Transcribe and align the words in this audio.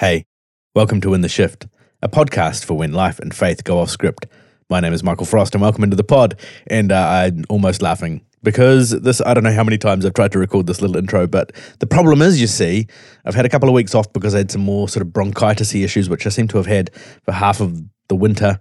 Hey, 0.00 0.26
welcome 0.76 1.00
to 1.00 1.12
In 1.12 1.22
the 1.22 1.28
Shift, 1.28 1.66
a 2.02 2.08
podcast 2.08 2.64
for 2.64 2.74
when 2.74 2.92
life 2.92 3.18
and 3.18 3.34
faith 3.34 3.64
go 3.64 3.80
off 3.80 3.90
script. 3.90 4.26
My 4.70 4.78
name 4.78 4.92
is 4.92 5.02
Michael 5.02 5.26
Frost, 5.26 5.56
and 5.56 5.60
welcome 5.60 5.82
into 5.82 5.96
the 5.96 6.04
pod. 6.04 6.38
And 6.68 6.92
uh, 6.92 7.04
I'm 7.04 7.44
almost 7.48 7.82
laughing 7.82 8.24
because 8.44 8.90
this, 8.90 9.20
I 9.20 9.34
don't 9.34 9.42
know 9.42 9.52
how 9.52 9.64
many 9.64 9.76
times 9.76 10.06
I've 10.06 10.14
tried 10.14 10.30
to 10.30 10.38
record 10.38 10.68
this 10.68 10.80
little 10.80 10.96
intro, 10.96 11.26
but 11.26 11.50
the 11.80 11.88
problem 11.88 12.22
is, 12.22 12.40
you 12.40 12.46
see, 12.46 12.86
I've 13.24 13.34
had 13.34 13.44
a 13.44 13.48
couple 13.48 13.68
of 13.68 13.74
weeks 13.74 13.92
off 13.92 14.12
because 14.12 14.36
I 14.36 14.38
had 14.38 14.52
some 14.52 14.60
more 14.60 14.88
sort 14.88 15.04
of 15.04 15.12
bronchitis 15.12 15.74
issues, 15.74 16.08
which 16.08 16.26
I 16.26 16.28
seem 16.28 16.46
to 16.46 16.58
have 16.58 16.66
had 16.66 16.94
for 17.24 17.32
half 17.32 17.60
of 17.60 17.82
the 18.06 18.14
winter. 18.14 18.60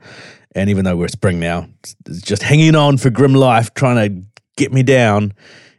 And 0.55 0.71
even 0.71 0.85
though 0.85 0.97
we're 0.97 1.07
spring 1.07 1.39
now, 1.39 1.69
it's 2.07 2.23
just 2.23 2.41
hanging 2.41 2.73
on 2.73 2.97
for 2.97 3.11
grim 3.11 3.35
life, 3.35 3.75
trying 3.75 3.97
to 4.09 4.27
get 4.55 4.73
me 4.73 4.81
down 4.81 5.33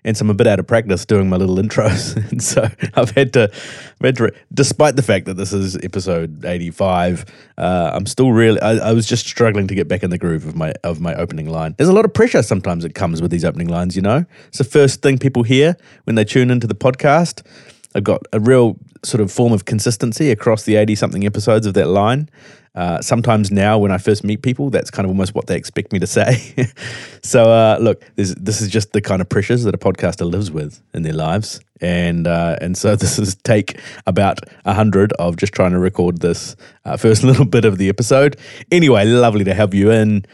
and 0.09 0.17
so 0.17 0.23
I'm 0.23 0.31
a 0.31 0.35
bit 0.35 0.47
out 0.47 0.59
of 0.59 0.67
practice 0.67 1.05
doing 1.05 1.29
my 1.29 1.37
little 1.37 1.57
intros. 1.57 2.17
and 2.33 2.43
so 2.43 2.67
I've 2.95 3.11
had 3.11 3.35
to, 3.35 3.53
I've 4.01 4.07
had 4.07 4.17
to, 4.17 4.33
despite 4.55 4.97
the 4.97 5.03
fact 5.03 5.27
that 5.27 5.35
this 5.35 5.53
is 5.53 5.77
episode 5.77 6.47
85, 6.47 7.27
uh, 7.59 7.91
I'm 7.93 8.07
still 8.07 8.33
really, 8.33 8.59
I, 8.63 8.89
I, 8.89 8.93
was 8.95 9.07
just 9.07 9.27
struggling 9.27 9.69
to 9.69 9.75
get 9.75 9.87
back 9.87 10.03
in 10.03 10.09
the 10.09 10.17
groove 10.17 10.47
of 10.47 10.57
my 10.57 10.73
of 10.83 10.99
my 10.99 11.15
opening 11.15 11.51
line. 11.51 11.75
There's 11.77 11.91
a 11.91 11.93
lot 11.93 12.07
of 12.07 12.15
pressure 12.15 12.43
sometimes 12.43 12.85
that 12.85 12.95
comes 12.95 13.21
with 13.21 13.31
these 13.31 13.45
opening 13.45 13.69
lines, 13.69 13.97
you 13.97 14.03
know? 14.03 14.25
It's 14.47 14.57
the 14.57 14.65
first 14.65 15.03
thing 15.03 15.19
people 15.19 15.43
hear 15.43 15.77
when 16.05 16.17
they 16.17 16.25
tune 16.25 16.51
into 16.51 16.67
the 16.67 16.75
podcast. 16.75 17.47
I've 17.95 18.05
got 18.05 18.23
a 18.33 18.41
real 18.41 18.79
sort 19.05 19.21
of 19.21 19.31
form 19.31 19.53
of 19.53 19.67
consistency 19.67 20.31
across 20.31 20.63
the 20.63 20.77
80 20.77 20.95
something 20.95 21.27
episodes 21.27 21.67
of 21.67 21.75
that 21.75 21.89
line. 21.89 22.31
Uh, 22.75 23.01
sometimes 23.01 23.51
now, 23.51 23.79
when 23.79 23.91
I 23.91 23.99
first 23.99 24.25
meet 24.25 24.43
people, 24.43 24.71
that's 24.71 24.91
kind 24.91 25.05
of 25.05 25.11
almost 25.11 25.35
what 25.35 25.47
they 25.47 25.57
expect 25.57 25.93
me 25.93 25.99
to 25.99 26.07
say. 26.07 26.55
so, 27.23 27.51
uh, 27.51 27.79
look, 27.81 28.05
this, 28.17 28.35
this 28.35 28.61
is 28.61 28.69
just 28.69 28.93
the 28.93 29.01
kind 29.01 29.21
of 29.21 29.29
pressures 29.29 29.65
that 29.65 29.75
a 29.75 29.79
podcaster 29.79 30.31
lives 30.31 30.51
with 30.51 30.81
in 30.95 31.03
their 31.03 31.13
lives, 31.13 31.61
and 31.81 32.27
uh, 32.27 32.57
and 32.61 32.77
so 32.77 32.97
this 33.03 33.19
is 33.19 33.35
take 33.37 33.81
about 34.07 34.41
hundred 34.67 35.13
of 35.15 35.37
just 35.37 35.53
trying 35.53 35.73
to 35.73 35.79
record 35.79 36.21
this 36.21 36.57
uh, 36.85 36.97
first 36.97 37.23
little 37.31 37.47
bit 37.47 37.65
of 37.65 37.79
the 37.79 37.89
episode. 37.89 38.37
Anyway, 38.71 39.05
lovely 39.05 39.45
to 39.45 39.55
have 39.55 39.75
you 39.75 39.91
in. 39.91 40.25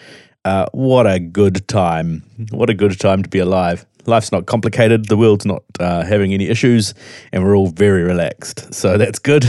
Uh, 0.45 0.67
what 0.73 1.06
a 1.06 1.19
good 1.19 1.67
time! 1.69 2.23
What 2.51 2.69
a 2.69 2.75
good 2.75 2.98
time 3.01 3.23
to 3.23 3.28
be 3.28 3.39
alive 3.39 3.86
life's 4.06 4.30
not 4.30 4.45
complicated, 4.45 5.06
the 5.06 5.17
world's 5.17 5.47
not 5.47 5.62
having 5.80 6.34
any 6.34 6.48
issues, 6.48 6.92
and 7.33 7.42
we're 7.42 7.56
all 7.56 7.69
very 7.69 8.03
relaxed. 8.03 8.75
So 8.75 8.98
that's 8.98 9.19
good. 9.19 9.47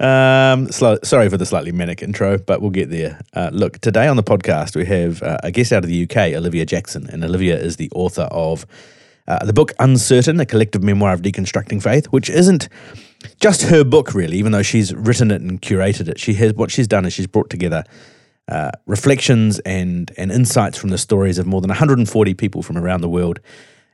Um, 0.00 0.70
sl- 0.72 0.96
sorry 1.04 1.28
for 1.28 1.36
the 1.36 1.46
slightly 1.46 1.72
manic 1.72 2.02
intro, 2.02 2.38
but 2.38 2.60
we'll 2.60 2.70
get 2.70 2.90
there. 2.90 3.20
Uh, 3.32 3.50
look, 3.52 3.78
today 3.78 4.08
on 4.08 4.16
the 4.16 4.22
podcast, 4.22 4.74
we 4.74 4.84
have 4.86 5.22
uh, 5.22 5.38
a 5.42 5.50
guest 5.50 5.72
out 5.72 5.84
of 5.84 5.88
the 5.88 6.02
UK, 6.02 6.34
Olivia 6.34 6.66
Jackson. 6.66 7.08
And 7.10 7.24
Olivia 7.24 7.56
is 7.56 7.76
the 7.76 7.90
author 7.94 8.28
of 8.30 8.66
uh, 9.28 9.44
the 9.44 9.52
book 9.52 9.72
Uncertain, 9.78 10.40
a 10.40 10.46
collective 10.46 10.82
memoir 10.82 11.12
of 11.12 11.22
deconstructing 11.22 11.82
faith, 11.82 12.06
which 12.06 12.28
isn't 12.28 12.68
just 13.40 13.62
her 13.62 13.84
book, 13.84 14.14
really, 14.14 14.36
even 14.36 14.52
though 14.52 14.62
she's 14.62 14.92
written 14.94 15.30
it 15.30 15.40
and 15.40 15.62
curated 15.62 16.08
it. 16.08 16.18
She 16.18 16.34
has 16.34 16.54
What 16.54 16.70
she's 16.70 16.88
done 16.88 17.06
is 17.06 17.12
she's 17.12 17.26
brought 17.26 17.48
together 17.48 17.84
uh, 18.48 18.72
reflections 18.86 19.60
and, 19.60 20.10
and 20.18 20.30
insights 20.30 20.76
from 20.76 20.90
the 20.90 20.98
stories 20.98 21.38
of 21.38 21.46
more 21.46 21.60
than 21.60 21.70
140 21.70 22.34
people 22.34 22.62
from 22.62 22.76
around 22.76 23.00
the 23.00 23.08
world 23.08 23.40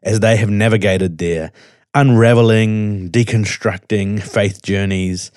as 0.03 0.21
they 0.21 0.37
have 0.37 0.51
navigated 0.51 1.19
their 1.19 1.53
unraveling, 1.95 3.11
deconstructing 3.11 4.23
faith 4.23 4.62
journeys 4.62 5.31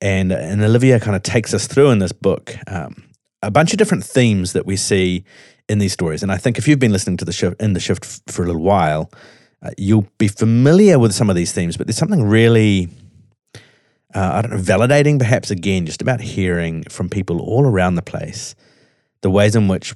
and 0.00 0.32
and 0.32 0.62
Olivia 0.62 1.00
kind 1.00 1.16
of 1.16 1.22
takes 1.22 1.54
us 1.54 1.66
through 1.66 1.90
in 1.90 1.98
this 1.98 2.12
book 2.12 2.56
um, 2.66 3.04
a 3.42 3.50
bunch 3.50 3.72
of 3.72 3.78
different 3.78 4.04
themes 4.04 4.52
that 4.52 4.66
we 4.66 4.76
see 4.76 5.24
in 5.68 5.78
these 5.78 5.92
stories. 5.92 6.22
And 6.22 6.32
I 6.32 6.36
think 6.36 6.58
if 6.58 6.66
you've 6.66 6.78
been 6.78 6.92
listening 6.92 7.16
to 7.18 7.24
the 7.24 7.32
shift 7.32 7.60
in 7.60 7.72
the 7.72 7.80
shift 7.80 8.04
f- 8.04 8.34
for 8.34 8.42
a 8.42 8.46
little 8.46 8.62
while, 8.62 9.10
uh, 9.62 9.70
you'll 9.76 10.06
be 10.18 10.28
familiar 10.28 10.98
with 10.98 11.12
some 11.12 11.30
of 11.30 11.36
these 11.36 11.52
themes. 11.52 11.76
But 11.76 11.86
there's 11.86 11.98
something 11.98 12.24
really 12.24 12.88
uh, 14.14 14.30
I 14.34 14.42
don't 14.42 14.52
know, 14.52 14.58
validating 14.58 15.18
perhaps 15.18 15.50
again, 15.50 15.86
just 15.86 16.00
about 16.00 16.20
hearing 16.20 16.84
from 16.84 17.08
people 17.08 17.40
all 17.40 17.64
around 17.66 17.96
the 17.96 18.02
place 18.02 18.54
the 19.20 19.30
ways 19.30 19.56
in 19.56 19.68
which 19.68 19.94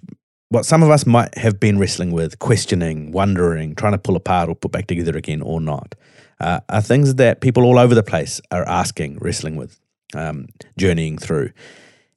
what 0.48 0.66
some 0.66 0.82
of 0.82 0.90
us 0.90 1.06
might 1.06 1.36
have 1.38 1.58
been 1.58 1.78
wrestling 1.78 2.10
with, 2.10 2.38
questioning, 2.38 3.10
wondering, 3.12 3.74
trying 3.74 3.92
to 3.92 3.98
pull 3.98 4.16
apart 4.16 4.48
or 4.48 4.54
put 4.54 4.72
back 4.72 4.86
together 4.86 5.16
again 5.16 5.40
or 5.40 5.60
not, 5.60 5.94
uh, 6.40 6.60
are 6.68 6.82
things 6.82 7.14
that 7.14 7.40
people 7.40 7.64
all 7.64 7.78
over 7.78 7.94
the 7.94 8.02
place 8.02 8.40
are 8.50 8.68
asking, 8.68 9.18
wrestling 9.20 9.56
with 9.56 9.80
um, 10.14 10.46
journeying 10.78 11.18
through, 11.18 11.50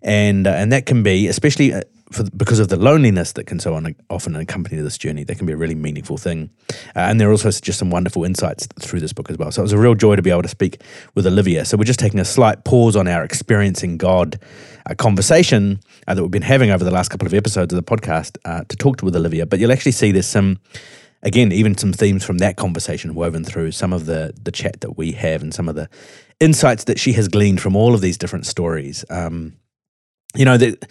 and 0.01 0.47
uh, 0.47 0.51
and 0.51 0.71
that 0.71 0.85
can 0.85 1.03
be 1.03 1.27
especially. 1.27 1.73
Uh, 1.73 1.81
for, 2.11 2.23
because 2.31 2.59
of 2.59 2.69
the 2.69 2.77
loneliness 2.77 3.33
that 3.33 3.45
can 3.45 3.59
so 3.59 3.73
on, 3.73 3.95
often 4.09 4.35
accompany 4.35 4.79
this 4.81 4.97
journey, 4.97 5.23
that 5.23 5.37
can 5.37 5.47
be 5.47 5.53
a 5.53 5.57
really 5.57 5.75
meaningful 5.75 6.17
thing. 6.17 6.49
Uh, 6.95 6.99
and 6.99 7.19
there 7.19 7.27
are 7.27 7.31
also 7.31 7.49
just 7.49 7.79
some 7.79 7.89
wonderful 7.89 8.23
insights 8.23 8.67
through 8.79 8.99
this 8.99 9.11
book 9.11 9.29
as 9.29 9.37
well. 9.37 9.51
So 9.51 9.61
it 9.61 9.63
was 9.63 9.73
a 9.73 9.77
real 9.77 9.95
joy 9.95 10.15
to 10.15 10.21
be 10.21 10.29
able 10.29 10.43
to 10.43 10.47
speak 10.47 10.81
with 11.15 11.25
Olivia. 11.25 11.65
So 11.65 11.77
we're 11.77 11.83
just 11.83 11.99
taking 11.99 12.19
a 12.19 12.25
slight 12.25 12.63
pause 12.63 12.95
on 12.95 13.07
our 13.07 13.23
experiencing 13.23 13.97
God 13.97 14.39
uh, 14.85 14.93
conversation 14.95 15.79
uh, 16.07 16.13
that 16.13 16.21
we've 16.21 16.31
been 16.31 16.41
having 16.41 16.69
over 16.69 16.83
the 16.83 16.91
last 16.91 17.09
couple 17.09 17.27
of 17.27 17.33
episodes 17.33 17.73
of 17.73 17.83
the 17.83 17.97
podcast 17.97 18.37
uh, 18.45 18.63
to 18.65 18.75
talk 18.77 18.97
to 18.97 19.05
with 19.05 19.15
Olivia. 19.15 19.45
But 19.45 19.59
you'll 19.59 19.71
actually 19.71 19.93
see 19.93 20.11
there's 20.11 20.27
some 20.27 20.59
again, 21.25 21.51
even 21.51 21.77
some 21.77 21.91
themes 21.91 22.23
from 22.23 22.37
that 22.37 22.55
conversation 22.55 23.15
woven 23.15 23.43
through 23.43 23.71
some 23.71 23.91
of 23.91 24.05
the 24.05 24.33
the 24.41 24.51
chat 24.51 24.81
that 24.81 24.97
we 24.97 25.11
have 25.13 25.41
and 25.41 25.53
some 25.53 25.67
of 25.67 25.75
the 25.75 25.89
insights 26.39 26.85
that 26.85 26.99
she 26.99 27.13
has 27.13 27.27
gleaned 27.27 27.59
from 27.59 27.75
all 27.75 27.93
of 27.93 28.01
these 28.01 28.17
different 28.17 28.45
stories. 28.45 29.03
Um, 29.09 29.57
you 30.35 30.45
know, 30.45 30.57
that 30.57 30.89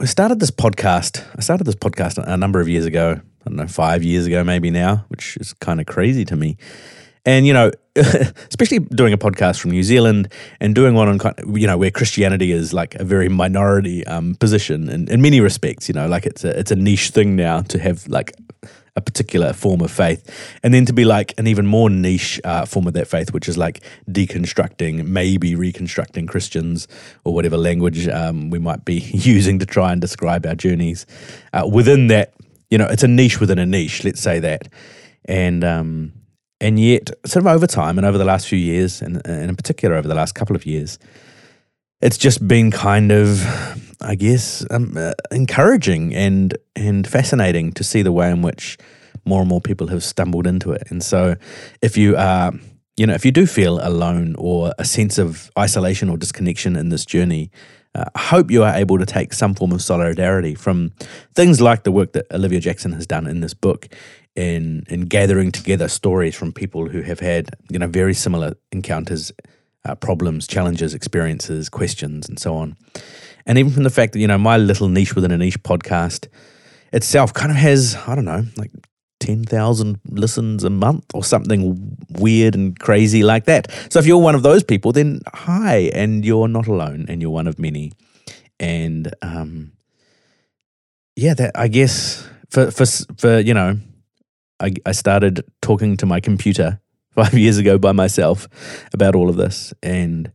we 0.00 0.06
started 0.06 0.40
this 0.40 0.50
podcast. 0.50 1.24
I 1.36 1.40
started 1.40 1.64
this 1.64 1.74
podcast 1.74 2.18
a 2.18 2.36
number 2.36 2.60
of 2.60 2.68
years 2.68 2.86
ago. 2.86 3.20
I 3.20 3.48
don't 3.48 3.56
know, 3.56 3.68
five 3.68 4.02
years 4.02 4.26
ago, 4.26 4.42
maybe 4.42 4.70
now, 4.70 5.04
which 5.08 5.36
is 5.36 5.52
kind 5.52 5.80
of 5.80 5.86
crazy 5.86 6.24
to 6.24 6.36
me. 6.36 6.56
And 7.24 7.46
you 7.46 7.52
know, 7.52 7.70
especially 7.96 8.78
doing 8.78 9.12
a 9.12 9.18
podcast 9.18 9.60
from 9.60 9.72
New 9.72 9.82
Zealand 9.82 10.32
and 10.60 10.74
doing 10.74 10.94
one 10.94 11.08
on 11.08 11.56
you 11.56 11.66
know 11.66 11.76
where 11.76 11.90
Christianity 11.90 12.52
is 12.52 12.72
like 12.72 12.94
a 12.94 13.04
very 13.04 13.28
minority 13.28 14.06
um, 14.06 14.36
position 14.36 14.88
in, 14.88 15.08
in 15.08 15.20
many 15.20 15.40
respects. 15.40 15.88
You 15.88 15.94
know, 15.94 16.08
like 16.08 16.24
it's 16.24 16.44
a 16.44 16.58
it's 16.58 16.70
a 16.70 16.76
niche 16.76 17.10
thing 17.10 17.36
now 17.36 17.62
to 17.62 17.78
have 17.78 18.06
like 18.08 18.32
a 18.96 19.00
particular 19.00 19.52
form 19.52 19.80
of 19.80 19.90
faith, 19.90 20.58
and 20.62 20.72
then 20.72 20.86
to 20.86 20.92
be 20.92 21.04
like 21.04 21.34
an 21.38 21.46
even 21.46 21.66
more 21.66 21.90
niche 21.90 22.40
uh, 22.44 22.64
form 22.64 22.86
of 22.86 22.94
that 22.94 23.06
faith, 23.06 23.32
which 23.32 23.48
is 23.48 23.56
like 23.56 23.80
deconstructing, 24.10 25.06
maybe 25.06 25.54
reconstructing 25.54 26.26
Christians 26.26 26.88
or 27.24 27.34
whatever 27.34 27.56
language 27.56 28.08
um, 28.08 28.50
we 28.50 28.58
might 28.58 28.84
be 28.84 28.94
using 29.12 29.58
to 29.58 29.66
try 29.66 29.92
and 29.92 30.00
describe 30.00 30.46
our 30.46 30.54
journeys. 30.54 31.06
Uh, 31.52 31.68
within 31.70 32.06
that, 32.08 32.32
you 32.70 32.78
know, 32.78 32.86
it's 32.86 33.02
a 33.02 33.08
niche 33.08 33.38
within 33.38 33.58
a 33.58 33.66
niche. 33.66 34.02
Let's 34.02 34.20
say 34.20 34.40
that, 34.40 34.68
and 35.26 35.62
um, 35.62 36.12
and 36.60 36.80
yet, 36.80 37.10
sort 37.26 37.44
of 37.44 37.48
over 37.48 37.66
time 37.66 37.98
and 37.98 38.06
over 38.06 38.16
the 38.16 38.24
last 38.24 38.48
few 38.48 38.58
years, 38.58 39.02
and, 39.02 39.20
and 39.26 39.50
in 39.50 39.56
particular 39.56 39.94
over 39.96 40.08
the 40.08 40.14
last 40.14 40.34
couple 40.34 40.56
of 40.56 40.64
years, 40.64 40.98
it's 42.00 42.18
just 42.18 42.46
been 42.46 42.70
kind 42.70 43.12
of 43.12 43.42
I 44.00 44.14
guess, 44.14 44.64
um, 44.70 44.94
uh, 44.96 45.12
encouraging 45.30 46.14
and 46.14 46.56
and 46.74 47.06
fascinating 47.06 47.72
to 47.72 47.84
see 47.84 48.02
the 48.02 48.12
way 48.12 48.30
in 48.30 48.42
which 48.42 48.78
more 49.24 49.40
and 49.40 49.48
more 49.48 49.60
people 49.60 49.88
have 49.88 50.04
stumbled 50.04 50.46
into 50.46 50.72
it. 50.72 50.84
And 50.90 51.02
so, 51.02 51.36
if 51.82 51.96
you 51.96 52.16
are, 52.16 52.52
you 52.96 53.06
know, 53.06 53.14
if 53.14 53.24
you 53.24 53.32
do 53.32 53.46
feel 53.46 53.80
alone 53.82 54.34
or 54.38 54.72
a 54.78 54.84
sense 54.84 55.18
of 55.18 55.50
isolation 55.58 56.08
or 56.08 56.16
disconnection 56.16 56.76
in 56.76 56.90
this 56.90 57.04
journey, 57.04 57.50
uh, 57.94 58.04
I 58.14 58.20
hope 58.20 58.50
you 58.50 58.62
are 58.62 58.74
able 58.74 58.98
to 58.98 59.06
take 59.06 59.32
some 59.32 59.54
form 59.54 59.72
of 59.72 59.80
solidarity 59.82 60.54
from 60.54 60.92
things 61.34 61.60
like 61.60 61.84
the 61.84 61.92
work 61.92 62.12
that 62.12 62.26
Olivia 62.30 62.60
Jackson 62.60 62.92
has 62.92 63.06
done 63.06 63.26
in 63.26 63.40
this 63.40 63.54
book 63.54 63.88
in 64.34 64.84
in 64.88 65.06
gathering 65.06 65.50
together 65.50 65.88
stories 65.88 66.34
from 66.34 66.52
people 66.52 66.88
who 66.88 67.00
have 67.00 67.20
had 67.20 67.48
you 67.70 67.78
know 67.78 67.86
very 67.86 68.12
similar 68.12 68.54
encounters, 68.70 69.32
uh, 69.86 69.94
problems, 69.94 70.46
challenges, 70.46 70.94
experiences, 70.94 71.68
questions, 71.68 72.28
and 72.28 72.38
so 72.38 72.54
on. 72.54 72.76
And 73.46 73.58
even 73.58 73.72
from 73.72 73.84
the 73.84 73.90
fact 73.90 74.12
that, 74.12 74.18
you 74.18 74.26
know, 74.26 74.38
my 74.38 74.56
little 74.56 74.88
niche 74.88 75.14
within 75.14 75.30
a 75.30 75.38
niche 75.38 75.62
podcast 75.62 76.28
itself 76.92 77.32
kind 77.32 77.50
of 77.50 77.56
has, 77.56 77.96
I 78.06 78.14
don't 78.14 78.24
know, 78.24 78.44
like 78.56 78.72
10,000 79.20 80.00
listens 80.08 80.64
a 80.64 80.70
month 80.70 81.04
or 81.14 81.22
something 81.22 81.96
weird 82.10 82.54
and 82.54 82.78
crazy 82.78 83.22
like 83.22 83.44
that. 83.44 83.70
So 83.90 83.98
if 83.98 84.06
you're 84.06 84.18
one 84.18 84.34
of 84.34 84.42
those 84.42 84.64
people, 84.64 84.92
then 84.92 85.20
hi, 85.32 85.90
and 85.94 86.24
you're 86.24 86.48
not 86.48 86.66
alone 86.66 87.06
and 87.08 87.22
you're 87.22 87.30
one 87.30 87.46
of 87.46 87.58
many. 87.58 87.92
And 88.58 89.14
um, 89.22 89.72
yeah, 91.14 91.34
that 91.34 91.52
I 91.54 91.68
guess 91.68 92.28
for, 92.50 92.70
for, 92.70 92.86
for 93.16 93.38
you 93.38 93.54
know, 93.54 93.78
I, 94.60 94.74
I 94.84 94.92
started 94.92 95.44
talking 95.62 95.96
to 95.98 96.06
my 96.06 96.20
computer 96.20 96.80
five 97.16 97.34
years 97.38 97.58
ago 97.58 97.78
by 97.78 97.92
myself 97.92 98.46
about 98.92 99.16
all 99.16 99.28
of 99.28 99.36
this 99.36 99.74
and 99.82 100.30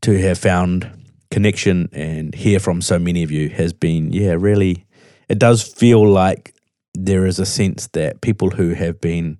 to 0.00 0.18
have 0.20 0.38
found 0.38 0.90
connection 1.30 1.88
and 1.92 2.34
hear 2.34 2.58
from 2.58 2.82
so 2.82 2.98
many 2.98 3.22
of 3.22 3.30
you 3.30 3.48
has 3.48 3.72
been, 3.72 4.12
yeah, 4.12 4.34
really, 4.38 4.84
it 5.28 5.38
does 5.38 5.62
feel 5.62 6.06
like 6.06 6.54
there 6.94 7.24
is 7.24 7.38
a 7.38 7.46
sense 7.46 7.86
that 7.88 8.20
people 8.20 8.50
who 8.50 8.70
have 8.70 9.00
been 9.00 9.38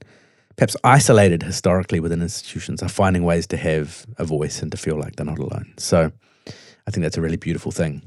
perhaps 0.57 0.77
isolated 0.85 1.43
historically 1.43 2.01
within 2.01 2.23
institutions 2.23 2.83
are 2.83 2.89
finding 2.89 3.25
ways 3.25 3.47
to 3.47 3.57
have 3.57 4.07
a 4.19 4.25
voice 4.25 4.63
and 4.63 4.71
to 4.71 4.79
feel 4.79 4.99
like 4.99 5.17
they're 5.17 5.27
not 5.27 5.39
alone. 5.39 5.73
So 5.79 6.13
I 6.87 6.91
think 6.91 7.03
that's 7.03 7.17
a 7.17 7.23
really 7.23 7.37
beautiful 7.37 7.73
thing. 7.73 8.03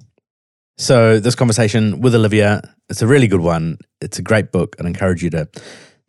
So 0.77 1.19
this 1.19 1.35
conversation 1.35 2.01
with 2.01 2.15
Olivia, 2.15 2.61
it's 2.89 3.01
a 3.01 3.07
really 3.07 3.27
good 3.27 3.41
one. 3.41 3.77
It's 4.01 4.19
a 4.19 4.21
great 4.21 4.51
book. 4.51 4.75
I'd 4.79 4.85
encourage 4.85 5.23
you 5.23 5.29
to 5.31 5.47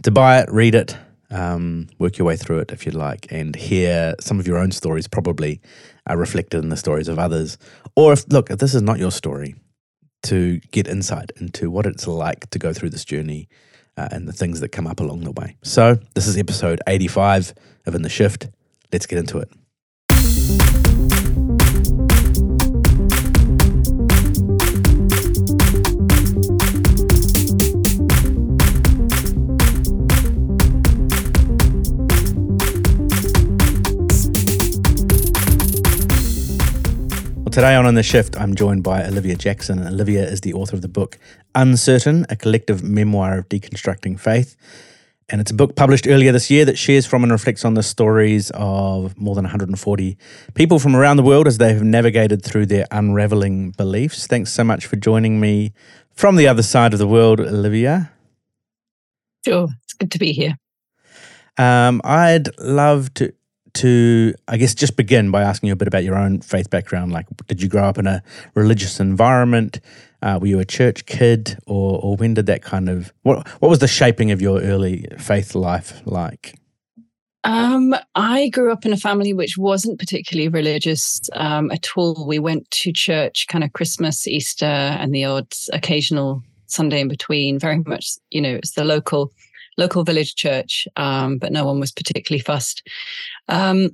to 0.02 0.10
buy 0.10 0.40
it, 0.40 0.50
read 0.50 0.74
it, 0.74 0.96
um, 1.31 1.88
work 1.99 2.19
your 2.19 2.26
way 2.26 2.37
through 2.37 2.61
it 2.61 2.73
if 2.73 2.87
you'd 2.87 2.94
like, 2.94 3.26
and 3.31 3.55
hear 3.56 4.14
some 4.20 4.40
of 4.40 4.46
your 4.46 4.58
own 4.58 4.73
stories 4.73 5.08
probably 5.08 5.61
are 6.06 6.17
reflected 6.17 6.62
in 6.62 6.69
the 6.69 6.76
stories 6.76 7.08
of 7.08 7.19
others. 7.19 7.58
Or 7.94 8.12
if, 8.12 8.26
look, 8.28 8.50
if 8.50 8.58
this 8.58 8.75
is 8.75 8.82
not 8.82 8.99
your 8.99 9.11
story, 9.11 9.56
to 10.23 10.58
get 10.73 10.88
insight 10.88 11.31
into 11.37 11.70
what 11.70 11.87
it's 11.87 12.06
like 12.06 12.50
to 12.50 12.58
go 12.58 12.73
through 12.73 12.90
this 12.90 13.05
journey 13.05 13.49
uh, 13.96 14.08
and 14.11 14.26
the 14.26 14.32
things 14.32 14.61
that 14.61 14.70
come 14.70 14.87
up 14.87 15.00
along 15.00 15.20
the 15.20 15.31
way. 15.32 15.56
So, 15.62 15.99
this 16.14 16.26
is 16.26 16.37
episode 16.37 16.81
85 16.87 17.55
of 17.87 17.94
In 17.94 18.02
the 18.02 18.08
Shift. 18.08 18.49
Let's 18.93 19.06
get 19.06 19.19
into 19.19 19.38
it. 19.38 19.50
Today 37.56 37.74
on 37.74 37.86
In 37.86 37.94
the 37.94 38.02
Shift, 38.02 38.38
I'm 38.38 38.54
joined 38.54 38.82
by 38.82 39.02
Olivia 39.06 39.34
Jackson. 39.34 39.78
Olivia 39.86 40.22
is 40.28 40.42
the 40.42 40.52
author 40.52 40.76
of 40.76 40.82
the 40.82 40.88
book 40.88 41.18
Uncertain, 41.54 42.26
a 42.28 42.36
collective 42.36 42.82
memoir 42.82 43.38
of 43.38 43.48
deconstructing 43.48 44.20
faith. 44.20 44.56
And 45.30 45.40
it's 45.40 45.52
a 45.52 45.54
book 45.54 45.74
published 45.74 46.06
earlier 46.06 46.32
this 46.32 46.50
year 46.50 46.66
that 46.66 46.76
shares 46.76 47.06
from 47.06 47.22
and 47.22 47.32
reflects 47.32 47.64
on 47.64 47.72
the 47.72 47.82
stories 47.82 48.52
of 48.52 49.18
more 49.18 49.34
than 49.34 49.44
140 49.44 50.18
people 50.52 50.78
from 50.78 50.94
around 50.94 51.16
the 51.16 51.22
world 51.22 51.46
as 51.46 51.56
they 51.56 51.72
have 51.72 51.82
navigated 51.82 52.44
through 52.44 52.66
their 52.66 52.86
unraveling 52.90 53.70
beliefs. 53.70 54.26
Thanks 54.26 54.52
so 54.52 54.62
much 54.62 54.84
for 54.84 54.96
joining 54.96 55.40
me 55.40 55.72
from 56.12 56.36
the 56.36 56.46
other 56.48 56.62
side 56.62 56.92
of 56.92 56.98
the 56.98 57.08
world, 57.08 57.40
Olivia. 57.40 58.12
Sure, 59.46 59.68
it's 59.82 59.94
good 59.94 60.10
to 60.10 60.18
be 60.18 60.32
here. 60.32 60.58
Um, 61.56 62.02
I'd 62.04 62.50
love 62.58 63.14
to 63.14 63.32
to, 63.76 64.34
I 64.49 64.56
guess, 64.56 64.75
just 64.75 64.96
begin 64.96 65.31
by 65.31 65.43
asking 65.43 65.69
you 65.69 65.73
a 65.73 65.76
bit 65.76 65.88
about 65.88 66.05
your 66.05 66.17
own 66.17 66.40
faith 66.40 66.70
background. 66.70 67.12
Like, 67.12 67.26
did 67.46 67.62
you 67.62 67.69
grow 67.69 67.84
up 67.84 67.99
in 67.99 68.06
a 68.06 68.23
religious 68.55 69.00
environment? 69.00 69.81
Uh, 70.23 70.38
were 70.40 70.46
you 70.46 70.58
a 70.58 70.64
church 70.64 71.06
kid, 71.06 71.58
or 71.67 72.00
or 72.02 72.17
when 72.17 72.34
did 72.34 72.46
that 72.46 72.62
kind 72.62 72.88
of 72.88 73.12
what 73.23 73.46
what 73.61 73.69
was 73.69 73.78
the 73.78 73.88
shaping 73.88 74.31
of 74.31 74.40
your 74.40 74.61
early 74.61 75.06
faith 75.19 75.55
life 75.55 76.00
like? 76.05 76.58
Um, 77.44 77.94
I 78.17 78.49
grew 78.49 78.73
up 78.73 78.84
in 78.84 78.93
a 78.93 78.96
family 78.96 79.32
which 79.32 79.56
wasn't 79.56 80.00
particularly 80.00 80.49
religious 80.49 81.20
um, 81.34 81.70
at 81.70 81.87
all. 81.96 82.26
We 82.26 82.40
went 82.40 82.69
to 82.73 82.93
church 82.93 83.46
kind 83.49 83.62
of 83.62 83.73
Christmas, 83.73 84.26
Easter, 84.26 84.67
and 84.67 85.14
the 85.14 85.26
odd 85.26 85.52
occasional 85.73 86.43
Sunday 86.67 87.00
in 87.00 87.06
between. 87.06 87.61
Very 87.61 87.78
much, 87.87 88.17
you 88.31 88.40
know, 88.40 88.56
it's 88.56 88.73
the 88.73 88.84
local 88.84 89.31
local 89.78 90.02
village 90.02 90.34
church, 90.34 90.88
um, 90.96 91.38
but 91.38 91.52
no 91.52 91.64
one 91.64 91.78
was 91.78 91.93
particularly 91.93 92.43
fussed. 92.43 92.82
Um, 93.48 93.90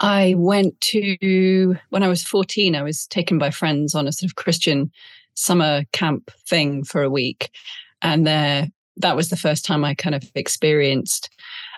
I 0.00 0.34
went 0.36 0.80
to, 0.82 1.76
when 1.90 2.02
I 2.02 2.08
was 2.08 2.22
14, 2.22 2.76
I 2.76 2.82
was 2.82 3.06
taken 3.06 3.38
by 3.38 3.50
friends 3.50 3.94
on 3.94 4.06
a 4.06 4.12
sort 4.12 4.30
of 4.30 4.36
Christian 4.36 4.92
summer 5.34 5.84
camp 5.92 6.30
thing 6.48 6.84
for 6.84 7.02
a 7.02 7.10
week. 7.10 7.50
And 8.02 8.26
there, 8.26 8.68
that 8.96 9.16
was 9.16 9.30
the 9.30 9.36
first 9.36 9.64
time 9.64 9.84
I 9.84 9.94
kind 9.94 10.14
of 10.14 10.24
experienced, 10.34 11.30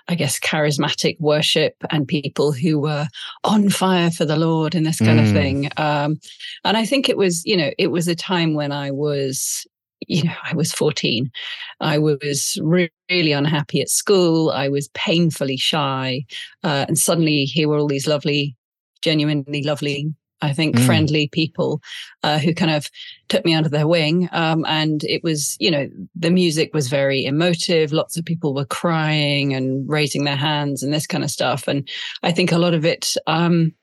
I 0.07 0.15
guess, 0.15 0.39
charismatic 0.39 1.19
worship 1.19 1.75
and 1.89 2.07
people 2.07 2.51
who 2.51 2.79
were 2.79 3.07
on 3.43 3.69
fire 3.69 4.11
for 4.11 4.25
the 4.25 4.37
Lord 4.37 4.75
and 4.75 4.85
this 4.85 4.99
kind 4.99 5.19
mm. 5.19 5.27
of 5.27 5.31
thing. 5.31 5.69
Um, 5.77 6.19
and 6.63 6.77
I 6.77 6.85
think 6.85 7.09
it 7.09 7.17
was, 7.17 7.43
you 7.45 7.57
know, 7.57 7.71
it 7.79 7.87
was 7.87 8.07
a 8.07 8.15
time 8.15 8.53
when 8.53 8.71
I 8.71 8.91
was 8.91 9.65
you 10.07 10.23
know, 10.23 10.33
I 10.43 10.55
was 10.55 10.71
14. 10.71 11.31
I 11.79 11.97
was 11.97 12.57
re- 12.61 12.91
really 13.09 13.31
unhappy 13.31 13.81
at 13.81 13.89
school. 13.89 14.49
I 14.49 14.69
was 14.69 14.89
painfully 14.89 15.57
shy. 15.57 16.25
Uh, 16.63 16.85
and 16.87 16.97
suddenly 16.97 17.45
here 17.45 17.69
were 17.69 17.77
all 17.77 17.87
these 17.87 18.07
lovely, 18.07 18.55
genuinely 19.01 19.63
lovely, 19.63 20.13
I 20.41 20.53
think, 20.53 20.75
mm. 20.75 20.85
friendly 20.85 21.27
people 21.27 21.81
uh, 22.23 22.39
who 22.39 22.53
kind 22.53 22.71
of 22.71 22.89
took 23.29 23.45
me 23.45 23.53
under 23.53 23.69
their 23.69 23.87
wing. 23.87 24.27
Um, 24.31 24.65
and 24.67 25.03
it 25.03 25.23
was, 25.23 25.55
you 25.59 25.69
know, 25.69 25.87
the 26.15 26.31
music 26.31 26.73
was 26.73 26.87
very 26.87 27.25
emotive. 27.25 27.91
Lots 27.91 28.17
of 28.17 28.25
people 28.25 28.55
were 28.55 28.65
crying 28.65 29.53
and 29.53 29.87
raising 29.87 30.23
their 30.23 30.35
hands 30.35 30.81
and 30.81 30.91
this 30.91 31.07
kind 31.07 31.23
of 31.23 31.31
stuff. 31.31 31.67
And 31.67 31.87
I 32.23 32.31
think 32.31 32.51
a 32.51 32.57
lot 32.57 32.73
of 32.73 32.85
it, 32.85 33.15
um, 33.27 33.73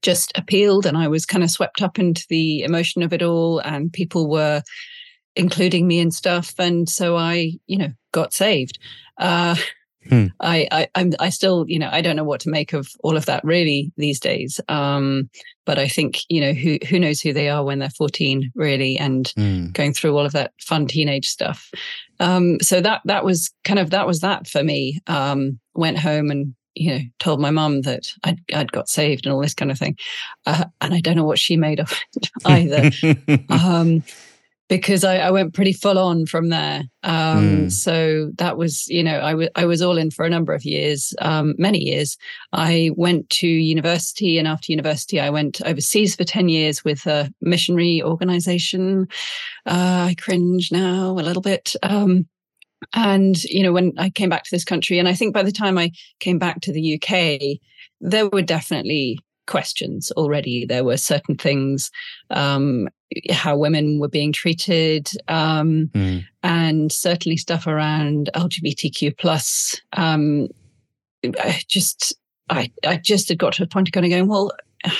just 0.00 0.32
appealed 0.36 0.84
and 0.84 0.98
I 0.98 1.06
was 1.06 1.24
kind 1.24 1.44
of 1.44 1.50
swept 1.50 1.80
up 1.80 1.96
into 1.96 2.26
the 2.28 2.64
emotion 2.64 3.04
of 3.04 3.12
it 3.12 3.22
all 3.22 3.60
and 3.60 3.92
people 3.92 4.28
were 4.28 4.60
including 5.36 5.86
me 5.86 6.00
and 6.00 6.12
stuff. 6.12 6.54
And 6.58 6.88
so 6.88 7.16
I, 7.16 7.52
you 7.66 7.78
know, 7.78 7.92
got 8.12 8.32
saved. 8.32 8.78
Uh, 9.18 9.56
hmm. 10.08 10.26
I, 10.40 10.68
I, 10.70 10.88
I'm, 10.94 11.12
I 11.18 11.30
still, 11.30 11.64
you 11.68 11.78
know, 11.78 11.88
I 11.90 12.00
don't 12.00 12.16
know 12.16 12.24
what 12.24 12.40
to 12.40 12.50
make 12.50 12.72
of 12.72 12.88
all 13.02 13.16
of 13.16 13.26
that 13.26 13.44
really 13.44 13.92
these 13.96 14.20
days. 14.20 14.60
Um, 14.68 15.30
but 15.64 15.78
I 15.78 15.88
think, 15.88 16.20
you 16.28 16.40
know, 16.40 16.52
who, 16.52 16.78
who 16.88 16.98
knows 16.98 17.20
who 17.20 17.32
they 17.32 17.48
are 17.48 17.64
when 17.64 17.78
they're 17.78 17.90
14 17.90 18.52
really 18.54 18.98
and 18.98 19.32
hmm. 19.36 19.70
going 19.70 19.92
through 19.92 20.16
all 20.16 20.26
of 20.26 20.32
that 20.32 20.52
fun 20.60 20.86
teenage 20.86 21.28
stuff. 21.28 21.70
Um, 22.20 22.58
so 22.60 22.80
that, 22.80 23.02
that 23.04 23.24
was 23.24 23.52
kind 23.64 23.78
of, 23.78 23.90
that 23.90 24.06
was 24.06 24.20
that 24.20 24.46
for 24.46 24.62
me. 24.62 25.00
Um, 25.06 25.58
went 25.74 25.98
home 25.98 26.30
and 26.30 26.54
you 26.74 26.90
know, 26.90 27.00
told 27.18 27.40
my 27.40 27.50
mum 27.50 27.82
that 27.82 28.06
I'd, 28.24 28.40
I'd 28.54 28.72
got 28.72 28.88
saved 28.88 29.26
and 29.26 29.34
all 29.34 29.40
this 29.40 29.54
kind 29.54 29.70
of 29.70 29.78
thing. 29.78 29.96
Uh, 30.46 30.64
and 30.80 30.94
I 30.94 31.00
don't 31.00 31.16
know 31.16 31.24
what 31.24 31.38
she 31.38 31.56
made 31.56 31.80
of 31.80 31.92
it 32.16 32.30
either. 32.46 33.44
um, 33.50 34.02
because 34.72 35.04
I, 35.04 35.18
I, 35.18 35.30
went 35.30 35.52
pretty 35.52 35.74
full 35.74 35.98
on 35.98 36.24
from 36.24 36.48
there. 36.48 36.84
Um, 37.02 37.66
mm. 37.66 37.72
So 37.72 38.30
that 38.36 38.56
was, 38.56 38.88
you 38.88 39.02
know, 39.02 39.20
I, 39.20 39.32
w- 39.32 39.50
I 39.54 39.66
was 39.66 39.82
all 39.82 39.98
in 39.98 40.10
for 40.10 40.24
a 40.24 40.30
number 40.30 40.54
of 40.54 40.64
years, 40.64 41.12
um, 41.20 41.54
many 41.58 41.78
years. 41.78 42.16
I 42.54 42.90
went 42.96 43.28
to 43.30 43.46
university, 43.46 44.38
and 44.38 44.48
after 44.48 44.72
university, 44.72 45.20
I 45.20 45.28
went 45.28 45.60
overseas 45.66 46.16
for 46.16 46.24
10 46.24 46.48
years 46.48 46.82
with 46.84 47.06
a 47.06 47.30
missionary 47.42 48.02
organization. 48.02 49.08
Uh, 49.66 50.08
I 50.08 50.16
cringe 50.18 50.72
now 50.72 51.10
a 51.10 51.20
little 51.20 51.42
bit. 51.42 51.76
Um, 51.82 52.26
and, 52.94 53.44
you 53.44 53.62
know, 53.62 53.72
when 53.72 53.92
I 53.98 54.08
came 54.08 54.30
back 54.30 54.44
to 54.44 54.50
this 54.50 54.64
country, 54.64 54.98
and 54.98 55.06
I 55.06 55.12
think 55.12 55.34
by 55.34 55.42
the 55.42 55.52
time 55.52 55.76
I 55.76 55.90
came 56.18 56.38
back 56.38 56.62
to 56.62 56.72
the 56.72 56.94
UK, 56.94 57.58
there 58.00 58.28
were 58.28 58.40
definitely 58.40 59.18
questions 59.52 60.10
already. 60.12 60.64
There 60.64 60.82
were 60.82 60.96
certain 60.96 61.36
things, 61.36 61.90
um, 62.30 62.88
how 63.30 63.54
women 63.54 63.98
were 63.98 64.08
being 64.08 64.32
treated, 64.32 65.10
um, 65.28 65.90
mm. 65.92 66.24
and 66.42 66.90
certainly 66.90 67.36
stuff 67.36 67.66
around 67.66 68.30
LGBTQ 68.34 69.18
plus. 69.18 69.78
Um, 69.92 70.48
I 71.38 71.60
just, 71.68 72.14
I, 72.48 72.72
I 72.86 72.96
just 72.96 73.28
had 73.28 73.36
got 73.36 73.52
to 73.54 73.62
a 73.62 73.66
point 73.66 73.88
of 73.88 73.92
kind 73.92 74.06
of 74.06 74.10
going, 74.10 74.26
well, 74.26 74.50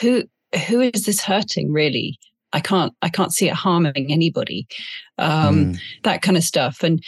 who, 0.00 0.24
who 0.66 0.80
is 0.80 1.06
this 1.06 1.20
hurting 1.20 1.72
really? 1.72 2.18
I 2.52 2.58
can't, 2.58 2.92
I 3.00 3.08
can't 3.08 3.32
see 3.32 3.48
it 3.48 3.54
harming 3.54 4.12
anybody. 4.12 4.66
Um, 5.18 5.74
mm. 5.74 5.80
That 6.02 6.22
kind 6.22 6.36
of 6.36 6.42
stuff, 6.42 6.82
and 6.82 7.00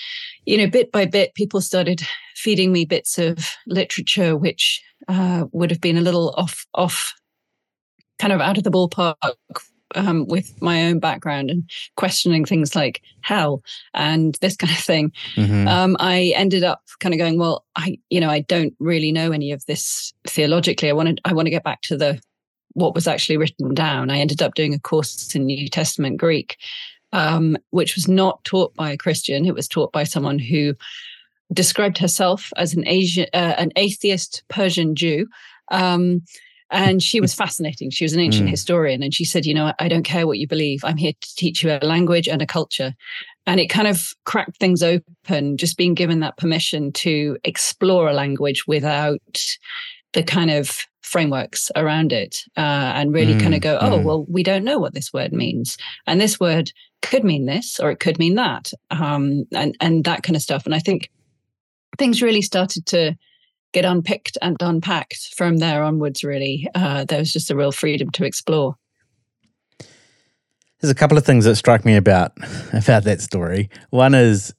you 0.44 0.56
know, 0.56 0.68
bit 0.68 0.92
by 0.92 1.06
bit, 1.06 1.34
people 1.34 1.60
started 1.60 2.02
feeding 2.36 2.72
me 2.72 2.84
bits 2.84 3.18
of 3.18 3.38
literature 3.66 4.36
which 4.36 4.82
uh, 5.08 5.46
would 5.52 5.70
have 5.70 5.80
been 5.80 5.96
a 5.96 6.02
little 6.02 6.34
off 6.36 6.66
off 6.74 7.14
kind 8.18 8.32
of 8.32 8.40
out 8.40 8.58
of 8.58 8.64
the 8.64 8.70
ballpark 8.70 9.14
um, 9.94 10.26
with 10.26 10.60
my 10.60 10.86
own 10.86 10.98
background 10.98 11.50
and 11.50 11.68
questioning 11.96 12.44
things 12.44 12.74
like 12.74 13.02
hell 13.20 13.62
and 13.94 14.36
this 14.40 14.56
kind 14.56 14.72
of 14.72 14.78
thing. 14.78 15.12
Mm-hmm. 15.34 15.68
Um, 15.68 15.96
I 16.00 16.32
ended 16.36 16.64
up 16.64 16.82
kind 17.00 17.14
of 17.14 17.18
going, 17.18 17.38
well, 17.38 17.64
I, 17.76 17.98
you 18.10 18.20
know, 18.20 18.30
I 18.30 18.40
don't 18.40 18.74
really 18.78 19.12
know 19.12 19.32
any 19.32 19.52
of 19.52 19.64
this 19.66 20.12
theologically. 20.26 20.88
I 20.88 20.94
wanted, 20.94 21.20
I 21.24 21.32
want 21.32 21.46
to 21.46 21.50
get 21.50 21.64
back 21.64 21.82
to 21.82 21.96
the 21.96 22.20
what 22.72 22.94
was 22.94 23.06
actually 23.06 23.38
written 23.38 23.72
down. 23.72 24.10
I 24.10 24.18
ended 24.18 24.42
up 24.42 24.54
doing 24.54 24.74
a 24.74 24.78
course 24.78 25.34
in 25.34 25.46
New 25.46 25.68
Testament 25.68 26.18
Greek, 26.18 26.58
um, 27.12 27.56
which 27.70 27.94
was 27.94 28.06
not 28.06 28.44
taught 28.44 28.74
by 28.74 28.90
a 28.90 28.98
Christian. 28.98 29.46
It 29.46 29.54
was 29.54 29.66
taught 29.66 29.92
by 29.92 30.04
someone 30.04 30.38
who 30.38 30.74
described 31.52 31.98
herself 31.98 32.52
as 32.56 32.74
an 32.74 32.86
Asian, 32.86 33.26
uh, 33.32 33.54
an 33.58 33.70
atheist 33.76 34.42
Persian 34.48 34.94
Jew. 34.94 35.26
Um, 35.70 36.22
and 36.70 37.02
she 37.02 37.20
was 37.20 37.34
fascinating. 37.34 37.90
She 37.90 38.04
was 38.04 38.12
an 38.12 38.20
ancient 38.20 38.48
mm. 38.48 38.50
historian, 38.50 39.02
and 39.02 39.14
she 39.14 39.24
said, 39.24 39.46
"You 39.46 39.54
know, 39.54 39.72
I 39.78 39.88
don't 39.88 40.02
care 40.02 40.26
what 40.26 40.38
you 40.38 40.48
believe. 40.48 40.80
I'm 40.84 40.96
here 40.96 41.12
to 41.12 41.34
teach 41.36 41.62
you 41.62 41.70
a 41.70 41.84
language 41.84 42.28
and 42.28 42.42
a 42.42 42.46
culture." 42.46 42.94
And 43.46 43.60
it 43.60 43.68
kind 43.68 43.86
of 43.86 44.12
cracked 44.24 44.56
things 44.58 44.82
open, 44.82 45.56
just 45.56 45.76
being 45.76 45.94
given 45.94 46.20
that 46.20 46.36
permission 46.36 46.92
to 46.94 47.38
explore 47.44 48.08
a 48.08 48.14
language 48.14 48.66
without 48.66 49.46
the 50.12 50.24
kind 50.24 50.50
of 50.50 50.86
frameworks 51.02 51.70
around 51.76 52.12
it, 52.12 52.38
uh, 52.56 52.92
and 52.96 53.14
really 53.14 53.34
mm. 53.34 53.40
kind 53.40 53.54
of 53.54 53.60
go, 53.60 53.78
"Oh, 53.80 53.98
mm. 53.98 54.02
well, 54.02 54.26
we 54.28 54.42
don't 54.42 54.64
know 54.64 54.78
what 54.78 54.94
this 54.94 55.12
word 55.12 55.32
means, 55.32 55.76
and 56.08 56.20
this 56.20 56.40
word 56.40 56.72
could 57.00 57.22
mean 57.22 57.46
this, 57.46 57.78
or 57.78 57.92
it 57.92 58.00
could 58.00 58.18
mean 58.18 58.34
that," 58.34 58.72
um, 58.90 59.44
and 59.52 59.76
and 59.80 60.04
that 60.04 60.24
kind 60.24 60.34
of 60.34 60.42
stuff. 60.42 60.66
And 60.66 60.74
I 60.74 60.80
think 60.80 61.10
things 61.98 62.22
really 62.22 62.42
started 62.42 62.86
to 62.86 63.16
get 63.72 63.84
unpicked 63.84 64.38
and 64.40 64.56
unpacked 64.60 65.34
from 65.36 65.58
there 65.58 65.82
onwards, 65.82 66.24
really. 66.24 66.68
Uh, 66.74 67.04
there 67.04 67.18
was 67.18 67.32
just 67.32 67.50
a 67.50 67.56
real 67.56 67.72
freedom 67.72 68.10
to 68.10 68.24
explore. 68.24 68.76
There's 70.80 70.90
a 70.90 70.94
couple 70.94 71.18
of 71.18 71.24
things 71.24 71.44
that 71.46 71.56
struck 71.56 71.84
me 71.84 71.96
about 71.96 72.32
about 72.72 73.04
that 73.04 73.20
story. 73.20 73.70
One 73.90 74.14
is 74.14 74.54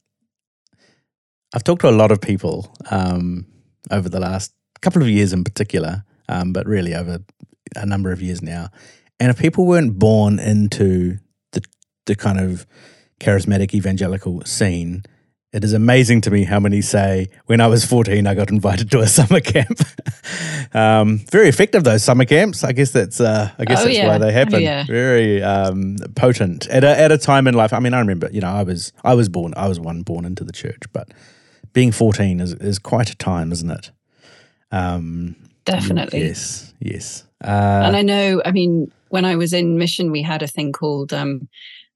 I've 1.53 1.63
talked 1.63 1.81
to 1.81 1.89
a 1.89 1.91
lot 1.91 2.11
of 2.11 2.21
people 2.21 2.75
um, 2.91 3.45
over 3.91 4.09
the 4.09 4.19
last 4.19 4.53
couple 4.81 5.01
of 5.01 5.09
years 5.09 5.33
in 5.33 5.43
particular, 5.43 6.03
um, 6.27 6.53
but 6.53 6.67
really 6.67 6.93
over 6.93 7.19
a 7.75 7.85
number 7.85 8.11
of 8.11 8.21
years 8.21 8.41
now. 8.41 8.69
And 9.19 9.29
if 9.29 9.39
people 9.39 9.65
weren't 9.65 9.97
born 9.97 10.39
into 10.39 11.17
the 11.53 11.63
the 12.05 12.15
kind 12.15 12.39
of 12.39 12.65
charismatic 13.19 13.73
evangelical 13.73 14.43
scene, 14.45 15.03
it 15.57 15.63
is 15.63 15.73
amazing 15.73 16.21
to 16.21 16.29
me 16.29 16.43
how 16.43 16.59
many 16.59 16.81
say, 16.81 17.29
when 17.47 17.59
I 17.61 17.65
was 17.67 17.83
14, 17.83 18.27
I 18.27 18.35
got 18.35 18.51
invited 18.51 18.91
to 18.91 18.99
a 18.99 19.07
summer 19.17 19.39
camp. 19.39 19.79
um, 20.75 21.17
very 21.31 21.49
effective, 21.49 21.83
those 21.83 22.03
summer 22.03 22.25
camps. 22.25 22.63
I 22.63 22.73
guess 22.73 22.91
that's, 22.91 23.19
uh, 23.19 23.49
I 23.57 23.65
guess 23.65 23.81
Oh, 23.81 23.85
that's 23.85 23.97
yeah. 23.97 24.07
why 24.07 24.19
they 24.19 24.27
Oh, 24.29 24.31
happen. 24.31 24.61
yeah. 24.61 24.85
Very 24.85 25.41
um, 25.41 25.97
potent 26.15 26.67
at 26.67 26.83
a, 26.83 26.99
at 26.99 27.11
a 27.11 27.17
time 27.17 27.47
in 27.47 27.55
life. 27.55 27.73
I 27.73 27.79
mean, 27.79 27.95
I 27.95 27.99
remember, 27.99 28.29
you 28.31 28.39
know, 28.39 28.49
I 28.51 28.61
was, 28.61 28.93
I 29.03 29.15
was 29.15 29.29
born, 29.29 29.53
I 29.57 29.67
was 29.67 29.79
one 29.79 30.03
born 30.03 30.25
into 30.25 30.43
the 30.43 30.51
church, 30.53 30.83
but 30.93 31.09
being 31.73 31.91
14 31.91 32.39
is, 32.39 32.53
is 32.53 32.77
quite 32.77 33.09
a 33.09 33.15
time, 33.17 33.51
isn't 33.51 33.71
it? 33.71 33.91
Um, 34.71 35.35
Definitely. 35.65 36.21
Yes, 36.21 36.71
yes. 36.79 37.23
Uh, 37.43 37.81
and 37.85 37.95
I 37.95 38.03
know, 38.03 38.43
I 38.45 38.51
mean, 38.51 38.91
when 39.09 39.25
I 39.25 39.35
was 39.35 39.53
in 39.53 39.79
mission, 39.79 40.11
we 40.11 40.21
had 40.21 40.43
a 40.43 40.47
thing 40.47 40.71
called, 40.71 41.13
um, 41.13 41.47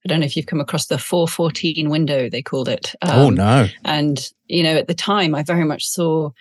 I 0.03 0.08
don't 0.08 0.20
know 0.20 0.25
if 0.25 0.36
you've 0.36 0.48
come 0.48 0.60
across 0.62 0.88
the 0.88 0.98
414 0.98 1.89
window, 1.89 2.29
they 2.29 2.41
called 2.41 2.67
it. 2.70 2.96
oh, 3.03 3.27
Um, 3.27 3.36
no. 3.36 3.67
And, 3.86 4.29
you 4.48 4.63
know, 4.63 4.75
at 4.75 4.88
the 4.88 4.96
time, 4.96 5.36
I 5.36 5.43
very 5.43 5.63
much 5.63 5.86
saw, 5.86 6.31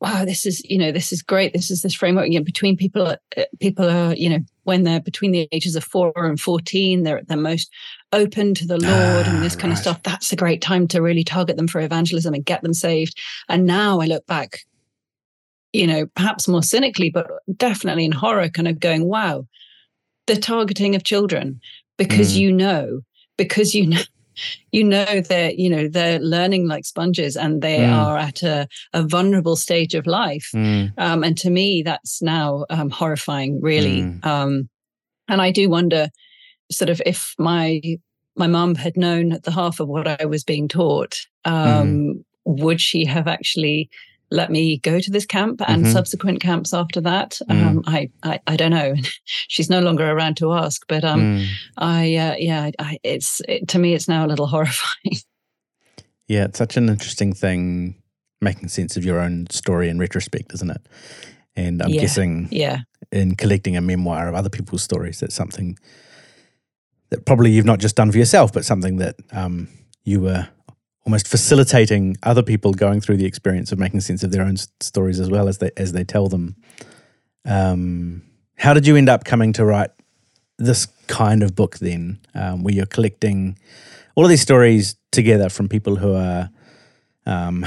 wow, 0.00 0.24
this 0.24 0.46
is, 0.46 0.62
you 0.64 0.78
know, 0.78 0.90
this 0.90 1.12
is 1.12 1.20
great. 1.22 1.52
This 1.52 1.70
is 1.70 1.82
this 1.82 1.94
framework. 1.94 2.28
You 2.30 2.38
know, 2.38 2.44
between 2.44 2.78
people, 2.78 3.06
uh, 3.08 3.16
people 3.60 3.90
are, 3.90 4.14
you 4.14 4.30
know, 4.30 4.38
when 4.64 4.84
they're 4.84 5.00
between 5.00 5.32
the 5.32 5.46
ages 5.52 5.76
of 5.76 5.84
four 5.84 6.12
and 6.16 6.40
14, 6.40 7.02
they're 7.02 7.18
at 7.18 7.28
their 7.28 7.36
most 7.36 7.70
open 8.12 8.54
to 8.54 8.66
the 8.66 8.78
Lord 8.78 9.26
and 9.26 9.42
this 9.42 9.54
Ah, 9.56 9.60
kind 9.60 9.72
of 9.72 9.78
stuff. 9.78 10.02
That's 10.02 10.32
a 10.32 10.36
great 10.36 10.62
time 10.62 10.88
to 10.88 11.02
really 11.02 11.22
target 11.24 11.58
them 11.58 11.68
for 11.68 11.80
evangelism 11.82 12.32
and 12.32 12.44
get 12.44 12.62
them 12.62 12.72
saved. 12.72 13.18
And 13.50 13.66
now 13.66 14.00
I 14.00 14.06
look 14.06 14.26
back, 14.26 14.60
you 15.74 15.86
know, 15.86 16.06
perhaps 16.16 16.48
more 16.48 16.62
cynically, 16.62 17.10
but 17.10 17.28
definitely 17.56 18.06
in 18.06 18.12
horror, 18.12 18.48
kind 18.48 18.66
of 18.68 18.80
going, 18.80 19.04
wow, 19.04 19.46
the 20.26 20.36
targeting 20.36 20.94
of 20.94 21.04
children 21.04 21.60
because 21.98 22.32
Mm. 22.34 22.40
you 22.40 22.52
know, 22.52 23.00
because 23.40 23.74
you 23.74 23.86
know, 23.86 24.02
you 24.72 24.84
know 24.84 25.20
they're, 25.30 25.52
you 25.52 25.70
know, 25.74 25.88
they're 25.88 26.20
learning 26.20 26.68
like 26.68 26.84
sponges 26.84 27.36
and 27.36 27.62
they 27.62 27.78
Mm. 27.78 27.92
are 27.92 28.16
at 28.28 28.42
a, 28.42 28.68
a 28.92 29.02
vulnerable 29.02 29.56
stage 29.56 29.94
of 29.98 30.06
life. 30.06 30.48
Mm, 30.54 30.92
Um, 30.98 31.24
and 31.24 31.36
to 31.38 31.50
me, 31.50 31.82
that's 31.82 32.20
now 32.22 32.64
um, 32.70 32.90
horrifying, 32.90 33.60
really. 33.62 34.02
Mm. 34.02 34.26
Um, 34.32 34.68
and 35.28 35.40
I 35.40 35.50
do 35.52 35.68
wonder, 35.70 36.10
sort 36.70 36.90
of, 36.90 37.00
if 37.06 37.34
my 37.38 37.80
my 38.36 38.46
mum 38.46 38.74
had 38.74 38.96
known 38.96 39.38
the 39.42 39.50
half 39.50 39.80
of 39.80 39.88
what 39.88 40.06
I 40.22 40.24
was 40.26 40.44
being 40.44 40.68
taught, 40.68 41.14
um, 41.44 42.24
would 42.44 42.80
she 42.80 43.04
have 43.04 43.28
actually 43.28 43.88
let 44.30 44.50
me 44.50 44.78
go 44.78 45.00
to 45.00 45.10
this 45.10 45.26
camp 45.26 45.60
and 45.66 45.84
Mhm. 45.84 45.92
subsequent 45.92 46.40
camps 46.40 46.72
after 46.72 47.00
that? 47.00 47.38
Mm. 47.48 47.66
Um, 47.66 47.82
I, 47.86 48.10
I 48.22 48.40
I 48.46 48.56
don't 48.56 48.70
know. 48.70 48.94
She's 49.24 49.70
no 49.70 49.80
longer 49.80 50.08
around 50.10 50.36
to 50.38 50.52
ask, 50.52 50.84
but 50.88 51.04
um, 51.04 51.20
mm. 51.20 51.46
I 51.78 52.14
uh, 52.16 52.34
yeah, 52.38 52.62
I, 52.62 52.72
I, 52.78 52.98
it's 53.02 53.40
it, 53.48 53.68
to 53.68 53.78
me, 53.78 53.94
it's 53.94 54.08
now 54.08 54.24
a 54.24 54.28
little 54.28 54.46
horrifying. 54.54 55.18
Yeah, 56.28 56.44
it's 56.44 56.58
such 56.58 56.76
an 56.76 56.88
interesting 56.88 57.32
thing 57.32 57.96
making 58.40 58.68
sense 58.68 58.96
of 58.96 59.04
your 59.04 59.18
own 59.20 59.46
story 59.50 59.88
in 59.88 59.98
retrospect, 59.98 60.54
isn't 60.54 60.70
it? 60.70 60.80
And 61.56 61.82
I'm 61.82 61.90
Yeah. 61.90 62.00
guessing 62.02 62.48
yeah, 62.52 62.78
in 63.12 63.34
collecting 63.36 63.76
a 63.76 63.80
memoir 63.80 64.28
of 64.28 64.34
other 64.34 64.48
people's 64.48 64.82
stories, 64.82 65.20
that's 65.20 65.34
something 65.34 65.76
that 67.10 67.26
probably 67.26 67.50
you've 67.50 67.66
not 67.66 67.80
just 67.80 67.96
done 67.96 68.12
for 68.12 68.18
yourself, 68.18 68.52
but 68.52 68.64
something 68.64 68.96
that 68.98 69.16
um, 69.32 69.68
you 70.04 70.20
were 70.20 70.46
almost 71.10 71.26
facilitating 71.26 72.16
other 72.22 72.40
people 72.42 72.72
going 72.72 73.00
through 73.00 73.16
the 73.16 73.26
experience 73.26 73.72
of 73.72 73.78
making 73.80 73.98
sense 74.00 74.22
of 74.22 74.30
their 74.30 74.42
own 74.42 74.56
stories 74.80 75.18
as 75.18 75.28
well 75.28 75.48
as 75.48 75.58
they 75.58 75.70
as 75.76 75.90
they 75.90 76.04
tell 76.04 76.28
them. 76.28 76.54
Um, 77.44 78.22
how 78.56 78.74
did 78.74 78.86
you 78.86 78.94
end 78.96 79.08
up 79.08 79.24
coming 79.24 79.52
to 79.54 79.64
write 79.64 79.90
this 80.58 80.86
kind 81.08 81.42
of 81.42 81.56
book 81.56 81.78
then, 81.78 82.20
um, 82.36 82.62
where 82.62 82.72
you're 82.72 82.86
collecting 82.86 83.58
all 84.14 84.22
of 84.24 84.30
these 84.30 84.42
stories 84.42 84.94
together 85.10 85.48
from 85.48 85.68
people 85.68 85.96
who 85.96 86.14
are, 86.14 86.48
um, 87.26 87.66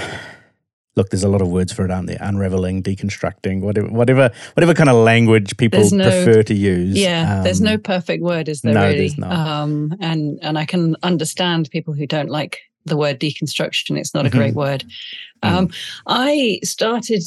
look, 0.96 1.10
there's 1.10 1.24
a 1.26 1.28
lot 1.28 1.42
of 1.42 1.50
words 1.50 1.74
for 1.74 1.84
it, 1.84 1.92
aren't 1.92 2.08
there? 2.08 2.20
Unraveling, 2.22 2.82
deconstructing, 2.84 3.60
whatever, 3.62 3.88
whatever, 3.90 4.32
whatever 4.54 4.74
kind 4.74 4.90
of 4.90 4.96
language 4.96 5.58
people 5.58 5.82
no- 5.92 6.04
prefer 6.10 6.44
to 6.44 6.54
use. 6.54 6.96
yeah. 6.98 7.42
there's 7.44 7.60
Um, 7.60 7.66
no 7.66 7.78
perfect 7.78 8.24
word, 8.24 8.48
is 8.48 8.62
there? 8.62 8.74
no, 8.74 8.86
really? 8.86 9.00
there's 9.00 9.18
not. 9.18 9.32
Um, 9.34 9.96
and 10.00 10.40
and 10.42 10.58
I 10.58 10.66
can 10.66 10.96
understand 11.04 11.70
people 11.72 11.94
who 11.94 12.06
don't 12.08 12.30
like 12.30 12.60
the 12.86 12.98
word 12.98 13.20
deconstruction. 13.20 13.98
It's 13.98 14.14
not 14.14 14.26
a 14.26 14.30
Mhm. 14.30 14.34
great 14.34 14.54
word. 14.56 14.84
Mm. 15.44 15.50
Um, 15.50 15.70
I 16.08 16.60
started. 16.64 17.24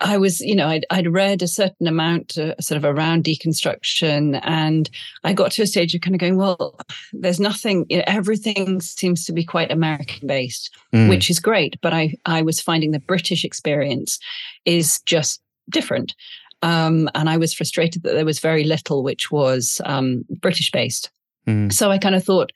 I 0.00 0.16
was, 0.16 0.40
you 0.40 0.54
know, 0.54 0.68
I'd, 0.68 0.86
I'd 0.90 1.12
read 1.12 1.42
a 1.42 1.48
certain 1.48 1.88
amount, 1.88 2.38
uh, 2.38 2.54
sort 2.60 2.76
of 2.76 2.84
around 2.84 3.24
deconstruction, 3.24 4.38
and 4.44 4.88
I 5.24 5.32
got 5.32 5.50
to 5.52 5.62
a 5.62 5.66
stage 5.66 5.92
of 5.92 6.02
kind 6.02 6.14
of 6.14 6.20
going, 6.20 6.36
well, 6.36 6.78
there's 7.12 7.40
nothing. 7.40 7.84
You 7.88 7.98
know, 7.98 8.04
everything 8.06 8.80
seems 8.80 9.24
to 9.24 9.32
be 9.32 9.44
quite 9.44 9.72
American 9.72 10.28
based, 10.28 10.70
Mm, 10.92 11.08
which 11.08 11.30
is 11.30 11.40
great. 11.40 11.80
But 11.80 11.92
I, 11.94 12.14
I 12.26 12.42
was 12.42 12.60
finding 12.60 12.92
the 12.92 13.00
British 13.00 13.44
experience 13.44 14.18
is 14.64 15.00
just 15.04 15.40
different. 15.68 16.14
Um, 16.62 17.08
and 17.14 17.28
I 17.28 17.36
was 17.36 17.52
frustrated 17.52 18.02
that 18.04 18.14
there 18.14 18.24
was 18.24 18.38
very 18.40 18.64
little 18.64 19.02
which 19.02 19.30
was 19.30 19.80
um, 19.84 20.24
British 20.40 20.70
based. 20.70 21.10
mm, 21.46 21.72
So 21.72 21.90
I 21.90 21.98
kind 21.98 22.14
of 22.14 22.24
thought, 22.24 22.52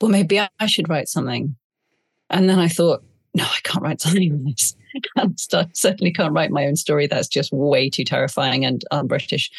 well, 0.00 0.10
maybe 0.10 0.40
I, 0.40 0.66
should 0.66 0.88
write 0.88 1.08
something. 1.08 1.56
And 2.30 2.48
then 2.48 2.58
I 2.58 2.68
thought, 2.68 3.02
no, 3.34 3.44
I 3.44 3.58
can't 3.62 3.82
write 3.82 4.00
something 4.00 4.32
on 4.32 4.44
this. 4.44 4.74
I 4.96 5.00
can't 5.16 5.38
start, 5.38 5.76
certainly 5.76 6.12
can't 6.12 6.32
write 6.32 6.50
my 6.50 6.66
own 6.66 6.76
story. 6.76 7.06
That's 7.06 7.28
just 7.28 7.52
way 7.52 7.90
too 7.90 8.04
terrifying 8.04 8.64
and 8.64 8.84
un-British. 8.90 9.50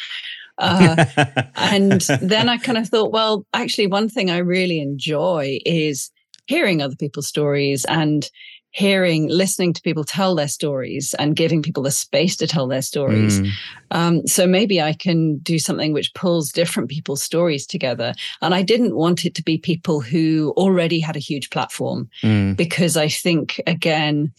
Uh, 0.58 1.04
and 1.56 2.00
then 2.20 2.48
I 2.48 2.58
kind 2.58 2.78
of 2.78 2.88
thought, 2.88 3.12
well, 3.12 3.46
actually, 3.54 3.86
one 3.86 4.08
thing 4.08 4.30
I 4.30 4.38
really 4.38 4.80
enjoy 4.80 5.60
is 5.64 6.10
hearing 6.46 6.82
other 6.82 6.96
people's 6.96 7.28
stories 7.28 7.84
and 7.84 8.28
hearing, 8.70 9.28
listening 9.28 9.72
to 9.72 9.82
people 9.82 10.04
tell 10.04 10.34
their 10.34 10.48
stories 10.48 11.14
and 11.18 11.36
giving 11.36 11.62
people 11.62 11.82
the 11.82 11.90
space 11.90 12.36
to 12.36 12.46
tell 12.46 12.66
their 12.66 12.82
stories. 12.82 13.40
Mm, 13.40 13.50
Um, 13.90 14.26
so 14.26 14.46
maybe 14.46 14.82
I 14.82 14.92
can 14.92 15.38
do 15.38 15.58
something 15.58 15.94
which 15.94 16.12
pulls 16.14 16.52
different 16.52 16.90
people's 16.90 17.22
stories 17.22 17.66
together. 17.66 18.14
And 18.42 18.54
I 18.54 18.62
didn't 18.62 18.94
want 18.94 19.24
it 19.24 19.34
to 19.36 19.42
be 19.42 19.56
people 19.56 20.00
who 20.00 20.52
already 20.56 21.00
had 21.00 21.16
a 21.16 21.20
huge 21.20 21.48
platform 21.48 22.10
mm, 22.22 22.56
because 22.56 22.96
I 22.96 23.08
think, 23.08 23.60
again, 23.66 24.32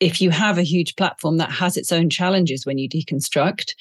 if 0.00 0.20
you 0.20 0.30
have 0.30 0.58
a 0.58 0.62
huge 0.62 0.96
platform 0.96 1.38
that 1.38 1.50
has 1.50 1.76
its 1.76 1.92
own 1.92 2.10
challenges 2.10 2.66
when 2.66 2.76
you 2.76 2.88
deconstruct, 2.88 3.74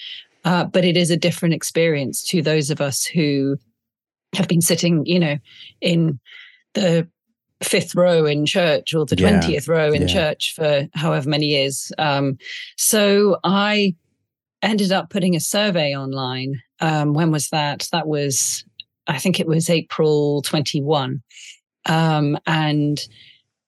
uh, 0.45 0.63
but 0.63 0.85
it 0.85 0.95
is 0.95 1.11
a 1.11 1.17
different 1.17 1.53
experience 1.53 2.23
to 2.29 2.41
those 2.41 2.69
of 2.69 2.79
us 2.79 3.05
who 3.05 3.57
have 4.33 4.47
been 4.47 4.61
sitting, 4.61 5.05
you 5.05 5.19
know, 5.19 5.37
in 5.81 6.19
the 6.73 7.07
fifth 7.63 7.95
row 7.95 8.25
in 8.25 8.45
church 8.45 8.93
or 8.93 9.05
the 9.05 9.17
Yeah, 9.17 9.39
20th 9.41 9.67
row 9.67 9.91
in 9.91 10.03
yeah. 10.03 10.07
church 10.07 10.53
for 10.55 10.87
however 10.93 11.29
many 11.29 11.47
years. 11.47 11.91
Um, 11.97 12.37
so 12.77 13.37
I 13.43 13.95
ended 14.61 14.91
up 14.91 15.09
putting 15.09 15.35
a 15.35 15.39
survey 15.39 15.95
online. 15.95 16.61
Um, 16.79 17.13
when 17.13 17.31
was 17.31 17.49
that? 17.49 17.87
That 17.91 18.07
was, 18.07 18.63
I 19.07 19.17
think 19.19 19.39
it 19.39 19.47
was 19.47 19.69
April 19.69 20.41
21. 20.41 21.21
Um, 21.85 22.37
and 22.47 22.99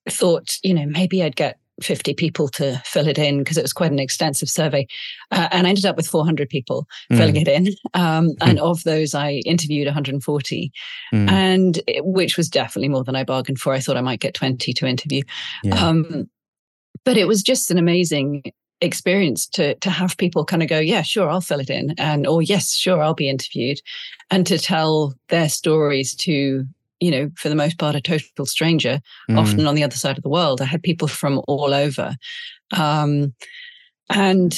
thought, 0.10 0.58
you 0.64 0.74
know, 0.74 0.86
maybe 0.86 1.22
I'd 1.24 1.36
get 1.36 1.60
50 1.82 2.14
people 2.14 2.48
to 2.50 2.82
fill 2.86 3.08
it 3.08 3.18
in 3.18 3.40
because 3.40 3.58
it 3.58 3.62
was 3.62 3.74
quite 3.74 3.92
an 3.92 4.00
extensive 4.00 4.50
survey. 4.50 4.88
Uh, 5.32 5.48
and 5.52 5.68
I 5.68 5.70
ended 5.70 5.86
up 5.86 5.98
with 5.98 6.08
400 6.08 6.50
people 6.50 6.88
filling 7.12 7.36
mm, 7.36 7.42
it 7.42 7.48
in. 7.48 7.74
Um, 7.94 8.32
and 8.42 8.60
of 8.60 8.84
those, 8.84 9.14
I 9.14 9.42
interviewed 9.46 9.88
140, 9.88 10.72
mm, 11.14 11.30
and 11.30 11.82
it- 11.88 12.06
which 12.06 12.38
was 12.38 12.50
definitely 12.50 12.90
more 12.90 13.04
than 13.04 13.16
I 13.16 13.24
bargained 13.24 13.60
for. 13.60 13.74
I 13.74 13.80
thought 13.80 13.98
I 13.98 14.02
might 14.02 14.20
get 14.20 14.34
20 14.34 14.74
to 14.74 14.88
interview. 14.88 15.22
yeah. 15.64 15.76
Um, 15.76 16.30
but 17.04 17.18
it 17.18 17.28
was 17.28 17.44
just 17.44 17.72
an 17.72 17.78
amazing 17.78 18.44
experience 18.82 19.48
to 19.48 19.76
to 19.76 19.90
have 19.90 20.18
people 20.18 20.46
kind 20.46 20.62
of 20.64 20.70
go, 20.70 20.80
yeah, 20.80 21.02
sure, 21.02 21.30
I'll 21.30 21.42
fill 21.42 21.60
it 21.60 21.70
in, 21.70 21.94
and 21.98 22.28
or 22.28 22.42
yes, 22.42 22.74
sure, 22.74 23.02
I'll 23.02 23.14
be 23.14 23.30
interviewed, 23.30 23.80
and 24.32 24.46
to 24.48 24.58
tell 24.58 25.14
their 25.30 25.50
stories 25.50 26.16
to 26.16 26.66
you 27.00 27.12
know, 27.12 27.30
for 27.38 27.50
the 27.50 27.56
most 27.56 27.78
part, 27.78 27.96
a 27.96 28.02
total 28.02 28.46
stranger, 28.46 29.00
mm, 29.30 29.38
often 29.38 29.68
on 29.68 29.76
the 29.76 29.84
other 29.84 29.96
side 29.96 30.18
of 30.18 30.24
the 30.24 30.30
world. 30.30 30.62
I 30.62 30.66
had 30.66 30.82
people 30.84 31.08
from 31.08 31.42
all 31.48 31.74
over, 31.74 32.16
um, 32.72 33.34
and 34.10 34.58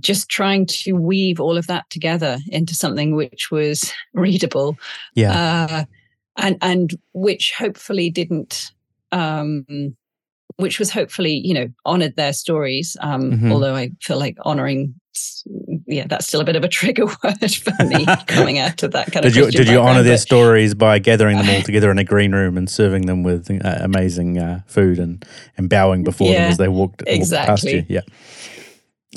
just 0.00 0.28
trying 0.28 0.66
to 0.66 0.92
weave 0.92 1.40
all 1.40 1.56
of 1.56 1.66
that 1.66 1.88
together 1.90 2.38
into 2.48 2.74
something 2.74 3.14
which 3.16 3.50
was 3.50 3.92
readable 4.14 4.76
yeah. 5.14 5.66
uh, 5.70 5.84
and 6.36 6.56
and 6.62 6.94
which 7.14 7.52
hopefully 7.56 8.10
didn't 8.10 8.70
um 9.12 9.66
which 10.56 10.78
was 10.78 10.90
hopefully 10.90 11.40
you 11.44 11.54
know 11.54 11.66
honored 11.84 12.14
their 12.16 12.32
stories 12.32 12.96
um 13.00 13.32
Mhm. 13.32 13.50
although 13.50 13.74
i 13.74 13.90
feel 14.00 14.18
like 14.18 14.36
honoring 14.44 14.94
that's 15.18 15.44
yeah, 15.86 16.06
that's 16.06 16.26
still 16.26 16.40
a 16.40 16.44
bit 16.44 16.56
of 16.56 16.64
a 16.64 16.68
trigger 16.68 17.06
word 17.24 17.54
for 17.54 17.84
me 17.84 18.06
coming 18.26 18.58
out 18.58 18.82
of 18.82 18.92
that 18.92 19.12
kind 19.12 19.24
did 19.24 19.36
of. 19.36 19.36
You, 19.36 19.50
did 19.50 19.68
you 19.68 19.80
honor 19.80 20.02
their 20.02 20.18
stories 20.18 20.74
by 20.74 20.98
gathering 20.98 21.38
them 21.38 21.48
all 21.50 21.62
together 21.62 21.90
in 21.90 21.98
a 21.98 22.04
green 22.04 22.32
room 22.32 22.56
and 22.56 22.68
serving 22.68 23.06
them 23.06 23.22
with 23.22 23.50
uh, 23.50 23.78
amazing 23.80 24.38
uh, 24.38 24.60
food 24.66 24.98
and, 24.98 25.24
and 25.56 25.68
bowing 25.68 26.04
before 26.04 26.28
Yeah, 26.28 26.42
them 26.42 26.50
as 26.50 26.56
they 26.58 26.68
walked, 26.68 27.02
walked 27.06 27.06
past 27.06 27.64
exactly. 27.64 27.74
you? 27.74 27.84
Yeah, 27.88 28.00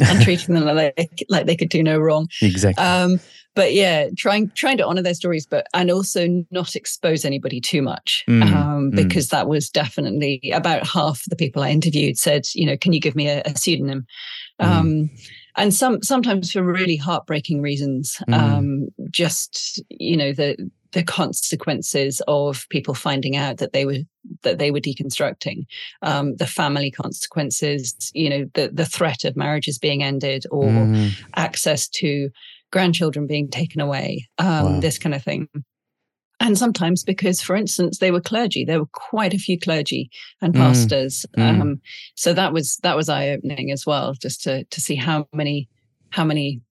and 0.08 0.22
treating 0.24 0.56
them 0.56 0.66
like 0.66 1.26
like 1.30 1.46
they 1.46 1.56
could 1.56 1.70
do 1.70 1.84
no 1.84 2.00
wrong. 2.00 2.28
exactly. 2.42 2.84
Um, 2.84 3.20
but 3.54 3.74
yeah, 3.74 4.08
trying 4.18 4.50
trying 4.52 4.78
to 4.78 4.88
honor 4.88 5.02
their 5.02 5.14
stories, 5.14 5.46
but 5.46 5.68
and 5.74 5.92
also 5.92 6.46
not 6.52 6.76
expose 6.76 7.26
anybody 7.26 7.60
too 7.60 7.82
much, 7.82 8.24
Mm, 8.30 8.44
um, 8.44 8.92
mm. 8.92 8.96
because 8.96 9.28
that 9.30 9.50
was 9.50 9.70
definitely 9.70 10.52
about 10.54 10.88
half 10.88 11.24
the 11.28 11.36
people 11.36 11.62
I 11.62 11.70
interviewed 11.70 12.18
said, 12.18 12.48
you 12.54 12.66
know, 12.66 12.78
can 12.78 12.94
you 12.94 13.02
give 13.02 13.16
me 13.16 13.28
a, 13.28 13.42
a 13.46 13.58
pseudonym? 13.58 14.06
Mm. 14.62 14.66
Um, 14.66 15.10
and 15.56 15.74
some 15.74 16.02
sometimes 16.04 16.52
for 16.52 16.64
really 16.64 16.96
heartbreaking 16.96 17.62
reasons, 17.62 18.18
Mm. 18.30 18.34
um, 18.40 18.88
just 19.12 19.82
you 19.90 20.18
know 20.18 20.34
the 20.34 20.56
the 20.94 21.04
consequences 21.04 22.22
of 22.28 22.68
people 22.70 22.94
finding 22.94 23.38
out 23.38 23.58
that 23.58 23.72
they 23.74 23.86
were 23.86 24.00
that 24.44 24.60
they 24.60 24.72
were 24.72 24.80
deconstructing, 24.80 25.66
um, 26.02 26.36
the 26.36 26.46
family 26.48 26.92
consequences, 26.92 28.12
you 28.14 28.30
know, 28.30 28.46
the 28.54 28.70
the 28.74 28.86
threat 28.86 29.24
of 29.24 29.36
marriages 29.36 29.78
being 29.80 30.04
ended 30.04 30.46
or 30.52 30.70
Mm. 30.88 31.14
access 31.36 31.88
to 31.90 32.30
grandchildren 32.72 33.28
being 33.28 33.50
taken 33.50 33.82
away, 33.82 34.28
um, 34.38 34.66
Wow. 34.76 34.80
this 34.80 34.98
kind 34.98 35.16
of 35.16 35.24
thing. 35.24 35.48
And 36.42 36.58
sometimes 36.58 37.04
because, 37.04 37.40
for 37.40 37.56
instance, 37.56 38.00
they 38.00 38.10
were 38.10 38.20
clergy. 38.20 38.66
There 38.66 38.80
were 38.80 38.90
quite 38.94 39.36
a 39.36 39.38
few 39.38 39.60
clergy 39.60 40.10
and 40.42 40.56
Mm, 40.56 40.58
pastors. 40.58 41.24
mm. 41.38 41.62
Um, 41.62 41.82
so 42.16 42.34
that 42.34 42.52
was 42.52 42.78
that 42.78 42.98
was 42.98 43.10
eye 43.10 43.30
opening 43.30 43.72
as 43.72 43.86
well, 43.86 44.14
just 44.16 44.44
to 44.44 44.64
to 44.66 44.82
see 44.82 44.96
how 44.96 45.28
many 45.32 45.70
how 46.10 46.24
many 46.24 46.62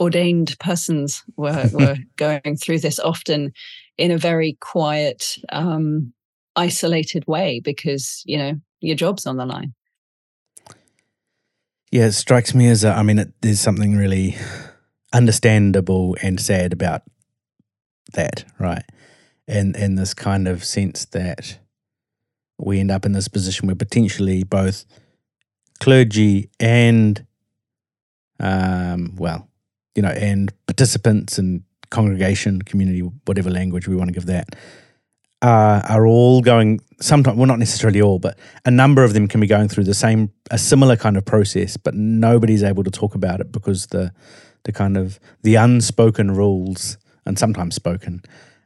ordained 0.00 0.56
persons 0.60 1.22
were 1.36 1.68
were 1.74 1.96
going 2.16 2.56
through 2.56 2.78
this 2.78 2.98
often 2.98 3.52
in 3.98 4.10
a 4.10 4.18
very 4.18 4.56
quiet, 4.60 5.36
um, 5.50 6.14
isolated 6.56 7.22
way 7.26 7.60
because 7.60 8.22
you 8.24 8.38
know 8.38 8.54
your 8.80 8.96
job's 8.96 9.26
on 9.26 9.36
the 9.36 9.44
line. 9.44 9.74
Yeah, 11.92 12.06
it 12.06 12.12
strikes 12.12 12.54
me 12.54 12.68
as 12.68 12.82
a, 12.82 12.92
I 12.92 13.02
mean, 13.02 13.18
it, 13.18 13.32
there's 13.42 13.60
something 13.60 13.94
really 13.94 14.36
understandable 15.12 16.16
and 16.22 16.40
sad 16.40 16.72
about 16.72 17.02
that, 18.16 18.44
right? 18.58 18.84
And 19.48 19.76
and 19.76 19.96
this 19.96 20.12
kind 20.12 20.48
of 20.48 20.64
sense 20.64 21.04
that 21.06 21.58
we 22.58 22.80
end 22.80 22.90
up 22.90 23.04
in 23.04 23.12
this 23.12 23.28
position 23.28 23.66
where 23.66 23.76
potentially 23.76 24.42
both 24.42 24.84
clergy 25.78 26.50
and, 26.58 27.26
um, 28.40 29.14
well, 29.16 29.48
you 29.94 30.02
know, 30.02 30.08
and 30.08 30.52
participants 30.66 31.38
and 31.38 31.62
congregation, 31.90 32.62
community, 32.62 33.00
whatever 33.24 33.50
language 33.50 33.88
we 33.88 33.96
want 33.96 34.08
to 34.08 34.14
give 34.14 34.26
that, 34.26 34.56
uh, 35.42 35.82
are 35.88 36.06
all 36.06 36.40
going. 36.40 36.80
Sometimes, 37.00 37.36
well, 37.36 37.46
not 37.46 37.58
necessarily 37.58 38.00
all, 38.00 38.18
but 38.18 38.38
a 38.64 38.70
number 38.70 39.04
of 39.04 39.12
them 39.12 39.28
can 39.28 39.40
be 39.40 39.46
going 39.46 39.68
through 39.68 39.84
the 39.84 39.94
same, 39.94 40.30
a 40.50 40.58
similar 40.58 40.96
kind 40.96 41.16
of 41.16 41.24
process, 41.24 41.76
but 41.76 41.94
nobody's 41.94 42.62
able 42.62 42.84
to 42.84 42.90
talk 42.90 43.14
about 43.14 43.40
it 43.40 43.52
because 43.52 43.88
the, 43.88 44.12
the 44.64 44.72
kind 44.72 44.96
of 44.96 45.20
the 45.42 45.56
unspoken 45.56 46.30
rules 46.30 46.96
and 47.26 47.38
sometimes 47.38 47.74
spoken 47.74 48.22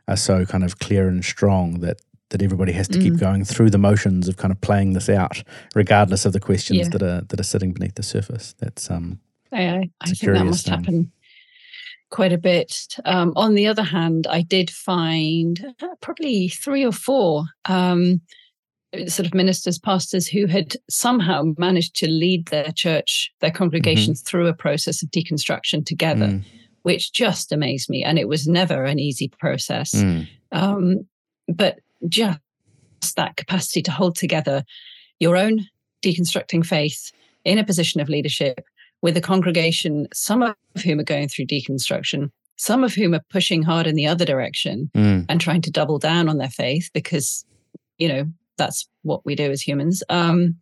are 0.09 0.17
so 0.17 0.45
kind 0.45 0.65
of 0.65 0.79
clear 0.79 1.09
and 1.09 1.25
strong 1.25 1.81
that 1.81 2.01
that 2.31 2.43
everybody 2.43 2.71
has 2.71 2.87
to 2.87 2.99
keep 3.01 3.15
Mm. 3.15 3.19
going 3.21 3.45
through 3.45 3.71
the 3.71 3.79
motions 3.79 4.29
of 4.29 4.37
kind 4.37 4.53
of 4.53 4.61
playing 4.61 4.93
this 4.93 5.09
out, 5.09 5.43
regardless 5.75 6.25
of 6.25 6.33
the 6.33 6.39
questions 6.39 6.79
Yeah. 6.79 6.89
that 6.91 7.03
are 7.03 7.21
that 7.23 7.41
are 7.41 7.45
sitting 7.45 7.73
beneath 7.73 7.97
the 7.97 8.05
surface. 8.05 8.55
That's 8.61 8.89
um, 8.91 9.19
I, 9.53 9.91
I, 10.01 10.07
think 10.07 10.21
that 10.35 10.45
must 10.45 10.67
thing. 10.67 10.75
happen 10.75 11.13
quite 12.11 12.33
a 12.33 12.39
bit. 12.39 12.87
Um, 13.05 13.33
on 13.35 13.55
the 13.55 13.67
other 13.67 13.83
hand, 13.83 14.27
I 14.29 14.43
did 14.43 14.71
find 14.71 15.75
uh, 15.83 15.89
probably 16.01 16.49
three 16.49 16.85
or 16.85 16.93
four 16.93 17.47
um, 17.65 18.21
sort 19.07 19.27
of 19.27 19.35
ministers, 19.35 19.79
pastors 19.79 20.29
who 20.29 20.47
had 20.47 20.77
somehow 20.89 21.43
managed 21.59 21.97
to 21.97 22.09
lead 22.09 22.47
their 22.47 22.71
church, 22.73 23.33
their 23.41 23.51
congregations 23.51 24.21
through 24.23 24.47
a 24.47 24.55
process 24.55 25.03
of 25.03 25.11
deconstruction 25.11 25.85
together, 25.85 26.27
mm, 26.27 26.43
which 26.83 27.13
just 27.13 27.53
amazed 27.53 27.89
me. 27.89 28.03
And 28.03 28.19
it 28.19 28.29
was 28.29 28.47
never 28.47 28.85
an 28.85 28.99
easy 28.99 29.29
process. 29.29 29.95
mm, 29.95 30.27
Um, 30.53 31.07
but 31.49 31.81
just 32.09 32.41
that 33.17 33.37
capacity 33.37 33.83
to 33.83 33.91
hold 33.91 34.17
together 34.17 34.65
your 35.19 35.37
own 35.37 35.67
deconstructing 36.03 36.65
faith 36.65 37.13
in 37.45 37.59
a 37.59 37.65
position 37.65 38.01
of 38.01 38.09
leadership 38.09 38.61
with 39.03 39.17
a 39.17 39.21
congregation, 39.21 40.07
some 40.13 40.43
of 40.43 40.55
whom 40.85 41.01
are 41.01 41.05
going 41.05 41.29
through 41.29 41.47
deconstruction, 41.47 42.31
some 42.57 42.85
of 42.85 42.95
whom 42.95 43.15
are 43.15 43.25
pushing 43.31 43.63
hard 43.63 43.87
in 43.87 43.95
the 43.95 44.07
other 44.07 44.25
direction 44.25 44.91
mm, 44.95 45.25
and 45.29 45.41
trying 45.41 45.63
to 45.63 45.71
double 45.71 45.99
down 45.99 46.29
on 46.29 46.39
their 46.39 46.51
faith 46.51 46.91
because, 46.93 47.45
you 47.99 48.09
know, 48.09 48.25
that's 48.59 48.89
what 49.03 49.25
we 49.25 49.35
do 49.35 49.51
as 49.51 49.63
humans. 49.63 50.03
Um, 50.11 50.57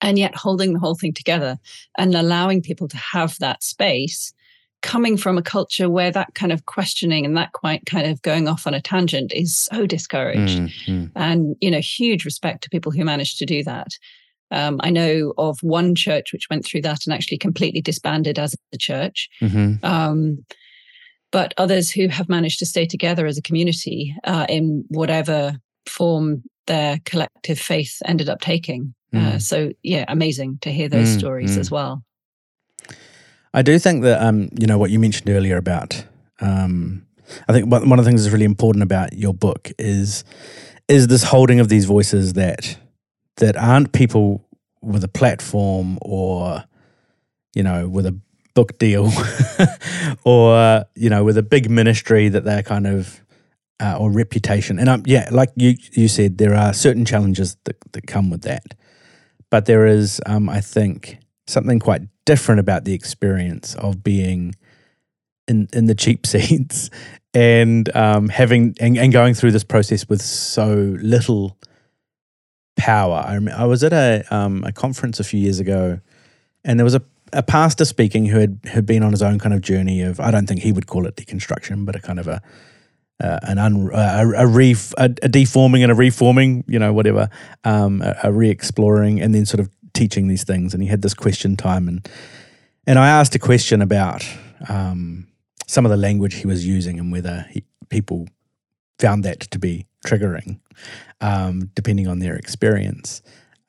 and 0.00 0.18
yet 0.18 0.34
holding 0.34 0.72
the 0.72 0.78
whole 0.78 0.94
thing 0.94 1.12
together 1.12 1.58
and 1.98 2.14
allowing 2.14 2.62
people 2.62 2.88
to 2.88 2.96
have 2.96 3.36
that 3.40 3.62
space 3.62 4.32
coming 4.82 5.16
from 5.16 5.36
a 5.36 5.42
culture 5.42 5.90
where 5.90 6.10
that 6.10 6.34
kind 6.34 6.52
of 6.52 6.64
questioning 6.66 7.24
and 7.26 7.36
that 7.36 7.52
quite 7.52 7.84
kind 7.86 8.06
of 8.06 8.22
going 8.22 8.48
off 8.48 8.66
on 8.66 8.74
a 8.74 8.80
tangent 8.80 9.32
is 9.32 9.58
so 9.58 9.86
discouraged. 9.86 10.58
Mm, 10.60 10.72
mm, 10.86 11.10
and 11.14 11.56
you 11.60 11.70
know 11.70 11.80
huge 11.80 12.24
respect 12.24 12.62
to 12.64 12.70
people 12.70 12.92
who 12.92 13.04
managed 13.04 13.38
to 13.38 13.46
do 13.46 13.62
that. 13.64 13.88
Um, 14.52 14.80
i 14.82 14.90
know 14.90 15.32
of 15.38 15.62
one 15.62 15.94
church 15.94 16.32
which 16.32 16.48
went 16.50 16.64
through 16.64 16.82
that 16.82 17.06
and 17.06 17.14
actually 17.14 17.38
completely 17.38 17.80
disbanded 17.80 18.38
as 18.38 18.54
a 18.72 18.78
church. 18.78 19.28
Mhm, 19.40 19.82
um, 19.84 20.44
but 21.30 21.54
others 21.56 21.90
who 21.90 22.08
have 22.08 22.28
managed 22.28 22.58
to 22.58 22.66
stay 22.66 22.86
together 22.86 23.26
as 23.26 23.38
a 23.38 23.42
community 23.42 24.16
uh, 24.24 24.46
in 24.48 24.84
whatever 24.88 25.56
form 25.86 26.42
their 26.66 26.98
collective 27.04 27.58
faith 27.58 28.02
ended 28.06 28.28
up 28.28 28.40
taking. 28.40 28.94
Uh, 29.14 29.18
Mm. 29.36 29.42
so 29.42 29.72
yeah 29.82 30.04
amazing 30.08 30.58
to 30.62 30.70
hear 30.70 30.88
those 30.88 31.08
Mm, 31.14 31.18
stories 31.18 31.56
mm. 31.56 31.60
as 31.60 31.70
well 31.70 32.02
I 33.52 33.62
do 33.62 33.78
think 33.78 34.02
that 34.02 34.22
um, 34.22 34.48
you 34.58 34.66
know 34.66 34.78
what 34.78 34.90
you 34.90 34.98
mentioned 34.98 35.28
earlier 35.28 35.56
about. 35.56 36.04
Um, 36.40 37.06
I 37.48 37.52
think 37.52 37.70
one 37.70 37.92
of 37.92 38.04
the 38.04 38.04
things 38.04 38.22
that's 38.22 38.32
really 38.32 38.44
important 38.44 38.82
about 38.82 39.12
your 39.12 39.34
book 39.34 39.70
is 39.78 40.24
is 40.88 41.06
this 41.06 41.24
holding 41.24 41.60
of 41.60 41.68
these 41.68 41.84
voices 41.84 42.34
that 42.34 42.78
that 43.36 43.56
aren't 43.56 43.92
people 43.92 44.46
with 44.82 45.04
a 45.04 45.08
platform 45.08 45.98
or 46.02 46.64
you 47.54 47.62
know 47.62 47.88
with 47.88 48.06
a 48.06 48.18
book 48.54 48.78
deal 48.78 49.12
or 50.24 50.84
you 50.94 51.08
know 51.08 51.24
with 51.24 51.38
a 51.38 51.42
big 51.42 51.70
ministry 51.70 52.28
that 52.28 52.44
they're 52.44 52.62
kind 52.62 52.86
of 52.86 53.20
uh, 53.80 53.96
or 53.98 54.10
reputation 54.10 54.78
and 54.78 54.88
um, 54.88 55.02
yeah 55.06 55.28
like 55.30 55.50
you 55.56 55.74
you 55.92 56.08
said 56.08 56.38
there 56.38 56.54
are 56.54 56.72
certain 56.72 57.04
challenges 57.04 57.56
that, 57.64 57.76
that 57.92 58.06
come 58.06 58.28
with 58.28 58.42
that 58.42 58.74
but 59.50 59.66
there 59.66 59.86
is 59.86 60.20
um, 60.26 60.48
I 60.48 60.60
think 60.60 61.18
something 61.50 61.78
quite 61.78 62.02
different 62.24 62.60
about 62.60 62.84
the 62.84 62.94
experience 62.94 63.74
of 63.76 64.02
being 64.02 64.54
in 65.48 65.68
in 65.72 65.86
the 65.86 65.94
cheap 65.94 66.26
seats 66.32 66.90
and 67.34 67.94
um, 67.96 68.28
having 68.28 68.74
and, 68.80 68.96
and 68.96 69.12
going 69.12 69.34
through 69.34 69.52
this 69.52 69.64
process 69.64 70.08
with 70.08 70.22
so 70.22 70.96
little 71.00 71.56
power. 72.76 73.24
I 73.26 73.38
I 73.54 73.64
was 73.64 73.84
at 73.84 73.92
a 73.92 74.24
um, 74.30 74.64
a 74.64 74.72
conference 74.72 75.20
a 75.20 75.24
few 75.24 75.40
years 75.40 75.60
ago, 75.60 76.00
and 76.64 76.78
there 76.78 76.84
was 76.84 76.94
a 76.94 77.02
a 77.32 77.42
pastor 77.42 77.84
speaking 77.84 78.26
who 78.26 78.38
had 78.38 78.60
had 78.64 78.86
been 78.86 79.02
on 79.02 79.12
his 79.12 79.22
own 79.22 79.38
kind 79.38 79.54
of 79.54 79.60
journey 79.60 80.02
of 80.02 80.18
I 80.20 80.30
don't 80.30 80.46
think 80.46 80.62
he 80.62 80.72
would 80.72 80.86
call 80.86 81.06
it 81.06 81.16
deconstruction, 81.16 81.86
but 81.86 81.94
a 81.96 82.00
kind 82.00 82.18
of 82.18 82.26
a 82.26 82.42
uh, 83.20 83.38
an 83.42 83.58
un, 83.58 83.90
a, 83.92 84.32
a, 84.34 84.46
ref, 84.46 84.94
a, 84.96 85.04
a 85.22 85.28
deforming 85.28 85.82
and 85.82 85.92
a 85.92 85.94
reforming, 85.94 86.64
you 86.66 86.78
know, 86.78 86.90
whatever, 86.90 87.28
um, 87.64 88.00
a, 88.00 88.16
a 88.24 88.32
re-exploring, 88.32 89.20
and 89.20 89.34
then 89.34 89.44
sort 89.44 89.60
of 89.60 89.68
teaching 90.00 90.28
these 90.28 90.44
things. 90.44 90.74
And 90.74 90.82
he 90.82 90.88
had 90.88 91.02
this 91.02 91.14
question 91.14 91.56
time, 91.56 91.88
and 91.88 92.08
and 92.86 92.98
I 92.98 93.08
asked 93.08 93.34
a 93.34 93.46
question 93.50 93.82
about 93.82 94.22
um, 94.68 95.26
some 95.66 95.86
of 95.86 95.90
the 95.90 95.96
language 96.08 96.34
he 96.34 96.46
was 96.46 96.66
using 96.66 96.98
and 96.98 97.12
whether 97.12 97.46
he, 97.50 97.64
people 97.88 98.26
found 98.98 99.24
that 99.24 99.40
to 99.40 99.58
be 99.58 99.86
triggering, 100.06 100.60
um, 101.20 101.70
depending 101.74 102.08
on 102.08 102.18
their 102.18 102.36
experience. 102.36 103.22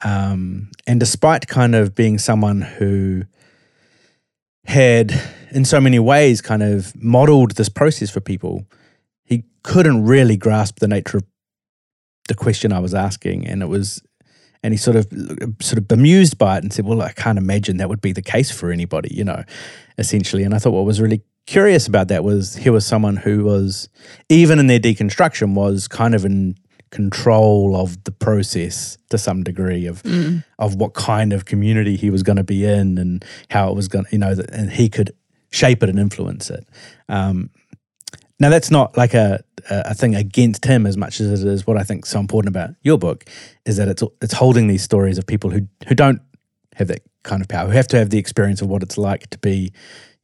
Um, 0.03 0.71
and 0.87 0.99
despite 0.99 1.47
kind 1.47 1.75
of 1.75 1.93
being 1.93 2.19
someone 2.19 2.61
who 2.61 3.23
had, 4.65 5.11
in 5.51 5.65
so 5.65 5.79
many 5.81 5.99
ways, 5.99 6.41
kind 6.41 6.63
of 6.63 6.95
modeled 6.95 7.51
this 7.51 7.69
process 7.69 8.09
for 8.09 8.21
people, 8.21 8.65
he 9.23 9.43
couldn't 9.63 10.05
really 10.05 10.37
grasp 10.37 10.79
the 10.79 10.87
nature 10.87 11.17
of 11.17 11.23
the 12.27 12.35
question 12.35 12.71
I 12.71 12.79
was 12.79 12.93
asking, 12.93 13.47
and 13.47 13.61
it 13.61 13.69
was, 13.69 14.01
and 14.63 14.73
he 14.73 14.77
sort 14.77 14.95
of 14.95 15.07
sort 15.61 15.77
of 15.77 15.87
bemused 15.87 16.37
by 16.37 16.57
it 16.57 16.63
and 16.63 16.71
said, 16.73 16.85
"Well, 16.85 17.01
I 17.01 17.11
can't 17.13 17.37
imagine 17.37 17.77
that 17.77 17.89
would 17.89 18.01
be 18.01 18.11
the 18.13 18.21
case 18.21 18.51
for 18.51 18.71
anybody," 18.71 19.13
you 19.13 19.23
know, 19.23 19.43
essentially. 19.97 20.43
And 20.43 20.53
I 20.53 20.59
thought 20.59 20.73
what 20.73 20.85
was 20.85 21.01
really 21.01 21.21
curious 21.47 21.87
about 21.87 22.07
that 22.09 22.23
was 22.23 22.55
here 22.57 22.71
was 22.71 22.85
someone 22.85 23.17
who 23.17 23.43
was 23.43 23.89
even 24.29 24.59
in 24.59 24.67
their 24.67 24.79
deconstruction 24.79 25.53
was 25.55 25.87
kind 25.87 26.13
of 26.13 26.23
in 26.25 26.55
control 26.91 27.75
of 27.75 28.03
the 28.03 28.11
process 28.11 28.97
to 29.09 29.17
some 29.17 29.43
degree 29.43 29.85
of 29.87 30.03
Mm. 30.03 30.43
of 30.59 30.75
what 30.75 30.93
kind 30.93 31.33
of 31.33 31.45
community 31.45 31.95
he 31.95 32.09
was 32.09 32.21
going 32.21 32.35
to 32.37 32.43
be 32.43 32.65
in 32.65 32.97
and 32.97 33.23
how 33.49 33.69
it 33.69 33.75
was 33.75 33.87
going 33.87 34.05
to, 34.05 34.11
you 34.11 34.17
know, 34.17 34.35
and 34.51 34.71
he 34.71 34.89
could 34.89 35.11
shape 35.51 35.81
it 35.83 35.89
and 35.89 35.97
influence 35.99 36.49
it. 36.49 36.67
Um, 37.09 37.49
now, 38.41 38.49
that's 38.49 38.71
not 38.71 38.97
like 38.97 39.13
a, 39.13 39.43
a 39.69 39.93
thing 39.93 40.15
against 40.15 40.65
him 40.65 40.87
as 40.87 40.97
much 40.97 41.19
as 41.19 41.43
it 41.43 41.47
is 41.47 41.67
what 41.67 41.77
I 41.77 41.83
think 41.83 42.07
so 42.07 42.19
important 42.19 42.49
about 42.49 42.71
your 42.81 42.97
book 42.97 43.25
is 43.67 43.77
that 43.77 43.87
it's 43.87 44.01
it's 44.19 44.33
holding 44.33 44.65
these 44.65 44.81
stories 44.81 45.19
of 45.19 45.27
people 45.27 45.51
who 45.51 45.67
who 45.87 45.93
don't 45.93 46.21
have 46.75 46.87
that 46.87 47.03
kind 47.21 47.43
of 47.43 47.47
power, 47.47 47.67
who 47.67 47.73
have 47.73 47.87
to 47.89 47.97
have 47.97 48.09
the 48.09 48.17
experience 48.17 48.59
of 48.63 48.67
what 48.67 48.81
it's 48.81 48.97
like 48.97 49.29
to 49.29 49.37
be, 49.37 49.71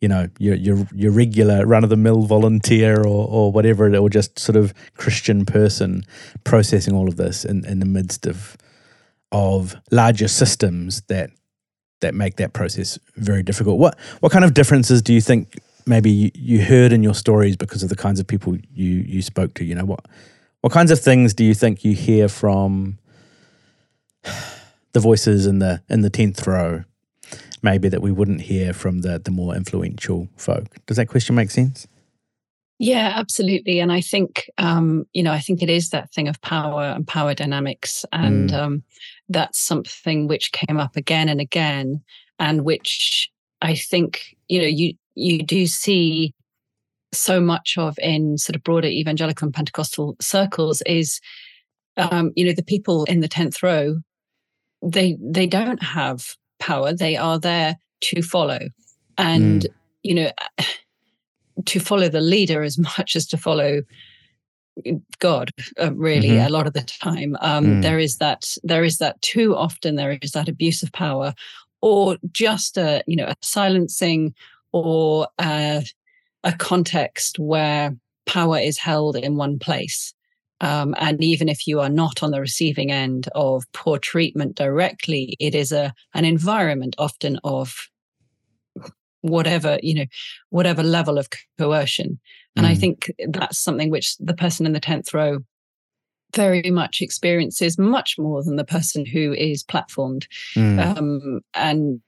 you 0.01 0.07
know, 0.07 0.29
your 0.39 0.55
your 0.55 0.87
your 0.95 1.11
regular 1.11 1.63
run 1.67 1.83
of 1.83 1.91
the 1.91 1.95
mill 1.95 2.23
volunteer 2.23 3.01
or 3.01 3.27
or 3.27 3.51
whatever, 3.51 3.95
or 3.95 4.09
just 4.09 4.39
sort 4.39 4.55
of 4.55 4.73
Christian 4.95 5.45
person 5.45 6.03
processing 6.43 6.95
all 6.95 7.07
of 7.07 7.17
this 7.17 7.45
in, 7.45 7.65
in 7.65 7.77
the 7.77 7.85
midst 7.85 8.25
of 8.25 8.57
of 9.31 9.75
larger 9.91 10.27
systems 10.27 11.01
that 11.01 11.29
that 12.01 12.15
make 12.15 12.37
that 12.37 12.53
process 12.53 12.97
very 13.15 13.43
difficult. 13.43 13.77
What 13.77 13.95
what 14.21 14.31
kind 14.31 14.43
of 14.43 14.55
differences 14.55 15.03
do 15.03 15.13
you 15.13 15.21
think 15.21 15.59
maybe 15.87 16.09
you, 16.11 16.31
you 16.33 16.61
heard 16.63 16.91
in 16.91 17.01
your 17.03 17.15
stories 17.15 17.55
because 17.55 17.81
of 17.83 17.89
the 17.89 17.95
kinds 17.95 18.19
of 18.19 18.27
people 18.27 18.57
you 18.73 18.91
you 19.07 19.21
spoke 19.21 19.53
to? 19.55 19.63
You 19.63 19.75
know 19.75 19.85
what 19.85 20.05
what 20.61 20.73
kinds 20.73 20.91
of 20.91 20.99
things 20.99 21.33
do 21.33 21.43
you 21.43 21.53
think 21.53 21.83
you 21.85 21.93
hear 21.93 22.27
from 22.27 22.97
the 24.93 24.99
voices 24.99 25.45
in 25.45 25.59
the 25.59 25.81
in 25.89 26.01
the 26.01 26.09
tenth 26.09 26.45
row, 26.47 26.83
maybe 27.61 27.89
that 27.89 28.01
we 28.01 28.11
wouldn't 28.11 28.41
hear 28.41 28.73
from 28.73 29.01
the 29.01 29.19
the 29.19 29.31
more 29.31 29.55
influential 29.55 30.27
folk? 30.37 30.65
Does 30.85 30.97
that 30.97 31.07
question 31.07 31.35
make 31.35 31.51
sense? 31.51 31.87
Yeah, 32.79 33.13
absolutely. 33.15 33.79
And 33.79 33.91
I 33.91 34.01
think, 34.01 34.51
um, 34.59 35.07
you 35.11 35.23
know, 35.23 35.31
I 35.31 35.39
think 35.39 35.63
it 35.63 35.69
is 35.69 35.89
that 35.89 36.13
thing 36.13 36.27
of 36.27 36.39
power 36.41 36.83
and 36.83 37.07
power 37.07 37.33
dynamics. 37.33 38.05
And 38.13 38.51
Mm. 38.51 38.53
um, 38.53 38.83
that's 39.29 39.59
something 39.59 40.27
which 40.27 40.51
came 40.51 40.79
up 40.79 40.95
again 40.95 41.27
and 41.27 41.41
again, 41.41 42.03
and 42.37 42.63
which 42.63 43.31
I 43.63 43.73
think, 43.73 44.35
you 44.47 44.61
know, 44.61 44.67
you, 44.67 44.93
you 45.17 45.43
do 45.43 45.65
see 45.67 46.33
so 47.13 47.39
much 47.41 47.75
of 47.77 47.97
in 47.99 48.37
sort 48.37 48.55
of 48.55 48.63
broader 48.63 48.87
evangelical 48.87 49.45
and 49.45 49.53
Pentecostal 49.53 50.15
circles 50.21 50.81
is, 50.85 51.19
um, 51.97 52.31
you 52.35 52.45
know, 52.45 52.53
the 52.53 52.63
people 52.63 53.05
in 53.05 53.21
the 53.21 53.29
10th 53.29 53.63
row, 53.63 53.97
they, 54.83 55.17
they 55.19 55.47
don't 55.47 55.81
have 55.81 56.35
power. 56.59 56.93
They 56.93 57.15
are 57.15 57.39
there 57.39 57.77
to 58.01 58.21
follow. 58.21 58.59
And, 59.17 59.65
you 60.03 60.13
know, 60.13 60.31
to 61.65 61.79
follow 61.79 62.09
the 62.09 62.21
leader 62.21 62.61
as 62.61 62.77
much 62.97 63.15
as 63.15 63.25
to 63.27 63.37
follow 63.37 63.81
God, 65.17 65.49
uh, 65.81 65.91
really, 65.95 66.29
Mhm. 66.29 66.45
a 66.45 66.49
lot 66.49 66.67
of 66.67 66.73
the 66.73 66.81
time. 66.83 67.35
Um, 67.41 67.65
Mm. 67.65 67.81
There 67.81 67.97
is 67.99 68.17
that. 68.17 68.45
There 68.63 68.83
is 68.83 68.99
that 68.99 69.19
too 69.23 69.55
often. 69.55 69.95
There 69.95 70.15
is 70.21 70.31
that 70.33 70.47
abuse 70.47 70.83
of 70.83 70.91
power, 70.91 71.33
or 71.81 72.17
just 72.31 72.77
a 72.77 73.03
you 73.07 73.15
know 73.15 73.25
a 73.25 73.35
silencing, 73.41 74.35
or 74.71 75.27
a, 75.39 75.83
a 76.43 76.53
context 76.53 77.39
where 77.39 77.95
power 78.25 78.57
is 78.59 78.77
held 78.77 79.15
in 79.15 79.35
one 79.35 79.57
place. 79.59 80.13
Um, 80.59 80.95
and 80.97 81.23
even 81.23 81.49
if 81.49 81.67
you 81.67 81.79
are 81.79 81.89
not 81.89 82.23
on 82.23 82.31
the 82.31 82.41
receiving 82.41 82.91
end 82.91 83.29
of 83.35 83.63
poor 83.73 83.99
treatment 83.99 84.55
directly, 84.55 85.35
it 85.39 85.53
is 85.53 85.71
a 85.71 85.93
an 86.13 86.25
environment 86.25 86.95
often 86.97 87.39
of 87.43 87.75
whatever 89.21 89.79
you 89.81 89.93
know 89.95 90.05
whatever 90.49 90.83
level 90.83 91.17
of 91.17 91.27
coercion 91.57 92.19
and 92.55 92.67
i 92.67 92.73
Mm. 92.75 92.79
think 92.79 93.11
that's 93.29 93.57
something 93.57 93.89
which 93.89 94.15
the 94.17 94.35
person 94.35 94.65
in 94.65 94.73
the 94.73 94.79
10th 94.79 95.11
row 95.13 95.39
very 96.35 96.69
much 96.69 97.01
experiences 97.01 97.79
much 97.79 98.17
more 98.19 98.43
than 98.43 98.57
the 98.57 98.63
person 98.63 99.05
who 99.05 99.33
is 99.33 99.63
platformed 99.63 100.27
Mm. 100.55 100.97
um, 100.97 101.41
and 101.55 101.99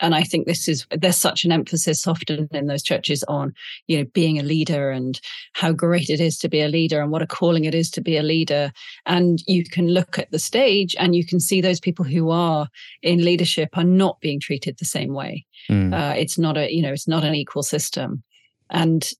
and 0.00 0.14
I 0.14 0.22
think 0.22 0.46
this 0.46 0.68
is 0.68 0.86
there's 0.90 1.16
such 1.16 1.44
an 1.44 1.52
emphasis 1.52 2.06
often 2.06 2.48
in 2.52 2.66
those 2.66 2.82
churches 2.82 3.22
on 3.24 3.52
you 3.86 3.98
know 3.98 4.04
being 4.12 4.38
a 4.38 4.42
leader 4.42 4.90
and 4.90 5.20
how 5.52 5.72
great 5.72 6.10
it 6.10 6.20
is 6.20 6.38
to 6.38 6.48
be 6.48 6.60
a 6.60 6.68
leader 6.68 7.00
and 7.00 7.10
what 7.10 7.22
a 7.22 7.26
calling 7.26 7.64
it 7.64 7.74
is 7.74 7.90
to 7.92 8.00
be 8.00 8.16
a 8.16 8.22
leader. 8.22 8.72
And 9.06 9.42
you 9.46 9.64
can 9.64 9.88
look 9.88 10.18
at 10.18 10.30
the 10.30 10.38
stage 10.38 10.96
and 10.98 11.14
you 11.14 11.24
can 11.24 11.40
see 11.40 11.60
those 11.60 11.80
people 11.80 12.04
who 12.04 12.30
are 12.30 12.68
in 13.02 13.24
leadership 13.24 13.70
are 13.74 13.84
not 13.84 14.20
being 14.20 14.40
treated 14.40 14.78
the 14.78 14.84
same 14.84 15.14
way. 15.14 15.46
Mm. 15.70 15.94
uh, 15.94 16.14
it's 16.16 16.38
not 16.38 16.56
a 16.56 16.72
you 16.72 16.82
know 16.82 16.92
it's 16.92 17.08
not 17.08 17.24
an 17.24 17.34
equal 17.34 17.62
system. 17.62 18.22
And 18.70 19.10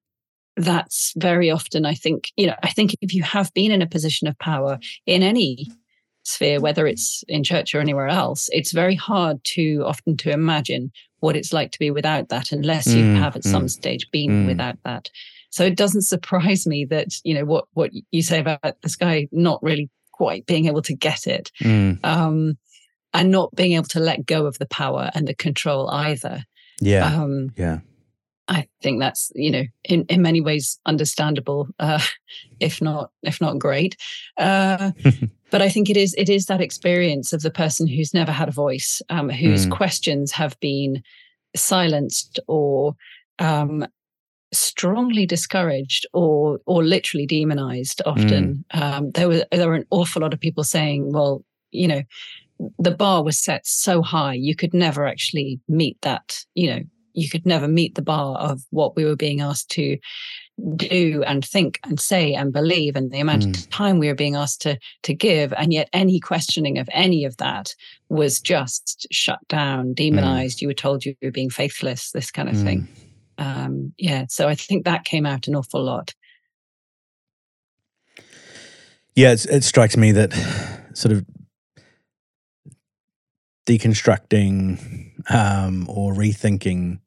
that's 0.57 1.13
very 1.17 1.51
often 1.51 1.87
i 1.87 1.95
think 1.95 2.25
you 2.37 2.47
know 2.47 2.57
i 2.63 2.69
think 2.69 2.95
if 3.01 3.15
you 3.15 3.23
have 3.23 3.55
been 3.55 3.71
in 3.71 3.83
a 3.83 3.87
position 3.87 4.27
of 4.27 4.39
power 4.39 4.79
in 5.07 5.23
any 5.23 5.67
sphere 6.31 6.61
whether 6.61 6.87
it's 6.87 7.25
in 7.29 7.43
church 7.45 7.75
or 7.75 7.81
anywhere 7.81 8.09
else 8.09 8.49
it's 8.53 8.73
very 8.73 8.95
hard 8.95 9.43
to 9.45 9.83
often 9.87 10.17
to 10.17 10.31
imagine 10.31 10.91
what 11.21 11.37
it's 11.37 11.53
like 11.53 11.71
to 11.73 11.79
be 11.79 11.91
without 11.91 12.29
that 12.29 12.51
unless 12.53 12.87
you 12.87 13.05
Mm, 13.05 13.19
have 13.19 13.37
at 13.37 13.45
some 13.45 13.65
mm, 13.67 13.71
stage 13.71 14.07
been 14.11 14.31
mm. 14.31 14.47
without 14.47 14.79
that 14.85 15.11
so 15.51 15.65
it 15.65 15.77
doesn't 15.77 16.03
surprise 16.03 16.67
me 16.67 16.85
that 16.87 17.09
you 17.25 17.35
know 17.35 17.45
what 17.45 17.65
what 17.75 17.91
you 18.11 18.23
say 18.23 18.39
about 18.41 18.81
this 18.83 18.97
guy 18.97 19.29
not 19.33 19.63
really 19.63 19.91
quite 20.13 20.47
being 20.47 20.67
able 20.67 20.83
to 20.83 20.95
get 20.95 21.27
it 21.27 21.51
Mm. 21.61 21.99
um 22.05 22.57
and 23.13 23.31
not 23.31 23.55
being 23.57 23.73
able 23.73 23.89
to 23.89 24.01
let 24.01 24.25
go 24.25 24.47
of 24.47 24.59
the 24.59 24.67
power 24.67 25.11
and 25.15 25.27
the 25.27 25.35
control 25.35 25.91
either 25.91 26.45
Yeah. 26.81 27.07
um 27.07 27.51
yeah. 27.57 27.81
I 28.51 28.67
think 28.83 29.01
that's 29.01 29.31
you 29.35 29.51
know 29.51 29.65
in, 29.85 30.05
in 30.09 30.21
many 30.23 30.41
ways 30.41 30.79
understandable, 30.85 31.69
uh, 31.79 32.03
if 32.61 32.83
not 32.83 33.11
if 33.23 33.41
not 33.41 33.59
great. 33.59 33.97
Uh, 34.37 34.91
but 35.51 35.63
I 35.63 35.69
think 35.69 35.89
it 35.89 35.97
is 35.97 36.15
it 36.19 36.29
is 36.29 36.47
that 36.47 36.61
experience 36.61 37.33
of 37.33 37.43
the 37.43 37.51
person 37.51 37.87
who's 37.87 38.13
never 38.13 38.33
had 38.33 38.49
a 38.49 38.53
voice, 38.53 39.01
um, 39.09 39.29
whose 39.31 39.67
Mm. 39.67 39.71
questions 39.71 40.33
have 40.33 40.59
been 40.61 41.03
silenced 41.57 42.41
or 42.47 42.95
um, 43.39 43.87
strongly 44.53 45.27
discouraged 45.27 46.07
or 46.13 46.61
or 46.67 46.83
literally 46.85 47.27
demonized. 47.27 48.03
Often 48.05 48.65
um, 48.73 49.11
there 49.13 49.29
were 49.29 49.45
there 49.53 49.69
were 49.69 49.75
an 49.77 49.87
awful 49.91 50.23
lot 50.23 50.35
of 50.35 50.41
people 50.41 50.65
saying, 50.65 51.13
well, 51.13 51.45
you 51.71 51.89
know. 51.89 52.03
The 52.79 52.91
bar 52.91 53.25
was 53.25 53.39
set 53.43 53.67
so 53.67 54.03
high, 54.03 54.35
you 54.35 54.55
could 54.55 54.75
never 54.75 55.07
actually 55.07 55.61
meet 55.67 55.97
that. 56.03 56.45
You 56.55 56.67
know, 56.71 56.83
you 57.13 57.29
could 57.29 57.47
never 57.47 57.69
meet 57.69 57.95
the 57.95 58.03
bar 58.03 58.37
of 58.39 58.63
what 58.71 58.97
we 58.97 59.05
were 59.05 59.17
being 59.17 59.41
asked 59.41 59.71
to 59.73 59.99
do 60.77 61.23
and 61.27 61.45
think 61.45 61.81
and 61.85 61.99
say 61.99 62.35
and 62.35 62.53
believe 62.53 62.95
and 62.97 63.11
the 63.11 63.21
amount 63.21 63.45
Mm. 63.47 63.57
of 63.57 63.71
time 63.71 63.99
we 63.99 64.09
were 64.09 64.15
being 64.15 64.37
asked 64.37 64.61
to 64.63 64.79
to 65.05 65.15
give. 65.15 65.53
And 65.55 65.73
yet 65.73 65.89
any 65.93 66.21
questioning 66.21 66.79
of 66.79 66.89
any 66.93 67.25
of 67.25 67.37
that 67.39 67.75
was 68.09 68.41
just 68.41 69.07
shut 69.11 69.39
down 69.49 69.95
demonized. 69.95 70.61
You 70.61 70.69
were 70.69 70.75
told 70.75 71.05
you 71.05 71.15
were 71.23 71.31
being 71.31 71.51
faithless 71.51 72.11
this 72.11 72.31
kind 72.31 72.49
of 72.49 72.57
Mm. 72.57 72.65
thing 72.65 72.89
um 73.39 73.95
yeah 73.97 74.27
so 74.29 74.49
i 74.49 74.55
think 74.55 74.85
that 74.85 75.05
came 75.05 75.25
out 75.25 75.49
an 75.49 75.57
awful 75.57 75.83
lot. 75.83 76.13
Yeah, 79.17 79.33
it's, 79.33 79.45
it 79.47 79.65
strikes 79.65 79.97
me 79.97 80.13
that 80.13 80.33
sort 80.95 81.13
of 81.13 81.25
deconstructing 83.67 85.10
um, 85.29 85.87
or 85.89 86.13
rethinking 86.15 86.99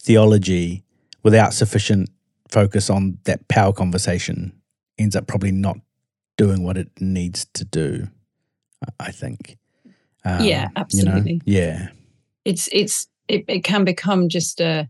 theology 0.00 0.82
without 1.22 1.52
sufficient 1.52 2.08
focus 2.48 2.88
on 2.88 3.18
that 3.24 3.46
power 3.48 3.72
conversation 3.72 4.52
ends 4.98 5.16
up 5.16 5.26
probably 5.26 5.50
not 5.52 5.76
doing 6.36 6.62
what 6.62 6.76
it 6.78 6.88
needs 7.00 7.44
to 7.54 7.64
do. 7.64 8.08
I- 9.00 9.10
think. 9.10 9.56
Um, 10.24 10.44
Yeah, 10.44 10.62
you 10.62 10.66
know? 10.66 10.70
absolutely. 10.76 11.40
Yeah. 11.44 11.88
it's 12.44 12.68
it's 12.72 13.08
it, 13.28 13.44
it 13.48 13.64
can 13.64 13.84
become 13.84 14.28
just 14.28 14.60
a 14.60 14.88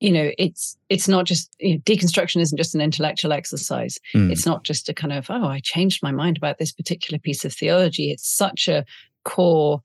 you 0.00 0.10
know 0.10 0.30
it's 0.38 0.76
it's 0.88 1.06
not 1.06 1.26
just 1.26 1.54
you 1.60 1.74
know, 1.74 1.80
deconstruction 1.82 2.40
isn't 2.40 2.56
just 2.58 2.74
an 2.74 2.80
intellectual 2.80 3.32
exercise 3.32 3.98
Mm. 4.14 4.32
it's 4.32 4.46
not 4.46 4.64
just 4.64 4.88
a 4.88 4.94
kind 4.94 5.12
of 5.12 5.26
oh 5.30 5.44
i 5.46 5.60
changed 5.60 6.02
my 6.02 6.10
mind 6.10 6.36
about 6.38 6.58
this 6.58 6.72
particular 6.72 7.18
piece 7.20 7.44
of 7.44 7.52
theology 7.52 8.10
it's 8.10 8.26
such 8.28 8.66
a 8.66 8.84
core 9.24 9.82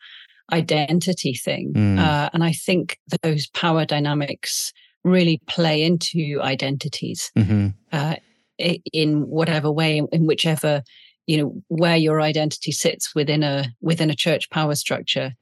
identity 0.52 1.34
thing. 1.34 1.74
Mm. 1.74 2.00
uh, 2.00 2.30
and 2.34 2.44
i 2.44 2.52
think 2.52 3.00
those 3.24 3.48
power 3.48 3.86
dynamics 3.86 4.74
really 5.04 5.42
play 5.48 5.84
into 5.84 6.40
identities 6.42 7.32
hmm 7.36 7.68
uh, 7.92 8.16
in 8.58 9.22
whatever 9.28 9.72
way 9.72 10.02
in 10.12 10.26
whichever 10.26 10.82
you 11.28 11.38
know 11.38 11.62
where 11.68 11.98
your 11.98 12.22
identity 12.22 12.72
sits 12.72 13.14
within 13.16 13.44
a 13.44 13.66
within 13.82 14.10
a 14.10 14.16
church 14.16 14.50
power 14.50 14.76
structure 14.76 15.34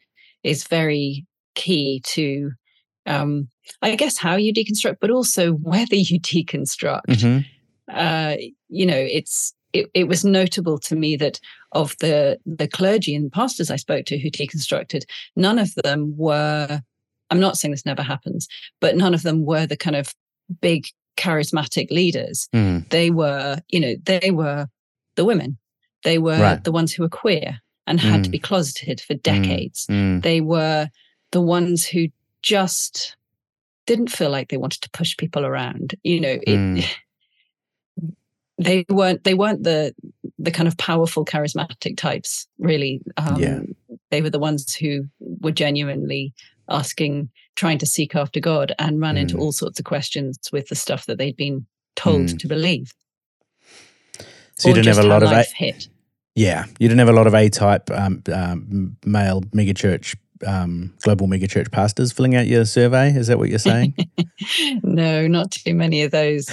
is 0.44 0.64
very 0.66 1.26
key 1.56 2.02
to 2.06 2.52
um 3.06 3.48
i 3.82 3.96
guess 3.96 4.18
how 4.18 4.36
you 4.36 4.54
deconstruct 4.54 4.98
but 5.00 5.12
also 5.12 5.52
whether 5.72 5.96
you 5.96 6.20
deconstruct. 6.20 7.22
Hmm 7.22 7.40
uh 7.92 8.36
you 8.70 8.86
know 8.86 8.98
it's 8.98 9.54
it, 9.74 9.90
it 9.94 10.08
was 10.08 10.24
notable 10.24 10.78
to 10.80 10.96
me 10.96 11.16
that 11.18 11.40
of 11.72 11.96
the 12.00 12.40
the 12.46 12.68
clergy 12.68 13.14
and 13.16 13.32
pastors 13.32 13.70
i 13.72 13.76
spoke 13.76 14.06
to 14.06 14.18
who 14.20 14.30
deconstructed 14.30 15.04
none 15.36 15.60
of 15.60 15.74
them 15.76 16.14
were 16.18 16.82
i'm 17.32 17.40
not 17.40 17.58
saying 17.58 17.72
this 17.72 17.86
never 17.86 18.04
happens 18.04 18.48
but 18.80 18.96
none 18.96 19.14
of 19.14 19.24
them 19.24 19.46
were 19.46 19.66
the 19.66 19.78
kind 19.78 19.96
of 19.96 20.14
big 20.62 20.86
charismatic 21.18 21.90
leaders 21.92 22.48
Mm. 22.54 22.90
they 22.90 23.10
were 23.10 23.58
you 23.70 23.80
know 23.80 23.96
they 24.06 24.32
were 24.32 24.68
the 25.16 25.26
women 25.26 25.58
They 26.04 26.18
were 26.18 26.40
Right. 26.40 26.64
the 26.64 26.72
ones 26.72 26.92
who 26.94 27.04
were 27.04 27.10
queer 27.22 27.60
and 27.88 28.00
had 28.00 28.20
Mm. 28.22 28.24
to 28.26 28.30
be 28.30 28.40
closeted 28.40 29.00
for 29.02 29.14
decades. 29.14 29.86
Mm. 29.90 30.22
They 30.22 30.42
were 30.42 30.90
the 31.32 31.42
ones 31.42 31.86
who 31.86 32.08
just 32.42 33.16
didn't 33.86 34.12
feel 34.12 34.30
like 34.30 34.50
they 34.50 34.58
wanted 34.58 34.82
to 34.82 34.90
push 34.90 35.16
people 35.18 35.46
around. 35.46 35.96
You 36.04 36.20
know, 36.20 36.38
it, 36.48 36.60
Mm. 36.60 36.86
They 38.58 38.86
weren't 38.90 39.24
they 39.24 39.34
weren't 39.34 39.64
the 39.64 39.94
the 40.38 40.52
kind 40.52 40.68
of 40.68 40.78
powerful 40.78 41.26
charismatic 41.26 41.98
types 41.98 42.48
really 42.60 43.02
um 43.18 43.40
Yeah. 43.42 43.60
they 44.12 44.22
were 44.22 44.30
the 44.30 44.40
ones 44.40 44.76
who 44.76 45.06
were 45.20 45.52
genuinely 45.52 46.34
asking 46.70 47.30
trying 47.56 47.78
to 47.80 47.86
seek 47.86 48.16
after 48.16 48.40
god 48.40 48.74
and 48.80 49.00
ran 49.02 49.18
into 49.18 49.36
Mm. 49.36 49.42
all 49.42 49.52
sorts 49.52 49.80
of 49.80 49.86
questions 49.86 50.38
with 50.52 50.68
the 50.68 50.76
stuff 50.76 51.06
that 51.08 51.18
they'd 51.18 51.36
been 51.38 51.66
told 51.96 52.28
Mm. 52.30 52.40
to 52.40 52.48
believe 52.48 52.94
So 54.58 54.70
you 54.70 54.76
didn't 54.76 54.96
have 54.96 55.04
a 55.06 55.08
lot 55.08 55.24
of 55.24 55.32
a, 55.32 55.44
hit 55.56 55.88
yeah, 56.36 56.66
you 56.80 56.88
didn't 56.88 57.00
have 57.00 57.10
a 57.10 57.14
lot 57.14 57.28
of 57.28 57.36
A 57.36 57.48
type 57.50 57.92
um, 57.92 58.24
um, 58.34 58.98
male 59.06 59.42
megachurch 59.52 60.16
um, 60.46 60.94
global 61.02 61.28
megachurch 61.28 61.72
pastors 61.72 62.12
filling 62.12 62.36
out 62.36 62.48
your 62.48 62.66
survey. 62.66 63.10
Is 63.10 63.28
that 63.28 63.38
what 63.40 63.50
you're 63.50 63.60
saying? 63.60 63.96
no 64.84 65.28
not 65.28 65.52
too 65.52 65.74
many 65.74 66.02
of 66.04 66.12
those 66.12 66.48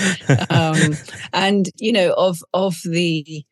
um 0.50 0.94
and 1.32 1.70
you 1.78 1.92
know 1.92 2.12
of 2.16 2.38
of 2.54 2.76
the 2.84 3.44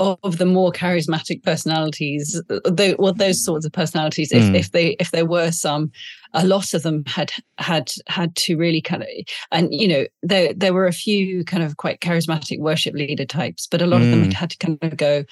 of 0.00 0.38
the 0.38 0.46
more 0.46 0.70
charismatic 0.70 1.42
personalities 1.42 2.40
though 2.64 2.94
well 2.98 3.12
those 3.12 3.42
sorts 3.44 3.66
of 3.66 3.72
personalities 3.72 4.30
if, 4.32 4.44
Mm. 4.44 4.54
if 4.56 4.70
they 4.70 4.90
if 5.00 5.10
there 5.10 5.26
were 5.26 5.50
some 5.50 5.90
a 6.34 6.46
lot 6.46 6.72
of 6.74 6.82
them 6.82 7.02
had 7.06 7.32
had 7.58 7.90
had 8.06 8.36
to 8.36 8.56
really 8.56 8.80
kind 8.80 9.02
of 9.02 9.08
and 9.50 9.68
you 9.72 9.88
know 9.88 10.06
there 10.22 10.52
there 10.54 10.72
were 10.74 10.86
a 10.86 10.92
few 10.92 11.44
kind 11.44 11.62
of 11.64 11.78
quite 11.78 12.00
charismatic 12.00 12.60
worship 12.60 12.94
leader 12.94 13.24
types 13.24 13.66
but 13.66 13.82
a 13.82 13.86
lot 13.86 14.00
of 14.02 14.08
them 14.10 14.20
Mm. 14.20 14.24
had 14.26 14.34
had 14.34 14.50
to 14.50 14.58
kind 14.58 14.78
of 14.82 14.96
go 14.96 15.24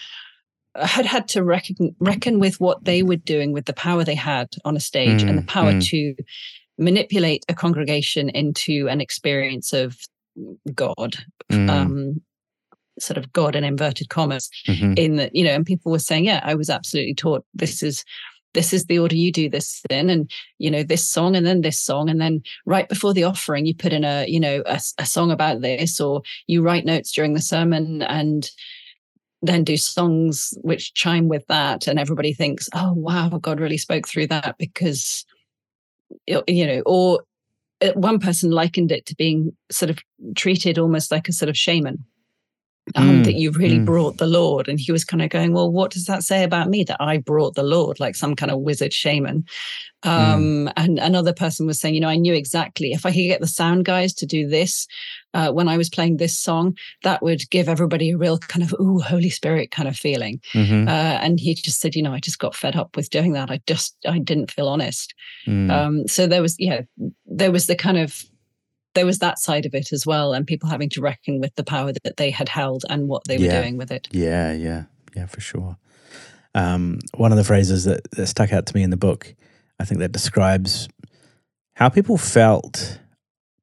had 0.85 1.07
had 1.07 1.29
to 1.29 1.43
reckon 1.43 1.95
reckon 2.01 2.39
with 2.39 2.61
what 2.61 2.85
they 2.85 3.03
were 3.03 3.17
doing 3.17 3.53
with 3.53 3.67
the 3.67 3.73
power 3.73 4.05
they 4.05 4.15
had 4.15 4.49
on 4.65 4.77
a 4.77 4.81
stage 4.81 5.23
and 5.23 5.39
the 5.39 5.43
Mm, 5.43 5.47
power 5.49 5.73
mm. 5.73 5.85
to 5.89 6.15
manipulate 6.79 7.45
a 7.49 7.55
congregation 7.55 8.29
into 8.31 8.89
an 8.89 9.01
experience 9.01 9.73
of 9.73 9.97
God, 10.75 11.17
Mm, 11.51 11.71
um, 11.71 12.21
sort 12.99 13.19
of 13.19 13.33
God 13.33 13.55
in 13.57 13.65
inverted 13.65 14.09
commas. 14.09 14.51
mhm. 14.69 14.99
In 14.99 15.17
that, 15.17 15.35
you 15.35 15.45
know, 15.45 15.53
and 15.53 15.65
people 15.67 15.93
were 15.93 15.99
saying, 15.99 16.25
"Yeah, 16.25 16.41
I 16.43 16.55
was 16.55 16.71
absolutely 16.71 17.15
taught 17.15 17.45
this 17.55 17.83
is." 17.83 18.05
This 18.55 18.73
is 18.73 18.87
the 18.87 18.99
order 18.99 19.15
you 19.15 19.31
do 19.31 19.51
this 19.51 19.83
in, 19.91 20.09
and 20.09 20.31
you 20.57 20.71
know 20.71 20.83
this 20.83 21.07
song, 21.07 21.37
and 21.37 21.45
then 21.45 21.61
this 21.61 21.79
song, 21.79 22.09
and 22.09 22.19
then 22.19 22.41
right 22.65 22.89
before 22.89 23.13
the 23.13 23.25
offering, 23.25 23.67
you 23.67 23.75
put 23.75 23.93
in 23.93 24.03
a 24.03 24.25
you 24.27 24.41
know 24.41 24.63
a, 24.65 24.81
a 24.97 25.05
song 25.05 25.31
about 25.31 25.61
this, 25.61 26.01
or 26.01 26.23
you 26.47 26.63
write 26.63 26.87
notes 26.87 27.13
during 27.13 27.35
the 27.35 27.43
sermon, 27.43 28.01
and 28.01 28.51
then 29.43 29.65
do 29.65 29.77
songs 29.77 30.55
which 30.63 30.95
chime 30.95 31.29
with 31.29 31.47
that, 31.49 31.87
and 31.87 31.99
everybody 31.99 32.33
thinks, 32.33 32.69
"Oh 32.75 32.93
wow, 32.93 33.29
God 33.41 33.61
really 33.61 33.79
spoke 33.79 34.09
through 34.09 34.29
that," 34.29 34.57
because 34.59 35.25
you 36.27 36.67
know, 36.67 36.83
or 36.87 37.23
uh, 37.83 37.93
one 37.95 38.19
person 38.19 38.51
likened 38.51 38.93
it 38.93 39.07
to 39.07 39.15
being 39.17 39.53
sort 39.71 39.91
of 39.91 39.99
treated 40.35 40.79
almost 40.79 41.11
like 41.11 41.29
a 41.29 41.33
sort 41.33 41.49
of 41.49 41.57
shaman. 41.57 42.05
Um, 42.95 43.17
Mm, 43.17 43.25
that 43.25 43.35
you 43.35 43.51
really 43.51 43.79
mm. 43.81 43.85
brought 43.85 44.19
the 44.19 44.29
Lord. 44.29 44.69
And 44.69 44.79
he 44.79 44.93
was 44.93 45.05
kind 45.05 45.21
of 45.21 45.29
going, 45.29 45.53
Well, 45.53 45.73
what 45.73 45.91
does 45.91 46.05
that 46.05 46.23
say 46.23 46.45
about 46.45 46.69
me 46.69 46.85
that 46.85 47.01
I 47.01 47.19
brought 47.19 47.57
the 47.57 47.65
Lord, 47.65 47.99
like 47.99 48.15
some 48.15 48.37
kind 48.37 48.53
of 48.53 48.61
wizard 48.61 48.93
shaman? 48.93 49.45
Um, 50.05 50.71
and 50.77 51.01
another 51.01 51.33
person 51.33 51.67
was 51.67 51.81
saying, 51.81 51.97
You 51.97 52.01
know, 52.01 52.09
I 52.09 52.17
knew 52.17 52.33
exactly 52.33 52.93
if 52.93 53.05
I 53.05 53.11
could 53.11 53.23
get 53.23 53.41
the 53.41 53.49
sound 53.49 53.87
guys 53.87 54.15
to 54.15 54.27
do 54.27 54.47
this 54.47 54.87
uh, 55.35 55.51
when 55.51 55.69
I 55.69 55.77
was 55.77 55.89
playing 55.89 56.17
this 56.17 56.39
song, 56.39 56.77
that 57.03 57.23
would 57.23 57.51
give 57.51 57.69
everybody 57.69 58.11
a 58.11 58.17
real 58.17 58.39
kind 58.39 58.63
of, 58.63 58.73
Ooh, 58.81 59.01
Holy 59.01 59.31
Spirit 59.31 59.73
kind 59.73 59.89
of 59.89 59.97
feeling. 59.97 60.41
Mhm. 60.55 60.87
Uh, 60.87 61.19
and 61.21 61.41
he 61.41 61.55
just 61.55 61.81
said, 61.81 61.97
You 61.97 62.03
know, 62.03 62.13
I 62.15 62.21
just 62.21 62.39
got 62.39 62.55
fed 62.55 62.77
up 62.77 62.97
with 62.97 63.11
doing 63.11 63.33
that. 63.33 63.51
I 63.51 63.61
just, 63.67 63.97
I 64.07 64.19
didn't 64.21 64.53
feel 64.53 64.69
honest. 64.69 65.13
Mm. 65.47 65.71
Um, 65.71 66.09
so 66.09 66.29
there 66.29 66.43
was, 66.43 66.55
yeah, 66.59 66.83
there 67.27 67.51
was 67.51 67.67
the 67.67 67.77
kind 67.77 67.99
of 67.99 68.25
there 68.97 69.07
was 69.07 69.21
that 69.21 69.39
side 69.39 69.67
of 69.67 69.75
it 69.75 69.93
as 69.93 70.05
well, 70.05 70.33
and 70.33 70.47
people 70.47 70.69
having 70.69 70.89
to 70.91 71.01
reckon 71.01 71.41
with 71.41 71.55
the 71.55 71.63
power 71.63 71.93
that 71.93 72.17
they 72.17 72.31
had 72.31 72.49
held 72.49 72.85
and 72.91 73.09
what 73.09 73.23
they 73.29 73.39
were 73.39 73.49
doing 73.49 73.77
with 73.77 73.93
it. 73.93 74.09
Yeah, 74.11 74.53
yeah, 74.53 74.85
yeah, 75.15 75.27
for 75.27 75.41
sure. 75.41 75.77
Um, 76.55 76.99
one 77.15 77.31
of 77.31 77.39
the 77.39 77.45
phrases 77.45 77.85
that, 77.85 78.11
that 78.13 78.27
stuck 78.27 78.53
out 78.53 78.67
to 78.67 78.75
me 78.75 78.83
in 78.83 78.91
the 78.91 78.97
book, 78.97 79.35
I 79.79 79.85
think 79.85 80.01
that 80.01 80.11
describes 80.11 80.89
how 81.75 81.91
people 81.91 82.17
felt 82.17 82.99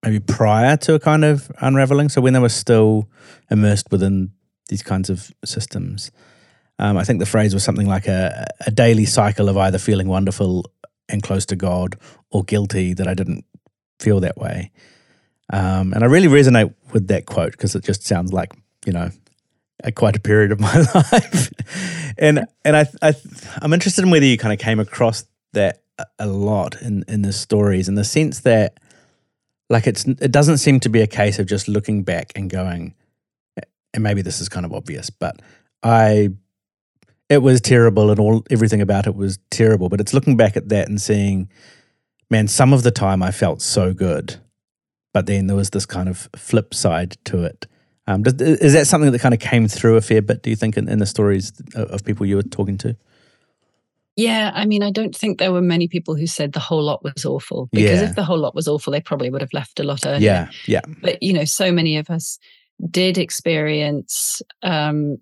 maybe 0.04 0.20
prior 0.20 0.78
to 0.78 0.94
a 0.94 1.00
kind 1.00 1.26
of 1.26 1.52
unraveling. 1.60 2.10
So 2.10 2.22
when 2.22 2.34
they 2.34 2.40
were 2.40 2.50
still 2.50 3.10
immersed 3.50 3.92
within 3.92 4.32
these 4.70 4.84
kinds 4.84 5.10
of 5.10 5.32
systems. 5.44 6.12
Um, 6.80 6.98
I 6.98 7.04
think 7.04 7.20
the 7.20 7.26
phrase 7.26 7.54
was 7.54 7.64
something 7.64 7.88
like 7.88 8.08
a, 8.08 8.48
a 8.66 8.72
daily 8.72 9.06
cycle 9.06 9.50
of 9.50 9.58
either 9.58 9.78
feeling 9.78 10.08
wonderful 10.08 10.66
and 11.10 11.22
close 11.22 11.46
to 11.48 11.56
God 11.56 11.96
or 12.32 12.44
guilty 12.44 12.94
that 12.94 13.08
I 13.08 13.14
didn't 13.14 13.46
feel 14.00 14.20
that 14.22 14.38
way. 14.38 14.72
Um, 15.52 15.94
and 15.94 16.04
I 16.04 16.08
really 16.08 16.28
resonate 16.28 16.74
with 16.92 17.08
that 17.08 17.26
quote 17.26 17.52
because 17.52 17.76
it 17.76 17.84
just 17.84 18.06
sounds 18.06 18.32
like, 18.32 18.54
you 18.86 18.94
know, 18.94 19.12
a, 19.84 19.92
quite 19.92 20.16
a 20.16 20.20
period 20.20 20.52
of 20.52 20.60
my 20.62 20.86
life. 20.96 21.52
and 22.18 22.46
and 22.64 22.76
I, 22.76 22.86
I 23.02 23.14
I'm 23.62 23.74
interested 23.74 24.04
in 24.04 24.12
whether 24.12 24.26
you 24.26 24.38
kind 24.38 24.54
of 24.54 24.60
came 24.60 24.80
across 24.80 25.26
that 25.54 25.84
a, 26.20 26.28
lot 26.28 26.82
in 26.82 27.04
in 27.08 27.22
the 27.22 27.34
stories 27.34 27.88
in 27.88 27.96
the 27.96 28.04
sense 28.04 28.42
that 28.42 28.80
like 29.70 29.88
it's 29.88 30.06
it 30.06 30.32
doesn't 30.32 30.58
seem 30.58 30.80
to 30.80 30.90
be 30.90 31.02
a 31.02 31.08
case 31.08 31.40
of 31.40 31.46
just 31.46 31.68
looking 31.68 32.04
back 32.04 32.32
and 32.36 32.50
going 32.50 32.96
and 33.94 34.04
maybe 34.04 34.22
this 34.22 34.42
is 34.42 34.50
kind 34.50 34.66
of 34.66 34.74
obvious 34.74 35.10
but 35.12 35.42
I 35.84 36.30
it 37.30 37.40
was 37.40 37.62
terrible 37.62 38.10
and 38.10 38.20
all 38.20 38.44
everything 38.50 38.82
about 38.82 39.06
it 39.06 39.16
was 39.16 39.38
terrible 39.52 39.88
but 39.88 40.02
it's 40.02 40.14
looking 40.14 40.36
back 40.36 40.58
at 40.58 40.70
that 40.70 40.90
and 40.90 41.00
seeing 41.00 41.48
man 42.30 42.48
some 42.48 42.74
of 42.74 42.82
the 42.82 42.92
time 42.92 43.22
I 43.22 43.30
felt 43.30 43.62
so 43.62 43.94
good 43.94 44.38
but 45.14 45.26
then 45.26 45.48
there 45.48 45.56
was 45.56 45.70
this 45.70 45.86
kind 45.86 46.10
of 46.10 46.28
flip 46.36 46.74
side 46.74 47.16
to 47.26 47.44
it 47.44 47.68
um, 48.08 48.24
does, 48.24 48.34
is 48.42 48.74
that 48.74 48.86
something 48.88 49.12
that 49.12 49.22
kind 49.22 49.34
of 49.34 49.40
came 49.40 49.68
through 49.68 49.96
a 49.96 50.02
fair 50.02 50.22
bit 50.22 50.44
do 50.44 50.50
you 50.50 50.56
think 50.56 50.76
in, 50.78 50.90
in 50.90 51.00
the 51.00 51.06
stories 51.06 51.54
of, 51.76 52.04
people 52.04 52.26
you 52.26 52.36
were 52.36 52.44
talking 52.44 52.78
to 52.78 52.96
Yeah, 54.16 54.52
I 54.54 54.66
mean, 54.66 54.84
I 54.84 54.92
don't 54.92 55.16
think 55.16 55.40
there 55.40 55.52
were 55.52 55.62
many 55.76 55.88
people 55.88 56.16
who 56.16 56.28
said 56.28 56.52
the 56.54 56.60
whole 56.60 56.84
lot 56.84 57.04
was 57.04 57.26
awful 57.26 57.68
because 57.72 58.02
Yeah. 58.02 58.10
if 58.10 58.16
the 58.16 58.24
whole 58.24 58.38
lot 58.38 58.54
was 58.54 58.68
awful, 58.68 58.92
they 58.92 59.02
probably 59.02 59.32
would 59.32 59.42
have 59.42 59.54
left 59.54 59.80
a 59.80 59.84
lot 59.84 60.06
earlier. 60.06 60.20
yeah 60.20 60.50
yeah 60.68 60.82
But 61.02 61.24
you 61.24 61.34
know, 61.34 61.46
so 61.46 61.72
many 61.72 61.98
of 61.98 62.10
us 62.12 62.38
did 62.92 63.18
experience 63.18 64.42
um, 64.62 65.18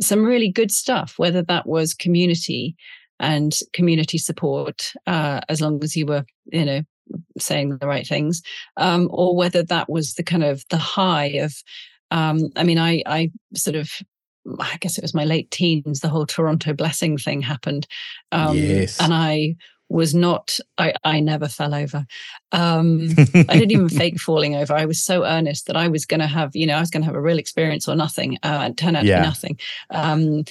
some 0.00 0.24
really 0.24 0.50
good 0.50 0.70
stuff, 0.70 1.18
whether 1.18 1.42
that 1.42 1.66
was 1.66 1.92
community 1.94 2.76
and 3.20 3.52
community 3.72 4.18
support, 4.18 4.92
uh, 5.06 5.40
as 5.48 5.60
long 5.60 5.82
as 5.84 5.94
you 5.94 6.06
were, 6.06 6.24
you 6.46 6.64
know, 6.64 6.80
saying 7.38 7.78
the 7.78 7.86
right 7.86 8.06
things, 8.06 8.42
um, 8.76 9.08
or 9.10 9.36
whether 9.36 9.62
that 9.62 9.88
was 9.88 10.14
the 10.14 10.22
kind 10.22 10.44
of 10.44 10.64
the 10.70 10.78
high 10.78 11.26
of. 11.42 11.54
Um, 12.10 12.50
I 12.56 12.62
mean, 12.64 12.78
I 12.78 13.02
I 13.06 13.30
sort 13.54 13.76
of. 13.76 13.90
I 14.60 14.76
guess 14.80 14.98
it 14.98 15.02
was 15.02 15.14
my 15.14 15.24
late 15.24 15.50
teens. 15.50 16.00
The 16.00 16.10
whole 16.10 16.26
Toronto 16.26 16.74
blessing 16.74 17.16
thing 17.16 17.40
happened, 17.40 17.86
um, 18.30 18.58
Yes. 18.58 19.00
and 19.00 19.14
I 19.14 19.54
was 19.88 20.14
not. 20.14 20.58
I 20.78 20.94
I 21.04 21.20
never 21.20 21.48
fell 21.48 21.74
over. 21.74 22.06
Um, 22.52 23.10
I 23.34 23.54
didn't 23.58 23.72
even 23.72 23.88
fake 23.88 24.18
falling 24.20 24.54
over. 24.56 24.74
I 24.74 24.86
was 24.86 25.02
so 25.04 25.24
earnest 25.24 25.66
that 25.66 25.76
I 25.76 25.88
was 25.88 26.06
going 26.06 26.20
to 26.20 26.26
have, 26.26 26.50
you 26.54 26.66
know, 26.66 26.76
I 26.76 26.80
was 26.80 26.90
going 26.90 27.02
to 27.02 27.06
have 27.06 27.14
a 27.14 27.20
real 27.20 27.38
experience 27.38 27.86
or 27.88 27.94
nothing. 27.94 28.38
Uh, 28.42 28.68
it 28.70 28.76
turned 28.76 28.96
out 28.96 29.04
Yeah. 29.04 29.16
to 29.16 29.20
be 29.22 29.26
nothing. 29.26 29.58
Um, 29.90 30.44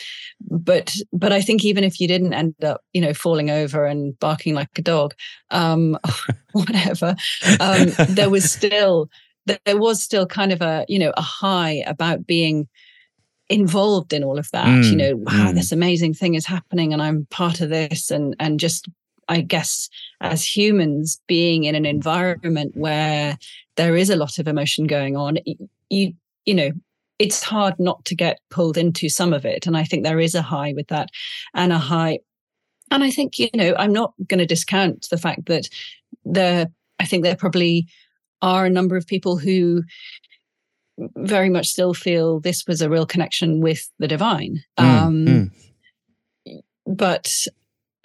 but 0.49 0.95
but 1.11 1.31
I 1.31 1.41
think 1.41 1.65
even 1.65 1.83
if 1.83 1.99
you 1.99 2.07
didn't 2.07 2.33
end 2.33 2.55
up, 2.63 2.81
you 2.93 3.01
know, 3.01 3.13
falling 3.13 3.49
over 3.49 3.85
and 3.85 4.17
barking 4.19 4.53
like 4.55 4.69
a 4.77 4.81
dog, 4.81 5.13
um, 5.51 5.97
whatever, 6.51 7.15
um, 7.59 7.87
there 8.09 8.29
was 8.29 8.49
still 8.51 9.09
there 9.45 9.77
was 9.77 10.01
still 10.01 10.25
kind 10.25 10.51
of 10.53 10.61
a 10.61 10.85
you 10.87 10.99
know 10.99 11.11
a 11.17 11.21
high 11.21 11.83
about 11.87 12.25
being 12.25 12.67
involved 13.49 14.13
in 14.13 14.23
all 14.23 14.37
of 14.39 14.49
that. 14.51 14.67
you 14.85 14.95
Mm, 14.95 14.97
know, 14.97 15.15
wow, 15.17 15.51
mm. 15.51 15.55
this 15.55 15.71
amazing 15.71 16.13
thing 16.13 16.35
is 16.35 16.45
happening, 16.45 16.93
and 16.93 17.01
I'm 17.01 17.27
part 17.29 17.61
of 17.61 17.69
this, 17.69 18.09
and 18.11 18.35
and 18.39 18.59
just 18.59 18.87
I 19.29 19.41
guess 19.41 19.89
as 20.21 20.43
humans 20.43 21.21
being 21.27 21.63
in 21.63 21.75
an 21.75 21.85
environment 21.85 22.75
where 22.75 23.37
there 23.75 23.95
is 23.95 24.09
a 24.09 24.15
lot 24.15 24.39
of 24.39 24.47
emotion 24.47 24.87
going 24.87 25.15
on, 25.15 25.37
you 25.89 26.13
you 26.45 26.53
know, 26.53 26.71
it's 27.19 27.43
hard 27.43 27.75
not 27.79 28.03
to 28.05 28.15
get 28.15 28.39
pulled 28.49 28.77
into 28.77 29.07
some 29.09 29.33
of 29.33 29.45
it. 29.45 29.65
And 29.65 29.77
I 29.77 29.83
think 29.83 30.03
there 30.03 30.19
is 30.19 30.35
a 30.35 30.41
high 30.41 30.73
with 30.73 30.87
that 30.87 31.09
and 31.53 31.71
a 31.71 31.77
high. 31.77 32.19
And 32.91 33.03
I 33.03 33.11
think, 33.11 33.39
you 33.39 33.49
know, 33.53 33.73
I'm 33.77 33.93
not 33.93 34.13
going 34.27 34.39
to 34.39 34.45
discount 34.45 35.07
the 35.09 35.17
fact 35.17 35.45
that 35.45 35.69
there, 36.25 36.67
I 36.99 37.05
think 37.05 37.23
there 37.23 37.35
probably 37.35 37.87
are 38.41 38.65
a 38.65 38.69
number 38.69 38.97
of 38.97 39.07
people 39.07 39.37
who 39.37 39.83
very 41.15 41.49
much 41.49 41.67
still 41.67 41.93
feel 41.93 42.39
this 42.39 42.67
was 42.67 42.81
a 42.81 42.89
real 42.89 43.05
connection 43.05 43.61
with 43.61 43.89
the 43.99 44.07
divine. 44.07 44.63
Mm, 44.77 44.83
Um, 44.83 45.25
mm. 45.25 46.61
but 46.85 47.31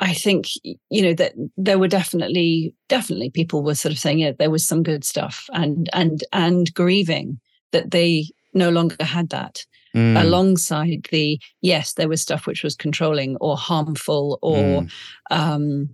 I 0.00 0.14
think 0.14 0.46
you 0.62 1.02
know 1.02 1.14
that 1.14 1.34
there 1.56 1.78
were 1.78 1.88
definitely 1.88 2.74
definitely 2.88 3.30
people 3.30 3.62
were 3.62 3.74
sort 3.74 3.92
of 3.92 3.98
saying 3.98 4.20
yeah 4.20 4.32
there 4.38 4.50
was 4.50 4.66
some 4.66 4.82
good 4.82 5.04
stuff 5.04 5.48
and 5.52 5.88
and 5.92 6.22
and 6.32 6.72
grieving 6.74 7.40
that 7.72 7.90
they 7.90 8.26
no 8.54 8.70
longer 8.70 8.96
had 9.04 9.28
that 9.30 9.64
mm. 9.94 10.20
alongside 10.20 11.06
the 11.10 11.40
yes, 11.60 11.94
there 11.94 12.08
was 12.08 12.20
stuff 12.20 12.46
which 12.46 12.62
was 12.62 12.76
controlling 12.76 13.36
or 13.36 13.56
harmful 13.56 14.38
or 14.42 14.82
mm. 14.82 14.90
um, 15.30 15.88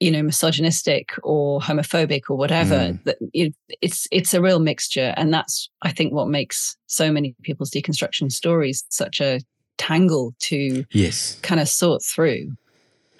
you 0.00 0.10
know 0.10 0.22
misogynistic 0.22 1.12
or 1.22 1.60
homophobic 1.60 2.22
or 2.28 2.36
whatever 2.36 2.74
mm. 2.74 3.04
that 3.04 3.16
it, 3.32 3.54
it's 3.80 4.06
it's 4.10 4.34
a 4.34 4.42
real 4.42 4.58
mixture 4.58 5.14
and 5.16 5.32
that's 5.32 5.70
i 5.82 5.90
think 5.90 6.12
what 6.12 6.28
makes 6.28 6.76
so 6.88 7.12
many 7.12 7.34
people's 7.42 7.70
deconstruction 7.70 8.30
stories 8.30 8.84
such 8.88 9.20
a 9.20 9.40
tangle 9.78 10.34
to 10.40 10.84
yes 10.90 11.38
kind 11.42 11.60
of 11.60 11.68
sort 11.68 12.02
through 12.02 12.50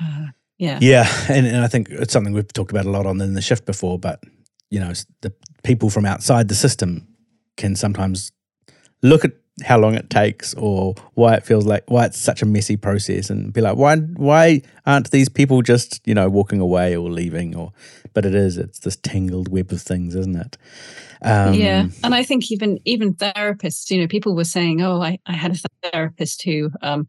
uh, 0.01 0.27
yeah. 0.59 0.79
Yeah 0.81 1.09
and, 1.29 1.47
and 1.47 1.59
i 1.59 1.67
think 1.67 1.89
it's 1.91 2.13
something 2.13 2.33
we've 2.33 2.53
talked 2.53 2.71
about 2.71 2.87
a 2.87 2.91
lot 2.91 3.07
on 3.07 3.21
in 3.21 3.35
the 3.35 3.43
shift 3.43 3.67
before 3.67 3.99
but 3.99 4.23
you 4.71 4.81
know 4.81 4.93
the 5.21 5.33
people 5.63 5.91
from 5.91 6.05
outside 6.05 6.49
the 6.49 6.55
system 6.55 7.07
can 7.57 7.77
sometimes 7.77 8.33
look 9.03 9.25
at 9.25 9.33
how 9.63 9.79
long 9.79 9.95
it 9.95 10.11
takes 10.11 10.53
or 10.55 10.95
why 11.15 11.35
it 11.35 11.47
feels 11.47 11.65
like 11.65 11.89
why 11.89 12.07
it's 12.07 12.19
such 12.19 12.43
a 12.43 12.47
messy 12.47 12.77
process 12.77 13.31
and 13.31 13.53
be 13.53 13.61
like 13.61 13.77
why 13.77 13.97
why 13.97 14.61
aren't 14.85 15.11
these 15.13 15.29
people 15.29 15.63
just 15.63 16.01
you 16.05 16.15
know 16.15 16.29
walking 16.29 16.61
away 16.61 16.97
or 16.97 17.09
leaving? 17.09 17.55
Or 17.55 17.73
but 18.15 18.27
it 18.27 18.35
is 18.35 18.59
it's 18.59 18.81
this 18.81 18.97
tangled 18.97 19.49
web 19.49 19.71
of 19.71 19.81
things 19.81 20.15
isn't 20.15 20.37
it? 20.37 20.57
Um, 21.23 21.55
yeah 21.55 21.87
and 22.03 22.15
i 22.15 22.23
think 22.23 22.51
even 22.51 22.79
even 22.85 23.15
therapists 23.15 23.91
you 23.91 23.99
know 23.99 24.07
people 24.07 24.37
were 24.37 24.45
saying 24.45 24.83
oh 24.83 25.01
i, 25.01 25.19
I 25.25 25.33
had 25.33 25.57
a 25.57 25.89
therapist 25.91 26.43
who 26.43 26.71
um, 26.83 27.07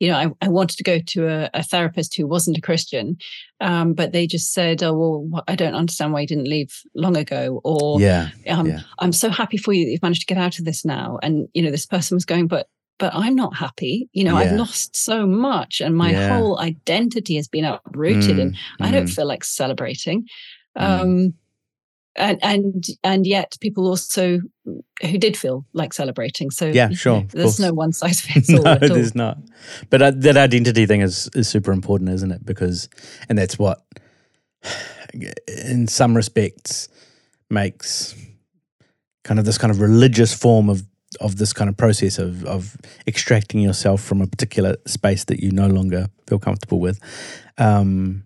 you 0.00 0.08
know, 0.08 0.16
I, 0.16 0.46
I 0.46 0.48
wanted 0.48 0.78
to 0.78 0.82
go 0.82 0.98
to 0.98 1.28
a, 1.28 1.50
a 1.54 1.62
therapist 1.62 2.16
who 2.16 2.26
wasn't 2.26 2.58
a 2.58 2.62
Christian, 2.62 3.18
um, 3.60 3.92
but 3.92 4.12
they 4.12 4.26
just 4.26 4.52
said, 4.52 4.82
"Oh, 4.82 5.26
well, 5.28 5.44
I 5.46 5.54
don't 5.54 5.74
understand 5.74 6.12
why 6.12 6.22
you 6.22 6.26
didn't 6.26 6.48
leave 6.48 6.80
long 6.94 7.16
ago," 7.16 7.60
or 7.62 8.00
"Yeah, 8.00 8.30
um, 8.48 8.66
yeah. 8.66 8.80
I'm 8.98 9.12
so 9.12 9.28
happy 9.28 9.58
for 9.58 9.72
you 9.72 9.84
that 9.84 9.92
you've 9.92 10.02
managed 10.02 10.22
to 10.22 10.34
get 10.34 10.42
out 10.42 10.58
of 10.58 10.64
this 10.64 10.84
now." 10.84 11.18
And 11.22 11.48
you 11.52 11.62
know, 11.62 11.70
this 11.70 11.86
person 11.86 12.16
was 12.16 12.24
going, 12.24 12.48
"But 12.48 12.66
but 12.98 13.14
I'm 13.14 13.34
not 13.34 13.56
happy. 13.56 14.08
You 14.12 14.24
know, 14.24 14.38
yeah. 14.38 14.50
I've 14.50 14.56
lost 14.56 14.94
so 14.94 15.26
much 15.26 15.80
and 15.80 15.96
my 15.96 16.12
yeah. 16.12 16.36
whole 16.36 16.60
identity 16.60 17.34
has 17.36 17.48
been 17.48 17.64
uprooted 17.64 18.36
mm, 18.36 18.40
and 18.40 18.56
I 18.78 18.90
don't 18.92 19.06
mm. 19.06 19.14
feel 19.14 19.26
like 19.26 19.42
celebrating. 19.42 20.26
Mm. 20.78 21.00
Um, 21.00 21.34
and 22.20 22.38
and 22.42 22.84
and 23.02 23.26
yet 23.26 23.56
people 23.60 23.86
also 23.86 24.40
who 25.02 25.18
did 25.18 25.36
feel 25.36 25.64
like 25.72 25.92
celebrating. 25.92 26.50
So 26.50 26.66
yeah 26.66 26.90
sure 26.90 27.24
there's 27.30 27.58
no 27.58 27.72
one 27.72 27.92
size 27.92 28.20
fits 28.26 28.52
all 28.52 28.62
no 28.62 28.76
there's 28.76 29.14
not. 29.14 29.38
But 29.88 30.02
uh, 30.02 30.12
that 30.16 30.36
identity 30.36 30.86
thing 30.86 31.00
is 31.00 31.28
is 31.34 31.48
super 31.48 31.72
important 31.72 32.10
isn't 32.10 32.30
it? 32.30 32.44
Because 32.44 32.88
and 33.28 33.38
that's 33.38 33.58
what 33.58 33.82
in 35.48 35.86
some 35.88 36.16
respects 36.16 36.88
makes 37.48 38.14
kind 39.24 39.40
of 39.40 39.46
this 39.46 39.58
kind 39.58 39.70
of 39.70 39.80
religious 39.80 40.34
form 40.34 40.68
of 40.68 40.82
of 41.20 41.36
this 41.36 41.52
kind 41.52 41.68
of 41.68 41.76
process 41.76 42.18
of 42.18 42.44
of 42.44 42.76
extracting 43.06 43.60
yourself 43.60 44.00
from 44.00 44.20
a 44.20 44.26
particular 44.26 44.76
space 44.86 45.24
that 45.24 45.40
you 45.40 45.50
no 45.50 45.66
longer 45.66 46.06
feel 46.28 46.38
comfortable 46.38 46.78
with 46.78 47.00
um 47.58 48.22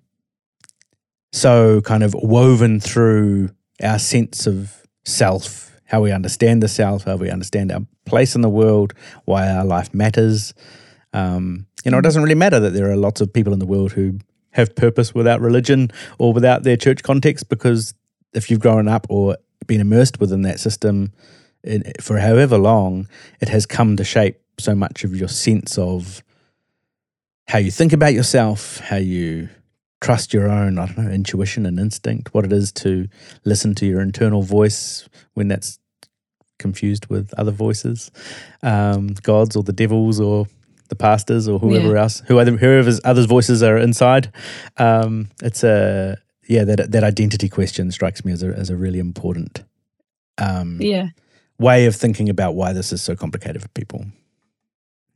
so 1.32 1.80
kind 1.80 2.02
of 2.02 2.14
woven 2.14 2.78
through 2.78 3.50
our 3.82 3.98
sense 3.98 4.46
of 4.46 4.86
self, 5.04 5.78
how 5.86 6.00
we 6.00 6.12
understand 6.12 6.62
the 6.62 6.68
self, 6.68 7.04
how 7.04 7.16
we 7.16 7.30
understand 7.30 7.72
our 7.72 7.80
place 8.06 8.34
in 8.34 8.40
the 8.40 8.48
world, 8.48 8.94
why 9.24 9.48
our 9.48 9.64
life 9.64 9.92
matters. 9.92 10.54
Um, 11.12 11.66
you 11.84 11.90
know, 11.90 11.98
it 11.98 12.02
doesn't 12.02 12.22
really 12.22 12.34
matter 12.34 12.60
that 12.60 12.70
there 12.70 12.90
are 12.90 12.96
lots 12.96 13.20
of 13.20 13.32
people 13.32 13.52
in 13.52 13.58
the 13.58 13.66
world 13.66 13.92
who 13.92 14.18
have 14.52 14.74
purpose 14.76 15.14
without 15.14 15.40
religion 15.40 15.90
or 16.18 16.32
without 16.32 16.62
their 16.62 16.76
church 16.76 17.02
context, 17.02 17.48
because 17.48 17.94
if 18.32 18.50
you've 18.50 18.60
grown 18.60 18.88
up 18.88 19.06
or 19.10 19.36
been 19.66 19.80
immersed 19.80 20.20
within 20.20 20.42
that 20.42 20.60
system 20.60 21.12
in, 21.62 21.82
for 22.00 22.18
however 22.18 22.58
long, 22.58 23.08
it 23.40 23.48
has 23.48 23.66
come 23.66 23.96
to 23.96 24.04
shape 24.04 24.40
so 24.58 24.74
much 24.74 25.04
of 25.04 25.14
your 25.16 25.28
sense 25.28 25.78
of 25.78 26.22
how 27.48 27.58
you 27.58 27.70
think 27.70 27.92
about 27.92 28.14
yourself, 28.14 28.78
how 28.80 28.96
you 28.96 29.48
trust 30.04 30.34
your 30.34 30.48
own, 30.48 30.78
I 30.78 30.86
don't 30.86 30.98
know, 30.98 31.10
intuition 31.10 31.64
and 31.64 31.78
instinct, 31.78 32.34
what 32.34 32.44
it 32.44 32.52
is 32.52 32.70
to 32.72 33.08
listen 33.44 33.74
to 33.76 33.86
your 33.86 34.02
internal 34.02 34.42
voice 34.42 35.08
when 35.32 35.48
that's 35.48 35.78
confused 36.58 37.06
with 37.06 37.32
other 37.38 37.50
voices, 37.50 38.10
um, 38.62 39.08
gods 39.22 39.56
or 39.56 39.62
the 39.62 39.72
devils 39.72 40.20
or 40.20 40.46
the 40.88 40.94
pastors 40.94 41.48
or 41.48 41.58
whoever 41.58 41.94
yeah. 41.94 42.02
else, 42.02 42.22
whoever 42.26 42.50
whoever's 42.50 43.00
others' 43.04 43.24
voices 43.24 43.62
are 43.62 43.78
inside. 43.78 44.30
Um, 44.76 45.30
it's 45.42 45.64
a 45.64 46.18
yeah 46.46 46.64
that 46.64 46.92
that 46.92 47.02
identity 47.02 47.48
question 47.48 47.90
strikes 47.90 48.24
me 48.24 48.32
as 48.32 48.42
a 48.42 48.48
as 48.48 48.68
a 48.68 48.76
really 48.76 48.98
important 48.98 49.64
um, 50.36 50.78
yeah 50.80 51.08
way 51.58 51.86
of 51.86 51.96
thinking 51.96 52.28
about 52.28 52.54
why 52.54 52.74
this 52.74 52.92
is 52.92 53.00
so 53.00 53.16
complicated 53.16 53.62
for 53.62 53.68
people. 53.68 54.04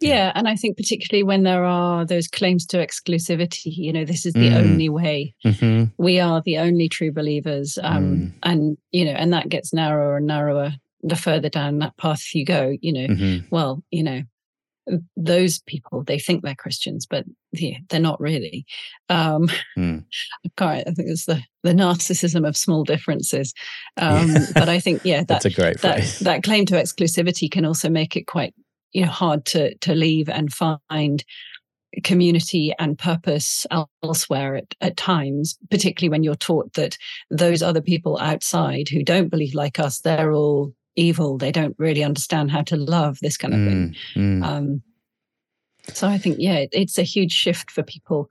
Yeah, 0.00 0.32
and 0.34 0.48
I 0.48 0.54
think 0.54 0.76
particularly 0.76 1.24
when 1.24 1.42
there 1.42 1.64
are 1.64 2.04
those 2.04 2.28
claims 2.28 2.64
to 2.66 2.78
exclusivity, 2.78 3.76
you 3.76 3.92
know, 3.92 4.04
this 4.04 4.24
is 4.24 4.32
the 4.32 4.50
mm. 4.50 4.56
only 4.56 4.88
way. 4.88 5.34
Mm-hmm. 5.44 5.84
We 5.98 6.20
are 6.20 6.40
the 6.44 6.58
only 6.58 6.88
true 6.88 7.12
believers, 7.12 7.78
um, 7.82 8.04
mm. 8.04 8.32
and 8.44 8.78
you 8.92 9.04
know, 9.04 9.12
and 9.12 9.32
that 9.32 9.48
gets 9.48 9.72
narrower 9.72 10.18
and 10.18 10.26
narrower 10.26 10.72
the 11.02 11.16
further 11.16 11.48
down 11.48 11.78
that 11.80 11.96
path 11.96 12.34
you 12.34 12.44
go. 12.44 12.76
You 12.80 12.92
know, 12.92 13.06
mm-hmm. 13.08 13.46
well, 13.50 13.82
you 13.90 14.04
know, 14.04 14.22
those 15.16 15.60
people 15.60 16.04
they 16.04 16.18
think 16.18 16.42
they're 16.42 16.54
Christians, 16.54 17.06
but 17.06 17.24
yeah, 17.52 17.78
they're 17.88 18.00
not 18.00 18.20
really. 18.20 18.66
Um, 19.08 19.50
mm. 19.76 20.04
I, 20.58 20.84
I 20.86 20.90
think 20.92 21.08
it's 21.08 21.26
the 21.26 21.42
the 21.64 21.72
narcissism 21.72 22.46
of 22.46 22.56
small 22.56 22.84
differences. 22.84 23.52
Um, 23.96 24.30
yeah. 24.30 24.46
But 24.54 24.68
I 24.68 24.78
think 24.78 25.04
yeah, 25.04 25.18
that, 25.22 25.28
that's 25.28 25.44
a 25.44 25.50
great 25.50 25.80
that, 25.80 26.04
that 26.22 26.42
claim 26.42 26.66
to 26.66 26.74
exclusivity 26.74 27.50
can 27.50 27.64
also 27.64 27.88
make 27.88 28.16
it 28.16 28.26
quite 28.26 28.54
you 28.92 29.02
know 29.02 29.10
hard 29.10 29.44
to 29.46 29.74
to 29.78 29.94
leave 29.94 30.28
and 30.28 30.52
find 30.52 31.24
community 32.04 32.74
and 32.78 32.98
purpose 32.98 33.66
elsewhere 34.02 34.56
at, 34.56 34.74
at 34.80 34.96
times 34.96 35.58
particularly 35.70 36.10
when 36.10 36.22
you're 36.22 36.34
taught 36.34 36.72
that 36.74 36.98
those 37.30 37.62
other 37.62 37.80
people 37.80 38.18
outside 38.18 38.88
who 38.88 39.02
don't 39.02 39.30
believe 39.30 39.54
like 39.54 39.78
us 39.78 40.00
they're 40.00 40.32
all 40.32 40.72
evil 40.96 41.38
they 41.38 41.50
don't 41.50 41.74
really 41.78 42.04
understand 42.04 42.50
how 42.50 42.60
to 42.60 42.76
love 42.76 43.18
this 43.20 43.36
kind 43.36 43.54
of 43.54 43.60
mm, 43.60 43.66
thing 43.66 43.96
mm. 44.16 44.44
Um, 44.44 44.82
so 45.92 46.06
i 46.08 46.18
think 46.18 46.36
yeah 46.38 46.56
it, 46.56 46.70
it's 46.72 46.98
a 46.98 47.02
huge 47.02 47.32
shift 47.32 47.70
for 47.70 47.82
people. 47.82 48.28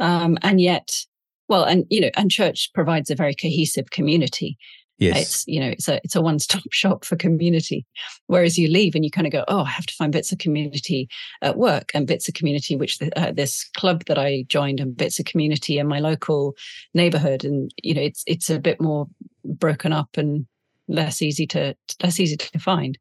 Um, 0.00 0.38
and 0.42 0.60
yet 0.60 1.04
well 1.48 1.64
and 1.64 1.86
you 1.90 2.00
know 2.00 2.10
and 2.16 2.30
church 2.30 2.70
provides 2.72 3.10
a 3.10 3.16
very 3.16 3.34
cohesive 3.34 3.90
community 3.90 4.56
Yes. 4.98 5.20
It's, 5.20 5.44
you 5.46 5.60
know, 5.60 5.68
it's 5.68 5.88
a, 5.88 6.00
it's 6.02 6.16
a 6.16 6.20
one 6.20 6.38
stop 6.38 6.62
shop 6.72 7.04
for 7.04 7.16
community. 7.16 7.86
Whereas 8.26 8.58
you 8.58 8.68
leave 8.68 8.94
and 8.94 9.04
you 9.04 9.10
kind 9.10 9.26
of 9.26 9.32
go, 9.32 9.44
oh, 9.48 9.62
I 9.62 9.70
have 9.70 9.86
to 9.86 9.94
find 9.94 10.12
bits 10.12 10.32
of 10.32 10.38
community 10.38 11.08
at 11.40 11.56
work 11.56 11.90
and 11.94 12.06
bits 12.06 12.28
of 12.28 12.34
community, 12.34 12.76
which 12.76 12.98
the, 12.98 13.16
uh, 13.18 13.32
this 13.32 13.68
club 13.76 14.04
that 14.06 14.18
I 14.18 14.44
joined 14.48 14.80
and 14.80 14.96
bits 14.96 15.18
of 15.18 15.26
community 15.26 15.78
in 15.78 15.86
my 15.86 16.00
local 16.00 16.54
neighborhood. 16.94 17.44
And, 17.44 17.72
you 17.82 17.94
know, 17.94 18.02
it's, 18.02 18.24
it's 18.26 18.50
a 18.50 18.58
bit 18.58 18.80
more 18.80 19.06
broken 19.44 19.92
up 19.92 20.16
and 20.16 20.46
less 20.88 21.22
easy 21.22 21.46
to, 21.48 21.76
less 22.02 22.18
easy 22.18 22.36
to 22.36 22.58
find. 22.58 22.98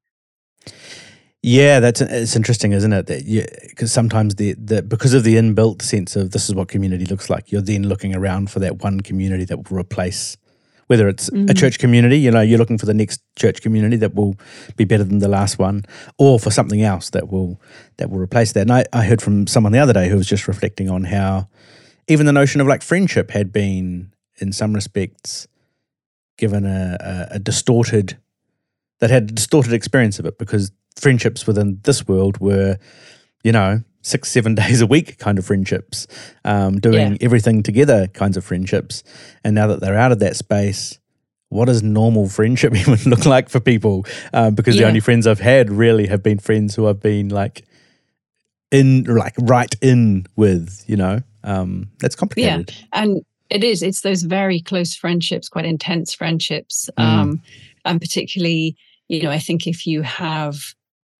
Yeah, 1.44 1.80
that's 1.80 2.02
it's 2.02 2.36
interesting, 2.36 2.74
isn't 2.74 2.92
it? 2.92 3.06
That 3.08 3.60
because 3.70 3.94
sometimes 3.94 4.36
the, 4.36 4.54
the 4.54 4.82
because 4.82 5.14
of 5.14 5.24
the 5.24 5.36
inbuilt 5.36 5.82
sense 5.82 6.16
of 6.16 6.32
this 6.32 6.50
is 6.50 6.56
what 6.56 6.68
community 6.68 7.06
looks 7.06 7.30
like, 7.30 7.52
you're 7.52 7.62
then 7.62 7.84
looking 7.84 8.16
around 8.16 8.50
for 8.50 8.60
that 8.60 8.84
one 8.84 9.02
community 9.02 9.46
that 9.46 9.70
will 9.70 9.80
replace 9.80 10.36
whether 10.88 11.08
it's 11.08 11.30
mm-hmm. 11.30 11.50
a 11.50 11.54
church 11.54 11.80
community, 11.80 12.18
you 12.18 12.32
know, 12.32 12.42
you're 12.42 12.58
looking 12.58 12.78
for 12.78 12.86
the 12.86 12.94
next 12.94 13.22
church 13.36 13.62
community 13.62 13.98
that 13.98 14.16
will 14.16 14.36
be 14.76 14.86
better 14.86 15.04
than 15.04 15.20
the 15.20 15.28
last 15.28 15.60
one, 15.60 15.86
or 16.18 16.40
for 16.40 16.50
something 16.52 16.82
else 16.82 17.10
that 17.12 17.30
will 17.30 17.62
that 17.98 18.10
will 18.10 18.20
replace 18.20 18.54
that. 18.54 18.62
And 18.62 18.74
I, 18.74 18.86
I 18.92 19.04
heard 19.04 19.22
from 19.22 19.48
someone 19.48 19.72
the 19.72 19.80
other 19.80 19.94
day 19.94 20.10
who 20.10 20.18
was 20.18 20.28
just 20.28 20.48
reflecting 20.48 20.90
on 20.90 21.04
how 21.06 21.48
even 22.08 22.26
the 22.26 22.34
notion 22.34 22.62
of 22.62 22.68
like 22.68 22.82
friendship 22.82 23.32
had 23.32 23.52
been, 23.52 24.14
in 24.40 24.54
some 24.54 24.74
respects, 24.74 25.48
given 26.38 26.66
a, 26.66 26.98
a, 27.00 27.36
a 27.36 27.40
distorted 27.40 28.18
that 29.00 29.10
had 29.10 29.24
a 29.24 29.34
distorted 29.34 29.74
experience 29.74 30.20
of 30.20 30.26
it 30.26 30.38
because 30.38 30.72
friendships 30.96 31.46
within 31.46 31.80
this 31.84 32.08
world 32.08 32.40
were, 32.40 32.78
you 33.44 33.52
know, 33.52 33.82
six, 34.08 34.32
seven 34.32 34.56
days 34.64 34.82
a 34.82 34.88
week 34.88 35.18
kind 35.18 35.38
of 35.38 35.46
friendships, 35.46 36.08
um, 36.46 36.80
doing 36.80 37.14
yeah. 37.14 37.18
everything 37.22 37.62
together 37.62 38.08
kinds 38.08 38.38
of 38.38 38.46
friendships. 38.46 39.04
And 39.44 39.54
now 39.54 39.68
that 39.68 39.82
they're 39.82 39.98
out 39.98 40.12
of 40.12 40.20
that 40.20 40.36
space, 40.36 41.00
what 41.50 41.66
does 41.66 41.84
normal 41.84 42.28
friendship 42.38 42.76
even 42.76 42.98
look 43.10 43.26
like 43.26 43.50
for 43.50 43.60
people? 43.60 44.06
Um, 44.34 44.56
because 44.56 44.76
yeah. 44.76 44.84
the 44.84 44.88
only 44.88 45.00
friends 45.00 45.28
I've 45.28 45.40
had 45.40 45.70
really 45.70 46.08
have 46.08 46.24
been 46.24 46.40
friends 46.40 46.76
who 46.76 46.88
I've 46.88 47.02
been 47.02 47.30
like 47.30 47.66
in, 48.72 49.04
like 49.04 49.36
right 49.40 49.74
in 49.82 50.26
with, 50.36 50.84
you 50.88 50.98
know, 50.98 51.22
um, 51.44 51.90
that's 52.00 52.16
complicated. 52.16 52.74
Yeah. 52.76 53.02
And 53.02 53.22
it 53.50 53.64
is, 53.64 53.82
it's 53.82 54.02
those 54.02 54.24
very 54.24 54.62
close 54.62 54.94
friendships, 54.94 55.48
quite 55.48 55.66
intense 55.66 56.14
friendships. 56.14 56.90
Mm. 56.98 57.04
Um, 57.04 57.42
and 57.86 58.02
particularly, 58.02 58.76
you 59.08 59.22
know, 59.24 59.32
I 59.32 59.40
think 59.40 59.68
if 59.68 59.88
you 59.88 60.02
have 60.02 60.76